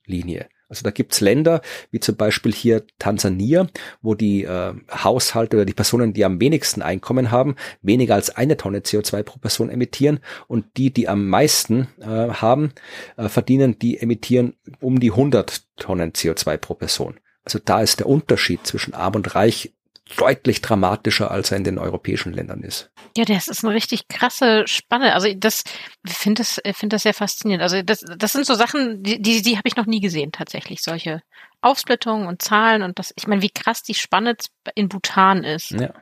Linie. 0.07 0.49
Also 0.73 0.85
da 0.85 0.91
gibt's 0.91 1.20
Länder, 1.20 1.61
wie 1.91 2.01
zum 2.01 2.16
Beispiel 2.16 2.51
hier 2.51 2.87
Tansania, 2.99 3.66
wo 4.01 4.14
die 4.14 4.45
äh, 4.45 4.73
Haushalte 4.91 5.59
oder 5.59 5.66
die 5.66 5.75
Personen, 5.75 6.14
die 6.14 6.25
am 6.25 6.41
wenigsten 6.41 6.81
Einkommen 6.81 7.31
haben, 7.31 7.57
weniger 7.83 8.14
als 8.14 8.35
eine 8.35 8.57
Tonne 8.57 8.79
CO2 8.79 9.23
pro 9.23 9.39
Person 9.39 9.68
emittieren 9.68 10.20
und 10.49 10.64
die, 10.79 10.91
die 10.91 11.11
am 11.11 11.29
meisten 11.29 11.89
äh, 12.01 12.07
haben, 12.07 12.73
äh, 13.18 13.29
verdienen, 13.29 13.79
die 13.81 13.99
emittieren 13.99 14.55
um 14.81 14.99
die 14.99 15.11
100 15.11 15.77
Tonnen 15.77 16.12
CO2 16.12 16.57
pro 16.57 16.73
Person. 16.73 17.20
Also 17.45 17.59
da 17.62 17.83
ist 17.83 18.01
der 18.01 18.07
Unterschied 18.09 18.66
zwischen 18.66 18.95
arm 18.95 19.16
und 19.16 19.35
reich 19.35 19.75
deutlich 20.17 20.61
dramatischer, 20.61 21.31
als 21.31 21.51
er 21.51 21.59
in 21.59 21.65
den 21.65 21.79
europäischen 21.79 22.33
Ländern 22.33 22.63
ist. 22.63 22.91
Ja, 23.17 23.25
das 23.25 23.49
ist 23.49 23.65
eine 23.65 23.75
richtig 23.75 24.09
krasse 24.09 24.65
Spanne. 24.67 25.15
Also 25.15 25.33
das, 25.35 25.65
ich 26.07 26.15
finde 26.15 26.43
das, 26.43 26.61
finde 26.77 26.95
das 26.95 27.03
sehr 27.03 27.15
faszinierend. 27.15 27.63
Also 27.63 27.83
das, 27.83 28.05
das 28.19 28.33
sind 28.33 28.47
so 28.47 28.55
Sachen, 28.55 29.03
die, 29.03 29.21
die, 29.21 29.43
die 29.43 29.57
habe 29.57 29.69
ich 29.69 29.77
noch 29.77 29.87
nie 29.87 30.01
gesehen 30.01 30.33
tatsächlich. 30.33 30.83
Solche 30.83 31.23
Aufsplittungen 31.61 32.27
und 32.27 32.43
Zahlen 32.43 32.83
und 32.83 32.99
das, 32.99 33.13
ich 33.17 33.27
meine, 33.27 33.43
wie 33.43 33.51
krass 33.51 33.83
die 33.83 33.95
Spanne 33.95 34.37
in 34.75 34.89
Bhutan 34.89 35.45
ist. 35.45 35.71
Ja. 35.71 35.93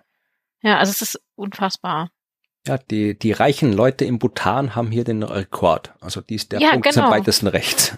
Ja, 0.62 0.78
also 0.78 0.90
es 0.90 1.02
ist 1.02 1.20
unfassbar. 1.36 2.10
Ja, 2.66 2.76
die, 2.76 3.18
die 3.18 3.32
reichen 3.32 3.72
Leute 3.72 4.04
in 4.04 4.18
Bhutan 4.18 4.74
haben 4.74 4.90
hier 4.90 5.04
den 5.04 5.22
Rekord. 5.22 5.94
Also 6.00 6.20
die 6.20 6.34
ist 6.34 6.52
der 6.52 6.60
ja, 6.60 6.70
Punkt 6.70 6.90
genau. 6.90 7.06
zum 7.06 7.10
weitesten 7.10 7.46
rechts. 7.46 7.96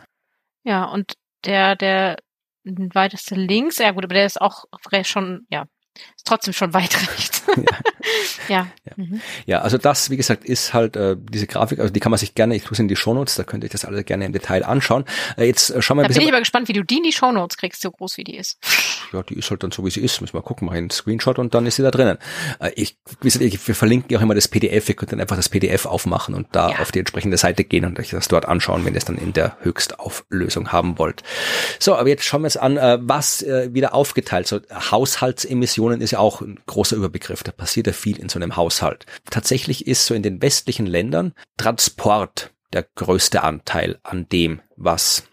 Ja, 0.62 0.84
und 0.84 1.14
der, 1.44 1.74
der 1.74 2.18
weiteste 2.64 3.34
links, 3.34 3.78
ja 3.78 3.90
gut, 3.90 4.04
aber 4.04 4.14
der 4.14 4.26
ist 4.26 4.40
auch 4.40 4.64
schon, 5.02 5.46
ja, 5.50 5.66
ist 6.16 6.26
trotzdem 6.26 6.54
schon 6.54 6.74
weit 6.74 6.96
rechts. 7.18 7.42
ja. 8.48 8.66
ja. 8.84 8.92
Mhm. 8.96 9.20
ja, 9.46 9.60
also 9.60 9.78
das, 9.78 10.10
wie 10.10 10.16
gesagt, 10.16 10.44
ist 10.44 10.72
halt 10.74 10.96
äh, 10.96 11.16
diese 11.18 11.46
Grafik, 11.46 11.78
also 11.78 11.92
die 11.92 12.00
kann 12.00 12.10
man 12.10 12.18
sich 12.18 12.34
gerne, 12.34 12.54
ich 12.54 12.62
tue 12.62 12.72
es 12.72 12.78
in 12.78 12.88
die 12.88 12.96
Shownotes, 12.96 13.34
da 13.34 13.44
könnt 13.44 13.64
ihr 13.64 13.66
euch 13.66 13.72
das 13.72 13.84
alle 13.84 14.04
gerne 14.04 14.24
im 14.24 14.32
Detail 14.32 14.64
anschauen. 14.64 15.04
Äh, 15.36 15.46
jetzt 15.46 15.70
äh, 15.70 15.82
schauen 15.82 15.98
wir 15.98 16.02
da 16.02 16.06
ein 16.06 16.08
bisschen. 16.08 16.20
Da 16.20 16.20
bin 16.20 16.28
ich 16.28 16.32
aber 16.32 16.40
gespannt, 16.40 16.68
wie 16.68 16.72
du 16.72 16.84
die 16.84 16.98
in 16.98 17.02
die 17.02 17.12
Shownotes 17.12 17.56
kriegst, 17.56 17.82
so 17.82 17.90
groß 17.90 18.16
wie 18.16 18.24
die 18.24 18.36
ist. 18.36 18.58
Ja, 19.12 19.22
die 19.22 19.34
ist 19.34 19.50
halt 19.50 19.62
dann 19.62 19.72
so, 19.72 19.84
wie 19.84 19.90
sie 19.90 20.00
ist. 20.00 20.20
Müssen 20.20 20.34
wir 20.34 20.42
gucken, 20.42 20.66
mal 20.66 20.76
einen 20.76 20.90
Screenshot 20.90 21.38
und 21.38 21.54
dann 21.54 21.66
ist 21.66 21.76
sie 21.76 21.82
da 21.82 21.90
drinnen. 21.90 22.18
Äh, 22.60 22.70
ich, 22.76 22.96
wie 23.20 23.28
gesagt, 23.28 23.44
ich, 23.44 23.66
wir 23.66 23.74
verlinken 23.74 24.10
ja 24.10 24.18
auch 24.18 24.22
immer 24.22 24.34
das 24.34 24.48
PDF, 24.48 24.88
ihr 24.88 24.94
könnt 24.94 25.12
dann 25.12 25.20
einfach 25.20 25.36
das 25.36 25.48
PDF 25.48 25.86
aufmachen 25.86 26.34
und 26.34 26.48
da 26.52 26.70
ja. 26.70 26.78
auf 26.78 26.92
die 26.92 27.00
entsprechende 27.00 27.36
Seite 27.36 27.64
gehen 27.64 27.84
und 27.84 27.98
euch 27.98 28.10
das 28.10 28.28
dort 28.28 28.46
anschauen, 28.46 28.84
wenn 28.84 28.94
ihr 28.94 28.98
es 28.98 29.04
dann 29.04 29.18
in 29.18 29.32
der 29.32 29.56
Höchstauflösung 29.60 30.72
haben 30.72 30.98
wollt. 30.98 31.22
So, 31.78 31.94
aber 31.94 32.08
jetzt 32.08 32.24
schauen 32.24 32.42
wir 32.42 32.46
uns 32.46 32.56
an, 32.56 32.76
äh, 32.76 32.98
was 33.00 33.42
äh, 33.42 33.72
wieder 33.72 33.94
aufgeteilt. 33.94 34.46
So 34.46 34.60
Haushaltsemissionen 34.70 35.81
ist 35.90 36.12
ja 36.12 36.18
auch 36.18 36.40
ein 36.40 36.60
großer 36.66 36.96
Überbegriff. 36.96 37.42
Da 37.42 37.52
passiert 37.52 37.86
ja 37.86 37.92
viel 37.92 38.18
in 38.18 38.28
so 38.28 38.38
einem 38.38 38.56
Haushalt. 38.56 39.06
Tatsächlich 39.30 39.86
ist 39.86 40.06
so 40.06 40.14
in 40.14 40.22
den 40.22 40.40
westlichen 40.40 40.86
Ländern 40.86 41.34
Transport 41.56 42.52
der 42.72 42.86
größte 42.94 43.42
Anteil 43.42 43.98
an 44.02 44.28
dem, 44.28 44.60
was 44.76 45.24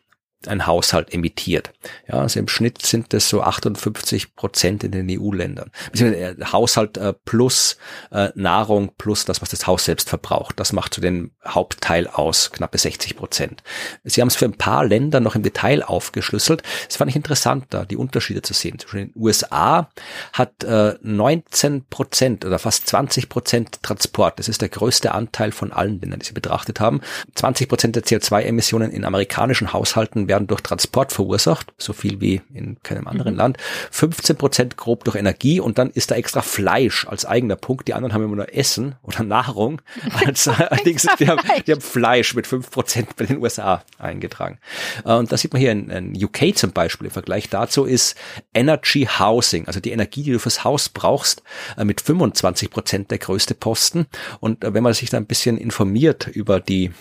ein 0.48 0.66
Haushalt 0.66 1.14
emittiert. 1.14 1.72
Ja, 2.08 2.22
also 2.22 2.40
im 2.40 2.48
Schnitt 2.48 2.82
sind 2.82 3.12
das 3.14 3.28
so 3.28 3.42
58 3.42 4.36
Prozent 4.36 4.86
in 4.86 4.92
den 4.92 5.08
EU-Ländern. 5.10 5.70
Äh, 5.94 6.36
Haushalt 6.52 6.98
äh, 6.98 7.14
plus 7.26 7.78
äh, 8.12 8.30
Nahrung 8.36 8.92
plus 8.98 9.26
das, 9.26 9.42
was 9.42 9.50
das 9.50 9.68
Haus 9.68 9.84
selbst 9.84 10.08
verbraucht. 10.08 10.58
Das 10.60 10.72
macht 10.72 10.94
so 10.94 11.02
den 11.02 11.32
Hauptteil 11.46 12.08
aus, 12.08 12.52
knappe 12.52 12.78
60 12.78 13.18
Prozent. 13.18 13.64
Sie 14.06 14.22
haben 14.22 14.30
es 14.30 14.38
für 14.38 14.46
ein 14.46 14.54
paar 14.54 14.86
Länder 14.86 15.20
noch 15.20 15.36
im 15.36 15.44
Detail 15.44 15.84
aufgeschlüsselt. 15.84 16.64
Das 16.88 16.96
fand 16.96 17.10
ich 17.10 17.18
interessant, 17.18 17.66
da 17.72 17.84
die 17.84 17.98
Unterschiede 17.98 18.42
zu 18.42 18.54
sehen. 18.54 18.80
Zwischen 18.80 18.98
den 18.98 19.14
USA 19.16 19.90
hat 20.32 20.64
äh, 20.64 20.96
19 21.02 21.86
Prozent 21.90 22.46
oder 22.46 22.60
fast 22.60 22.88
20 22.88 23.28
Prozent 23.28 23.84
Transport. 23.84 24.40
Das 24.40 24.48
ist 24.48 24.62
der 24.62 24.70
größte 24.70 25.12
Anteil 25.12 25.52
von 25.52 25.74
allen 25.74 26.00
Ländern, 26.00 26.20
die 26.22 26.28
sie 26.28 26.34
betrachtet 26.34 26.80
haben. 26.80 27.02
20 27.36 27.68
Prozent 27.68 27.96
der 27.98 28.04
CO2-Emissionen 28.04 28.92
in 28.92 29.04
amerikanischen 29.04 29.74
Haushalten 29.74 30.29
werden 30.30 30.48
durch 30.48 30.62
Transport 30.62 31.12
verursacht, 31.12 31.74
so 31.78 31.92
viel 31.92 32.22
wie 32.22 32.42
in 32.54 32.82
keinem 32.82 33.08
anderen 33.08 33.34
mhm. 33.34 33.40
Land. 33.40 33.58
15 33.92 34.38
Prozent 34.38 34.78
grob 34.78 35.04
durch 35.04 35.18
Energie 35.18 35.60
und 35.60 35.78
dann 35.78 35.90
ist 35.90 36.12
da 36.12 36.16
extra 36.16 36.42
Fleisch 36.42 37.06
als 37.06 37.26
eigener 37.26 37.58
Punkt. 37.58 37.90
Die 37.90 37.94
anderen 37.94 38.14
haben 38.14 38.24
immer 38.24 38.38
nur 38.38 38.56
Essen 38.56 38.96
oder 39.02 39.24
Nahrung. 39.24 39.82
Als, 40.26 40.48
allerdings, 40.48 41.08
die 41.20 41.28
haben, 41.28 41.42
die 41.66 41.72
haben 41.72 41.82
Fleisch 41.82 42.34
mit 42.34 42.48
5 42.48 42.70
Prozent 42.70 43.16
bei 43.16 43.26
den 43.26 43.40
USA 43.40 43.84
eingetragen. 43.98 44.60
Äh, 45.04 45.14
und 45.14 45.32
da 45.32 45.38
sieht 45.38 45.52
man 45.52 45.60
hier 45.62 45.72
in, 45.72 45.90
in 45.90 46.24
UK 46.24 46.56
zum 46.56 46.72
Beispiel, 46.72 47.08
im 47.08 47.12
Vergleich 47.12 47.50
dazu 47.50 47.86
ist 47.86 48.16
Energy 48.54 49.08
Housing, 49.20 49.68
also 49.68 49.80
die 49.80 49.92
Energie, 49.92 50.24
die 50.24 50.32
du 50.32 50.40
fürs 50.40 50.64
Haus 50.64 50.90
brauchst, 50.90 51.42
äh, 51.78 51.84
mit 51.84 52.02
25 52.02 52.70
Prozent 52.70 53.12
der 53.12 53.18
größte 53.18 53.56
Posten. 53.56 54.06
Und 54.40 54.64
äh, 54.64 54.74
wenn 54.74 54.84
man 54.84 54.94
sich 54.94 55.10
da 55.10 55.18
ein 55.18 55.26
bisschen 55.26 55.58
informiert 55.58 56.28
über 56.28 56.60
die 56.60 56.92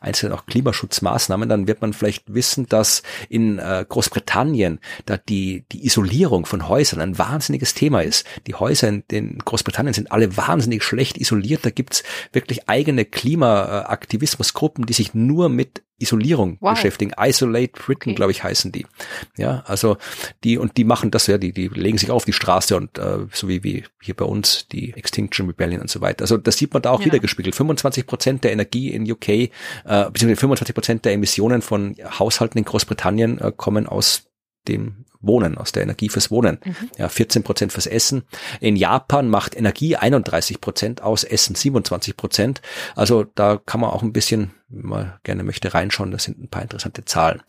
einzelnen 0.00 0.32
auch 0.32 0.46
Klimaschutzmaßnahmen, 0.46 1.48
dann 1.48 1.68
wird 1.68 1.82
man 1.82 1.92
vielleicht 1.92 2.32
wissen, 2.32 2.66
dass 2.66 2.77
dass 2.78 3.02
in 3.28 3.58
äh, 3.58 3.84
Großbritannien 3.88 4.78
da 5.06 5.16
die, 5.16 5.64
die 5.72 5.84
Isolierung 5.84 6.46
von 6.46 6.68
Häusern 6.68 7.00
ein 7.00 7.18
wahnsinniges 7.18 7.74
Thema 7.74 8.02
ist. 8.02 8.24
Die 8.46 8.54
Häuser 8.54 8.88
in, 8.88 9.04
in 9.10 9.38
Großbritannien 9.38 9.94
sind 9.94 10.12
alle 10.12 10.36
wahnsinnig 10.36 10.84
schlecht 10.84 11.18
isoliert. 11.18 11.66
Da 11.66 11.70
gibt's 11.70 12.04
wirklich 12.32 12.68
eigene 12.68 13.04
Klimaaktivismusgruppen, 13.04 14.86
die 14.86 14.92
sich 14.92 15.12
nur 15.14 15.48
mit 15.48 15.82
Isolierung 15.98 16.58
wow. 16.60 16.74
beschäftigen. 16.74 17.12
Isolate 17.18 17.72
Britain, 17.72 18.10
okay. 18.10 18.14
glaube 18.14 18.32
ich, 18.32 18.42
heißen 18.44 18.70
die. 18.72 18.86
Ja, 19.36 19.64
also 19.66 19.96
die 20.44 20.56
und 20.56 20.76
die 20.76 20.84
machen 20.84 21.10
das 21.10 21.26
ja, 21.26 21.38
die 21.38 21.52
die 21.52 21.68
legen 21.68 21.98
sich 21.98 22.10
auf 22.10 22.24
die 22.24 22.32
Straße 22.32 22.76
und 22.76 22.98
äh, 22.98 23.26
so 23.32 23.48
wie 23.48 23.64
wie 23.64 23.84
hier 24.00 24.14
bei 24.14 24.24
uns 24.24 24.68
die 24.68 24.92
Extinction 24.94 25.46
Rebellion 25.46 25.80
und 25.80 25.90
so 25.90 26.00
weiter. 26.00 26.22
Also 26.22 26.36
das 26.36 26.56
sieht 26.56 26.72
man 26.72 26.82
da 26.82 26.90
auch 26.90 27.00
ja. 27.00 27.06
wieder 27.06 27.18
gespiegelt. 27.18 27.54
25 27.54 28.06
Prozent 28.06 28.44
der 28.44 28.52
Energie 28.52 28.90
in 28.90 29.10
UK, 29.10 29.28
äh, 29.28 29.50
beziehungsweise 29.84 30.36
25 30.36 30.74
Prozent 30.74 31.04
der 31.04 31.12
Emissionen 31.12 31.62
von 31.62 31.96
Haushalten 32.18 32.58
in 32.58 32.64
Großbritannien 32.64 33.40
äh, 33.40 33.52
kommen 33.54 33.86
aus 33.86 34.28
dem 34.68 35.04
Wohnen, 35.20 35.58
aus 35.58 35.72
der 35.72 35.82
Energie 35.82 36.08
fürs 36.08 36.30
Wohnen. 36.30 36.58
Mhm. 36.64 36.76
Ja, 36.96 37.08
14 37.08 37.42
Prozent 37.42 37.72
fürs 37.72 37.86
Essen. 37.86 38.24
In 38.60 38.76
Japan 38.76 39.28
macht 39.28 39.56
Energie 39.56 39.96
31 39.96 40.60
Prozent 40.60 41.02
aus, 41.02 41.24
Essen 41.24 41.54
27 41.54 42.16
Prozent. 42.16 42.62
Also 42.94 43.24
da 43.34 43.60
kann 43.64 43.80
man 43.80 43.90
auch 43.90 44.02
ein 44.02 44.12
bisschen, 44.12 44.52
wenn 44.68 44.86
man 44.86 45.18
gerne 45.24 45.42
möchte, 45.42 45.74
reinschauen. 45.74 46.10
Das 46.10 46.24
sind 46.24 46.42
ein 46.42 46.48
paar 46.48 46.62
interessante 46.62 47.04
Zahlen. 47.04 47.42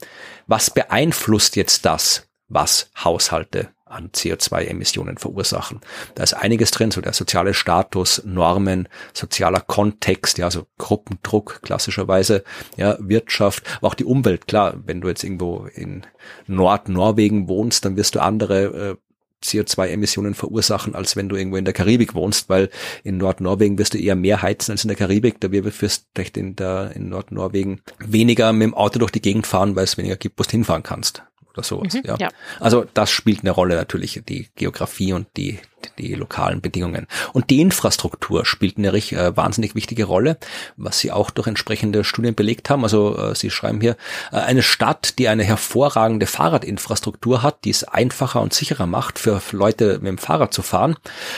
Was 0.48 0.70
beeinflusst 0.72 1.56
jetzt 1.56 1.86
das, 1.86 2.28
was 2.48 2.90
Haushalte 3.04 3.70
an 3.90 4.10
CO2-Emissionen 4.10 5.18
verursachen. 5.18 5.82
Da 6.16 6.24
ist 6.24 6.34
einiges 6.34 6.72
drin, 6.72 6.92
so 6.92 7.02
der 7.02 7.14
soziale 7.14 7.54
Status, 7.54 8.22
Normen, 8.26 8.88
sozialer 9.14 9.62
Kontext, 9.62 10.38
ja, 10.38 10.50
so 10.52 10.68
Gruppendruck 10.78 11.62
klassischerweise, 11.62 12.44
ja, 12.78 12.98
Wirtschaft, 13.00 13.64
aber 13.78 13.88
auch 13.88 13.96
die 13.96 14.06
Umwelt. 14.06 14.48
Klar, 14.48 14.76
wenn 14.86 15.02
du 15.02 15.08
jetzt 15.08 15.24
irgendwo 15.24 15.68
in 15.74 16.06
Nordnorwegen 16.48 17.48
wohnst, 17.48 17.86
dann 17.86 17.98
wirst 17.98 18.16
du 18.16 18.22
andere 18.22 18.64
äh, 18.66 18.96
CO2-Emissionen 19.44 20.34
verursachen, 20.34 20.96
als 20.96 21.16
wenn 21.16 21.30
du 21.30 21.36
irgendwo 21.36 21.58
in 21.58 21.66
der 21.66 21.74
Karibik 21.74 22.14
wohnst, 22.14 22.50
weil 22.50 22.70
in 23.04 23.18
Nordnorwegen 23.18 23.78
wirst 23.78 23.94
du 23.94 23.98
eher 23.98 24.16
mehr 24.16 24.42
heizen 24.42 24.72
als 24.72 24.84
in 24.84 24.90
der 24.90 24.98
Karibik. 24.98 25.40
Da 25.40 25.52
wirst 25.52 25.82
du 25.82 26.10
vielleicht 26.14 26.38
in, 26.38 26.56
der, 26.56 26.92
in 26.96 27.10
Nordnorwegen 27.10 27.82
weniger 28.00 28.52
mit 28.52 28.64
dem 28.64 28.74
Auto 28.74 29.00
durch 29.00 29.12
die 29.12 29.22
Gegend 29.22 29.48
fahren, 29.48 29.76
weil 29.76 29.86
es 29.86 29.98
weniger 29.98 30.18
gibt, 30.18 30.40
wo 30.40 30.44
du 30.44 30.50
hinfahren 30.50 30.84
kannst 30.84 31.24
oder 31.60 31.64
sowas. 31.64 31.94
Mhm, 31.94 32.02
ja. 32.06 32.16
ja. 32.20 32.30
Also 32.60 32.86
das 32.94 33.12
spielt 33.12 33.42
eine 33.42 33.52
Rolle 33.52 33.76
natürlich, 33.76 34.22
die 34.28 34.50
Geografie 34.56 35.14
und 35.14 35.28
die, 35.38 35.60
die 35.98 36.14
lokalen 36.16 36.62
Bedingungen. 36.62 37.08
Und 37.34 37.50
die 37.50 37.62
Infrastruktur 37.62 38.46
spielt 38.46 38.78
eine 38.78 38.90
äh, 38.90 39.36
wahnsinnig 39.36 39.76
wichtige 39.76 40.06
Rolle, 40.06 40.38
was 40.78 41.00
sie 41.00 41.12
auch 41.12 41.30
durch 41.30 41.48
entsprechende 41.48 42.04
Studien 42.04 42.36
belegt 42.36 42.70
haben. 42.70 42.84
Also 42.84 43.18
äh, 43.18 43.36
sie 43.36 43.50
schreiben 43.50 43.82
hier, 43.82 43.98
äh, 44.32 44.38
eine 44.38 44.64
Stadt, 44.64 45.20
die 45.20 45.28
eine 45.28 45.44
hervorragende 45.44 46.26
Fahrradinfrastruktur 46.26 47.44
hat, 47.44 47.66
die 47.66 47.72
es 47.72 47.84
einfacher 47.84 48.42
und 48.42 48.54
sicherer 48.54 48.88
macht, 48.88 49.20
für 49.20 49.42
Leute 49.52 50.00
mit 50.00 50.08
dem 50.08 50.18
Fahrrad 50.18 50.54
zu 50.54 50.62
fahren, 50.62 50.96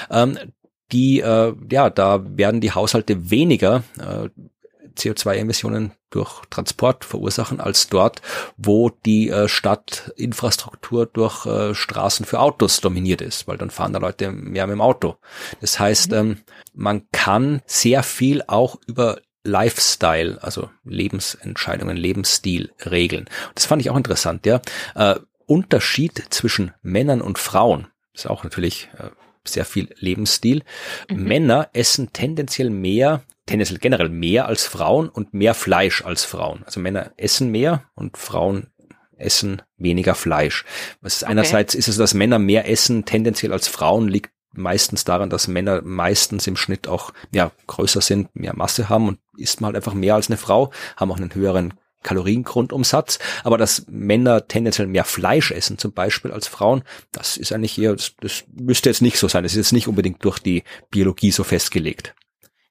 ähm, 0.09 0.37
die, 0.91 1.21
äh, 1.21 1.53
ja, 1.71 1.89
da 1.89 2.21
werden 2.37 2.59
die 2.59 2.73
Haushalte 2.73 3.31
weniger 3.31 3.83
äh, 3.97 4.29
CO2-Emissionen 4.97 5.93
durch 6.09 6.41
Transport 6.49 7.05
verursachen 7.05 7.59
als 7.59 7.87
dort, 7.87 8.21
wo 8.57 8.89
die 8.89 9.29
äh, 9.29 9.47
Stadtinfrastruktur 9.47 11.05
durch 11.05 11.45
äh, 11.45 11.73
Straßen 11.73 12.25
für 12.25 12.39
Autos 12.39 12.81
dominiert 12.81 13.21
ist, 13.21 13.47
weil 13.47 13.57
dann 13.57 13.69
fahren 13.69 13.93
da 13.93 13.99
Leute 13.99 14.31
mehr 14.31 14.67
mit 14.67 14.75
dem 14.75 14.81
Auto. 14.81 15.17
Das 15.61 15.79
heißt, 15.79 16.11
mhm. 16.11 16.17
ähm, 16.17 16.37
man 16.73 17.07
kann 17.11 17.61
sehr 17.65 18.03
viel 18.03 18.43
auch 18.47 18.77
über 18.85 19.19
Lifestyle, 19.43 20.37
also 20.41 20.69
Lebensentscheidungen, 20.83 21.97
Lebensstil 21.97 22.71
regeln. 22.85 23.27
Das 23.55 23.65
fand 23.65 23.81
ich 23.81 23.89
auch 23.89 23.97
interessant, 23.97 24.45
ja. 24.45 24.61
Äh, 24.95 25.15
Unterschied 25.47 26.23
zwischen 26.29 26.73
Männern 26.81 27.21
und 27.21 27.39
Frauen 27.39 27.87
ist 28.13 28.29
auch 28.29 28.43
natürlich 28.43 28.89
äh, 28.97 29.09
sehr 29.45 29.65
viel 29.65 29.89
Lebensstil. 29.97 30.63
Mhm. 31.09 31.23
Männer 31.23 31.69
essen 31.73 32.13
tendenziell 32.13 32.69
mehr 32.69 33.23
tendenziell 33.45 33.79
generell 33.79 34.09
mehr 34.09 34.45
als 34.47 34.65
Frauen 34.65 35.09
und 35.09 35.33
mehr 35.33 35.53
Fleisch 35.53 36.03
als 36.05 36.23
Frauen. 36.23 36.63
Also 36.65 36.79
Männer 36.79 37.11
essen 37.17 37.49
mehr 37.49 37.83
und 37.95 38.17
Frauen 38.17 38.67
essen 39.17 39.61
weniger 39.77 40.15
Fleisch. 40.15 40.65
Was 41.01 41.23
okay. 41.23 41.31
einerseits 41.31 41.75
ist 41.75 41.87
es, 41.87 41.97
dass 41.97 42.13
Männer 42.13 42.39
mehr 42.39 42.69
essen 42.69 43.05
tendenziell 43.05 43.51
als 43.51 43.67
Frauen 43.67 44.07
liegt 44.07 44.31
meistens 44.53 45.05
daran, 45.05 45.29
dass 45.29 45.47
Männer 45.47 45.81
meistens 45.81 46.47
im 46.47 46.57
Schnitt 46.57 46.87
auch 46.87 47.11
ja 47.33 47.51
größer 47.67 48.01
sind, 48.01 48.35
mehr 48.35 48.55
Masse 48.55 48.89
haben 48.89 49.07
und 49.07 49.19
isst 49.37 49.61
man 49.61 49.67
halt 49.67 49.77
einfach 49.77 49.93
mehr 49.93 50.15
als 50.15 50.29
eine 50.29 50.37
Frau, 50.37 50.71
haben 50.97 51.11
auch 51.11 51.17
einen 51.17 51.33
höheren 51.33 51.73
Kaloriengrundumsatz, 52.03 53.19
aber 53.43 53.57
dass 53.57 53.85
Männer 53.87 54.47
tendenziell 54.47 54.87
mehr 54.87 55.05
Fleisch 55.05 55.51
essen 55.51 55.77
zum 55.77 55.93
Beispiel 55.93 56.31
als 56.31 56.47
Frauen, 56.47 56.83
das 57.11 57.37
ist 57.37 57.51
eigentlich 57.51 57.77
eher, 57.77 57.95
das, 57.95 58.13
das 58.19 58.43
müsste 58.53 58.89
jetzt 58.89 59.01
nicht 59.01 59.17
so 59.17 59.27
sein. 59.27 59.43
Das 59.43 59.53
ist 59.53 59.57
jetzt 59.57 59.73
nicht 59.73 59.87
unbedingt 59.87 60.23
durch 60.23 60.39
die 60.39 60.63
Biologie 60.89 61.31
so 61.31 61.43
festgelegt. 61.43 62.15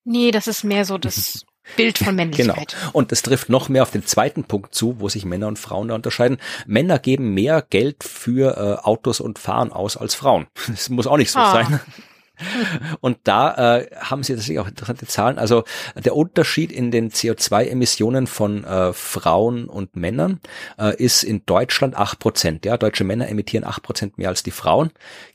Nee, 0.04 0.30
das 0.30 0.46
ist 0.46 0.64
mehr 0.64 0.84
so 0.84 0.98
das 0.98 1.44
Bild 1.76 1.98
von 1.98 2.14
Männlichkeit. 2.16 2.76
Genau. 2.78 2.90
Und 2.92 3.12
es 3.12 3.22
trifft 3.22 3.48
noch 3.48 3.68
mehr 3.68 3.82
auf 3.82 3.90
den 3.90 4.04
zweiten 4.04 4.44
Punkt 4.44 4.74
zu, 4.74 4.98
wo 4.98 5.08
sich 5.08 5.24
Männer 5.24 5.46
und 5.46 5.58
Frauen 5.58 5.88
da 5.88 5.94
unterscheiden. 5.94 6.38
Männer 6.66 6.98
geben 6.98 7.34
mehr 7.34 7.62
Geld 7.62 8.02
für 8.02 8.56
äh, 8.56 8.84
Autos 8.84 9.20
und 9.20 9.38
Fahren 9.38 9.72
aus 9.72 9.96
als 9.96 10.14
Frauen. 10.14 10.46
Das 10.68 10.88
muss 10.88 11.06
auch 11.06 11.16
nicht 11.16 11.30
so 11.30 11.38
ah. 11.38 11.52
sein. 11.52 11.80
Und 13.00 13.18
da 13.24 13.78
äh, 13.78 13.90
haben 13.96 14.22
sie 14.22 14.34
tatsächlich 14.34 14.58
auch 14.58 14.68
interessante 14.68 15.06
Zahlen. 15.06 15.38
Also 15.38 15.64
der 15.96 16.16
Unterschied 16.16 16.72
in 16.72 16.90
den 16.90 17.10
CO2-Emissionen 17.10 18.26
von 18.26 18.64
äh, 18.64 18.92
Frauen 18.92 19.66
und 19.66 19.96
Männern 19.96 20.40
äh, 20.78 20.96
ist 20.96 21.22
in 21.22 21.44
Deutschland 21.46 21.96
acht 21.96 22.18
Prozent. 22.18 22.64
Ja, 22.64 22.76
deutsche 22.76 23.04
Männer 23.04 23.28
emittieren 23.28 23.64
acht 23.64 23.82
Prozent 23.82 24.18
mehr 24.18 24.28
als 24.28 24.42
die 24.42 24.50
Frauen. 24.50 24.90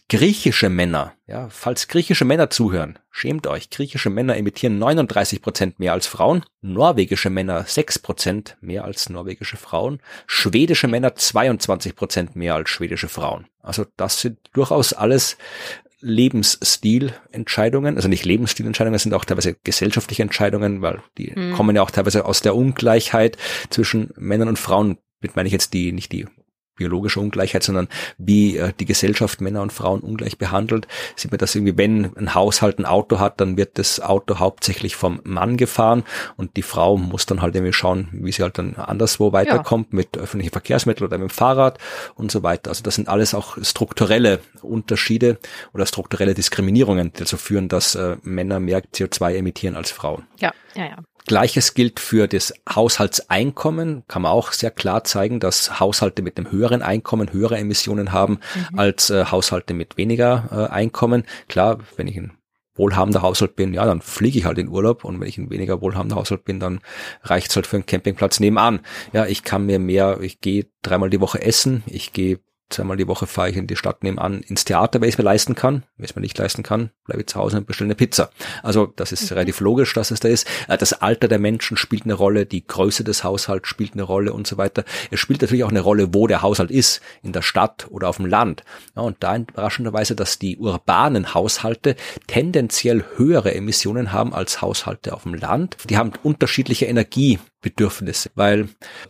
Griechische 0.07 0.69
Männer, 0.69 1.13
ja, 1.25 1.49
falls 1.49 1.87
griechische 1.87 2.25
Männer 2.25 2.51
zuhören, 2.51 2.99
schämt 3.09 3.47
euch. 3.47 3.71
Griechische 3.71 4.11
Männer 4.11 4.37
emittieren 4.37 4.77
39 4.77 5.41
Prozent 5.41 5.79
mehr 5.79 5.93
als 5.93 6.05
Frauen. 6.05 6.45
Norwegische 6.61 7.31
Männer 7.31 7.63
sechs 7.65 7.97
Prozent 7.97 8.55
mehr 8.61 8.85
als 8.85 9.09
norwegische 9.09 9.57
Frauen. 9.57 9.99
Schwedische 10.27 10.87
Männer 10.87 11.15
22 11.15 11.95
Prozent 11.95 12.35
mehr 12.35 12.53
als 12.53 12.69
schwedische 12.69 13.07
Frauen. 13.07 13.47
Also 13.63 13.85
das 13.97 14.21
sind 14.21 14.37
durchaus 14.53 14.93
alles 14.93 15.37
Lebensstilentscheidungen, 16.05 17.95
also 17.95 18.07
nicht 18.07 18.25
Lebensstilentscheidungen, 18.25 18.93
das 18.93 19.01
sind 19.03 19.15
auch 19.15 19.25
teilweise 19.25 19.55
gesellschaftliche 19.63 20.21
Entscheidungen, 20.21 20.83
weil 20.83 21.01
die 21.17 21.33
mhm. 21.35 21.53
kommen 21.53 21.75
ja 21.75 21.81
auch 21.81 21.89
teilweise 21.89 22.25
aus 22.25 22.41
der 22.41 22.55
Ungleichheit 22.55 23.37
zwischen 23.71 24.11
Männern 24.15 24.49
und 24.49 24.59
Frauen. 24.59 24.99
Mit 25.19 25.35
meine 25.35 25.47
ich 25.47 25.53
jetzt 25.53 25.73
die, 25.73 25.91
nicht 25.91 26.11
die 26.11 26.27
biologische 26.75 27.19
Ungleichheit, 27.19 27.63
sondern 27.63 27.87
wie 28.17 28.57
äh, 28.57 28.73
die 28.79 28.85
Gesellschaft 28.85 29.41
Männer 29.41 29.61
und 29.61 29.73
Frauen 29.73 30.01
ungleich 30.01 30.37
behandelt. 30.37 30.87
Sieht 31.15 31.31
man 31.31 31.37
das 31.37 31.55
irgendwie, 31.55 31.77
wenn 31.77 32.15
ein 32.15 32.33
Haushalt 32.33 32.79
ein 32.79 32.85
Auto 32.85 33.19
hat, 33.19 33.39
dann 33.41 33.57
wird 33.57 33.77
das 33.77 33.99
Auto 33.99 34.39
hauptsächlich 34.39 34.95
vom 34.95 35.21
Mann 35.23 35.57
gefahren 35.57 36.03
und 36.37 36.57
die 36.57 36.61
Frau 36.61 36.97
muss 36.97 37.25
dann 37.25 37.41
halt 37.41 37.55
irgendwie 37.55 37.73
schauen, 37.73 38.09
wie 38.11 38.31
sie 38.31 38.43
halt 38.43 38.57
dann 38.57 38.75
anderswo 38.75 39.33
weiterkommt 39.33 39.87
ja. 39.91 39.97
mit 39.97 40.17
öffentlichen 40.17 40.51
Verkehrsmitteln 40.51 41.07
oder 41.07 41.17
mit 41.17 41.29
dem 41.29 41.33
Fahrrad 41.33 41.79
und 42.15 42.31
so 42.31 42.43
weiter. 42.43 42.69
Also 42.69 42.83
das 42.83 42.95
sind 42.95 43.07
alles 43.07 43.33
auch 43.33 43.57
strukturelle 43.61 44.39
Unterschiede 44.61 45.37
oder 45.73 45.85
strukturelle 45.85 46.33
Diskriminierungen, 46.33 47.11
die 47.13 47.19
dazu 47.19 47.37
führen, 47.37 47.67
dass 47.69 47.95
äh, 47.95 48.17
Männer 48.23 48.59
mehr 48.59 48.81
CO2 48.83 49.35
emittieren 49.35 49.75
als 49.75 49.91
Frauen. 49.91 50.27
Ja, 50.39 50.53
ja, 50.75 50.85
ja. 50.85 50.97
Gleiches 51.25 51.73
gilt 51.73 51.99
für 51.99 52.27
das 52.27 52.53
Haushaltseinkommen. 52.69 54.03
Kann 54.07 54.21
man 54.21 54.31
auch 54.31 54.51
sehr 54.51 54.71
klar 54.71 55.03
zeigen, 55.03 55.39
dass 55.39 55.79
Haushalte 55.79 56.21
mit 56.21 56.37
einem 56.37 56.51
höheren 56.51 56.81
Einkommen 56.81 57.33
höhere 57.33 57.57
Emissionen 57.57 58.11
haben 58.11 58.39
mhm. 58.71 58.79
als 58.79 59.09
äh, 59.09 59.25
Haushalte 59.25 59.73
mit 59.73 59.97
weniger 59.97 60.49
äh, 60.51 60.73
Einkommen. 60.73 61.23
Klar, 61.47 61.79
wenn 61.97 62.07
ich 62.07 62.17
ein 62.17 62.37
wohlhabender 62.75 63.21
Haushalt 63.21 63.55
bin, 63.55 63.73
ja, 63.73 63.85
dann 63.85 64.01
fliege 64.01 64.37
ich 64.37 64.45
halt 64.45 64.57
in 64.57 64.67
Urlaub 64.67 65.05
und 65.05 65.19
wenn 65.19 65.27
ich 65.27 65.37
ein 65.37 65.49
weniger 65.49 65.81
wohlhabender 65.81 66.17
Haushalt 66.17 66.43
bin, 66.43 66.59
dann 66.59 66.81
reicht's 67.23 67.55
halt 67.55 67.67
für 67.67 67.77
einen 67.77 67.85
Campingplatz 67.85 68.39
nebenan. 68.39 68.81
Ja, 69.13 69.25
ich 69.25 69.43
kann 69.43 69.65
mir 69.65 69.79
mehr, 69.79 70.19
ich 70.21 70.41
gehe 70.41 70.67
dreimal 70.81 71.09
die 71.09 71.21
Woche 71.21 71.41
essen, 71.41 71.83
ich 71.87 72.11
gehe 72.11 72.39
zweimal 72.69 72.97
die 72.97 73.07
Woche 73.07 73.27
fahre 73.27 73.49
ich 73.49 73.57
in 73.57 73.67
die 73.67 73.75
Stadt 73.75 74.03
nebenan 74.03 74.41
ins 74.41 74.65
Theater, 74.65 74.99
wenn 74.99 75.07
ich 75.07 75.15
es 75.15 75.17
mir 75.17 75.23
leisten 75.23 75.55
kann. 75.55 75.83
Wenn 75.97 76.05
ich 76.05 76.11
es 76.11 76.15
mir 76.15 76.21
nicht 76.21 76.37
leisten 76.37 76.63
kann, 76.63 76.89
bleibe 77.05 77.21
ich 77.21 77.27
zu 77.27 77.39
Hause 77.39 77.57
und 77.57 77.67
bestelle 77.67 77.87
eine 77.87 77.95
Pizza. 77.95 78.29
Also 78.63 78.87
das 78.87 79.11
ist 79.11 79.29
mhm. 79.29 79.37
relativ 79.37 79.59
logisch, 79.59 79.93
dass 79.93 80.11
es 80.11 80.19
da 80.19 80.27
ist. 80.27 80.47
Äh, 80.67 80.77
das 80.77 80.93
Alter 80.93 81.27
der 81.27 81.39
Menschen 81.39 81.77
spielt 81.77 82.03
eine 82.03 82.13
Rolle, 82.13 82.45
die 82.45 82.65
Größe 82.65 83.03
des 83.03 83.23
Haushalts 83.23 83.67
spielt 83.67 83.93
eine 83.93 84.03
Rolle 84.03 84.33
und 84.33 84.47
so 84.47 84.57
weiter. 84.57 84.83
Es 85.11 85.19
spielt 85.19 85.41
natürlich 85.41 85.63
auch 85.63 85.69
eine 85.69 85.81
Rolle, 85.81 86.13
wo 86.13 86.27
der 86.27 86.41
Haushalt 86.41 86.71
ist, 86.71 87.01
in 87.21 87.33
der 87.33 87.41
Stadt 87.41 87.87
oder 87.89 88.09
auf 88.09 88.17
dem 88.17 88.25
Land. 88.25 88.63
Ja, 88.95 89.03
und 89.03 89.17
da 89.19 89.35
überraschenderweise, 89.35 90.15
dass 90.15 90.39
die 90.39 90.57
urbanen 90.57 91.33
Haushalte 91.33 91.95
tendenziell 92.27 93.03
höhere 93.15 93.53
Emissionen 93.53 94.11
haben 94.11 94.33
als 94.33 94.61
Haushalte 94.61 95.13
auf 95.13 95.23
dem 95.23 95.35
Land. 95.35 95.77
Die 95.89 95.97
haben 95.97 96.13
unterschiedliche 96.23 96.85
Energiebedürfnisse, 96.85 98.31
weil 98.35 98.69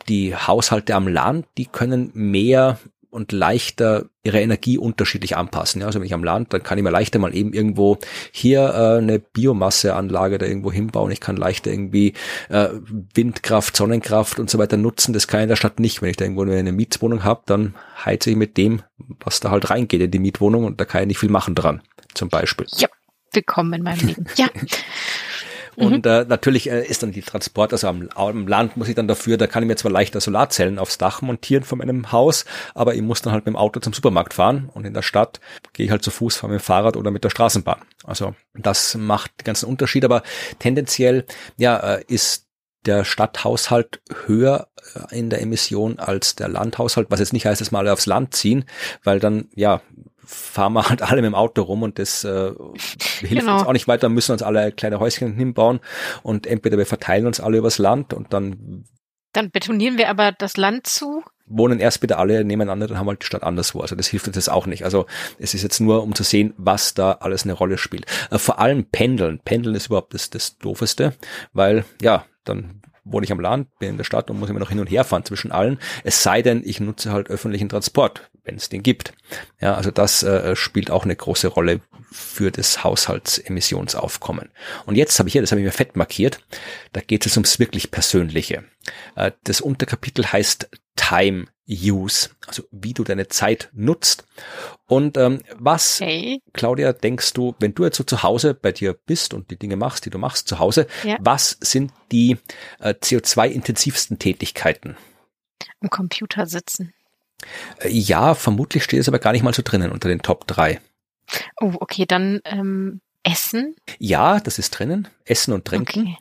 die 0.09 0.35
Haushalte 0.35 0.95
am 0.95 1.07
Land, 1.07 1.45
die 1.57 1.65
können 1.65 2.11
mehr 2.13 2.79
und 3.15 3.31
leichter 3.31 4.05
ihre 4.23 4.41
Energie 4.41 4.77
unterschiedlich 4.77 5.37
anpassen. 5.37 5.79
Ja, 5.79 5.87
also 5.87 5.99
wenn 5.99 6.05
ich 6.05 6.13
am 6.13 6.23
Land, 6.23 6.51
dann 6.51 6.63
kann 6.63 6.77
ich 6.77 6.83
mir 6.83 6.89
leichter 6.89 7.17
mal 7.17 7.33
eben 7.33 7.53
irgendwo 7.53 7.97
hier 8.31 8.61
äh, 8.61 8.97
eine 8.97 9.19
Biomasseanlage 9.19 10.37
da 10.37 10.45
irgendwo 10.45 10.69
hinbauen. 10.69 11.11
Ich 11.11 11.21
kann 11.21 11.37
leichter 11.37 11.71
irgendwie 11.71 12.13
äh, 12.49 12.67
Windkraft, 13.13 13.77
Sonnenkraft 13.77 14.37
und 14.37 14.49
so 14.49 14.57
weiter 14.57 14.75
nutzen. 14.75 15.13
Das 15.13 15.27
kann 15.27 15.39
ich 15.39 15.43
in 15.43 15.49
der 15.49 15.55
Stadt 15.55 15.79
nicht. 15.79 16.01
Wenn 16.01 16.09
ich 16.09 16.17
da 16.17 16.25
irgendwo 16.25 16.43
eine 16.43 16.71
Mietswohnung 16.73 17.23
habe, 17.23 17.43
dann 17.45 17.75
heize 18.03 18.31
ich 18.31 18.35
mit 18.35 18.57
dem, 18.57 18.81
was 19.23 19.39
da 19.39 19.49
halt 19.49 19.69
reingeht 19.69 20.01
in 20.01 20.11
die 20.11 20.19
Mietwohnung 20.19 20.65
und 20.65 20.81
da 20.81 20.85
kann 20.85 21.03
ich 21.03 21.07
nicht 21.07 21.19
viel 21.19 21.29
machen 21.29 21.55
dran, 21.55 21.81
zum 22.13 22.27
Beispiel. 22.27 22.67
Ja, 22.75 22.89
willkommen 23.31 23.71
in 23.73 23.83
meinem 23.83 24.07
Leben. 24.07 24.25
Ja. 24.35 24.49
Und 25.75 26.05
mhm. 26.05 26.11
äh, 26.11 26.25
natürlich 26.25 26.69
äh, 26.69 26.85
ist 26.85 27.03
dann 27.03 27.11
die 27.11 27.21
Transport, 27.21 27.73
also 27.73 27.87
am, 27.87 28.09
am 28.15 28.47
Land 28.47 28.77
muss 28.77 28.87
ich 28.87 28.95
dann 28.95 29.07
dafür, 29.07 29.37
da 29.37 29.47
kann 29.47 29.63
ich 29.63 29.67
mir 29.67 29.75
zwar 29.75 29.91
leichter 29.91 30.21
Solarzellen 30.21 30.79
aufs 30.79 30.97
Dach 30.97 31.21
montieren 31.21 31.63
von 31.63 31.79
meinem 31.79 32.11
Haus, 32.11 32.45
aber 32.73 32.95
ich 32.95 33.01
muss 33.01 33.21
dann 33.21 33.33
halt 33.33 33.45
mit 33.45 33.53
dem 33.53 33.57
Auto 33.57 33.79
zum 33.79 33.93
Supermarkt 33.93 34.33
fahren 34.33 34.69
und 34.73 34.85
in 34.85 34.93
der 34.93 35.01
Stadt 35.01 35.39
gehe 35.73 35.85
ich 35.85 35.91
halt 35.91 36.03
zu 36.03 36.11
Fuß, 36.11 36.37
fahre 36.37 36.53
mit 36.53 36.61
dem 36.61 36.63
Fahrrad 36.63 36.97
oder 36.97 37.11
mit 37.11 37.23
der 37.23 37.29
Straßenbahn. 37.29 37.81
Also 38.03 38.35
das 38.53 38.95
macht 38.95 39.31
den 39.39 39.45
ganzen 39.45 39.67
Unterschied, 39.67 40.05
aber 40.05 40.23
tendenziell 40.59 41.25
ja 41.57 41.77
äh, 41.77 42.03
ist 42.07 42.45
der 42.85 43.03
Stadthaushalt 43.03 44.01
höher 44.25 44.67
äh, 44.93 45.17
in 45.17 45.29
der 45.29 45.41
Emission 45.41 45.99
als 45.99 46.35
der 46.35 46.47
Landhaushalt, 46.47 47.07
was 47.09 47.19
jetzt 47.19 47.33
nicht 47.33 47.45
heißt, 47.45 47.61
dass 47.61 47.71
wir 47.71 47.79
alle 47.79 47.93
aufs 47.93 48.05
Land 48.05 48.35
ziehen, 48.35 48.65
weil 49.03 49.19
dann, 49.19 49.49
ja, 49.55 49.81
fahren 50.25 50.73
wir 50.73 50.89
halt 50.89 51.01
alle 51.01 51.21
mit 51.21 51.29
dem 51.29 51.35
Auto 51.35 51.61
rum 51.61 51.83
und 51.83 51.99
das 51.99 52.23
äh, 52.23 52.51
hilft 53.19 53.29
genau. 53.29 53.53
uns 53.53 53.67
auch 53.67 53.73
nicht 53.73 53.87
weiter, 53.87 54.09
müssen 54.09 54.31
uns 54.31 54.41
alle 54.41 54.71
kleine 54.71 54.99
Häuschen 54.99 55.33
hinbauen 55.33 55.79
und 56.23 56.47
entweder 56.47 56.77
wir 56.77 56.85
verteilen 56.85 57.27
uns 57.27 57.39
alle 57.39 57.57
übers 57.57 57.77
Land 57.77 58.13
und 58.13 58.33
dann 58.33 58.85
dann 59.35 59.51
betonieren 59.51 59.97
wir 59.97 60.09
aber 60.09 60.31
das 60.31 60.55
Land 60.55 60.87
zu. 60.87 61.21
Wohnen 61.45 61.79
erst 61.79 61.99
bitte 61.99 62.17
alle 62.17 62.45
nebeneinander, 62.45 62.87
dann 62.87 62.97
haben 62.97 63.05
wir 63.05 63.11
halt 63.11 63.21
die 63.21 63.25
Stadt 63.25 63.43
anderswo. 63.43 63.81
Also 63.81 63.95
das 63.95 64.07
hilft 64.07 64.27
uns 64.27 64.37
jetzt 64.37 64.49
auch 64.49 64.65
nicht. 64.65 64.85
Also 64.85 65.07
es 65.37 65.53
ist 65.53 65.61
jetzt 65.61 65.81
nur, 65.81 66.03
um 66.03 66.15
zu 66.15 66.23
sehen, 66.23 66.53
was 66.57 66.93
da 66.93 67.11
alles 67.19 67.43
eine 67.43 67.53
Rolle 67.53 67.77
spielt. 67.77 68.05
Äh, 68.31 68.37
vor 68.37 68.59
allem 68.59 68.85
Pendeln. 68.85 69.39
Pendeln 69.43 69.75
ist 69.75 69.87
überhaupt 69.87 70.13
das, 70.13 70.29
das 70.29 70.57
Doofeste, 70.57 71.13
weil 71.51 71.83
ja, 72.01 72.25
dann 72.45 72.81
wohne 73.03 73.25
ich 73.25 73.31
am 73.31 73.39
Land, 73.39 73.67
bin 73.77 73.89
in 73.89 73.97
der 73.97 74.05
Stadt 74.05 74.29
und 74.29 74.39
muss 74.39 74.49
immer 74.49 74.59
noch 74.59 74.69
hin 74.69 74.79
und 74.79 74.87
her 74.87 75.03
fahren 75.03 75.25
zwischen 75.25 75.51
allen. 75.51 75.79
Es 76.03 76.23
sei 76.23 76.41
denn, 76.41 76.63
ich 76.65 76.79
nutze 76.79 77.11
halt 77.11 77.29
öffentlichen 77.29 77.69
Transport, 77.69 78.29
wenn 78.45 78.55
es 78.55 78.69
den 78.69 78.83
gibt. 78.83 79.13
Ja, 79.59 79.75
also 79.75 79.91
das 79.91 80.23
äh, 80.23 80.55
spielt 80.55 80.89
auch 80.91 81.03
eine 81.03 81.15
große 81.15 81.47
Rolle 81.47 81.81
für 82.11 82.51
das 82.51 82.83
Haushaltsemissionsaufkommen. 82.83 84.51
Und 84.85 84.95
jetzt 84.95 85.17
habe 85.19 85.29
ich 85.29 85.33
hier, 85.33 85.41
das 85.41 85.51
habe 85.51 85.61
ich 85.61 85.65
mir 85.65 85.71
fett 85.71 85.95
markiert, 85.95 86.39
da 86.93 87.01
geht 87.01 87.25
es 87.25 87.35
ums 87.37 87.59
wirklich 87.59 87.91
Persönliche. 87.91 88.63
Äh, 89.15 89.31
das 89.43 89.61
Unterkapitel 89.61 90.25
heißt 90.31 90.69
Time 90.95 91.47
Use, 91.67 92.29
also 92.47 92.63
wie 92.71 92.93
du 92.93 93.03
deine 93.03 93.27
Zeit 93.27 93.69
nutzt. 93.73 94.25
Und 94.87 95.17
ähm, 95.17 95.41
was, 95.57 95.99
Okay. 95.99 96.39
Claudia, 96.53 96.93
denkst 96.93 97.33
du, 97.33 97.55
wenn 97.59 97.73
du 97.73 97.85
jetzt 97.85 97.97
so 97.97 98.03
zu 98.03 98.21
Hause 98.21 98.53
bei 98.53 98.71
dir 98.71 98.93
bist 98.93 99.33
und 99.33 99.49
die 99.49 99.57
Dinge 99.57 99.75
machst, 99.75 100.05
die 100.05 100.11
du 100.11 100.19
machst 100.19 100.47
zu 100.47 100.59
Hause, 100.59 100.85
Ja. 101.03 101.17
was 101.19 101.57
sind 101.61 101.91
die 102.11 102.37
äh, 102.79 102.93
CO2-intensivsten 102.93 104.19
Tätigkeiten? 104.19 104.95
Am 105.81 105.89
Computer 105.89 106.45
sitzen. 106.45 106.93
Äh, 107.79 107.89
ja, 107.89 108.35
vermutlich 108.35 108.83
steht 108.83 108.99
es 108.99 109.07
aber 109.07 109.19
gar 109.19 109.31
nicht 109.31 109.43
mal 109.43 109.53
so 109.53 109.61
drinnen 109.63 109.91
unter 109.91 110.07
den 110.07 110.21
Top 110.21 110.47
3. 110.47 110.79
Oh, 111.59 111.73
okay, 111.79 112.05
dann 112.05 112.41
ähm, 112.45 113.01
Essen. 113.23 113.75
Ja, 113.99 114.39
das 114.39 114.59
ist 114.59 114.71
drinnen. 114.71 115.07
Essen 115.25 115.53
und 115.53 115.65
Trinken. 115.65 116.15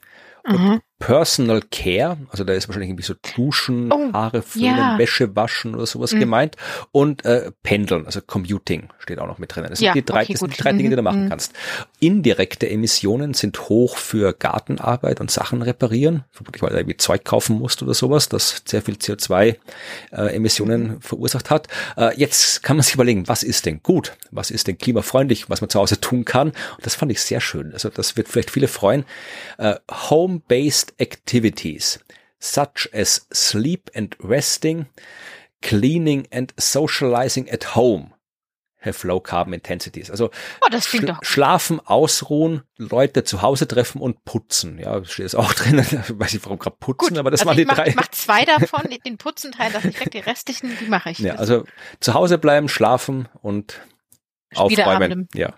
Okay. 0.47 0.57
Mhm. 0.57 0.81
Personal 1.01 1.61
Care, 1.71 2.17
also 2.31 2.45
da 2.45 2.53
ist 2.55 2.69
wahrscheinlich 2.69 2.89
irgendwie 2.89 3.05
so 3.05 3.15
Duschen, 3.37 3.93
Oh, 3.93 4.13
Haare 4.13 4.43
föhnen, 4.43 4.77
ja. 4.77 4.97
Wäsche 4.99 5.35
waschen 5.37 5.75
oder 5.75 5.87
sowas 5.87 6.13
Mhm. 6.13 6.21
gemeint. 6.21 6.57
Und 6.93 7.25
äh, 7.25 7.51
Pendeln, 7.63 8.07
also 8.07 8.21
Commuting 8.23 8.89
steht 9.01 9.19
auch 9.19 9.27
noch 9.27 9.39
mit 9.39 9.55
drin. 9.55 9.67
Das 9.69 9.81
sind 9.81 9.87
Ja, 9.87 9.93
die 9.93 10.05
drei, 10.05 10.23
okay, 10.23 10.33
das 10.33 10.41
sind 10.41 10.57
die 10.57 10.63
drei 10.63 10.73
Dinge, 10.73 10.91
die 10.91 10.97
du 10.97 11.03
Mhm, 11.03 11.05
machen 11.05 11.25
mhm. 11.25 11.29
kannst. 11.29 11.53
Indirekte 12.01 12.71
Emissionen 12.71 13.35
sind 13.35 13.69
hoch 13.69 13.97
für 13.97 14.33
Gartenarbeit 14.33 15.21
und 15.21 15.31
Sachen 15.31 15.63
reparieren, 15.63 16.25
vermutlich 16.31 16.63
weil 16.63 16.71
du 16.71 16.77
irgendwie 16.77 16.97
Zeug 16.97 17.25
kaufen 17.25 17.59
musst 17.59 17.83
oder 17.83 17.93
sowas, 17.93 18.29
das 18.29 18.63
sehr 18.65 18.81
viel 18.81 18.95
CO2-Emissionen 18.95 20.83
Mhm. 20.89 21.01
verursacht 21.01 21.51
hat. 21.51 21.69
Äh, 21.97 22.17
jetzt 22.19 22.63
kann 22.63 22.77
man 22.77 22.83
sich 22.85 22.95
überlegen, 22.95 23.29
was 23.29 23.43
ist 23.43 23.67
denn 23.67 23.83
gut? 23.83 24.13
Was 24.31 24.51
ist 24.51 24.69
denn 24.69 24.79
klimafreundlich, 24.79 25.51
was 25.51 25.61
man 25.61 25.69
zu 25.71 25.79
Hause 25.81 26.01
tun 26.01 26.25
kann? 26.25 26.49
Und 26.49 26.87
das 26.87 26.95
fand 26.95 27.11
ich 27.13 27.21
sehr 27.21 27.41
schön. 27.41 27.73
Also 27.73 27.89
das 27.91 28.17
wird 28.17 28.29
vielleicht 28.29 28.51
viele 28.51 28.69
freuen. 28.69 29.05
Äh, 29.59 29.75
Home-based 29.91 30.94
activities 31.01 32.01
such 32.41 32.89
as 32.93 33.27
sleep 33.33 33.91
and 33.95 34.17
resting, 34.21 34.87
cleaning 35.63 36.27
and 36.31 36.53
socializing 36.59 37.49
at 37.51 37.75
home 37.75 38.13
have 38.81 39.03
low 39.07 39.19
carbon 39.19 39.55
intensities. 39.55 40.11
Also 40.11 40.31
Oh, 40.61 40.69
schla- 40.77 41.19
schlafen, 41.25 41.81
ausruhen, 41.81 42.63
Leute 42.77 43.25
zu 43.25 43.41
Hause 43.41 43.67
treffen 43.67 43.99
und 44.01 44.25
putzen. 44.27 44.79
Ja, 44.79 45.03
steht 45.07 45.25
es 45.25 45.35
auch 45.35 45.53
drin. 45.55 45.79
Ich 45.79 45.89
weiß 45.91 46.35
nicht, 46.35 46.45
warum 46.45 46.59
gerade 46.59 46.77
putzen, 46.79 47.09
Gut, 47.15 47.19
aber 47.19 47.31
das 47.31 47.41
also 47.41 47.49
waren 47.49 47.59
ich 47.59 47.63
die 47.65 47.67
mach, 47.67 47.77
drei. 47.77 47.89
Ich 47.89 47.95
mach 47.95 48.09
zwei 48.09 48.45
davon, 48.45 48.83
den 49.07 49.17
Putzenteil, 49.17 49.73
das 49.73 49.85
nicht 49.85 49.99
weg, 50.01 50.11
die 50.11 50.19
restlichen, 50.19 50.71
die 50.81 50.87
mache 50.87 51.11
ich. 51.11 51.19
Ja, 51.21 51.37
also 51.37 51.65
zu 52.01 52.13
Hause 52.13 52.37
bleiben, 52.37 52.69
schlafen 52.69 53.29
und 53.41 53.81
aufräumen. 54.55 55.29
Ja, 55.35 55.55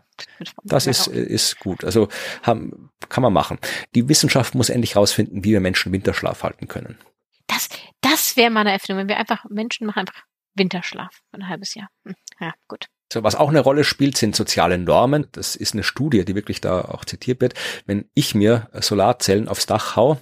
das 0.65 0.87
ist, 0.87 1.07
ist 1.09 1.59
gut. 1.59 1.85
Also 1.85 2.09
haben, 2.43 2.91
kann 3.09 3.23
man 3.23 3.33
machen. 3.33 3.59
Die 3.95 4.09
Wissenschaft 4.09 4.55
muss 4.55 4.69
endlich 4.69 4.97
rausfinden, 4.97 5.45
wie 5.45 5.53
wir 5.53 5.61
Menschen 5.61 5.93
Winterschlaf 5.93 6.43
halten 6.43 6.69
können. 6.69 6.99
Das, 7.47 7.69
das 8.01 8.37
wäre 8.37 8.51
meine 8.51 8.73
Erfindung, 8.73 8.99
wenn 9.03 9.09
wir 9.09 9.19
einfach, 9.19 9.45
Menschen 9.49 9.87
machen 9.87 10.01
einfach 10.01 10.25
Winterschlaf 10.55 11.23
für 11.31 11.39
ein 11.39 11.49
halbes 11.49 11.75
Jahr. 11.75 11.89
Hm, 12.05 12.15
Ja, 12.41 12.55
gut. 12.69 12.87
So, 13.13 13.23
was 13.23 13.37
auch 13.37 13.51
eine 13.51 13.61
Rolle 13.61 13.85
spielt, 13.85 14.17
sind 14.17 14.35
soziale 14.35 14.79
Normen. 14.79 15.27
Das 15.33 15.55
ist 15.55 15.75
eine 15.75 15.85
Studie, 15.85 16.25
die 16.25 16.35
wirklich 16.35 16.61
da 16.61 16.81
auch 16.81 17.05
zitiert 17.05 17.41
wird. 17.41 17.55
Wenn 17.87 18.07
ich 18.15 18.35
mir 18.35 18.69
Solarzellen 18.73 19.49
aufs 19.49 19.67
Dach 19.67 19.95
hau, 19.95 20.19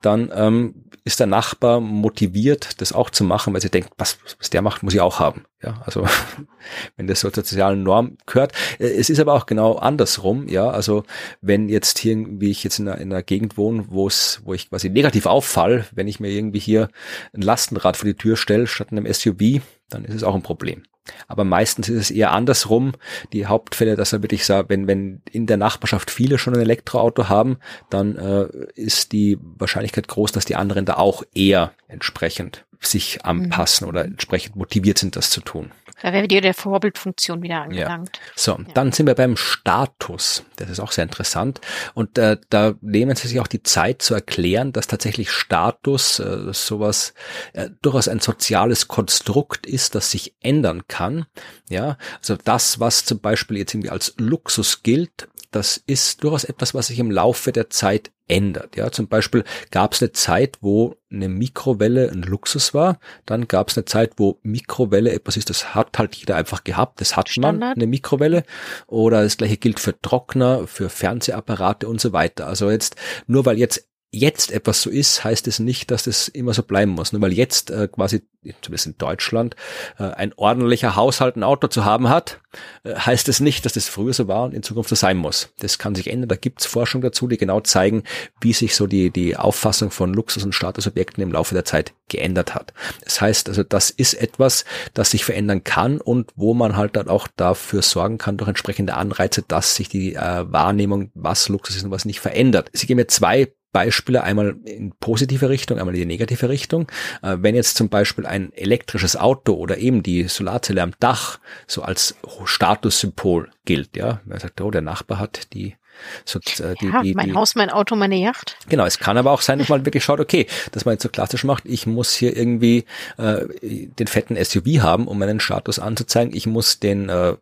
dann 0.00 0.30
ähm, 0.32 0.84
ist 1.04 1.20
der 1.20 1.26
Nachbar 1.26 1.80
motiviert, 1.80 2.80
das 2.80 2.92
auch 2.92 3.10
zu 3.10 3.24
machen, 3.24 3.54
weil 3.54 3.60
sie 3.60 3.70
denkt, 3.70 3.90
was, 3.98 4.18
was 4.38 4.50
der 4.50 4.62
macht, 4.62 4.82
muss 4.82 4.94
ich 4.94 5.00
auch 5.00 5.18
haben. 5.18 5.46
Ja, 5.62 5.82
also 5.84 6.06
wenn 6.96 7.08
das 7.08 7.20
zur 7.20 7.34
sozialen 7.34 7.82
Norm 7.82 8.18
gehört. 8.26 8.52
Äh, 8.78 8.88
Es 8.90 9.10
ist 9.10 9.18
aber 9.18 9.34
auch 9.34 9.46
genau 9.46 9.76
andersrum. 9.76 10.48
Ja, 10.48 10.70
also 10.70 11.02
wenn 11.40 11.68
jetzt 11.68 11.98
hier, 11.98 12.16
wie 12.28 12.50
ich 12.50 12.62
jetzt 12.62 12.78
in 12.78 12.88
einer, 12.88 12.98
in 12.98 13.12
einer 13.12 13.22
Gegend 13.22 13.56
wohne, 13.56 13.86
wo 13.88 14.06
es, 14.06 14.42
wo 14.44 14.54
ich 14.54 14.68
quasi 14.68 14.90
negativ 14.90 15.26
auffall, 15.26 15.86
wenn 15.92 16.06
ich 16.06 16.20
mir 16.20 16.30
irgendwie 16.30 16.60
hier 16.60 16.88
ein 17.32 17.42
Lastenrad 17.42 17.96
vor 17.96 18.06
die 18.06 18.14
Tür 18.14 18.36
stelle 18.36 18.66
statt 18.66 18.88
einem 18.92 19.12
SUV, 19.12 19.60
dann 19.90 20.04
ist 20.04 20.14
es 20.14 20.22
auch 20.22 20.34
ein 20.34 20.42
Problem. 20.42 20.82
Aber 21.26 21.44
meistens 21.44 21.88
ist 21.88 21.98
es 21.98 22.10
eher 22.10 22.32
andersrum. 22.32 22.92
Die 23.32 23.46
Hauptfälle, 23.46 23.96
dass 23.96 24.12
er 24.12 24.22
wirklich 24.22 24.44
sagt, 24.44 24.68
wenn, 24.68 24.86
wenn 24.86 25.22
in 25.30 25.46
der 25.46 25.56
Nachbarschaft 25.56 26.10
viele 26.10 26.38
schon 26.38 26.54
ein 26.54 26.60
Elektroauto 26.60 27.28
haben, 27.28 27.58
dann 27.90 28.16
äh, 28.16 28.46
ist 28.74 29.12
die 29.12 29.38
Wahrscheinlichkeit 29.40 30.08
groß, 30.08 30.32
dass 30.32 30.44
die 30.44 30.56
anderen 30.56 30.84
da 30.84 30.94
auch 30.94 31.22
eher 31.34 31.72
entsprechend 31.88 32.66
sich 32.80 33.24
anpassen 33.24 33.88
oder 33.88 34.04
entsprechend 34.04 34.56
motiviert 34.56 34.98
sind, 34.98 35.16
das 35.16 35.30
zu 35.30 35.40
tun. 35.40 35.72
Da 36.02 36.12
wäre 36.12 36.28
dir 36.28 36.40
der 36.40 36.54
Vorbildfunktion 36.54 37.42
wieder 37.42 37.62
angelangt. 37.62 38.20
So, 38.36 38.58
dann 38.74 38.92
sind 38.92 39.06
wir 39.06 39.14
beim 39.14 39.36
Status. 39.36 40.44
Das 40.56 40.70
ist 40.70 40.80
auch 40.80 40.92
sehr 40.92 41.04
interessant. 41.04 41.60
Und 41.94 42.18
äh, 42.18 42.38
da 42.50 42.74
nehmen 42.80 43.16
sie 43.16 43.28
sich 43.28 43.40
auch 43.40 43.46
die 43.46 43.62
Zeit 43.62 44.02
zu 44.02 44.14
erklären, 44.14 44.72
dass 44.72 44.86
tatsächlich 44.86 45.30
Status 45.30 46.20
äh, 46.20 46.52
sowas 46.52 47.14
äh, 47.52 47.70
durchaus 47.82 48.08
ein 48.08 48.20
soziales 48.20 48.88
Konstrukt 48.88 49.66
ist, 49.66 49.94
das 49.94 50.10
sich 50.10 50.34
ändern 50.40 50.82
kann. 50.88 51.26
Ja, 51.68 51.98
also 52.18 52.36
das, 52.36 52.80
was 52.80 53.04
zum 53.04 53.20
Beispiel 53.20 53.58
jetzt 53.58 53.74
irgendwie 53.74 53.90
als 53.90 54.14
Luxus 54.18 54.82
gilt, 54.82 55.28
das 55.50 55.82
ist 55.86 56.22
durchaus 56.22 56.44
etwas, 56.44 56.74
was 56.74 56.88
sich 56.88 56.98
im 56.98 57.10
Laufe 57.10 57.52
der 57.52 57.70
Zeit 57.70 58.10
ändert. 58.26 58.76
Ja, 58.76 58.90
zum 58.92 59.08
Beispiel 59.08 59.44
gab 59.70 59.94
es 59.94 60.02
eine 60.02 60.12
Zeit, 60.12 60.58
wo 60.60 60.96
eine 61.10 61.28
Mikrowelle 61.28 62.10
ein 62.10 62.22
Luxus 62.22 62.74
war. 62.74 62.98
Dann 63.24 63.48
gab 63.48 63.70
es 63.70 63.76
eine 63.76 63.86
Zeit, 63.86 64.12
wo 64.18 64.38
Mikrowelle 64.42 65.12
etwas 65.12 65.36
ist, 65.36 65.48
das 65.48 65.74
hat 65.74 65.98
halt 65.98 66.14
jeder 66.16 66.36
einfach 66.36 66.64
gehabt. 66.64 67.00
Das 67.00 67.16
hat 67.16 67.28
man, 67.36 67.56
Standard. 67.56 67.76
eine 67.76 67.86
Mikrowelle. 67.86 68.44
Oder 68.86 69.22
das 69.22 69.38
gleiche 69.38 69.56
gilt 69.56 69.80
für 69.80 69.98
Trockner, 70.00 70.66
für 70.66 70.90
Fernsehapparate 70.90 71.88
und 71.88 72.00
so 72.00 72.12
weiter. 72.12 72.46
Also 72.46 72.70
jetzt, 72.70 72.96
nur 73.26 73.46
weil 73.46 73.58
jetzt 73.58 73.88
jetzt 74.10 74.50
etwas 74.52 74.80
so 74.80 74.88
ist, 74.88 75.22
heißt 75.22 75.46
es 75.48 75.58
nicht, 75.58 75.90
dass 75.90 76.04
das 76.04 76.28
immer 76.28 76.54
so 76.54 76.62
bleiben 76.62 76.92
muss. 76.92 77.12
Nur 77.12 77.20
weil 77.20 77.32
jetzt 77.32 77.70
äh, 77.70 77.88
quasi, 77.88 78.22
zumindest 78.62 78.86
in 78.86 78.98
Deutschland, 78.98 79.54
äh, 79.98 80.04
ein 80.04 80.32
ordentlicher 80.36 80.96
Haushalt 80.96 81.36
ein 81.36 81.42
Auto 81.42 81.68
zu 81.68 81.84
haben 81.84 82.08
hat, 82.08 82.40
äh, 82.84 82.94
heißt 82.94 83.28
es 83.28 83.40
nicht, 83.40 83.66
dass 83.66 83.74
das 83.74 83.86
früher 83.86 84.14
so 84.14 84.26
war 84.26 84.44
und 84.44 84.54
in 84.54 84.62
Zukunft 84.62 84.88
so 84.88 84.96
sein 84.96 85.18
muss. 85.18 85.50
Das 85.58 85.78
kann 85.78 85.94
sich 85.94 86.10
ändern. 86.10 86.28
Da 86.28 86.36
gibt's 86.36 86.64
Forschung 86.64 87.02
dazu, 87.02 87.28
die 87.28 87.36
genau 87.36 87.60
zeigen, 87.60 88.02
wie 88.40 88.54
sich 88.54 88.74
so 88.76 88.86
die, 88.86 89.10
die 89.10 89.36
Auffassung 89.36 89.90
von 89.90 90.14
Luxus- 90.14 90.44
und 90.44 90.54
Statusobjekten 90.54 91.22
im 91.22 91.32
Laufe 91.32 91.54
der 91.54 91.66
Zeit 91.66 91.92
geändert 92.08 92.54
hat. 92.54 92.72
Das 93.04 93.20
heißt 93.20 93.50
also, 93.50 93.62
das 93.62 93.90
ist 93.90 94.14
etwas, 94.14 94.64
das 94.94 95.10
sich 95.10 95.26
verändern 95.26 95.64
kann 95.64 96.00
und 96.00 96.30
wo 96.34 96.54
man 96.54 96.76
halt 96.76 96.96
dann 96.96 97.08
auch 97.08 97.28
dafür 97.36 97.82
sorgen 97.82 98.16
kann, 98.16 98.38
durch 98.38 98.48
entsprechende 98.48 98.94
Anreize, 98.94 99.42
dass 99.42 99.76
sich 99.76 99.90
die 99.90 100.14
äh, 100.14 100.50
Wahrnehmung, 100.50 101.10
was 101.14 101.50
Luxus 101.50 101.76
ist 101.76 101.84
und 101.84 101.90
was 101.90 102.06
nicht 102.06 102.20
verändert. 102.20 102.70
Sie 102.72 102.86
geben 102.86 102.96
mir 102.96 103.08
zwei 103.08 103.52
Beispiele, 103.72 104.22
einmal 104.22 104.56
in 104.64 104.92
positive 104.98 105.48
Richtung, 105.48 105.78
einmal 105.78 105.94
in 105.94 106.00
die 106.00 106.06
negative 106.06 106.48
Richtung. 106.48 106.90
Äh, 107.22 107.36
wenn 107.40 107.54
jetzt 107.54 107.76
zum 107.76 107.88
Beispiel 107.88 108.26
ein 108.26 108.52
elektrisches 108.54 109.16
Auto 109.16 109.54
oder 109.54 109.78
eben 109.78 110.02
die 110.02 110.24
Solarzelle 110.24 110.82
am 110.82 110.92
Dach 111.00 111.38
so 111.66 111.82
als 111.82 112.16
Statussymbol 112.44 113.50
gilt, 113.64 113.96
ja, 113.96 114.20
man 114.24 114.38
sagt, 114.38 114.60
oh, 114.60 114.70
der 114.70 114.82
Nachbar 114.82 115.18
hat 115.18 115.52
die 115.52 115.76
so, 116.24 116.38
äh, 116.38 116.74
die, 116.80 116.86
Ja, 116.86 117.02
die, 117.02 117.14
mein 117.14 117.30
die, 117.30 117.34
Haus, 117.34 117.54
mein 117.54 117.70
Auto, 117.70 117.96
meine 117.96 118.16
Yacht. 118.16 118.56
Genau, 118.68 118.84
es 118.84 118.98
kann 118.98 119.16
aber 119.16 119.32
auch 119.32 119.40
sein, 119.40 119.58
dass 119.58 119.68
man 119.68 119.84
wirklich 119.84 120.04
schaut, 120.04 120.20
okay, 120.20 120.46
dass 120.72 120.84
man 120.84 120.94
jetzt 120.94 121.02
so 121.02 121.08
klassisch 121.08 121.44
macht, 121.44 121.64
ich 121.66 121.86
muss 121.86 122.14
hier 122.14 122.36
irgendwie 122.36 122.84
äh, 123.16 123.46
den 123.62 124.06
fetten 124.06 124.42
SUV 124.42 124.80
haben, 124.80 125.08
um 125.08 125.18
meinen 125.18 125.40
Status 125.40 125.78
anzuzeigen. 125.78 126.34
Ich 126.34 126.46
muss 126.46 126.78
den 126.78 127.08
äh, 127.08 127.34
den 127.34 127.38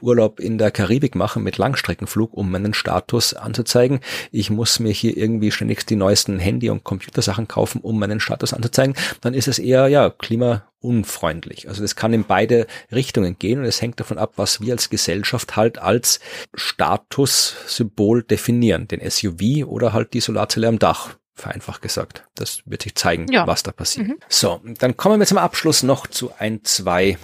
Urlaub 0.00 0.40
in 0.40 0.58
der 0.58 0.70
Karibik 0.70 1.14
machen 1.14 1.42
mit 1.42 1.56
Langstreckenflug, 1.58 2.34
um 2.34 2.50
meinen 2.50 2.74
Status 2.74 3.34
anzuzeigen. 3.34 4.00
Ich 4.32 4.50
muss 4.50 4.80
mir 4.80 4.92
hier 4.92 5.16
irgendwie 5.16 5.50
ständig 5.50 5.86
die 5.86 5.96
neuesten 5.96 6.38
Handy- 6.38 6.70
und 6.70 6.84
Computersachen 6.84 7.46
kaufen, 7.48 7.80
um 7.80 7.98
meinen 7.98 8.20
Status 8.20 8.52
anzuzeigen. 8.52 8.96
Dann 9.20 9.34
ist 9.34 9.48
es 9.48 9.58
eher, 9.58 9.88
ja, 9.88 10.10
klimaunfreundlich. 10.10 11.68
Also 11.68 11.82
das 11.82 11.96
kann 11.96 12.12
in 12.12 12.24
beide 12.24 12.66
Richtungen 12.92 13.38
gehen 13.38 13.60
und 13.60 13.64
es 13.66 13.80
hängt 13.80 14.00
davon 14.00 14.18
ab, 14.18 14.32
was 14.36 14.60
wir 14.60 14.72
als 14.72 14.90
Gesellschaft 14.90 15.56
halt 15.56 15.78
als 15.78 16.20
Statussymbol 16.54 18.22
definieren. 18.22 18.88
Den 18.88 19.08
SUV 19.08 19.66
oder 19.66 19.92
halt 19.92 20.14
die 20.14 20.20
Solarzelle 20.20 20.68
am 20.68 20.78
Dach 20.78 21.16
vereinfacht 21.34 21.82
gesagt. 21.82 22.24
Das 22.34 22.62
wird 22.64 22.82
sich 22.82 22.94
zeigen, 22.94 23.26
Ja. 23.30 23.46
was 23.46 23.62
da 23.62 23.70
passiert. 23.72 24.10
So, 24.28 24.60
dann 24.78 24.96
kommen 24.96 25.20
wir 25.20 25.26
zum 25.26 25.38
Abschluss 25.38 25.82
noch 25.82 26.06
zu 26.06 26.30
ein, 26.38 26.64
zwei 26.64 27.18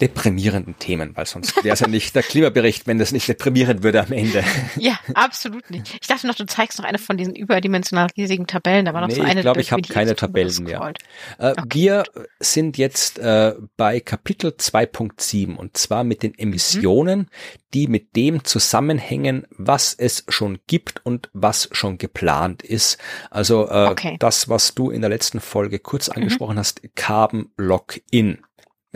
deprimierenden 0.00 0.78
Themen, 0.78 1.16
weil 1.16 1.26
sonst 1.26 1.62
wäre 1.64 1.74
es 1.74 1.80
ja 1.80 1.88
nicht 1.88 2.14
der 2.14 2.22
Klimabericht, 2.22 2.86
wenn 2.86 2.98
das 2.98 3.12
nicht 3.12 3.28
deprimierend 3.28 3.82
würde 3.82 4.00
am 4.02 4.12
Ende. 4.12 4.44
Ja, 4.76 4.98
absolut 5.14 5.70
nicht. 5.70 5.96
Ich 6.00 6.06
dachte 6.08 6.26
noch, 6.26 6.34
du 6.34 6.46
zeigst 6.46 6.78
noch 6.78 6.84
eine 6.84 6.98
von 6.98 7.16
diesen 7.16 7.34
überdimensional 7.34 8.08
riesigen 8.16 8.46
Tabellen. 8.46 8.84
Da 8.84 8.94
war 8.94 9.00
noch 9.00 9.08
Nee, 9.08 9.14
so 9.14 9.22
ich 9.22 9.28
eine. 9.28 9.40
glaube, 9.42 9.54
durch 9.56 9.66
ich 9.68 9.72
habe 9.72 9.82
keine 9.82 10.14
Tabellen 10.14 10.64
mehr. 10.64 10.92
Äh, 11.38 11.54
Wir 11.72 12.04
sind 12.40 12.78
jetzt 12.78 13.18
äh, 13.18 13.54
bei 13.76 14.00
Kapitel 14.00 14.50
2.7 14.50 15.56
und 15.56 15.76
zwar 15.76 16.04
mit 16.04 16.22
den 16.22 16.36
Emissionen, 16.38 17.28
die 17.74 17.86
mit 17.88 18.16
dem 18.16 18.44
zusammenhängen, 18.44 19.46
was 19.50 19.94
es 19.94 20.24
schon 20.28 20.58
gibt 20.66 21.04
und 21.04 21.30
was 21.32 21.68
schon 21.72 21.98
geplant 21.98 22.62
ist. 22.62 22.98
Also 23.30 23.68
äh, 23.68 23.86
Okay. 23.96 24.16
das, 24.18 24.48
was 24.48 24.74
du 24.74 24.90
in 24.90 25.00
der 25.00 25.10
letzten 25.10 25.40
Folge 25.40 25.78
kurz 25.78 26.08
angesprochen 26.08 26.58
hast, 26.58 26.82
Carbon 26.94 27.50
Lock-in. 27.56 28.38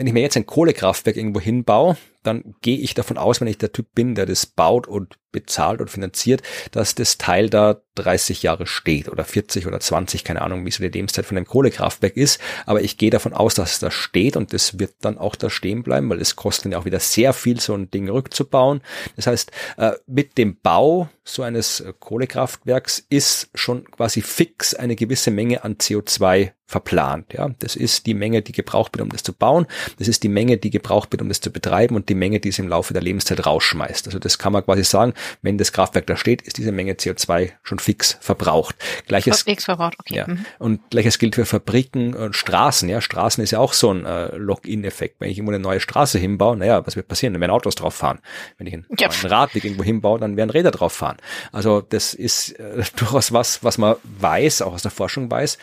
Wenn 0.01 0.07
ich 0.07 0.13
mir 0.13 0.21
jetzt 0.21 0.35
ein 0.35 0.47
Kohlekraftwerk 0.47 1.15
irgendwo 1.15 1.39
hinbaue, 1.39 1.95
dann 2.23 2.55
gehe 2.61 2.77
ich 2.77 2.93
davon 2.93 3.17
aus, 3.17 3.41
wenn 3.41 3.47
ich 3.47 3.57
der 3.57 3.71
Typ 3.71 3.93
bin, 3.93 4.15
der 4.15 4.25
das 4.25 4.45
baut 4.45 4.87
und 4.87 5.17
bezahlt 5.31 5.81
und 5.81 5.89
finanziert, 5.89 6.43
dass 6.71 6.95
das 6.95 7.17
Teil 7.17 7.49
da 7.49 7.81
30 7.95 8.43
Jahre 8.43 8.67
steht 8.67 9.09
oder 9.09 9.23
40 9.23 9.67
oder 9.67 9.79
20, 9.79 10.23
keine 10.23 10.41
Ahnung, 10.41 10.65
wie 10.65 10.71
so 10.71 10.83
die 10.83 10.89
Lebenszeit 10.89 11.25
von 11.25 11.37
einem 11.37 11.45
Kohlekraftwerk 11.45 12.17
ist. 12.17 12.39
Aber 12.65 12.81
ich 12.81 12.97
gehe 12.97 13.09
davon 13.09 13.33
aus, 13.33 13.55
dass 13.55 13.73
es 13.73 13.79
da 13.79 13.91
steht 13.91 14.35
und 14.37 14.53
das 14.53 14.79
wird 14.79 14.93
dann 15.01 15.17
auch 15.17 15.35
da 15.35 15.49
stehen 15.49 15.83
bleiben, 15.83 16.09
weil 16.09 16.21
es 16.21 16.35
kostet 16.35 16.71
ja 16.71 16.79
auch 16.79 16.85
wieder 16.85 16.99
sehr 16.99 17.33
viel, 17.33 17.59
so 17.59 17.73
ein 17.73 17.89
Ding 17.89 18.09
rückzubauen. 18.09 18.81
Das 19.15 19.27
heißt, 19.27 19.51
äh, 19.77 19.93
mit 20.05 20.37
dem 20.37 20.57
Bau 20.59 21.09
so 21.23 21.43
eines 21.43 21.83
Kohlekraftwerks 21.99 23.05
ist 23.09 23.49
schon 23.53 23.85
quasi 23.85 24.21
fix 24.21 24.73
eine 24.73 24.95
gewisse 24.95 25.31
Menge 25.31 25.63
an 25.63 25.75
CO2 25.75 26.51
verplant. 26.65 27.33
Ja, 27.33 27.49
das 27.59 27.75
ist 27.75 28.05
die 28.05 28.13
Menge, 28.13 28.41
die 28.41 28.53
gebraucht 28.53 28.93
wird, 28.93 29.03
um 29.03 29.09
das 29.09 29.23
zu 29.23 29.33
bauen. 29.33 29.67
Das 29.99 30.07
ist 30.07 30.23
die 30.23 30.29
Menge, 30.29 30.57
die 30.57 30.69
gebraucht 30.69 31.11
wird, 31.11 31.21
um 31.21 31.27
das 31.27 31.41
zu 31.41 31.51
betreiben 31.51 31.95
und 31.95 32.09
die 32.11 32.15
Menge, 32.15 32.39
die 32.39 32.49
es 32.49 32.59
im 32.59 32.67
Laufe 32.67 32.93
der 32.93 33.01
Lebenszeit 33.01 33.45
rausschmeißt. 33.45 34.05
Also 34.07 34.19
das 34.19 34.37
kann 34.37 34.51
man 34.51 34.65
quasi 34.65 34.83
sagen, 34.83 35.13
wenn 35.41 35.57
das 35.57 35.71
Kraftwerk 35.71 36.07
da 36.07 36.17
steht, 36.17 36.41
ist 36.41 36.57
diese 36.57 36.71
Menge 36.71 36.93
CO2 36.93 37.51
schon 37.63 37.79
fix 37.79 38.17
verbraucht. 38.19 38.75
Gleiches, 39.07 39.43
fix 39.43 39.65
verbraucht, 39.65 39.95
okay. 39.99 40.15
Ja, 40.15 40.27
mhm. 40.27 40.45
Und 40.59 40.89
gleiches 40.89 41.19
gilt 41.19 41.35
für 41.35 41.45
Fabriken 41.45 42.13
und 42.13 42.35
Straßen. 42.35 42.89
Ja, 42.89 42.99
Straßen 42.99 43.41
ist 43.43 43.51
ja 43.51 43.59
auch 43.59 43.73
so 43.73 43.93
ein 43.93 44.05
äh, 44.05 44.35
Login-Effekt. 44.35 45.15
Wenn 45.19 45.29
ich 45.29 45.37
irgendwo 45.37 45.53
eine 45.53 45.63
neue 45.63 45.79
Straße 45.79 46.19
hinbaue, 46.19 46.57
naja, 46.57 46.85
was 46.85 46.95
wird 46.95 47.07
passieren? 47.07 47.33
Dann 47.33 47.41
werden 47.41 47.51
Autos 47.51 47.75
drauf 47.75 47.95
fahren. 47.95 48.19
Wenn 48.57 48.67
ich 48.67 48.73
einen, 48.73 48.85
ja. 48.99 49.09
einen 49.09 49.31
Radweg 49.31 49.63
irgendwo 49.63 49.83
hinbaue, 49.83 50.19
dann 50.19 50.35
werden 50.35 50.49
Räder 50.49 50.71
drauf 50.71 50.91
fahren. 50.91 51.17
Also 51.53 51.81
das 51.81 52.13
ist 52.13 52.59
äh, 52.59 52.83
durchaus 52.97 53.31
was, 53.31 53.63
was 53.63 53.77
man 53.77 53.95
weiß, 54.03 54.61
auch 54.61 54.73
aus 54.73 54.81
der 54.81 54.91
Forschung 54.91 55.31
weiß. 55.31 55.57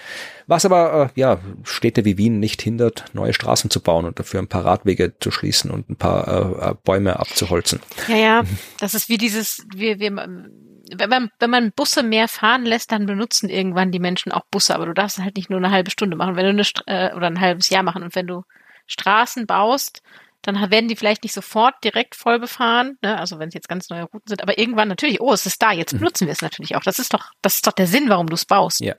Was 0.48 0.64
aber 0.64 1.10
äh, 1.14 1.20
ja 1.20 1.38
Städte 1.62 2.06
wie 2.06 2.16
Wien 2.16 2.40
nicht 2.40 2.62
hindert, 2.62 3.04
neue 3.12 3.34
Straßen 3.34 3.68
zu 3.68 3.82
bauen 3.82 4.06
und 4.06 4.18
dafür 4.18 4.40
ein 4.40 4.48
paar 4.48 4.64
Radwege 4.64 5.12
zu 5.20 5.30
schließen 5.30 5.70
und 5.70 5.90
ein 5.90 5.96
paar 5.96 6.26
äh, 6.26 6.70
äh 6.70 6.74
Bäume 6.82 7.20
abzuholzen. 7.20 7.80
Ja, 8.08 8.16
ja, 8.16 8.44
das 8.80 8.94
ist 8.94 9.10
wie 9.10 9.18
dieses, 9.18 9.66
wir, 9.76 9.98
wir, 9.98 10.10
wenn 10.10 11.10
man, 11.10 11.30
wenn 11.38 11.50
man 11.50 11.72
Busse 11.72 12.02
mehr 12.02 12.28
fahren 12.28 12.64
lässt, 12.64 12.92
dann 12.92 13.04
benutzen 13.04 13.50
irgendwann 13.50 13.92
die 13.92 13.98
Menschen 13.98 14.32
auch 14.32 14.46
Busse, 14.50 14.74
aber 14.74 14.86
du 14.86 14.94
darfst 14.94 15.18
halt 15.18 15.36
nicht 15.36 15.50
nur 15.50 15.58
eine 15.58 15.70
halbe 15.70 15.90
Stunde 15.90 16.16
machen, 16.16 16.34
wenn 16.34 16.44
du 16.44 16.50
eine 16.50 16.62
äh, 16.86 17.14
oder 17.14 17.26
ein 17.26 17.40
halbes 17.40 17.68
Jahr 17.68 17.82
machen 17.82 18.02
und 18.02 18.14
wenn 18.14 18.26
du 18.26 18.42
Straßen 18.86 19.46
baust, 19.46 20.02
dann 20.42 20.70
werden 20.70 20.88
die 20.88 20.96
vielleicht 20.96 21.24
nicht 21.24 21.32
sofort 21.32 21.74
direkt 21.82 22.14
voll 22.14 22.38
befahren, 22.38 22.96
ne? 23.02 23.18
also 23.18 23.38
wenn 23.38 23.48
es 23.48 23.54
jetzt 23.54 23.68
ganz 23.68 23.90
neue 23.90 24.04
Routen 24.04 24.28
sind, 24.28 24.42
aber 24.42 24.58
irgendwann 24.58 24.88
natürlich, 24.88 25.20
oh, 25.20 25.32
es 25.32 25.46
ist 25.46 25.60
da, 25.62 25.72
jetzt 25.72 25.92
benutzen 25.98 26.24
mhm. 26.24 26.28
wir 26.28 26.32
es 26.32 26.42
natürlich 26.42 26.76
auch. 26.76 26.82
Das 26.82 26.98
ist 26.98 27.12
doch, 27.12 27.30
das 27.42 27.56
ist 27.56 27.66
doch 27.66 27.72
der 27.72 27.86
Sinn, 27.86 28.08
warum 28.08 28.28
du 28.28 28.34
es 28.34 28.44
baust. 28.44 28.80
Ja. 28.80 28.94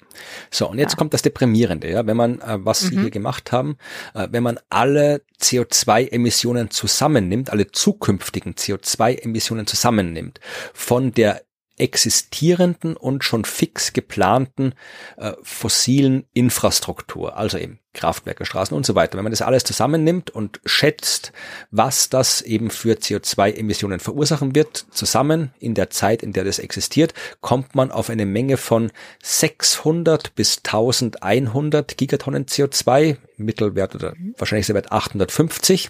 So, 0.51 0.69
und 0.69 0.77
jetzt 0.79 0.93
ja. 0.93 0.97
kommt 0.97 1.13
das 1.13 1.21
Deprimierende, 1.21 1.89
ja, 1.89 2.05
wenn 2.05 2.17
man, 2.17 2.39
äh, 2.41 2.57
was 2.59 2.83
mhm. 2.83 2.89
Sie 2.89 2.99
hier 3.01 3.11
gemacht 3.11 3.51
haben, 3.51 3.77
äh, 4.13 4.27
wenn 4.31 4.43
man 4.43 4.59
alle 4.69 5.23
CO2-Emissionen 5.41 6.71
zusammennimmt, 6.71 7.49
alle 7.49 7.71
zukünftigen 7.71 8.55
CO2-Emissionen 8.55 9.65
zusammennimmt, 9.65 10.39
von 10.73 11.13
der 11.13 11.41
existierenden 11.79 12.95
und 12.95 13.23
schon 13.23 13.45
fix 13.45 13.93
geplanten 13.93 14.73
äh, 15.17 15.33
fossilen 15.41 16.25
Infrastruktur, 16.33 17.37
also 17.37 17.57
eben 17.57 17.79
Kraftwerke, 17.93 18.45
Straßen 18.45 18.77
und 18.77 18.85
so 18.85 18.93
weiter. 18.93 19.17
Wenn 19.17 19.23
man 19.23 19.31
das 19.31 19.41
alles 19.41 19.63
zusammennimmt 19.63 20.29
und 20.29 20.61
schätzt, 20.63 21.33
was 21.71 22.09
das 22.09 22.41
eben 22.41 22.69
für 22.69 22.95
CO2-Emissionen 22.95 23.99
verursachen 23.99 24.53
wird, 24.53 24.85
zusammen 24.91 25.51
in 25.59 25.73
der 25.73 25.89
Zeit, 25.89 26.21
in 26.21 26.31
der 26.31 26.43
das 26.43 26.59
existiert, 26.59 27.13
kommt 27.41 27.73
man 27.75 27.91
auf 27.91 28.09
eine 28.09 28.27
Menge 28.27 28.57
von 28.57 28.91
600 29.23 30.35
bis 30.35 30.57
1100 30.59 31.97
Gigatonnen 31.97 32.45
CO2, 32.45 33.17
Mittelwert 33.37 33.95
oder 33.95 34.13
wahrscheinlich 34.37 34.67
der 34.67 34.75
Wert 34.75 34.91
850 34.91 35.89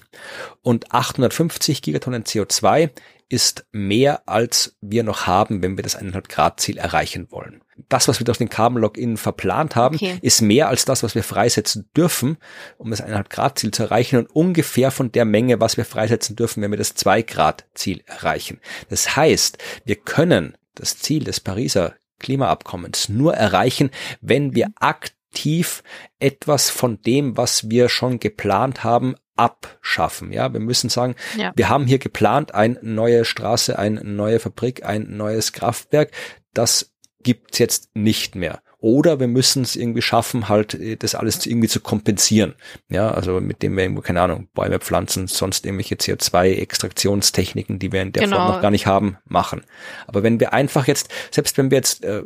und 0.62 0.94
850 0.94 1.82
Gigatonnen 1.82 2.24
CO2 2.24 2.92
ist 3.30 3.66
mehr, 3.72 4.28
als 4.28 4.76
wir 4.82 5.04
noch 5.04 5.28
haben, 5.28 5.62
wenn 5.62 5.78
wir 5.78 5.84
das 5.84 5.98
1,5 5.98 6.28
Grad 6.28 6.60
Ziel 6.60 6.78
erreichen 6.78 7.28
wollen. 7.32 7.62
Das, 7.88 8.08
was 8.08 8.20
wir 8.20 8.26
durch 8.26 8.40
den 8.40 8.50
Carbon 8.50 8.82
Login 8.82 9.18
verplant 9.18 9.76
haben, 9.76 9.96
okay. 9.96 10.18
ist 10.22 10.42
mehr 10.42 10.68
als 10.68 10.84
das, 10.86 11.04
was 11.04 11.16
wir 11.16 11.24
freisetzen 11.24 11.90
dürfen, 11.96 12.38
um 12.78 12.90
das 12.90 13.04
1,5 13.04 13.30
Grad 13.30 13.60
Ziel 13.60 13.72
zu 13.72 13.84
erreichen 13.84 14.18
und 14.18 14.30
ungefähr 14.32 14.92
von 14.92 15.12
der 15.12 15.26
Menge, 15.26 15.62
was 15.62 15.78
wir 15.78 15.86
freisetzen 15.86 16.36
dürfen, 16.36 16.62
wenn 16.62 16.72
wir 16.72 16.78
das 16.78 16.96
2 16.96 17.22
Grad 17.22 17.66
Ziel 17.76 18.02
erreichen. 18.06 18.60
Das 18.90 19.16
heißt, 19.16 19.60
wir 19.86 19.96
können 19.96 20.58
das 20.76 20.98
Ziel 20.98 21.24
des 21.24 21.40
Pariser 21.40 21.96
Klimaabkommens 22.20 23.10
nur 23.10 23.36
erreichen, 23.36 23.92
wenn 24.22 24.56
wir 24.56 24.72
aktiv 24.80 25.84
etwas 26.20 26.70
von 26.70 27.02
dem, 27.02 27.38
was 27.38 27.70
wir 27.70 27.90
schon 27.90 28.20
geplant 28.20 28.84
haben, 28.84 29.16
abschaffen. 29.40 30.34
Ja, 30.34 30.52
wir 30.52 30.60
müssen 30.60 30.90
sagen, 30.90 31.16
ja. 31.38 31.54
wir 31.56 31.70
haben 31.70 31.88
hier 31.88 31.98
geplant 31.98 32.54
eine 32.54 32.78
neue 32.82 33.24
Straße, 33.24 33.80
eine 33.80 34.04
neue 34.04 34.40
Fabrik, 34.40 34.86
ein 34.86 35.16
neues 35.16 35.54
Kraftwerk. 35.54 36.12
Das 36.54 36.92
gibt's 37.24 37.58
jetzt 37.58 37.96
nicht 37.96 38.36
mehr. 38.36 38.62
Oder 38.82 39.20
wir 39.20 39.28
müssen 39.28 39.64
es 39.64 39.76
irgendwie 39.76 40.02
schaffen, 40.02 40.48
halt 40.48 40.74
äh, 40.74 40.96
das 40.96 41.16
alles 41.16 41.46
irgendwie 41.46 41.68
zu 41.68 41.80
kompensieren. 41.82 42.56
Ja, 42.90 43.12
also 43.12 43.40
mit 43.42 43.62
dem 43.62 43.76
wir 43.76 43.84
irgendwo, 43.84 44.02
keine 44.02 44.22
Ahnung, 44.22 44.48
Bäume 44.54 44.80
pflanzen, 44.80 45.28
sonst 45.28 45.66
irgendwelche 45.66 45.96
CO2-Extraktionstechniken, 45.96 47.80
die 47.80 47.92
wir 47.92 48.02
in 48.02 48.14
der 48.14 48.24
genau. 48.24 48.38
Form 48.38 48.52
noch 48.52 48.62
gar 48.62 48.72
nicht 48.72 48.88
haben, 48.88 49.18
machen. 49.26 49.64
Aber 50.08 50.24
wenn 50.24 50.40
wir 50.40 50.54
einfach 50.54 50.88
jetzt, 50.88 51.10
selbst 51.32 51.58
wenn 51.58 51.72
wir 51.72 51.78
jetzt 51.78 52.06
äh, 52.06 52.24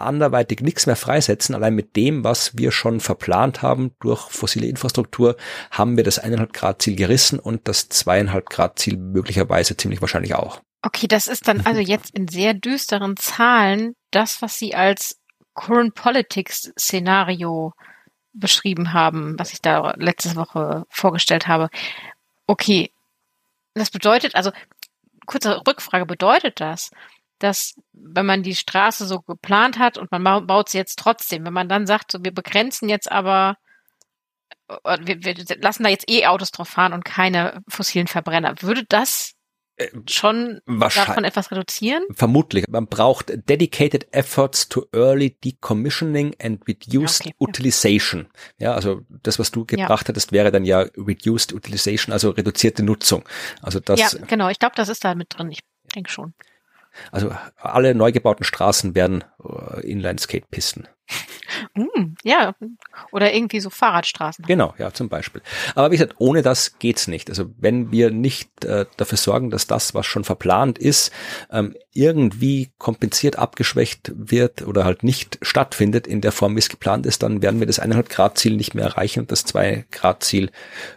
anderweitig 0.00 0.60
nichts 0.60 0.86
mehr 0.86 0.96
freisetzen. 0.96 1.54
Allein 1.54 1.74
mit 1.74 1.96
dem, 1.96 2.24
was 2.24 2.56
wir 2.56 2.72
schon 2.72 3.00
verplant 3.00 3.62
haben 3.62 3.92
durch 4.00 4.30
fossile 4.30 4.66
Infrastruktur, 4.66 5.36
haben 5.70 5.96
wir 5.96 6.04
das 6.04 6.18
eineinhalb 6.18 6.52
Grad 6.52 6.82
Ziel 6.82 6.96
gerissen 6.96 7.38
und 7.38 7.68
das 7.68 7.88
zweieinhalb 7.88 8.50
Grad 8.50 8.78
Ziel 8.78 8.96
möglicherweise 8.96 9.76
ziemlich 9.76 10.00
wahrscheinlich 10.00 10.34
auch. 10.34 10.60
Okay, 10.82 11.08
das 11.08 11.26
ist 11.28 11.48
dann 11.48 11.62
also 11.66 11.80
jetzt 11.80 12.16
in 12.16 12.28
sehr 12.28 12.54
düsteren 12.54 13.16
Zahlen 13.16 13.94
das, 14.10 14.42
was 14.42 14.58
Sie 14.58 14.74
als 14.74 15.18
Current 15.54 15.94
Politics 15.94 16.72
Szenario 16.78 17.72
beschrieben 18.32 18.92
haben, 18.92 19.38
was 19.38 19.52
ich 19.52 19.60
da 19.60 19.94
letzte 19.96 20.36
Woche 20.36 20.86
vorgestellt 20.88 21.48
habe. 21.48 21.68
Okay, 22.46 22.92
das 23.74 23.90
bedeutet 23.90 24.34
also, 24.34 24.52
kurze 25.26 25.60
Rückfrage, 25.66 26.06
bedeutet 26.06 26.60
das, 26.60 26.90
dass 27.38 27.74
wenn 27.92 28.26
man 28.26 28.42
die 28.42 28.54
Straße 28.54 29.06
so 29.06 29.20
geplant 29.20 29.78
hat 29.78 29.98
und 29.98 30.10
man 30.10 30.46
baut 30.46 30.68
sie 30.68 30.78
jetzt 30.78 30.98
trotzdem, 30.98 31.44
wenn 31.44 31.52
man 31.52 31.68
dann 31.68 31.86
sagt, 31.86 32.12
so, 32.12 32.18
wir 32.22 32.32
begrenzen 32.32 32.88
jetzt 32.88 33.10
aber, 33.10 33.56
äh, 34.84 34.98
wir, 35.00 35.24
wir 35.24 35.34
lassen 35.60 35.84
da 35.84 35.88
jetzt 35.88 36.10
E-Autos 36.10 36.50
drauf 36.50 36.68
fahren 36.68 36.92
und 36.92 37.04
keine 37.04 37.62
fossilen 37.68 38.06
Verbrenner, 38.06 38.54
würde 38.62 38.84
das 38.88 39.34
äh, 39.78 39.90
schon 40.08 40.60
davon 40.66 41.24
etwas 41.24 41.52
reduzieren? 41.52 42.04
Vermutlich. 42.10 42.66
Man 42.68 42.86
braucht 42.88 43.30
dedicated 43.48 44.08
efforts 44.12 44.68
to 44.68 44.86
early 44.92 45.38
decommissioning 45.44 46.34
and 46.42 46.66
reduced 46.66 47.26
okay, 47.26 47.34
utilization. 47.38 48.26
Ja. 48.58 48.70
ja. 48.70 48.74
also 48.74 49.02
das, 49.08 49.38
was 49.38 49.52
du 49.52 49.64
gebracht 49.64 50.04
ja. 50.04 50.08
hattest, 50.08 50.32
wäre 50.32 50.50
dann 50.50 50.64
ja 50.64 50.80
reduced 50.96 51.52
utilization, 51.52 52.12
also 52.12 52.30
reduzierte 52.30 52.82
Nutzung. 52.82 53.24
Also 53.62 53.78
das. 53.78 54.00
Ja, 54.00 54.08
genau. 54.26 54.48
Ich 54.48 54.58
glaube, 54.58 54.74
das 54.74 54.88
ist 54.88 55.04
da 55.04 55.14
mit 55.14 55.28
drin. 55.38 55.50
Ich 55.52 55.60
denke 55.94 56.10
schon. 56.10 56.34
Also 57.12 57.34
alle 57.56 57.94
neu 57.94 58.12
gebauten 58.12 58.44
Straßen 58.44 58.94
werden 58.94 59.24
äh, 59.42 59.80
Inline-Skate-Pisten. 59.86 60.88
Mm, 61.74 62.14
ja, 62.22 62.54
oder 63.12 63.32
irgendwie 63.32 63.60
so 63.60 63.70
Fahrradstraßen. 63.70 64.44
Genau, 64.46 64.74
ja, 64.78 64.92
zum 64.92 65.08
Beispiel. 65.08 65.42
Aber 65.74 65.90
wie 65.90 65.96
gesagt, 65.96 66.16
ohne 66.18 66.42
das 66.42 66.78
geht's 66.78 67.08
nicht. 67.08 67.30
Also 67.30 67.50
wenn 67.58 67.90
wir 67.90 68.10
nicht 68.10 68.64
äh, 68.64 68.86
dafür 68.96 69.18
sorgen, 69.18 69.50
dass 69.50 69.66
das, 69.66 69.94
was 69.94 70.06
schon 70.06 70.24
verplant 70.24 70.78
ist, 70.78 71.12
ähm, 71.50 71.74
irgendwie 71.92 72.70
kompensiert 72.78 73.36
abgeschwächt 73.36 74.12
wird 74.14 74.62
oder 74.62 74.84
halt 74.84 75.02
nicht 75.02 75.38
stattfindet 75.42 76.06
in 76.06 76.20
der 76.20 76.32
Form, 76.32 76.54
wie 76.54 76.60
es 76.60 76.68
geplant 76.68 77.06
ist, 77.06 77.22
dann 77.22 77.42
werden 77.42 77.60
wir 77.60 77.66
das 77.66 77.80
1,5 77.80 78.08
Grad 78.08 78.38
Ziel 78.38 78.56
nicht 78.56 78.74
mehr 78.74 78.84
erreichen 78.84 79.20
und 79.20 79.32
das 79.32 79.44
2 79.44 79.86
Grad 79.90 80.22
Ziel 80.22 80.50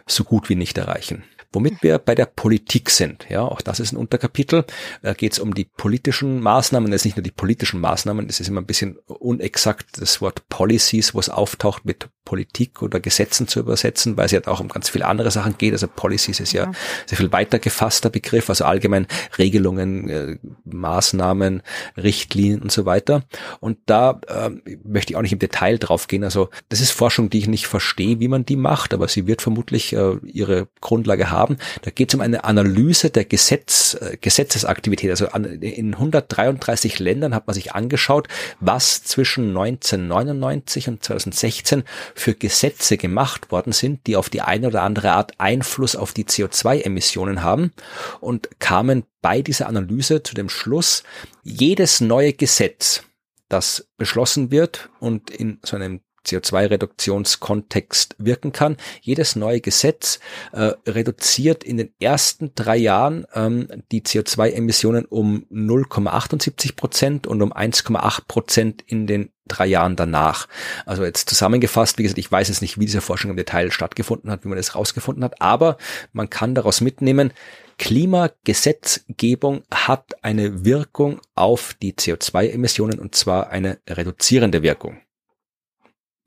so 0.06 0.24
gut 0.24 0.48
wie 0.48 0.56
nicht 0.56 0.76
erreichen. 0.78 1.24
Womit 1.52 1.82
wir 1.82 1.98
bei 1.98 2.14
der 2.14 2.26
Politik 2.26 2.90
sind, 2.90 3.26
ja, 3.28 3.42
auch 3.42 3.60
das 3.60 3.80
ist 3.80 3.92
ein 3.92 3.96
Unterkapitel, 3.96 4.64
da 5.02 5.12
geht 5.12 5.32
es 5.32 5.38
um 5.38 5.54
die 5.54 5.64
politischen 5.64 6.40
Maßnahmen, 6.40 6.90
das 6.90 7.02
ist 7.02 7.04
nicht 7.06 7.16
nur 7.16 7.22
die 7.22 7.30
politischen 7.30 7.80
Maßnahmen, 7.80 8.26
das 8.26 8.40
ist 8.40 8.48
immer 8.48 8.60
ein 8.60 8.66
bisschen 8.66 8.96
unexakt 9.06 10.00
das 10.00 10.20
Wort 10.20 10.48
Policies, 10.48 11.14
wo 11.14 11.20
es 11.20 11.28
auftaucht 11.28 11.84
mit 11.84 12.08
Politik 12.32 12.80
oder 12.80 12.98
Gesetzen 12.98 13.46
zu 13.46 13.60
übersetzen, 13.60 14.16
weil 14.16 14.24
es 14.24 14.32
ja 14.32 14.40
auch 14.46 14.60
um 14.60 14.68
ganz 14.68 14.88
viele 14.88 15.04
andere 15.04 15.30
Sachen 15.30 15.58
geht. 15.58 15.74
Also 15.74 15.86
Policies 15.86 16.40
ist 16.40 16.54
ja, 16.54 16.64
ja 16.64 16.72
sehr 17.04 17.18
viel 17.18 17.30
weiter 17.30 17.58
gefasster 17.58 18.08
Begriff, 18.08 18.48
also 18.48 18.64
allgemein 18.64 19.06
Regelungen, 19.36 20.08
äh, 20.08 20.38
Maßnahmen, 20.64 21.60
Richtlinien 21.98 22.62
und 22.62 22.72
so 22.72 22.86
weiter. 22.86 23.24
Und 23.60 23.76
da 23.84 24.18
äh, 24.28 24.48
möchte 24.82 25.12
ich 25.12 25.16
auch 25.18 25.20
nicht 25.20 25.34
im 25.34 25.40
Detail 25.40 25.76
drauf 25.76 26.06
gehen. 26.06 26.24
Also 26.24 26.48
das 26.70 26.80
ist 26.80 26.92
Forschung, 26.92 27.28
die 27.28 27.36
ich 27.36 27.48
nicht 27.48 27.66
verstehe, 27.66 28.18
wie 28.18 28.28
man 28.28 28.46
die 28.46 28.56
macht, 28.56 28.94
aber 28.94 29.08
sie 29.08 29.26
wird 29.26 29.42
vermutlich 29.42 29.92
äh, 29.92 30.14
ihre 30.24 30.68
Grundlage 30.80 31.30
haben. 31.30 31.58
Da 31.82 31.90
geht 31.90 32.08
es 32.08 32.14
um 32.14 32.22
eine 32.22 32.44
Analyse 32.44 33.10
der 33.10 33.26
Gesetz, 33.26 33.92
äh, 34.00 34.16
Gesetzesaktivität. 34.18 35.10
Also 35.10 35.28
an, 35.28 35.44
in 35.44 35.92
133 35.92 36.98
Ländern 36.98 37.34
hat 37.34 37.46
man 37.46 37.52
sich 37.52 37.74
angeschaut, 37.74 38.28
was 38.58 39.04
zwischen 39.04 39.48
1999 39.48 40.88
und 40.88 41.04
2016 41.04 41.84
für 42.22 42.34
Gesetze 42.34 42.96
gemacht 42.96 43.50
worden 43.50 43.72
sind, 43.72 44.06
die 44.06 44.16
auf 44.16 44.30
die 44.30 44.42
eine 44.42 44.68
oder 44.68 44.82
andere 44.82 45.12
Art 45.12 45.32
Einfluss 45.38 45.96
auf 45.96 46.12
die 46.12 46.24
CO2-Emissionen 46.24 47.42
haben 47.42 47.72
und 48.20 48.48
kamen 48.60 49.04
bei 49.20 49.42
dieser 49.42 49.66
Analyse 49.66 50.22
zu 50.22 50.34
dem 50.34 50.48
Schluss, 50.48 51.02
jedes 51.42 52.00
neue 52.00 52.32
Gesetz, 52.32 53.02
das 53.48 53.88
beschlossen 53.98 54.52
wird 54.52 54.88
und 55.00 55.30
in 55.30 55.58
so 55.64 55.76
einem 55.76 56.00
CO2-Reduktionskontext 56.26 58.16
wirken 58.18 58.52
kann. 58.52 58.76
Jedes 59.00 59.36
neue 59.36 59.60
Gesetz 59.60 60.20
äh, 60.52 60.72
reduziert 60.86 61.64
in 61.64 61.76
den 61.76 61.92
ersten 62.00 62.54
drei 62.54 62.76
Jahren 62.76 63.26
ähm, 63.34 63.68
die 63.90 64.02
CO2-Emissionen 64.02 65.04
um 65.04 65.46
0,78 65.50 66.76
Prozent 66.76 67.26
und 67.26 67.42
um 67.42 67.52
1,8 67.52 68.20
Prozent 68.26 68.82
in 68.86 69.06
den 69.06 69.30
drei 69.48 69.66
Jahren 69.66 69.96
danach. 69.96 70.48
Also 70.86 71.04
jetzt 71.04 71.28
zusammengefasst, 71.28 71.98
wie 71.98 72.04
gesagt, 72.04 72.18
ich 72.18 72.30
weiß 72.30 72.48
jetzt 72.48 72.62
nicht, 72.62 72.78
wie 72.78 72.86
diese 72.86 73.00
Forschung 73.00 73.30
im 73.30 73.36
Detail 73.36 73.70
stattgefunden 73.70 74.30
hat, 74.30 74.44
wie 74.44 74.48
man 74.48 74.56
das 74.56 74.74
rausgefunden 74.74 75.24
hat, 75.24 75.40
aber 75.40 75.76
man 76.12 76.30
kann 76.30 76.54
daraus 76.54 76.80
mitnehmen, 76.80 77.32
Klimagesetzgebung 77.78 79.62
hat 79.72 80.22
eine 80.22 80.64
Wirkung 80.64 81.20
auf 81.34 81.74
die 81.82 81.94
CO2-Emissionen 81.94 83.00
und 83.00 83.14
zwar 83.14 83.50
eine 83.50 83.78
reduzierende 83.88 84.62
Wirkung. 84.62 85.00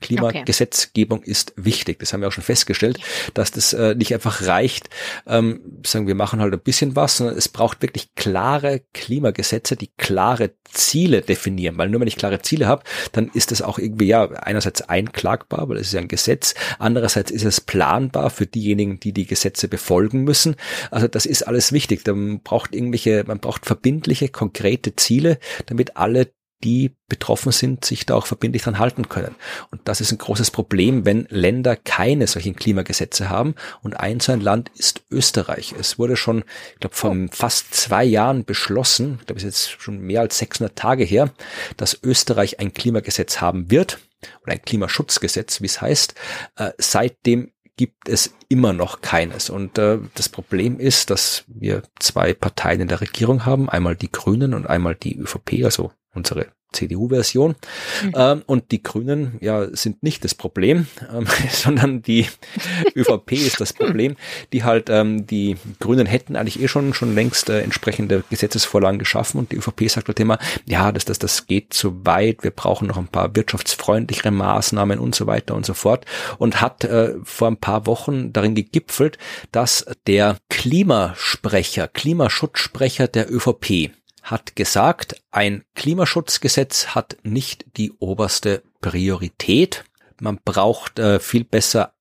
Klimagesetzgebung 0.01 1.19
okay. 1.19 1.31
ist 1.31 1.53
wichtig. 1.55 1.99
Das 1.99 2.13
haben 2.13 2.21
wir 2.21 2.27
auch 2.27 2.33
schon 2.33 2.43
festgestellt, 2.43 2.99
dass 3.33 3.51
das 3.51 3.73
äh, 3.73 3.95
nicht 3.95 4.13
einfach 4.13 4.45
reicht, 4.45 4.89
ähm, 5.25 5.61
sagen 5.85 6.07
wir 6.07 6.15
machen 6.15 6.41
halt 6.41 6.53
ein 6.53 6.59
bisschen 6.59 6.95
was, 6.95 7.17
sondern 7.17 7.37
es 7.37 7.49
braucht 7.49 7.81
wirklich 7.81 8.13
klare 8.15 8.81
Klimagesetze, 8.93 9.75
die 9.75 9.91
klare 9.97 10.51
Ziele 10.65 11.21
definieren. 11.21 11.77
Weil 11.77 11.89
nur 11.89 12.01
wenn 12.01 12.07
ich 12.07 12.17
klare 12.17 12.41
Ziele 12.41 12.67
habe, 12.67 12.83
dann 13.13 13.29
ist 13.33 13.51
es 13.51 13.61
auch 13.61 13.79
irgendwie 13.79 14.07
ja 14.07 14.29
einerseits 14.29 14.81
einklagbar, 14.81 15.69
weil 15.69 15.77
es 15.77 15.87
ist 15.87 15.93
ja 15.93 16.01
ein 16.01 16.07
Gesetz, 16.07 16.55
andererseits 16.77 17.31
ist 17.31 17.45
es 17.45 17.61
planbar 17.61 18.29
für 18.29 18.45
diejenigen, 18.45 18.99
die 18.99 19.13
die 19.13 19.25
Gesetze 19.25 19.67
befolgen 19.67 20.23
müssen. 20.23 20.55
Also 20.91 21.07
das 21.07 21.25
ist 21.25 21.43
alles 21.43 21.71
wichtig. 21.71 22.05
Man 22.05 22.41
braucht 22.41 22.75
irgendwelche, 22.75 23.23
man 23.25 23.39
braucht 23.39 23.65
verbindliche, 23.65 24.29
konkrete 24.29 24.95
Ziele, 24.95 25.39
damit 25.65 25.97
alle 25.97 26.31
die 26.65 26.95
betroffen 27.07 27.51
sind, 27.51 27.85
sich 27.85 28.07
da 28.07 28.15
auch 28.15 28.25
verbindlich 28.25 28.63
dran 28.63 28.79
halten 28.79 29.07
können. 29.07 29.35
Und 29.69 29.81
das 29.85 30.01
ist 30.01 30.11
ein 30.11 30.17
großes 30.17 30.49
Problem, 30.49 31.05
wenn 31.05 31.27
Länder 31.29 31.75
keine 31.75 32.25
solchen 32.25 32.55
Klimagesetze 32.55 33.29
haben. 33.29 33.53
Und 33.83 33.99
ein 33.99 34.19
so 34.19 34.31
ein 34.31 34.41
Land 34.41 34.71
ist 34.75 35.03
Österreich. 35.11 35.75
Es 35.79 35.99
wurde 35.99 36.17
schon, 36.17 36.43
ich 36.73 36.79
glaube, 36.79 36.95
vor 36.95 37.15
fast 37.31 37.75
zwei 37.75 38.03
Jahren 38.03 38.45
beschlossen, 38.45 39.19
ich 39.19 39.27
glaube, 39.27 39.37
es 39.37 39.43
ist 39.45 39.67
jetzt 39.67 39.81
schon 39.81 39.99
mehr 39.99 40.21
als 40.21 40.39
600 40.39 40.75
Tage 40.75 41.03
her, 41.03 41.31
dass 41.77 41.99
Österreich 42.01 42.59
ein 42.59 42.73
Klimagesetz 42.73 43.39
haben 43.41 43.69
wird 43.69 43.99
oder 44.41 44.53
ein 44.53 44.61
Klimaschutzgesetz, 44.63 45.61
wie 45.61 45.67
es 45.67 45.81
heißt. 45.81 46.15
Äh, 46.55 46.71
seitdem 46.79 47.51
gibt 47.77 48.09
es 48.09 48.33
immer 48.49 48.73
noch 48.73 49.01
keines. 49.01 49.51
Und 49.51 49.77
äh, 49.77 49.99
das 50.15 50.29
Problem 50.29 50.79
ist, 50.79 51.11
dass 51.11 51.43
wir 51.47 51.83
zwei 51.99 52.33
Parteien 52.33 52.81
in 52.81 52.87
der 52.87 53.01
Regierung 53.01 53.45
haben, 53.45 53.69
einmal 53.69 53.95
die 53.95 54.11
Grünen 54.11 54.55
und 54.55 54.65
einmal 54.65 54.95
die 54.95 55.17
ÖVP, 55.17 55.63
also 55.63 55.91
unsere 56.15 56.47
CDU-Version. 56.75 57.55
Mhm. 58.03 58.13
Ähm, 58.15 58.43
und 58.45 58.71
die 58.71 58.83
Grünen 58.83 59.37
ja 59.41 59.67
sind 59.75 60.03
nicht 60.03 60.23
das 60.23 60.35
Problem, 60.35 60.87
ähm, 61.11 61.25
sondern 61.49 62.01
die 62.01 62.27
ÖVP 62.95 63.31
ist 63.33 63.59
das 63.59 63.73
Problem, 63.73 64.15
die 64.53 64.63
halt 64.63 64.89
ähm, 64.89 65.25
die 65.25 65.57
Grünen 65.79 66.05
hätten 66.05 66.35
eigentlich 66.35 66.61
eh 66.61 66.67
schon 66.67 66.93
schon 66.93 67.15
längst 67.15 67.49
äh, 67.49 67.61
entsprechende 67.61 68.23
Gesetzesvorlagen 68.29 68.99
geschaffen 68.99 69.39
und 69.39 69.51
die 69.51 69.57
ÖVP 69.57 69.89
sagt 69.89 70.07
halt 70.07 70.19
immer, 70.19 70.37
ja, 70.65 70.91
das 70.91 71.05
das 71.05 71.19
das 71.19 71.47
geht 71.47 71.73
zu 71.73 72.05
weit, 72.05 72.43
wir 72.43 72.51
brauchen 72.51 72.87
noch 72.87 72.97
ein 72.97 73.07
paar 73.07 73.35
wirtschaftsfreundlichere 73.35 74.31
Maßnahmen 74.31 74.99
und 74.99 75.15
so 75.15 75.27
weiter 75.27 75.55
und 75.55 75.65
so 75.65 75.73
fort 75.73 76.05
und 76.37 76.61
hat 76.61 76.83
äh, 76.83 77.15
vor 77.23 77.47
ein 77.47 77.57
paar 77.57 77.85
Wochen 77.85 78.33
darin 78.33 78.55
gegipfelt, 78.55 79.17
dass 79.51 79.85
der 80.07 80.37
Klimasprecher, 80.49 81.87
Klimaschutzsprecher 81.87 83.07
der 83.07 83.31
ÖVP 83.31 83.91
hat 84.25 84.55
gesagt, 84.55 85.21
ein 85.31 85.63
Klimaschutzgesetz 85.75 86.87
hat 86.87 87.17
nicht 87.23 87.65
die 87.77 87.91
oberste 87.93 88.63
Priorität. 88.81 89.85
Man 90.19 90.39
braucht 90.43 90.99
äh, 90.99 91.19
viel 91.19 91.43
besser 91.43 91.93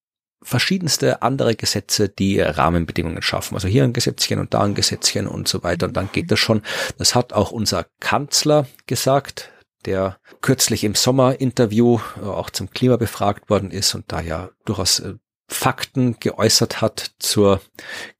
verschiedenste 0.42 1.22
andere 1.22 1.54
Gesetze, 1.54 2.08
die 2.08 2.40
Rahmenbedingungen 2.40 3.22
schaffen. 3.22 3.54
Also 3.54 3.68
hier 3.68 3.84
ein 3.84 3.92
Gesetzchen 3.92 4.38
und 4.38 4.54
da 4.54 4.62
ein 4.62 4.74
Gesetzchen 4.74 5.26
und 5.26 5.48
so 5.48 5.62
weiter. 5.62 5.86
Und 5.86 5.96
dann 5.96 6.10
geht 6.12 6.30
das 6.30 6.38
schon. 6.38 6.62
Das 6.98 7.14
hat 7.14 7.32
auch 7.32 7.50
unser 7.50 7.86
Kanzler 8.00 8.66
gesagt, 8.86 9.50
der 9.84 10.18
kürzlich 10.40 10.84
im 10.84 10.94
Sommerinterview 10.94 12.00
äh, 12.16 12.24
auch 12.24 12.50
zum 12.50 12.70
Klima 12.70 12.96
befragt 12.96 13.50
worden 13.50 13.70
ist 13.70 13.94
und 13.94 14.04
da 14.08 14.20
ja 14.20 14.50
durchaus 14.64 15.00
äh, 15.00 15.14
Fakten 15.46 16.16
geäußert 16.20 16.80
hat 16.80 17.12
zur 17.18 17.60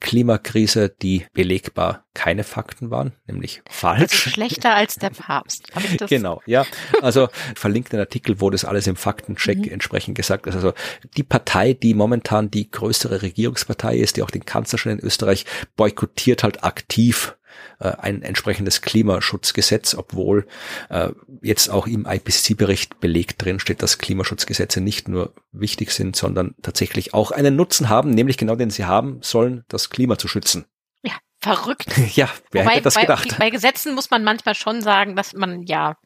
Klimakrise, 0.01 0.91
die 0.91 1.27
belegbar 1.33 2.05
keine 2.13 2.45
Fakten 2.45 2.91
waren, 2.91 3.13
nämlich 3.27 3.63
falsch. 3.69 4.03
Das 4.03 4.13
ist 4.13 4.33
schlechter 4.33 4.75
als 4.75 4.97
der 4.97 5.11
Papst. 5.11 5.69
genau, 6.09 6.43
ja. 6.47 6.67
Also 7.01 7.29
verlinkt 7.57 7.93
den 7.93 8.01
Artikel, 8.01 8.41
wo 8.41 8.51
das 8.51 8.65
alles 8.65 8.87
im 8.87 8.97
Faktencheck 8.97 9.59
mhm. 9.59 9.73
entsprechend 9.73 10.17
gesagt 10.17 10.47
ist. 10.47 10.55
Also 10.55 10.75
die 11.17 11.23
Partei, 11.23 11.73
die 11.73 11.95
momentan 11.95 12.51
die 12.51 12.71
größere 12.71 13.23
Regierungspartei 13.23 13.97
ist, 13.97 14.17
die 14.17 14.23
auch 14.23 14.31
den 14.31 14.45
Kanzler 14.45 14.79
schon 14.79 14.93
in 14.93 15.01
Österreich 15.01 15.47
boykottiert 15.77 16.45
halt 16.45 16.63
aktiv 16.63 17.37
äh, 17.79 17.93
ein 17.99 18.23
entsprechendes 18.23 18.83
Klimaschutzgesetz, 18.83 19.95
obwohl 19.95 20.47
äh, 20.91 21.11
jetzt 21.43 21.69
auch 21.71 21.87
im 21.87 22.07
IPCC-Bericht 22.07 23.01
belegt 23.01 23.45
drin 23.45 23.61
steht, 23.61 23.83
dass 23.83 23.99
Klimaschutzgesetze 23.99 24.81
nicht 24.81 25.09
nur 25.09 25.33
wichtig 25.53 25.91
sind, 25.93 26.17
sondern 26.17 26.55
tatsächlich 26.63 27.15
auch 27.15 27.31
einen 27.31 27.57
Nutzen 27.57 27.89
haben, 27.89 28.11
nämlich 28.11 28.37
genau 28.37 28.57
den 28.57 28.71
sie 28.71 28.85
haben 28.85 29.19
sollen, 29.23 29.65
das 29.69 29.91
Klima 29.91 30.19
zu 30.19 30.29
schützen. 30.29 30.67
Ja, 31.03 31.15
verrückt. 31.41 31.87
Ja, 32.15 32.29
wer 32.53 32.65
Wobei, 32.65 32.75
hätte 32.75 32.85
das 32.85 32.95
gedacht? 32.97 33.29
Bei, 33.31 33.47
bei 33.47 33.51
Gesetzen 33.51 33.95
muss 33.95 34.11
man 34.11 34.25
manchmal 34.25 34.55
schon 34.55 34.83
sagen, 34.83 35.17
dass 35.17 35.33
man 35.33 35.63
ja 35.63 35.97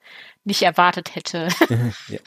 nicht 0.48 0.62
erwartet 0.62 1.14
hätte. 1.14 1.48
ja. 2.08 2.18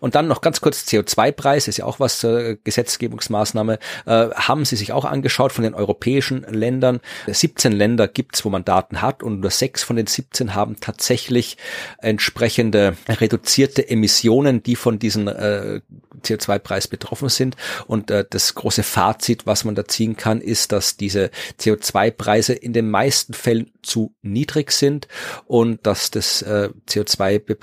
Und 0.00 0.14
dann 0.14 0.26
noch 0.26 0.40
ganz 0.40 0.60
kurz 0.60 0.84
CO2-Preis, 0.84 1.68
ist 1.68 1.76
ja 1.76 1.84
auch 1.84 2.00
was 2.00 2.24
äh, 2.24 2.56
Gesetzgebungsmaßnahme. 2.64 3.78
Äh, 4.06 4.30
haben 4.30 4.64
Sie 4.64 4.76
sich 4.76 4.92
auch 4.92 5.04
angeschaut 5.04 5.52
von 5.52 5.64
den 5.64 5.74
europäischen 5.74 6.42
Ländern? 6.48 7.00
17 7.26 7.72
Länder 7.72 8.08
gibt's, 8.08 8.44
wo 8.44 8.50
man 8.50 8.64
Daten 8.64 9.02
hat 9.02 9.22
und 9.22 9.40
nur 9.40 9.50
sechs 9.50 9.82
von 9.82 9.96
den 9.96 10.06
17 10.06 10.54
haben 10.54 10.80
tatsächlich 10.80 11.58
entsprechende 11.98 12.96
reduzierte 13.08 13.88
Emissionen, 13.88 14.62
die 14.62 14.76
von 14.76 14.98
diesen 14.98 15.28
äh, 15.28 15.80
CO2-Preis 16.22 16.88
betroffen 16.88 17.28
sind. 17.28 17.56
Und 17.86 18.10
äh, 18.10 18.24
das 18.28 18.54
große 18.54 18.82
Fazit, 18.82 19.46
was 19.46 19.64
man 19.64 19.74
da 19.74 19.84
ziehen 19.86 20.16
kann, 20.16 20.40
ist, 20.40 20.72
dass 20.72 20.96
diese 20.96 21.30
CO2-Preise 21.60 22.54
in 22.54 22.72
den 22.72 22.90
meisten 22.90 23.34
Fällen 23.34 23.70
zu 23.82 24.14
niedrig 24.22 24.72
sind 24.72 25.08
und 25.46 25.86
dass 25.86 26.10
das 26.10 26.42
äh, 26.42 26.70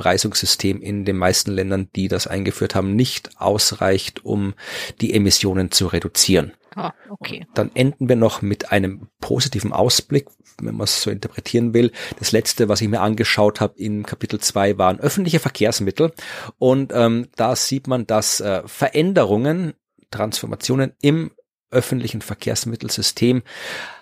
CO2-Bepreisungssystem 0.01 0.81
in 0.81 1.05
den 1.05 1.17
meisten 1.17 1.51
Ländern, 1.51 1.89
die 1.95 2.07
das 2.07 2.27
eingeführt 2.27 2.75
haben, 2.75 2.95
nicht 2.95 3.39
ausreicht, 3.39 4.25
um 4.25 4.53
die 4.99 5.13
Emissionen 5.13 5.71
zu 5.71 5.87
reduzieren. 5.87 6.53
Ah, 6.75 6.93
okay. 7.09 7.45
Dann 7.53 7.71
enden 7.73 8.07
wir 8.07 8.15
noch 8.15 8.41
mit 8.41 8.71
einem 8.71 9.09
positiven 9.19 9.73
Ausblick, 9.73 10.27
wenn 10.61 10.75
man 10.75 10.85
es 10.85 11.01
so 11.01 11.11
interpretieren 11.11 11.73
will. 11.73 11.91
Das 12.17 12.31
letzte, 12.31 12.69
was 12.69 12.81
ich 12.81 12.87
mir 12.87 13.01
angeschaut 13.01 13.59
habe 13.59 13.77
in 13.77 14.03
Kapitel 14.03 14.39
2, 14.39 14.77
waren 14.77 14.99
öffentliche 14.99 15.39
Verkehrsmittel. 15.39 16.13
Und 16.59 16.93
ähm, 16.95 17.27
da 17.35 17.55
sieht 17.55 17.87
man, 17.87 18.07
dass 18.07 18.39
äh, 18.39 18.63
Veränderungen, 18.65 19.73
Transformationen 20.11 20.93
im 21.01 21.31
öffentlichen 21.71 22.21
Verkehrsmittelsystem 22.21 23.43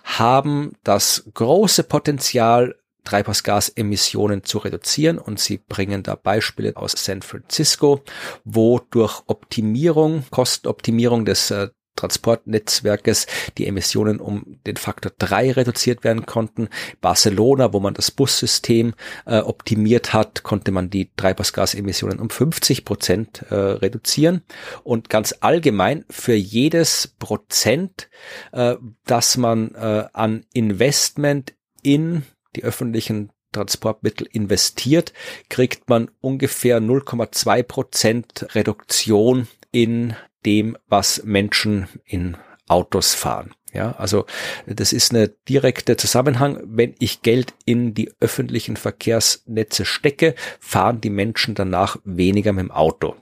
haben 0.03 0.73
das 0.83 1.29
große 1.33 1.83
Potenzial, 1.83 2.75
Treibhausgasemissionen 3.03 4.43
zu 4.43 4.59
reduzieren 4.59 5.17
und 5.17 5.39
sie 5.39 5.57
bringen 5.57 6.03
da 6.03 6.15
Beispiele 6.15 6.75
aus 6.75 6.93
San 6.95 7.21
Francisco, 7.21 8.01
wo 8.43 8.79
durch 8.91 9.23
Optimierung, 9.27 10.23
Kostenoptimierung 10.31 11.25
des 11.25 11.51
äh, 11.51 11.69
Transportnetzwerkes 11.99 13.27
die 13.57 13.67
Emissionen 13.67 14.21
um 14.21 14.57
den 14.65 14.77
Faktor 14.77 15.11
drei 15.17 15.51
reduziert 15.51 16.05
werden 16.05 16.25
konnten. 16.25 16.69
Barcelona, 17.01 17.73
wo 17.73 17.81
man 17.81 17.93
das 17.93 18.09
Bussystem 18.09 18.93
äh, 19.25 19.39
optimiert 19.39 20.13
hat, 20.13 20.43
konnte 20.43 20.71
man 20.71 20.89
die 20.89 21.11
Treibhausgasemissionen 21.17 22.19
um 22.19 22.29
50 22.29 22.85
Prozent 22.85 23.43
äh, 23.49 23.55
reduzieren. 23.55 24.43
Und 24.83 25.09
ganz 25.09 25.35
allgemein 25.41 26.05
für 26.09 26.35
jedes 26.35 27.15
Prozent, 27.19 28.09
äh, 28.53 28.75
das 29.05 29.35
man 29.35 29.75
äh, 29.75 30.05
an 30.13 30.45
Investment 30.53 31.53
in 31.81 32.23
die 32.59 32.63
öffentlichen 32.65 33.31
Transportmittel 33.51 34.27
investiert, 34.31 35.13
kriegt 35.49 35.89
man 35.89 36.11
ungefähr 36.21 36.79
0,2 36.79 37.63
Prozent 37.63 38.47
Reduktion 38.53 39.47
in 39.71 40.15
dem, 40.45 40.77
was 40.87 41.23
Menschen 41.23 41.87
in 42.05 42.37
Autos 42.67 43.13
fahren. 43.15 43.53
Ja, 43.73 43.91
also 43.93 44.25
das 44.65 44.93
ist 44.93 45.11
eine 45.11 45.29
direkte 45.47 45.95
Zusammenhang. 45.95 46.59
Wenn 46.65 46.95
ich 46.99 47.21
Geld 47.21 47.53
in 47.65 47.93
die 47.93 48.11
öffentlichen 48.19 48.77
Verkehrsnetze 48.77 49.85
stecke, 49.85 50.35
fahren 50.59 51.01
die 51.01 51.11
Menschen 51.11 51.55
danach 51.55 51.97
weniger 52.03 52.51
mit 52.51 52.63
dem 52.63 52.71
Auto. 52.71 53.15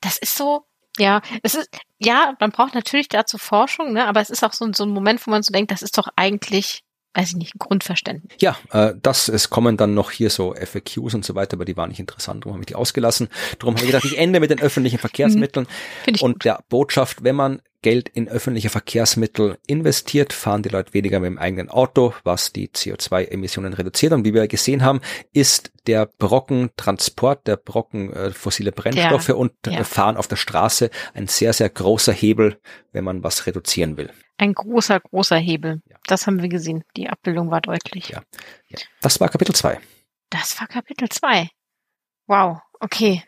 Das 0.00 0.16
ist 0.18 0.36
so, 0.36 0.64
Ja, 0.98 1.22
es 1.42 1.54
ist, 1.54 1.68
ja, 1.98 2.34
man 2.40 2.50
braucht 2.50 2.74
natürlich 2.74 3.08
dazu 3.08 3.36
Forschung, 3.38 3.92
ne, 3.92 4.06
aber 4.06 4.20
es 4.20 4.30
ist 4.30 4.42
auch 4.44 4.52
so, 4.52 4.72
so 4.72 4.84
ein 4.84 4.90
Moment, 4.90 5.26
wo 5.26 5.30
man 5.30 5.42
so 5.42 5.52
denkt, 5.52 5.70
das 5.70 5.82
ist 5.82 5.98
doch 5.98 6.08
eigentlich 6.16 6.82
weiß 7.16 7.30
ich 7.30 7.36
nicht, 7.36 7.54
ein 7.54 7.58
Grundverständnis. 7.58 8.36
Ja, 8.40 8.56
äh, 8.72 8.92
das, 9.00 9.28
es 9.28 9.48
kommen 9.50 9.76
dann 9.76 9.94
noch 9.94 10.10
hier 10.10 10.30
so 10.30 10.54
FAQs 10.54 11.14
und 11.14 11.24
so 11.24 11.34
weiter, 11.34 11.54
aber 11.56 11.64
die 11.64 11.76
waren 11.76 11.88
nicht 11.88 12.00
interessant, 12.00 12.44
darum 12.44 12.54
habe 12.54 12.62
ich 12.62 12.66
die 12.66 12.74
ausgelassen. 12.74 13.28
Darum 13.58 13.74
habe 13.74 13.84
ich 13.84 13.90
gedacht, 13.90 14.04
ich 14.04 14.18
ende 14.18 14.40
mit 14.40 14.50
den 14.50 14.60
öffentlichen 14.60 14.98
Verkehrsmitteln 15.06 15.66
und 16.20 16.34
gut. 16.34 16.44
der 16.44 16.60
Botschaft, 16.68 17.24
wenn 17.24 17.36
man 17.36 17.62
Geld 17.82 18.08
in 18.08 18.28
öffentliche 18.28 18.68
Verkehrsmittel 18.68 19.58
investiert, 19.66 20.32
fahren 20.32 20.62
die 20.62 20.70
Leute 20.70 20.92
weniger 20.92 21.20
mit 21.20 21.28
dem 21.28 21.38
eigenen 21.38 21.68
Auto, 21.68 22.14
was 22.24 22.52
die 22.52 22.68
CO2-Emissionen 22.68 23.74
reduziert. 23.74 24.12
Und 24.12 24.24
wie 24.24 24.34
wir 24.34 24.48
gesehen 24.48 24.82
haben, 24.82 25.00
ist 25.32 25.70
der 25.86 26.06
Brocken 26.18 26.70
Transport, 26.76 27.46
der 27.46 27.56
Brocken 27.56 28.12
äh, 28.12 28.32
fossile 28.32 28.72
Brennstoffe 28.72 29.28
und 29.28 29.52
äh, 29.68 29.70
ja. 29.70 29.84
Fahren 29.84 30.16
auf 30.16 30.26
der 30.26 30.34
Straße 30.34 30.90
ein 31.14 31.28
sehr, 31.28 31.52
sehr 31.52 31.68
großer 31.68 32.12
Hebel, 32.12 32.58
wenn 32.92 33.04
man 33.04 33.22
was 33.22 33.46
reduzieren 33.46 33.96
will. 33.96 34.10
Ein 34.38 34.52
großer, 34.52 35.00
großer 35.00 35.36
Hebel. 35.36 35.82
Ja. 35.88 35.96
Das 36.06 36.26
haben 36.26 36.42
wir 36.42 36.48
gesehen. 36.48 36.84
Die 36.96 37.08
Abbildung 37.08 37.50
war 37.50 37.60
deutlich. 37.60 38.08
Ja. 38.10 38.22
Ja. 38.68 38.78
Das 39.00 39.20
war 39.20 39.28
Kapitel 39.28 39.54
2. 39.54 39.80
Das 40.30 40.60
war 40.60 40.66
Kapitel 40.66 41.08
2. 41.08 41.48
Wow, 42.26 42.58
okay. 42.80 43.22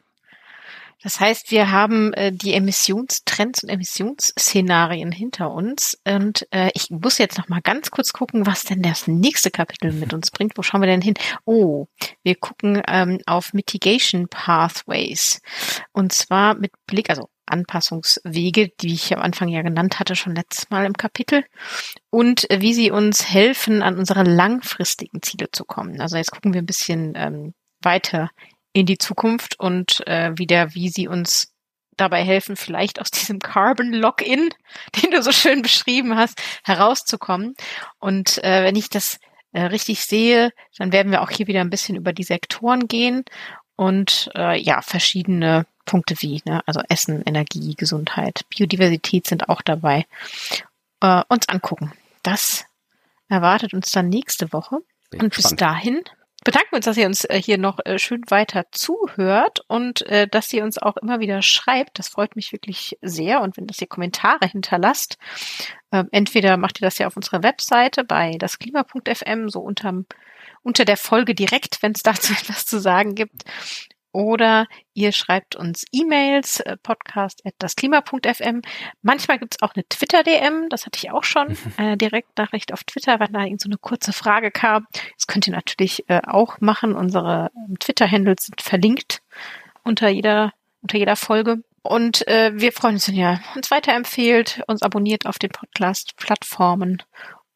Das 1.00 1.20
heißt, 1.20 1.52
wir 1.52 1.70
haben 1.70 2.12
äh, 2.14 2.32
die 2.32 2.54
Emissionstrends 2.54 3.62
und 3.62 3.68
Emissionsszenarien 3.68 5.12
hinter 5.12 5.52
uns. 5.52 5.96
Und 6.04 6.48
äh, 6.50 6.70
ich 6.74 6.90
muss 6.90 7.18
jetzt 7.18 7.38
noch 7.38 7.48
mal 7.48 7.60
ganz 7.60 7.92
kurz 7.92 8.12
gucken, 8.12 8.46
was 8.46 8.64
denn 8.64 8.82
das 8.82 9.06
nächste 9.06 9.52
Kapitel 9.52 9.92
mit 9.92 10.12
uns 10.14 10.32
bringt. 10.32 10.58
Wo 10.58 10.62
schauen 10.62 10.80
wir 10.80 10.88
denn 10.88 11.00
hin? 11.00 11.14
Oh, 11.44 11.86
wir 12.24 12.34
gucken 12.34 12.82
ähm, 12.88 13.20
auf 13.26 13.52
Mitigation 13.52 14.26
Pathways. 14.28 15.40
Und 15.92 16.12
zwar 16.12 16.54
mit 16.54 16.72
Blick, 16.86 17.10
also 17.10 17.30
Anpassungswege, 17.48 18.70
die 18.80 18.94
ich 18.94 19.14
am 19.14 19.22
Anfang 19.22 19.48
ja 19.48 19.62
genannt 19.62 19.98
hatte, 19.98 20.16
schon 20.16 20.34
letztes 20.34 20.70
Mal 20.70 20.86
im 20.86 20.94
Kapitel. 20.94 21.44
Und 22.10 22.50
äh, 22.50 22.60
wie 22.60 22.74
sie 22.74 22.90
uns 22.90 23.28
helfen, 23.28 23.82
an 23.82 23.98
unsere 23.98 24.22
langfristigen 24.22 25.22
Ziele 25.22 25.50
zu 25.50 25.64
kommen. 25.64 26.00
Also 26.00 26.16
jetzt 26.16 26.30
gucken 26.30 26.54
wir 26.54 26.62
ein 26.62 26.66
bisschen 26.66 27.14
ähm, 27.16 27.54
weiter 27.82 28.30
in 28.72 28.86
die 28.86 28.98
Zukunft 28.98 29.58
und 29.58 30.06
äh, 30.06 30.32
wieder, 30.36 30.74
wie 30.74 30.88
sie 30.88 31.08
uns 31.08 31.52
dabei 31.96 32.24
helfen, 32.24 32.56
vielleicht 32.56 33.00
aus 33.00 33.10
diesem 33.12 33.40
Carbon 33.40 33.92
Lock-in, 33.92 34.50
den 35.02 35.10
du 35.10 35.22
so 35.22 35.32
schön 35.32 35.62
beschrieben 35.62 36.16
hast, 36.16 36.40
herauszukommen. 36.64 37.54
Und 37.98 38.42
äh, 38.44 38.62
wenn 38.64 38.76
ich 38.76 38.88
das 38.88 39.18
äh, 39.52 39.62
richtig 39.62 40.04
sehe, 40.04 40.50
dann 40.76 40.92
werden 40.92 41.12
wir 41.12 41.22
auch 41.22 41.30
hier 41.30 41.46
wieder 41.46 41.60
ein 41.60 41.70
bisschen 41.70 41.96
über 41.96 42.12
die 42.12 42.24
Sektoren 42.24 42.86
gehen 42.88 43.24
und 43.76 44.30
äh, 44.34 44.60
ja, 44.60 44.82
verschiedene 44.82 45.66
Punkte 45.88 46.14
wie, 46.20 46.42
ne, 46.44 46.62
also 46.66 46.80
Essen, 46.90 47.22
Energie, 47.24 47.74
Gesundheit, 47.74 48.44
Biodiversität 48.50 49.26
sind 49.26 49.48
auch 49.48 49.62
dabei, 49.62 50.04
äh, 51.00 51.22
uns 51.28 51.48
angucken. 51.48 51.92
Das 52.22 52.66
erwartet 53.28 53.72
uns 53.72 53.90
dann 53.90 54.10
nächste 54.10 54.52
Woche. 54.52 54.80
Bin 55.10 55.22
Und 55.22 55.34
bis 55.34 55.48
gespannt. 55.50 55.60
dahin 55.62 56.02
bedanken 56.44 56.68
wir 56.72 56.76
uns, 56.76 56.84
dass 56.84 56.96
ihr 56.98 57.06
uns 57.06 57.24
äh, 57.24 57.40
hier 57.42 57.56
noch 57.56 57.78
äh, 57.86 57.98
schön 57.98 58.22
weiter 58.28 58.66
zuhört 58.70 59.60
und 59.66 60.02
äh, 60.02 60.28
dass 60.28 60.52
ihr 60.52 60.62
uns 60.62 60.76
auch 60.76 60.98
immer 60.98 61.20
wieder 61.20 61.40
schreibt. 61.40 61.98
Das 61.98 62.08
freut 62.08 62.36
mich 62.36 62.52
wirklich 62.52 62.98
sehr. 63.00 63.40
Und 63.40 63.56
wenn 63.56 63.66
das 63.66 63.80
ihr 63.80 63.86
Kommentare 63.86 64.46
hinterlasst, 64.46 65.16
äh, 65.90 66.04
entweder 66.12 66.58
macht 66.58 66.80
ihr 66.80 66.86
das 66.86 66.98
ja 66.98 67.06
auf 67.06 67.16
unserer 67.16 67.42
Webseite 67.42 68.04
bei 68.04 68.36
dasklima.fm, 68.38 69.48
so 69.48 69.60
unterm, 69.60 70.04
unter 70.62 70.84
der 70.84 70.98
Folge 70.98 71.34
direkt, 71.34 71.82
wenn 71.82 71.92
es 71.92 72.02
dazu 72.02 72.32
etwas 72.38 72.66
zu 72.66 72.78
sagen 72.78 73.14
gibt. 73.14 73.44
Oder 74.12 74.66
ihr 74.94 75.12
schreibt 75.12 75.54
uns 75.54 75.84
E-Mails, 75.92 76.60
äh, 76.60 76.76
podcast 76.76 77.44
at 77.44 77.54
dasklima.fm. 77.58 78.62
Manchmal 79.02 79.38
gibt's 79.38 79.60
auch 79.62 79.74
eine 79.74 79.86
Twitter-DM, 79.88 80.68
das 80.70 80.86
hatte 80.86 80.98
ich 81.02 81.10
auch 81.10 81.24
schon, 81.24 81.56
eine 81.76 81.96
Direktnachricht 81.96 82.72
auf 82.72 82.84
Twitter, 82.84 83.20
wenn 83.20 83.32
da 83.32 83.44
irgend 83.44 83.60
so 83.60 83.68
eine 83.68 83.78
kurze 83.78 84.12
Frage 84.12 84.50
kam. 84.50 84.86
Das 85.16 85.26
könnt 85.26 85.46
ihr 85.46 85.52
natürlich 85.52 86.08
äh, 86.08 86.22
auch 86.26 86.60
machen. 86.60 86.94
Unsere 86.94 87.50
ähm, 87.54 87.78
Twitter-Handles 87.78 88.46
sind 88.46 88.62
verlinkt 88.62 89.22
unter 89.84 90.08
jeder, 90.08 90.52
unter 90.82 90.98
jeder 90.98 91.16
Folge. 91.16 91.62
Und 91.82 92.26
äh, 92.28 92.52
wir 92.54 92.72
freuen 92.72 92.94
uns, 92.94 93.08
wenn 93.08 93.14
ihr 93.14 93.40
uns 93.54 93.70
weiterempfehlt, 93.70 94.62
uns 94.66 94.82
abonniert 94.82 95.26
auf 95.26 95.38
den 95.38 95.50
Podcast-Plattformen. 95.50 97.02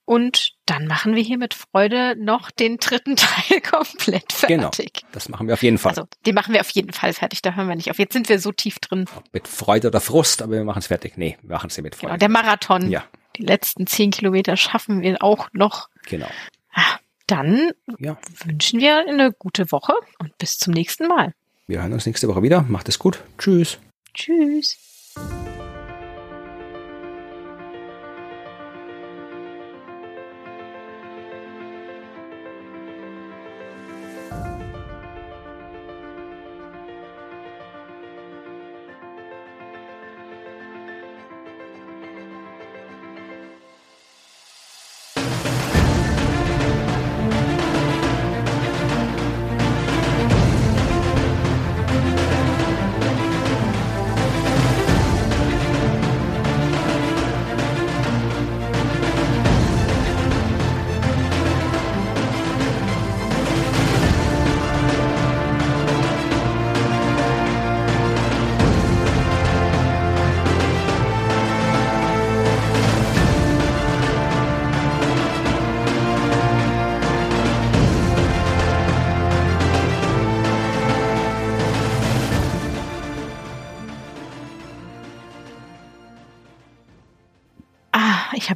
Und 0.04 0.54
dann 0.66 0.86
machen 0.86 1.14
wir 1.14 1.22
hier 1.22 1.38
mit 1.38 1.54
Freude 1.54 2.16
noch 2.18 2.50
den 2.50 2.78
dritten 2.78 3.16
Teil 3.16 3.60
komplett 3.60 4.34
Genau. 4.48 4.64
fertig. 4.72 5.02
Das 5.12 5.28
machen 5.28 5.46
wir 5.46 5.54
auf 5.54 5.62
jeden 5.62 5.78
Fall. 5.78 5.90
Also, 5.90 6.06
den 6.26 6.34
machen 6.34 6.52
wir 6.54 6.60
auf 6.60 6.70
jeden 6.70 6.92
Fall 6.92 7.12
fertig, 7.12 7.40
da 7.42 7.54
hören 7.54 7.68
wir 7.68 7.76
nicht 7.76 7.90
auf. 7.90 7.98
Jetzt 7.98 8.12
sind 8.12 8.28
wir 8.28 8.38
so 8.40 8.50
tief 8.52 8.78
drin. 8.80 9.06
mit 9.32 9.46
Freude 9.48 9.88
oder 9.88 10.00
Frust, 10.00 10.42
aber 10.42 10.52
wir 10.54 10.64
machen 10.64 10.80
es 10.80 10.88
fertig. 10.88 11.16
Nee, 11.16 11.38
wir 11.42 11.54
machen 11.54 11.68
es 11.68 11.76
ja 11.76 11.82
mit 11.82 11.96
Genau, 11.98 12.10
Freude. 12.10 12.18
der 12.18 12.28
Marathon. 12.28 12.90
ja, 12.90 13.04
Die 13.36 13.42
letzten 13.44 13.86
zehn 13.86 14.10
Kilometer 14.10 14.56
schaffen 14.56 15.02
wir 15.02 15.22
auch 15.22 15.48
noch. 15.52 15.88
genau. 16.06 16.28
Ah, 16.74 16.98
Dann 17.28 17.70
Ja, 17.98 18.18
wünschen 18.44 18.80
wir 18.80 18.98
eine 19.08 19.32
gute 19.32 19.70
Woche 19.70 19.94
und 20.18 20.36
bis 20.38 20.58
zum 20.58 20.72
nächsten 20.74 21.06
Mal. 21.06 21.32
wir 21.68 21.80
hören 21.80 21.92
uns 21.92 22.06
nächste 22.06 22.26
Woche 22.28 22.42
wieder. 22.42 22.62
Macht 22.62 22.88
es 22.88 22.98
gut. 22.98 23.22
Tschüss. 23.38 23.78
Tschüss. 24.14 24.76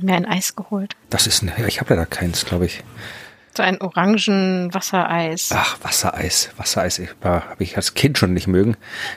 Mir 0.06 0.14
ein 0.14 0.24
Eis 0.26 0.56
geholt. 0.56 0.94
Das 1.10 1.26
ist, 1.26 1.42
ne, 1.42 1.52
ich 1.68 1.80
habe 1.80 1.94
leider 1.94 2.06
keins, 2.06 2.44
glaube 2.46 2.66
ich. 2.66 2.82
So 3.56 3.62
ein 3.62 3.80
orangen 3.80 4.72
Wassereis. 4.74 5.50
Ach, 5.54 5.78
Wassereis. 5.82 6.50
Wassereis 6.56 7.00
habe 7.22 7.62
ich 7.62 7.76
als 7.76 7.94
Kind 7.94 8.18
schon 8.18 8.34
nicht 8.34 8.46
mögen. 8.46 8.76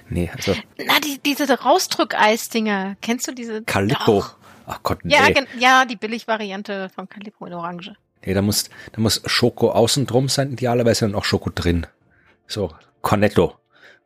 Nee, 0.09 0.31
also 0.35 0.55
Na, 0.77 0.99
die, 0.99 1.19
diese 1.19 1.45
Rausdrückeis-Dinger. 1.59 2.95
Kennst 3.01 3.27
du 3.27 3.33
diese? 3.33 3.63
Calippo. 3.63 4.19
Doch. 4.19 4.35
Ach 4.65 4.79
Gott, 4.83 5.03
nee. 5.03 5.13
Ja, 5.13 5.27
ja, 5.57 5.85
die 5.85 5.95
Billigvariante 5.95 6.89
von 6.93 7.09
Calippo 7.09 7.45
in 7.47 7.53
Orange. 7.53 7.95
nee 8.25 8.33
da, 8.33 8.41
muss, 8.41 8.69
da 8.93 9.01
muss 9.01 9.21
Schoko 9.25 9.71
außen 9.71 10.05
drum 10.05 10.29
sein, 10.29 10.53
idealerweise 10.53 11.05
und 11.05 11.15
auch 11.15 11.25
Schoko 11.25 11.49
drin. 11.53 11.87
So, 12.47 12.73
Cornetto. 13.01 13.55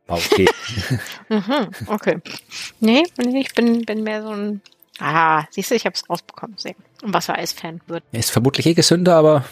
War 0.07 0.17
okay. 0.17 0.47
Mhm, 1.29 1.69
okay. 1.87 2.19
Nee, 2.79 3.03
nee, 3.17 3.39
ich 3.41 3.53
bin, 3.53 3.85
bin 3.85 4.03
mehr 4.03 4.21
so 4.23 4.29
ein. 4.29 4.61
Ah, 4.99 5.45
siehst 5.49 5.71
du, 5.71 5.75
ich 5.75 5.85
habe 5.85 5.95
es 5.95 6.09
rausbekommen. 6.09 6.57
Sehr. 6.57 6.75
Ein 7.03 7.13
Wassereis-Fan 7.13 7.81
wird. 7.87 8.03
ist 8.11 8.31
vermutlich 8.31 8.65
eh 8.65 8.73
gesünder, 8.73 9.15
aber 9.15 9.45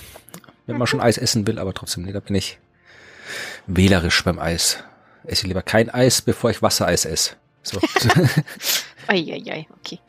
wenn 0.67 0.77
man 0.77 0.87
schon 0.87 1.01
Eis 1.01 1.17
essen 1.17 1.47
will, 1.47 1.59
aber 1.59 1.73
trotzdem, 1.73 2.03
nee, 2.03 2.11
da 2.13 2.19
bin 2.19 2.35
ich 2.35 2.59
wählerisch 3.67 4.23
beim 4.23 4.39
Eis. 4.39 4.83
Esse 5.23 5.47
lieber 5.47 5.61
kein 5.61 5.89
Eis, 5.89 6.21
bevor 6.21 6.49
ich 6.51 6.61
Wassereis 6.61 7.05
esse. 7.05 7.35
So. 7.63 7.79
Eieiei, 9.07 9.67
okay. 9.79 9.99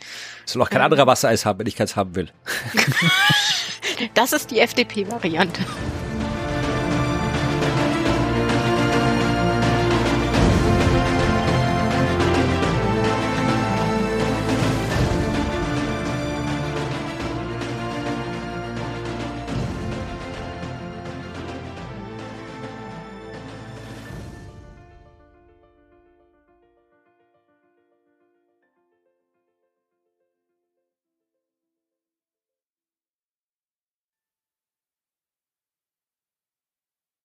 Soll 0.44 0.62
auch 0.62 0.70
kein 0.70 0.82
anderer 0.82 1.06
Wassereis 1.06 1.44
haben, 1.46 1.58
wenn 1.60 1.66
ich 1.66 1.76
keins 1.76 1.96
haben 1.96 2.14
will. 2.14 2.30
Das 4.14 4.32
ist 4.32 4.50
die 4.50 4.58
FDP-Variante. 4.58 5.64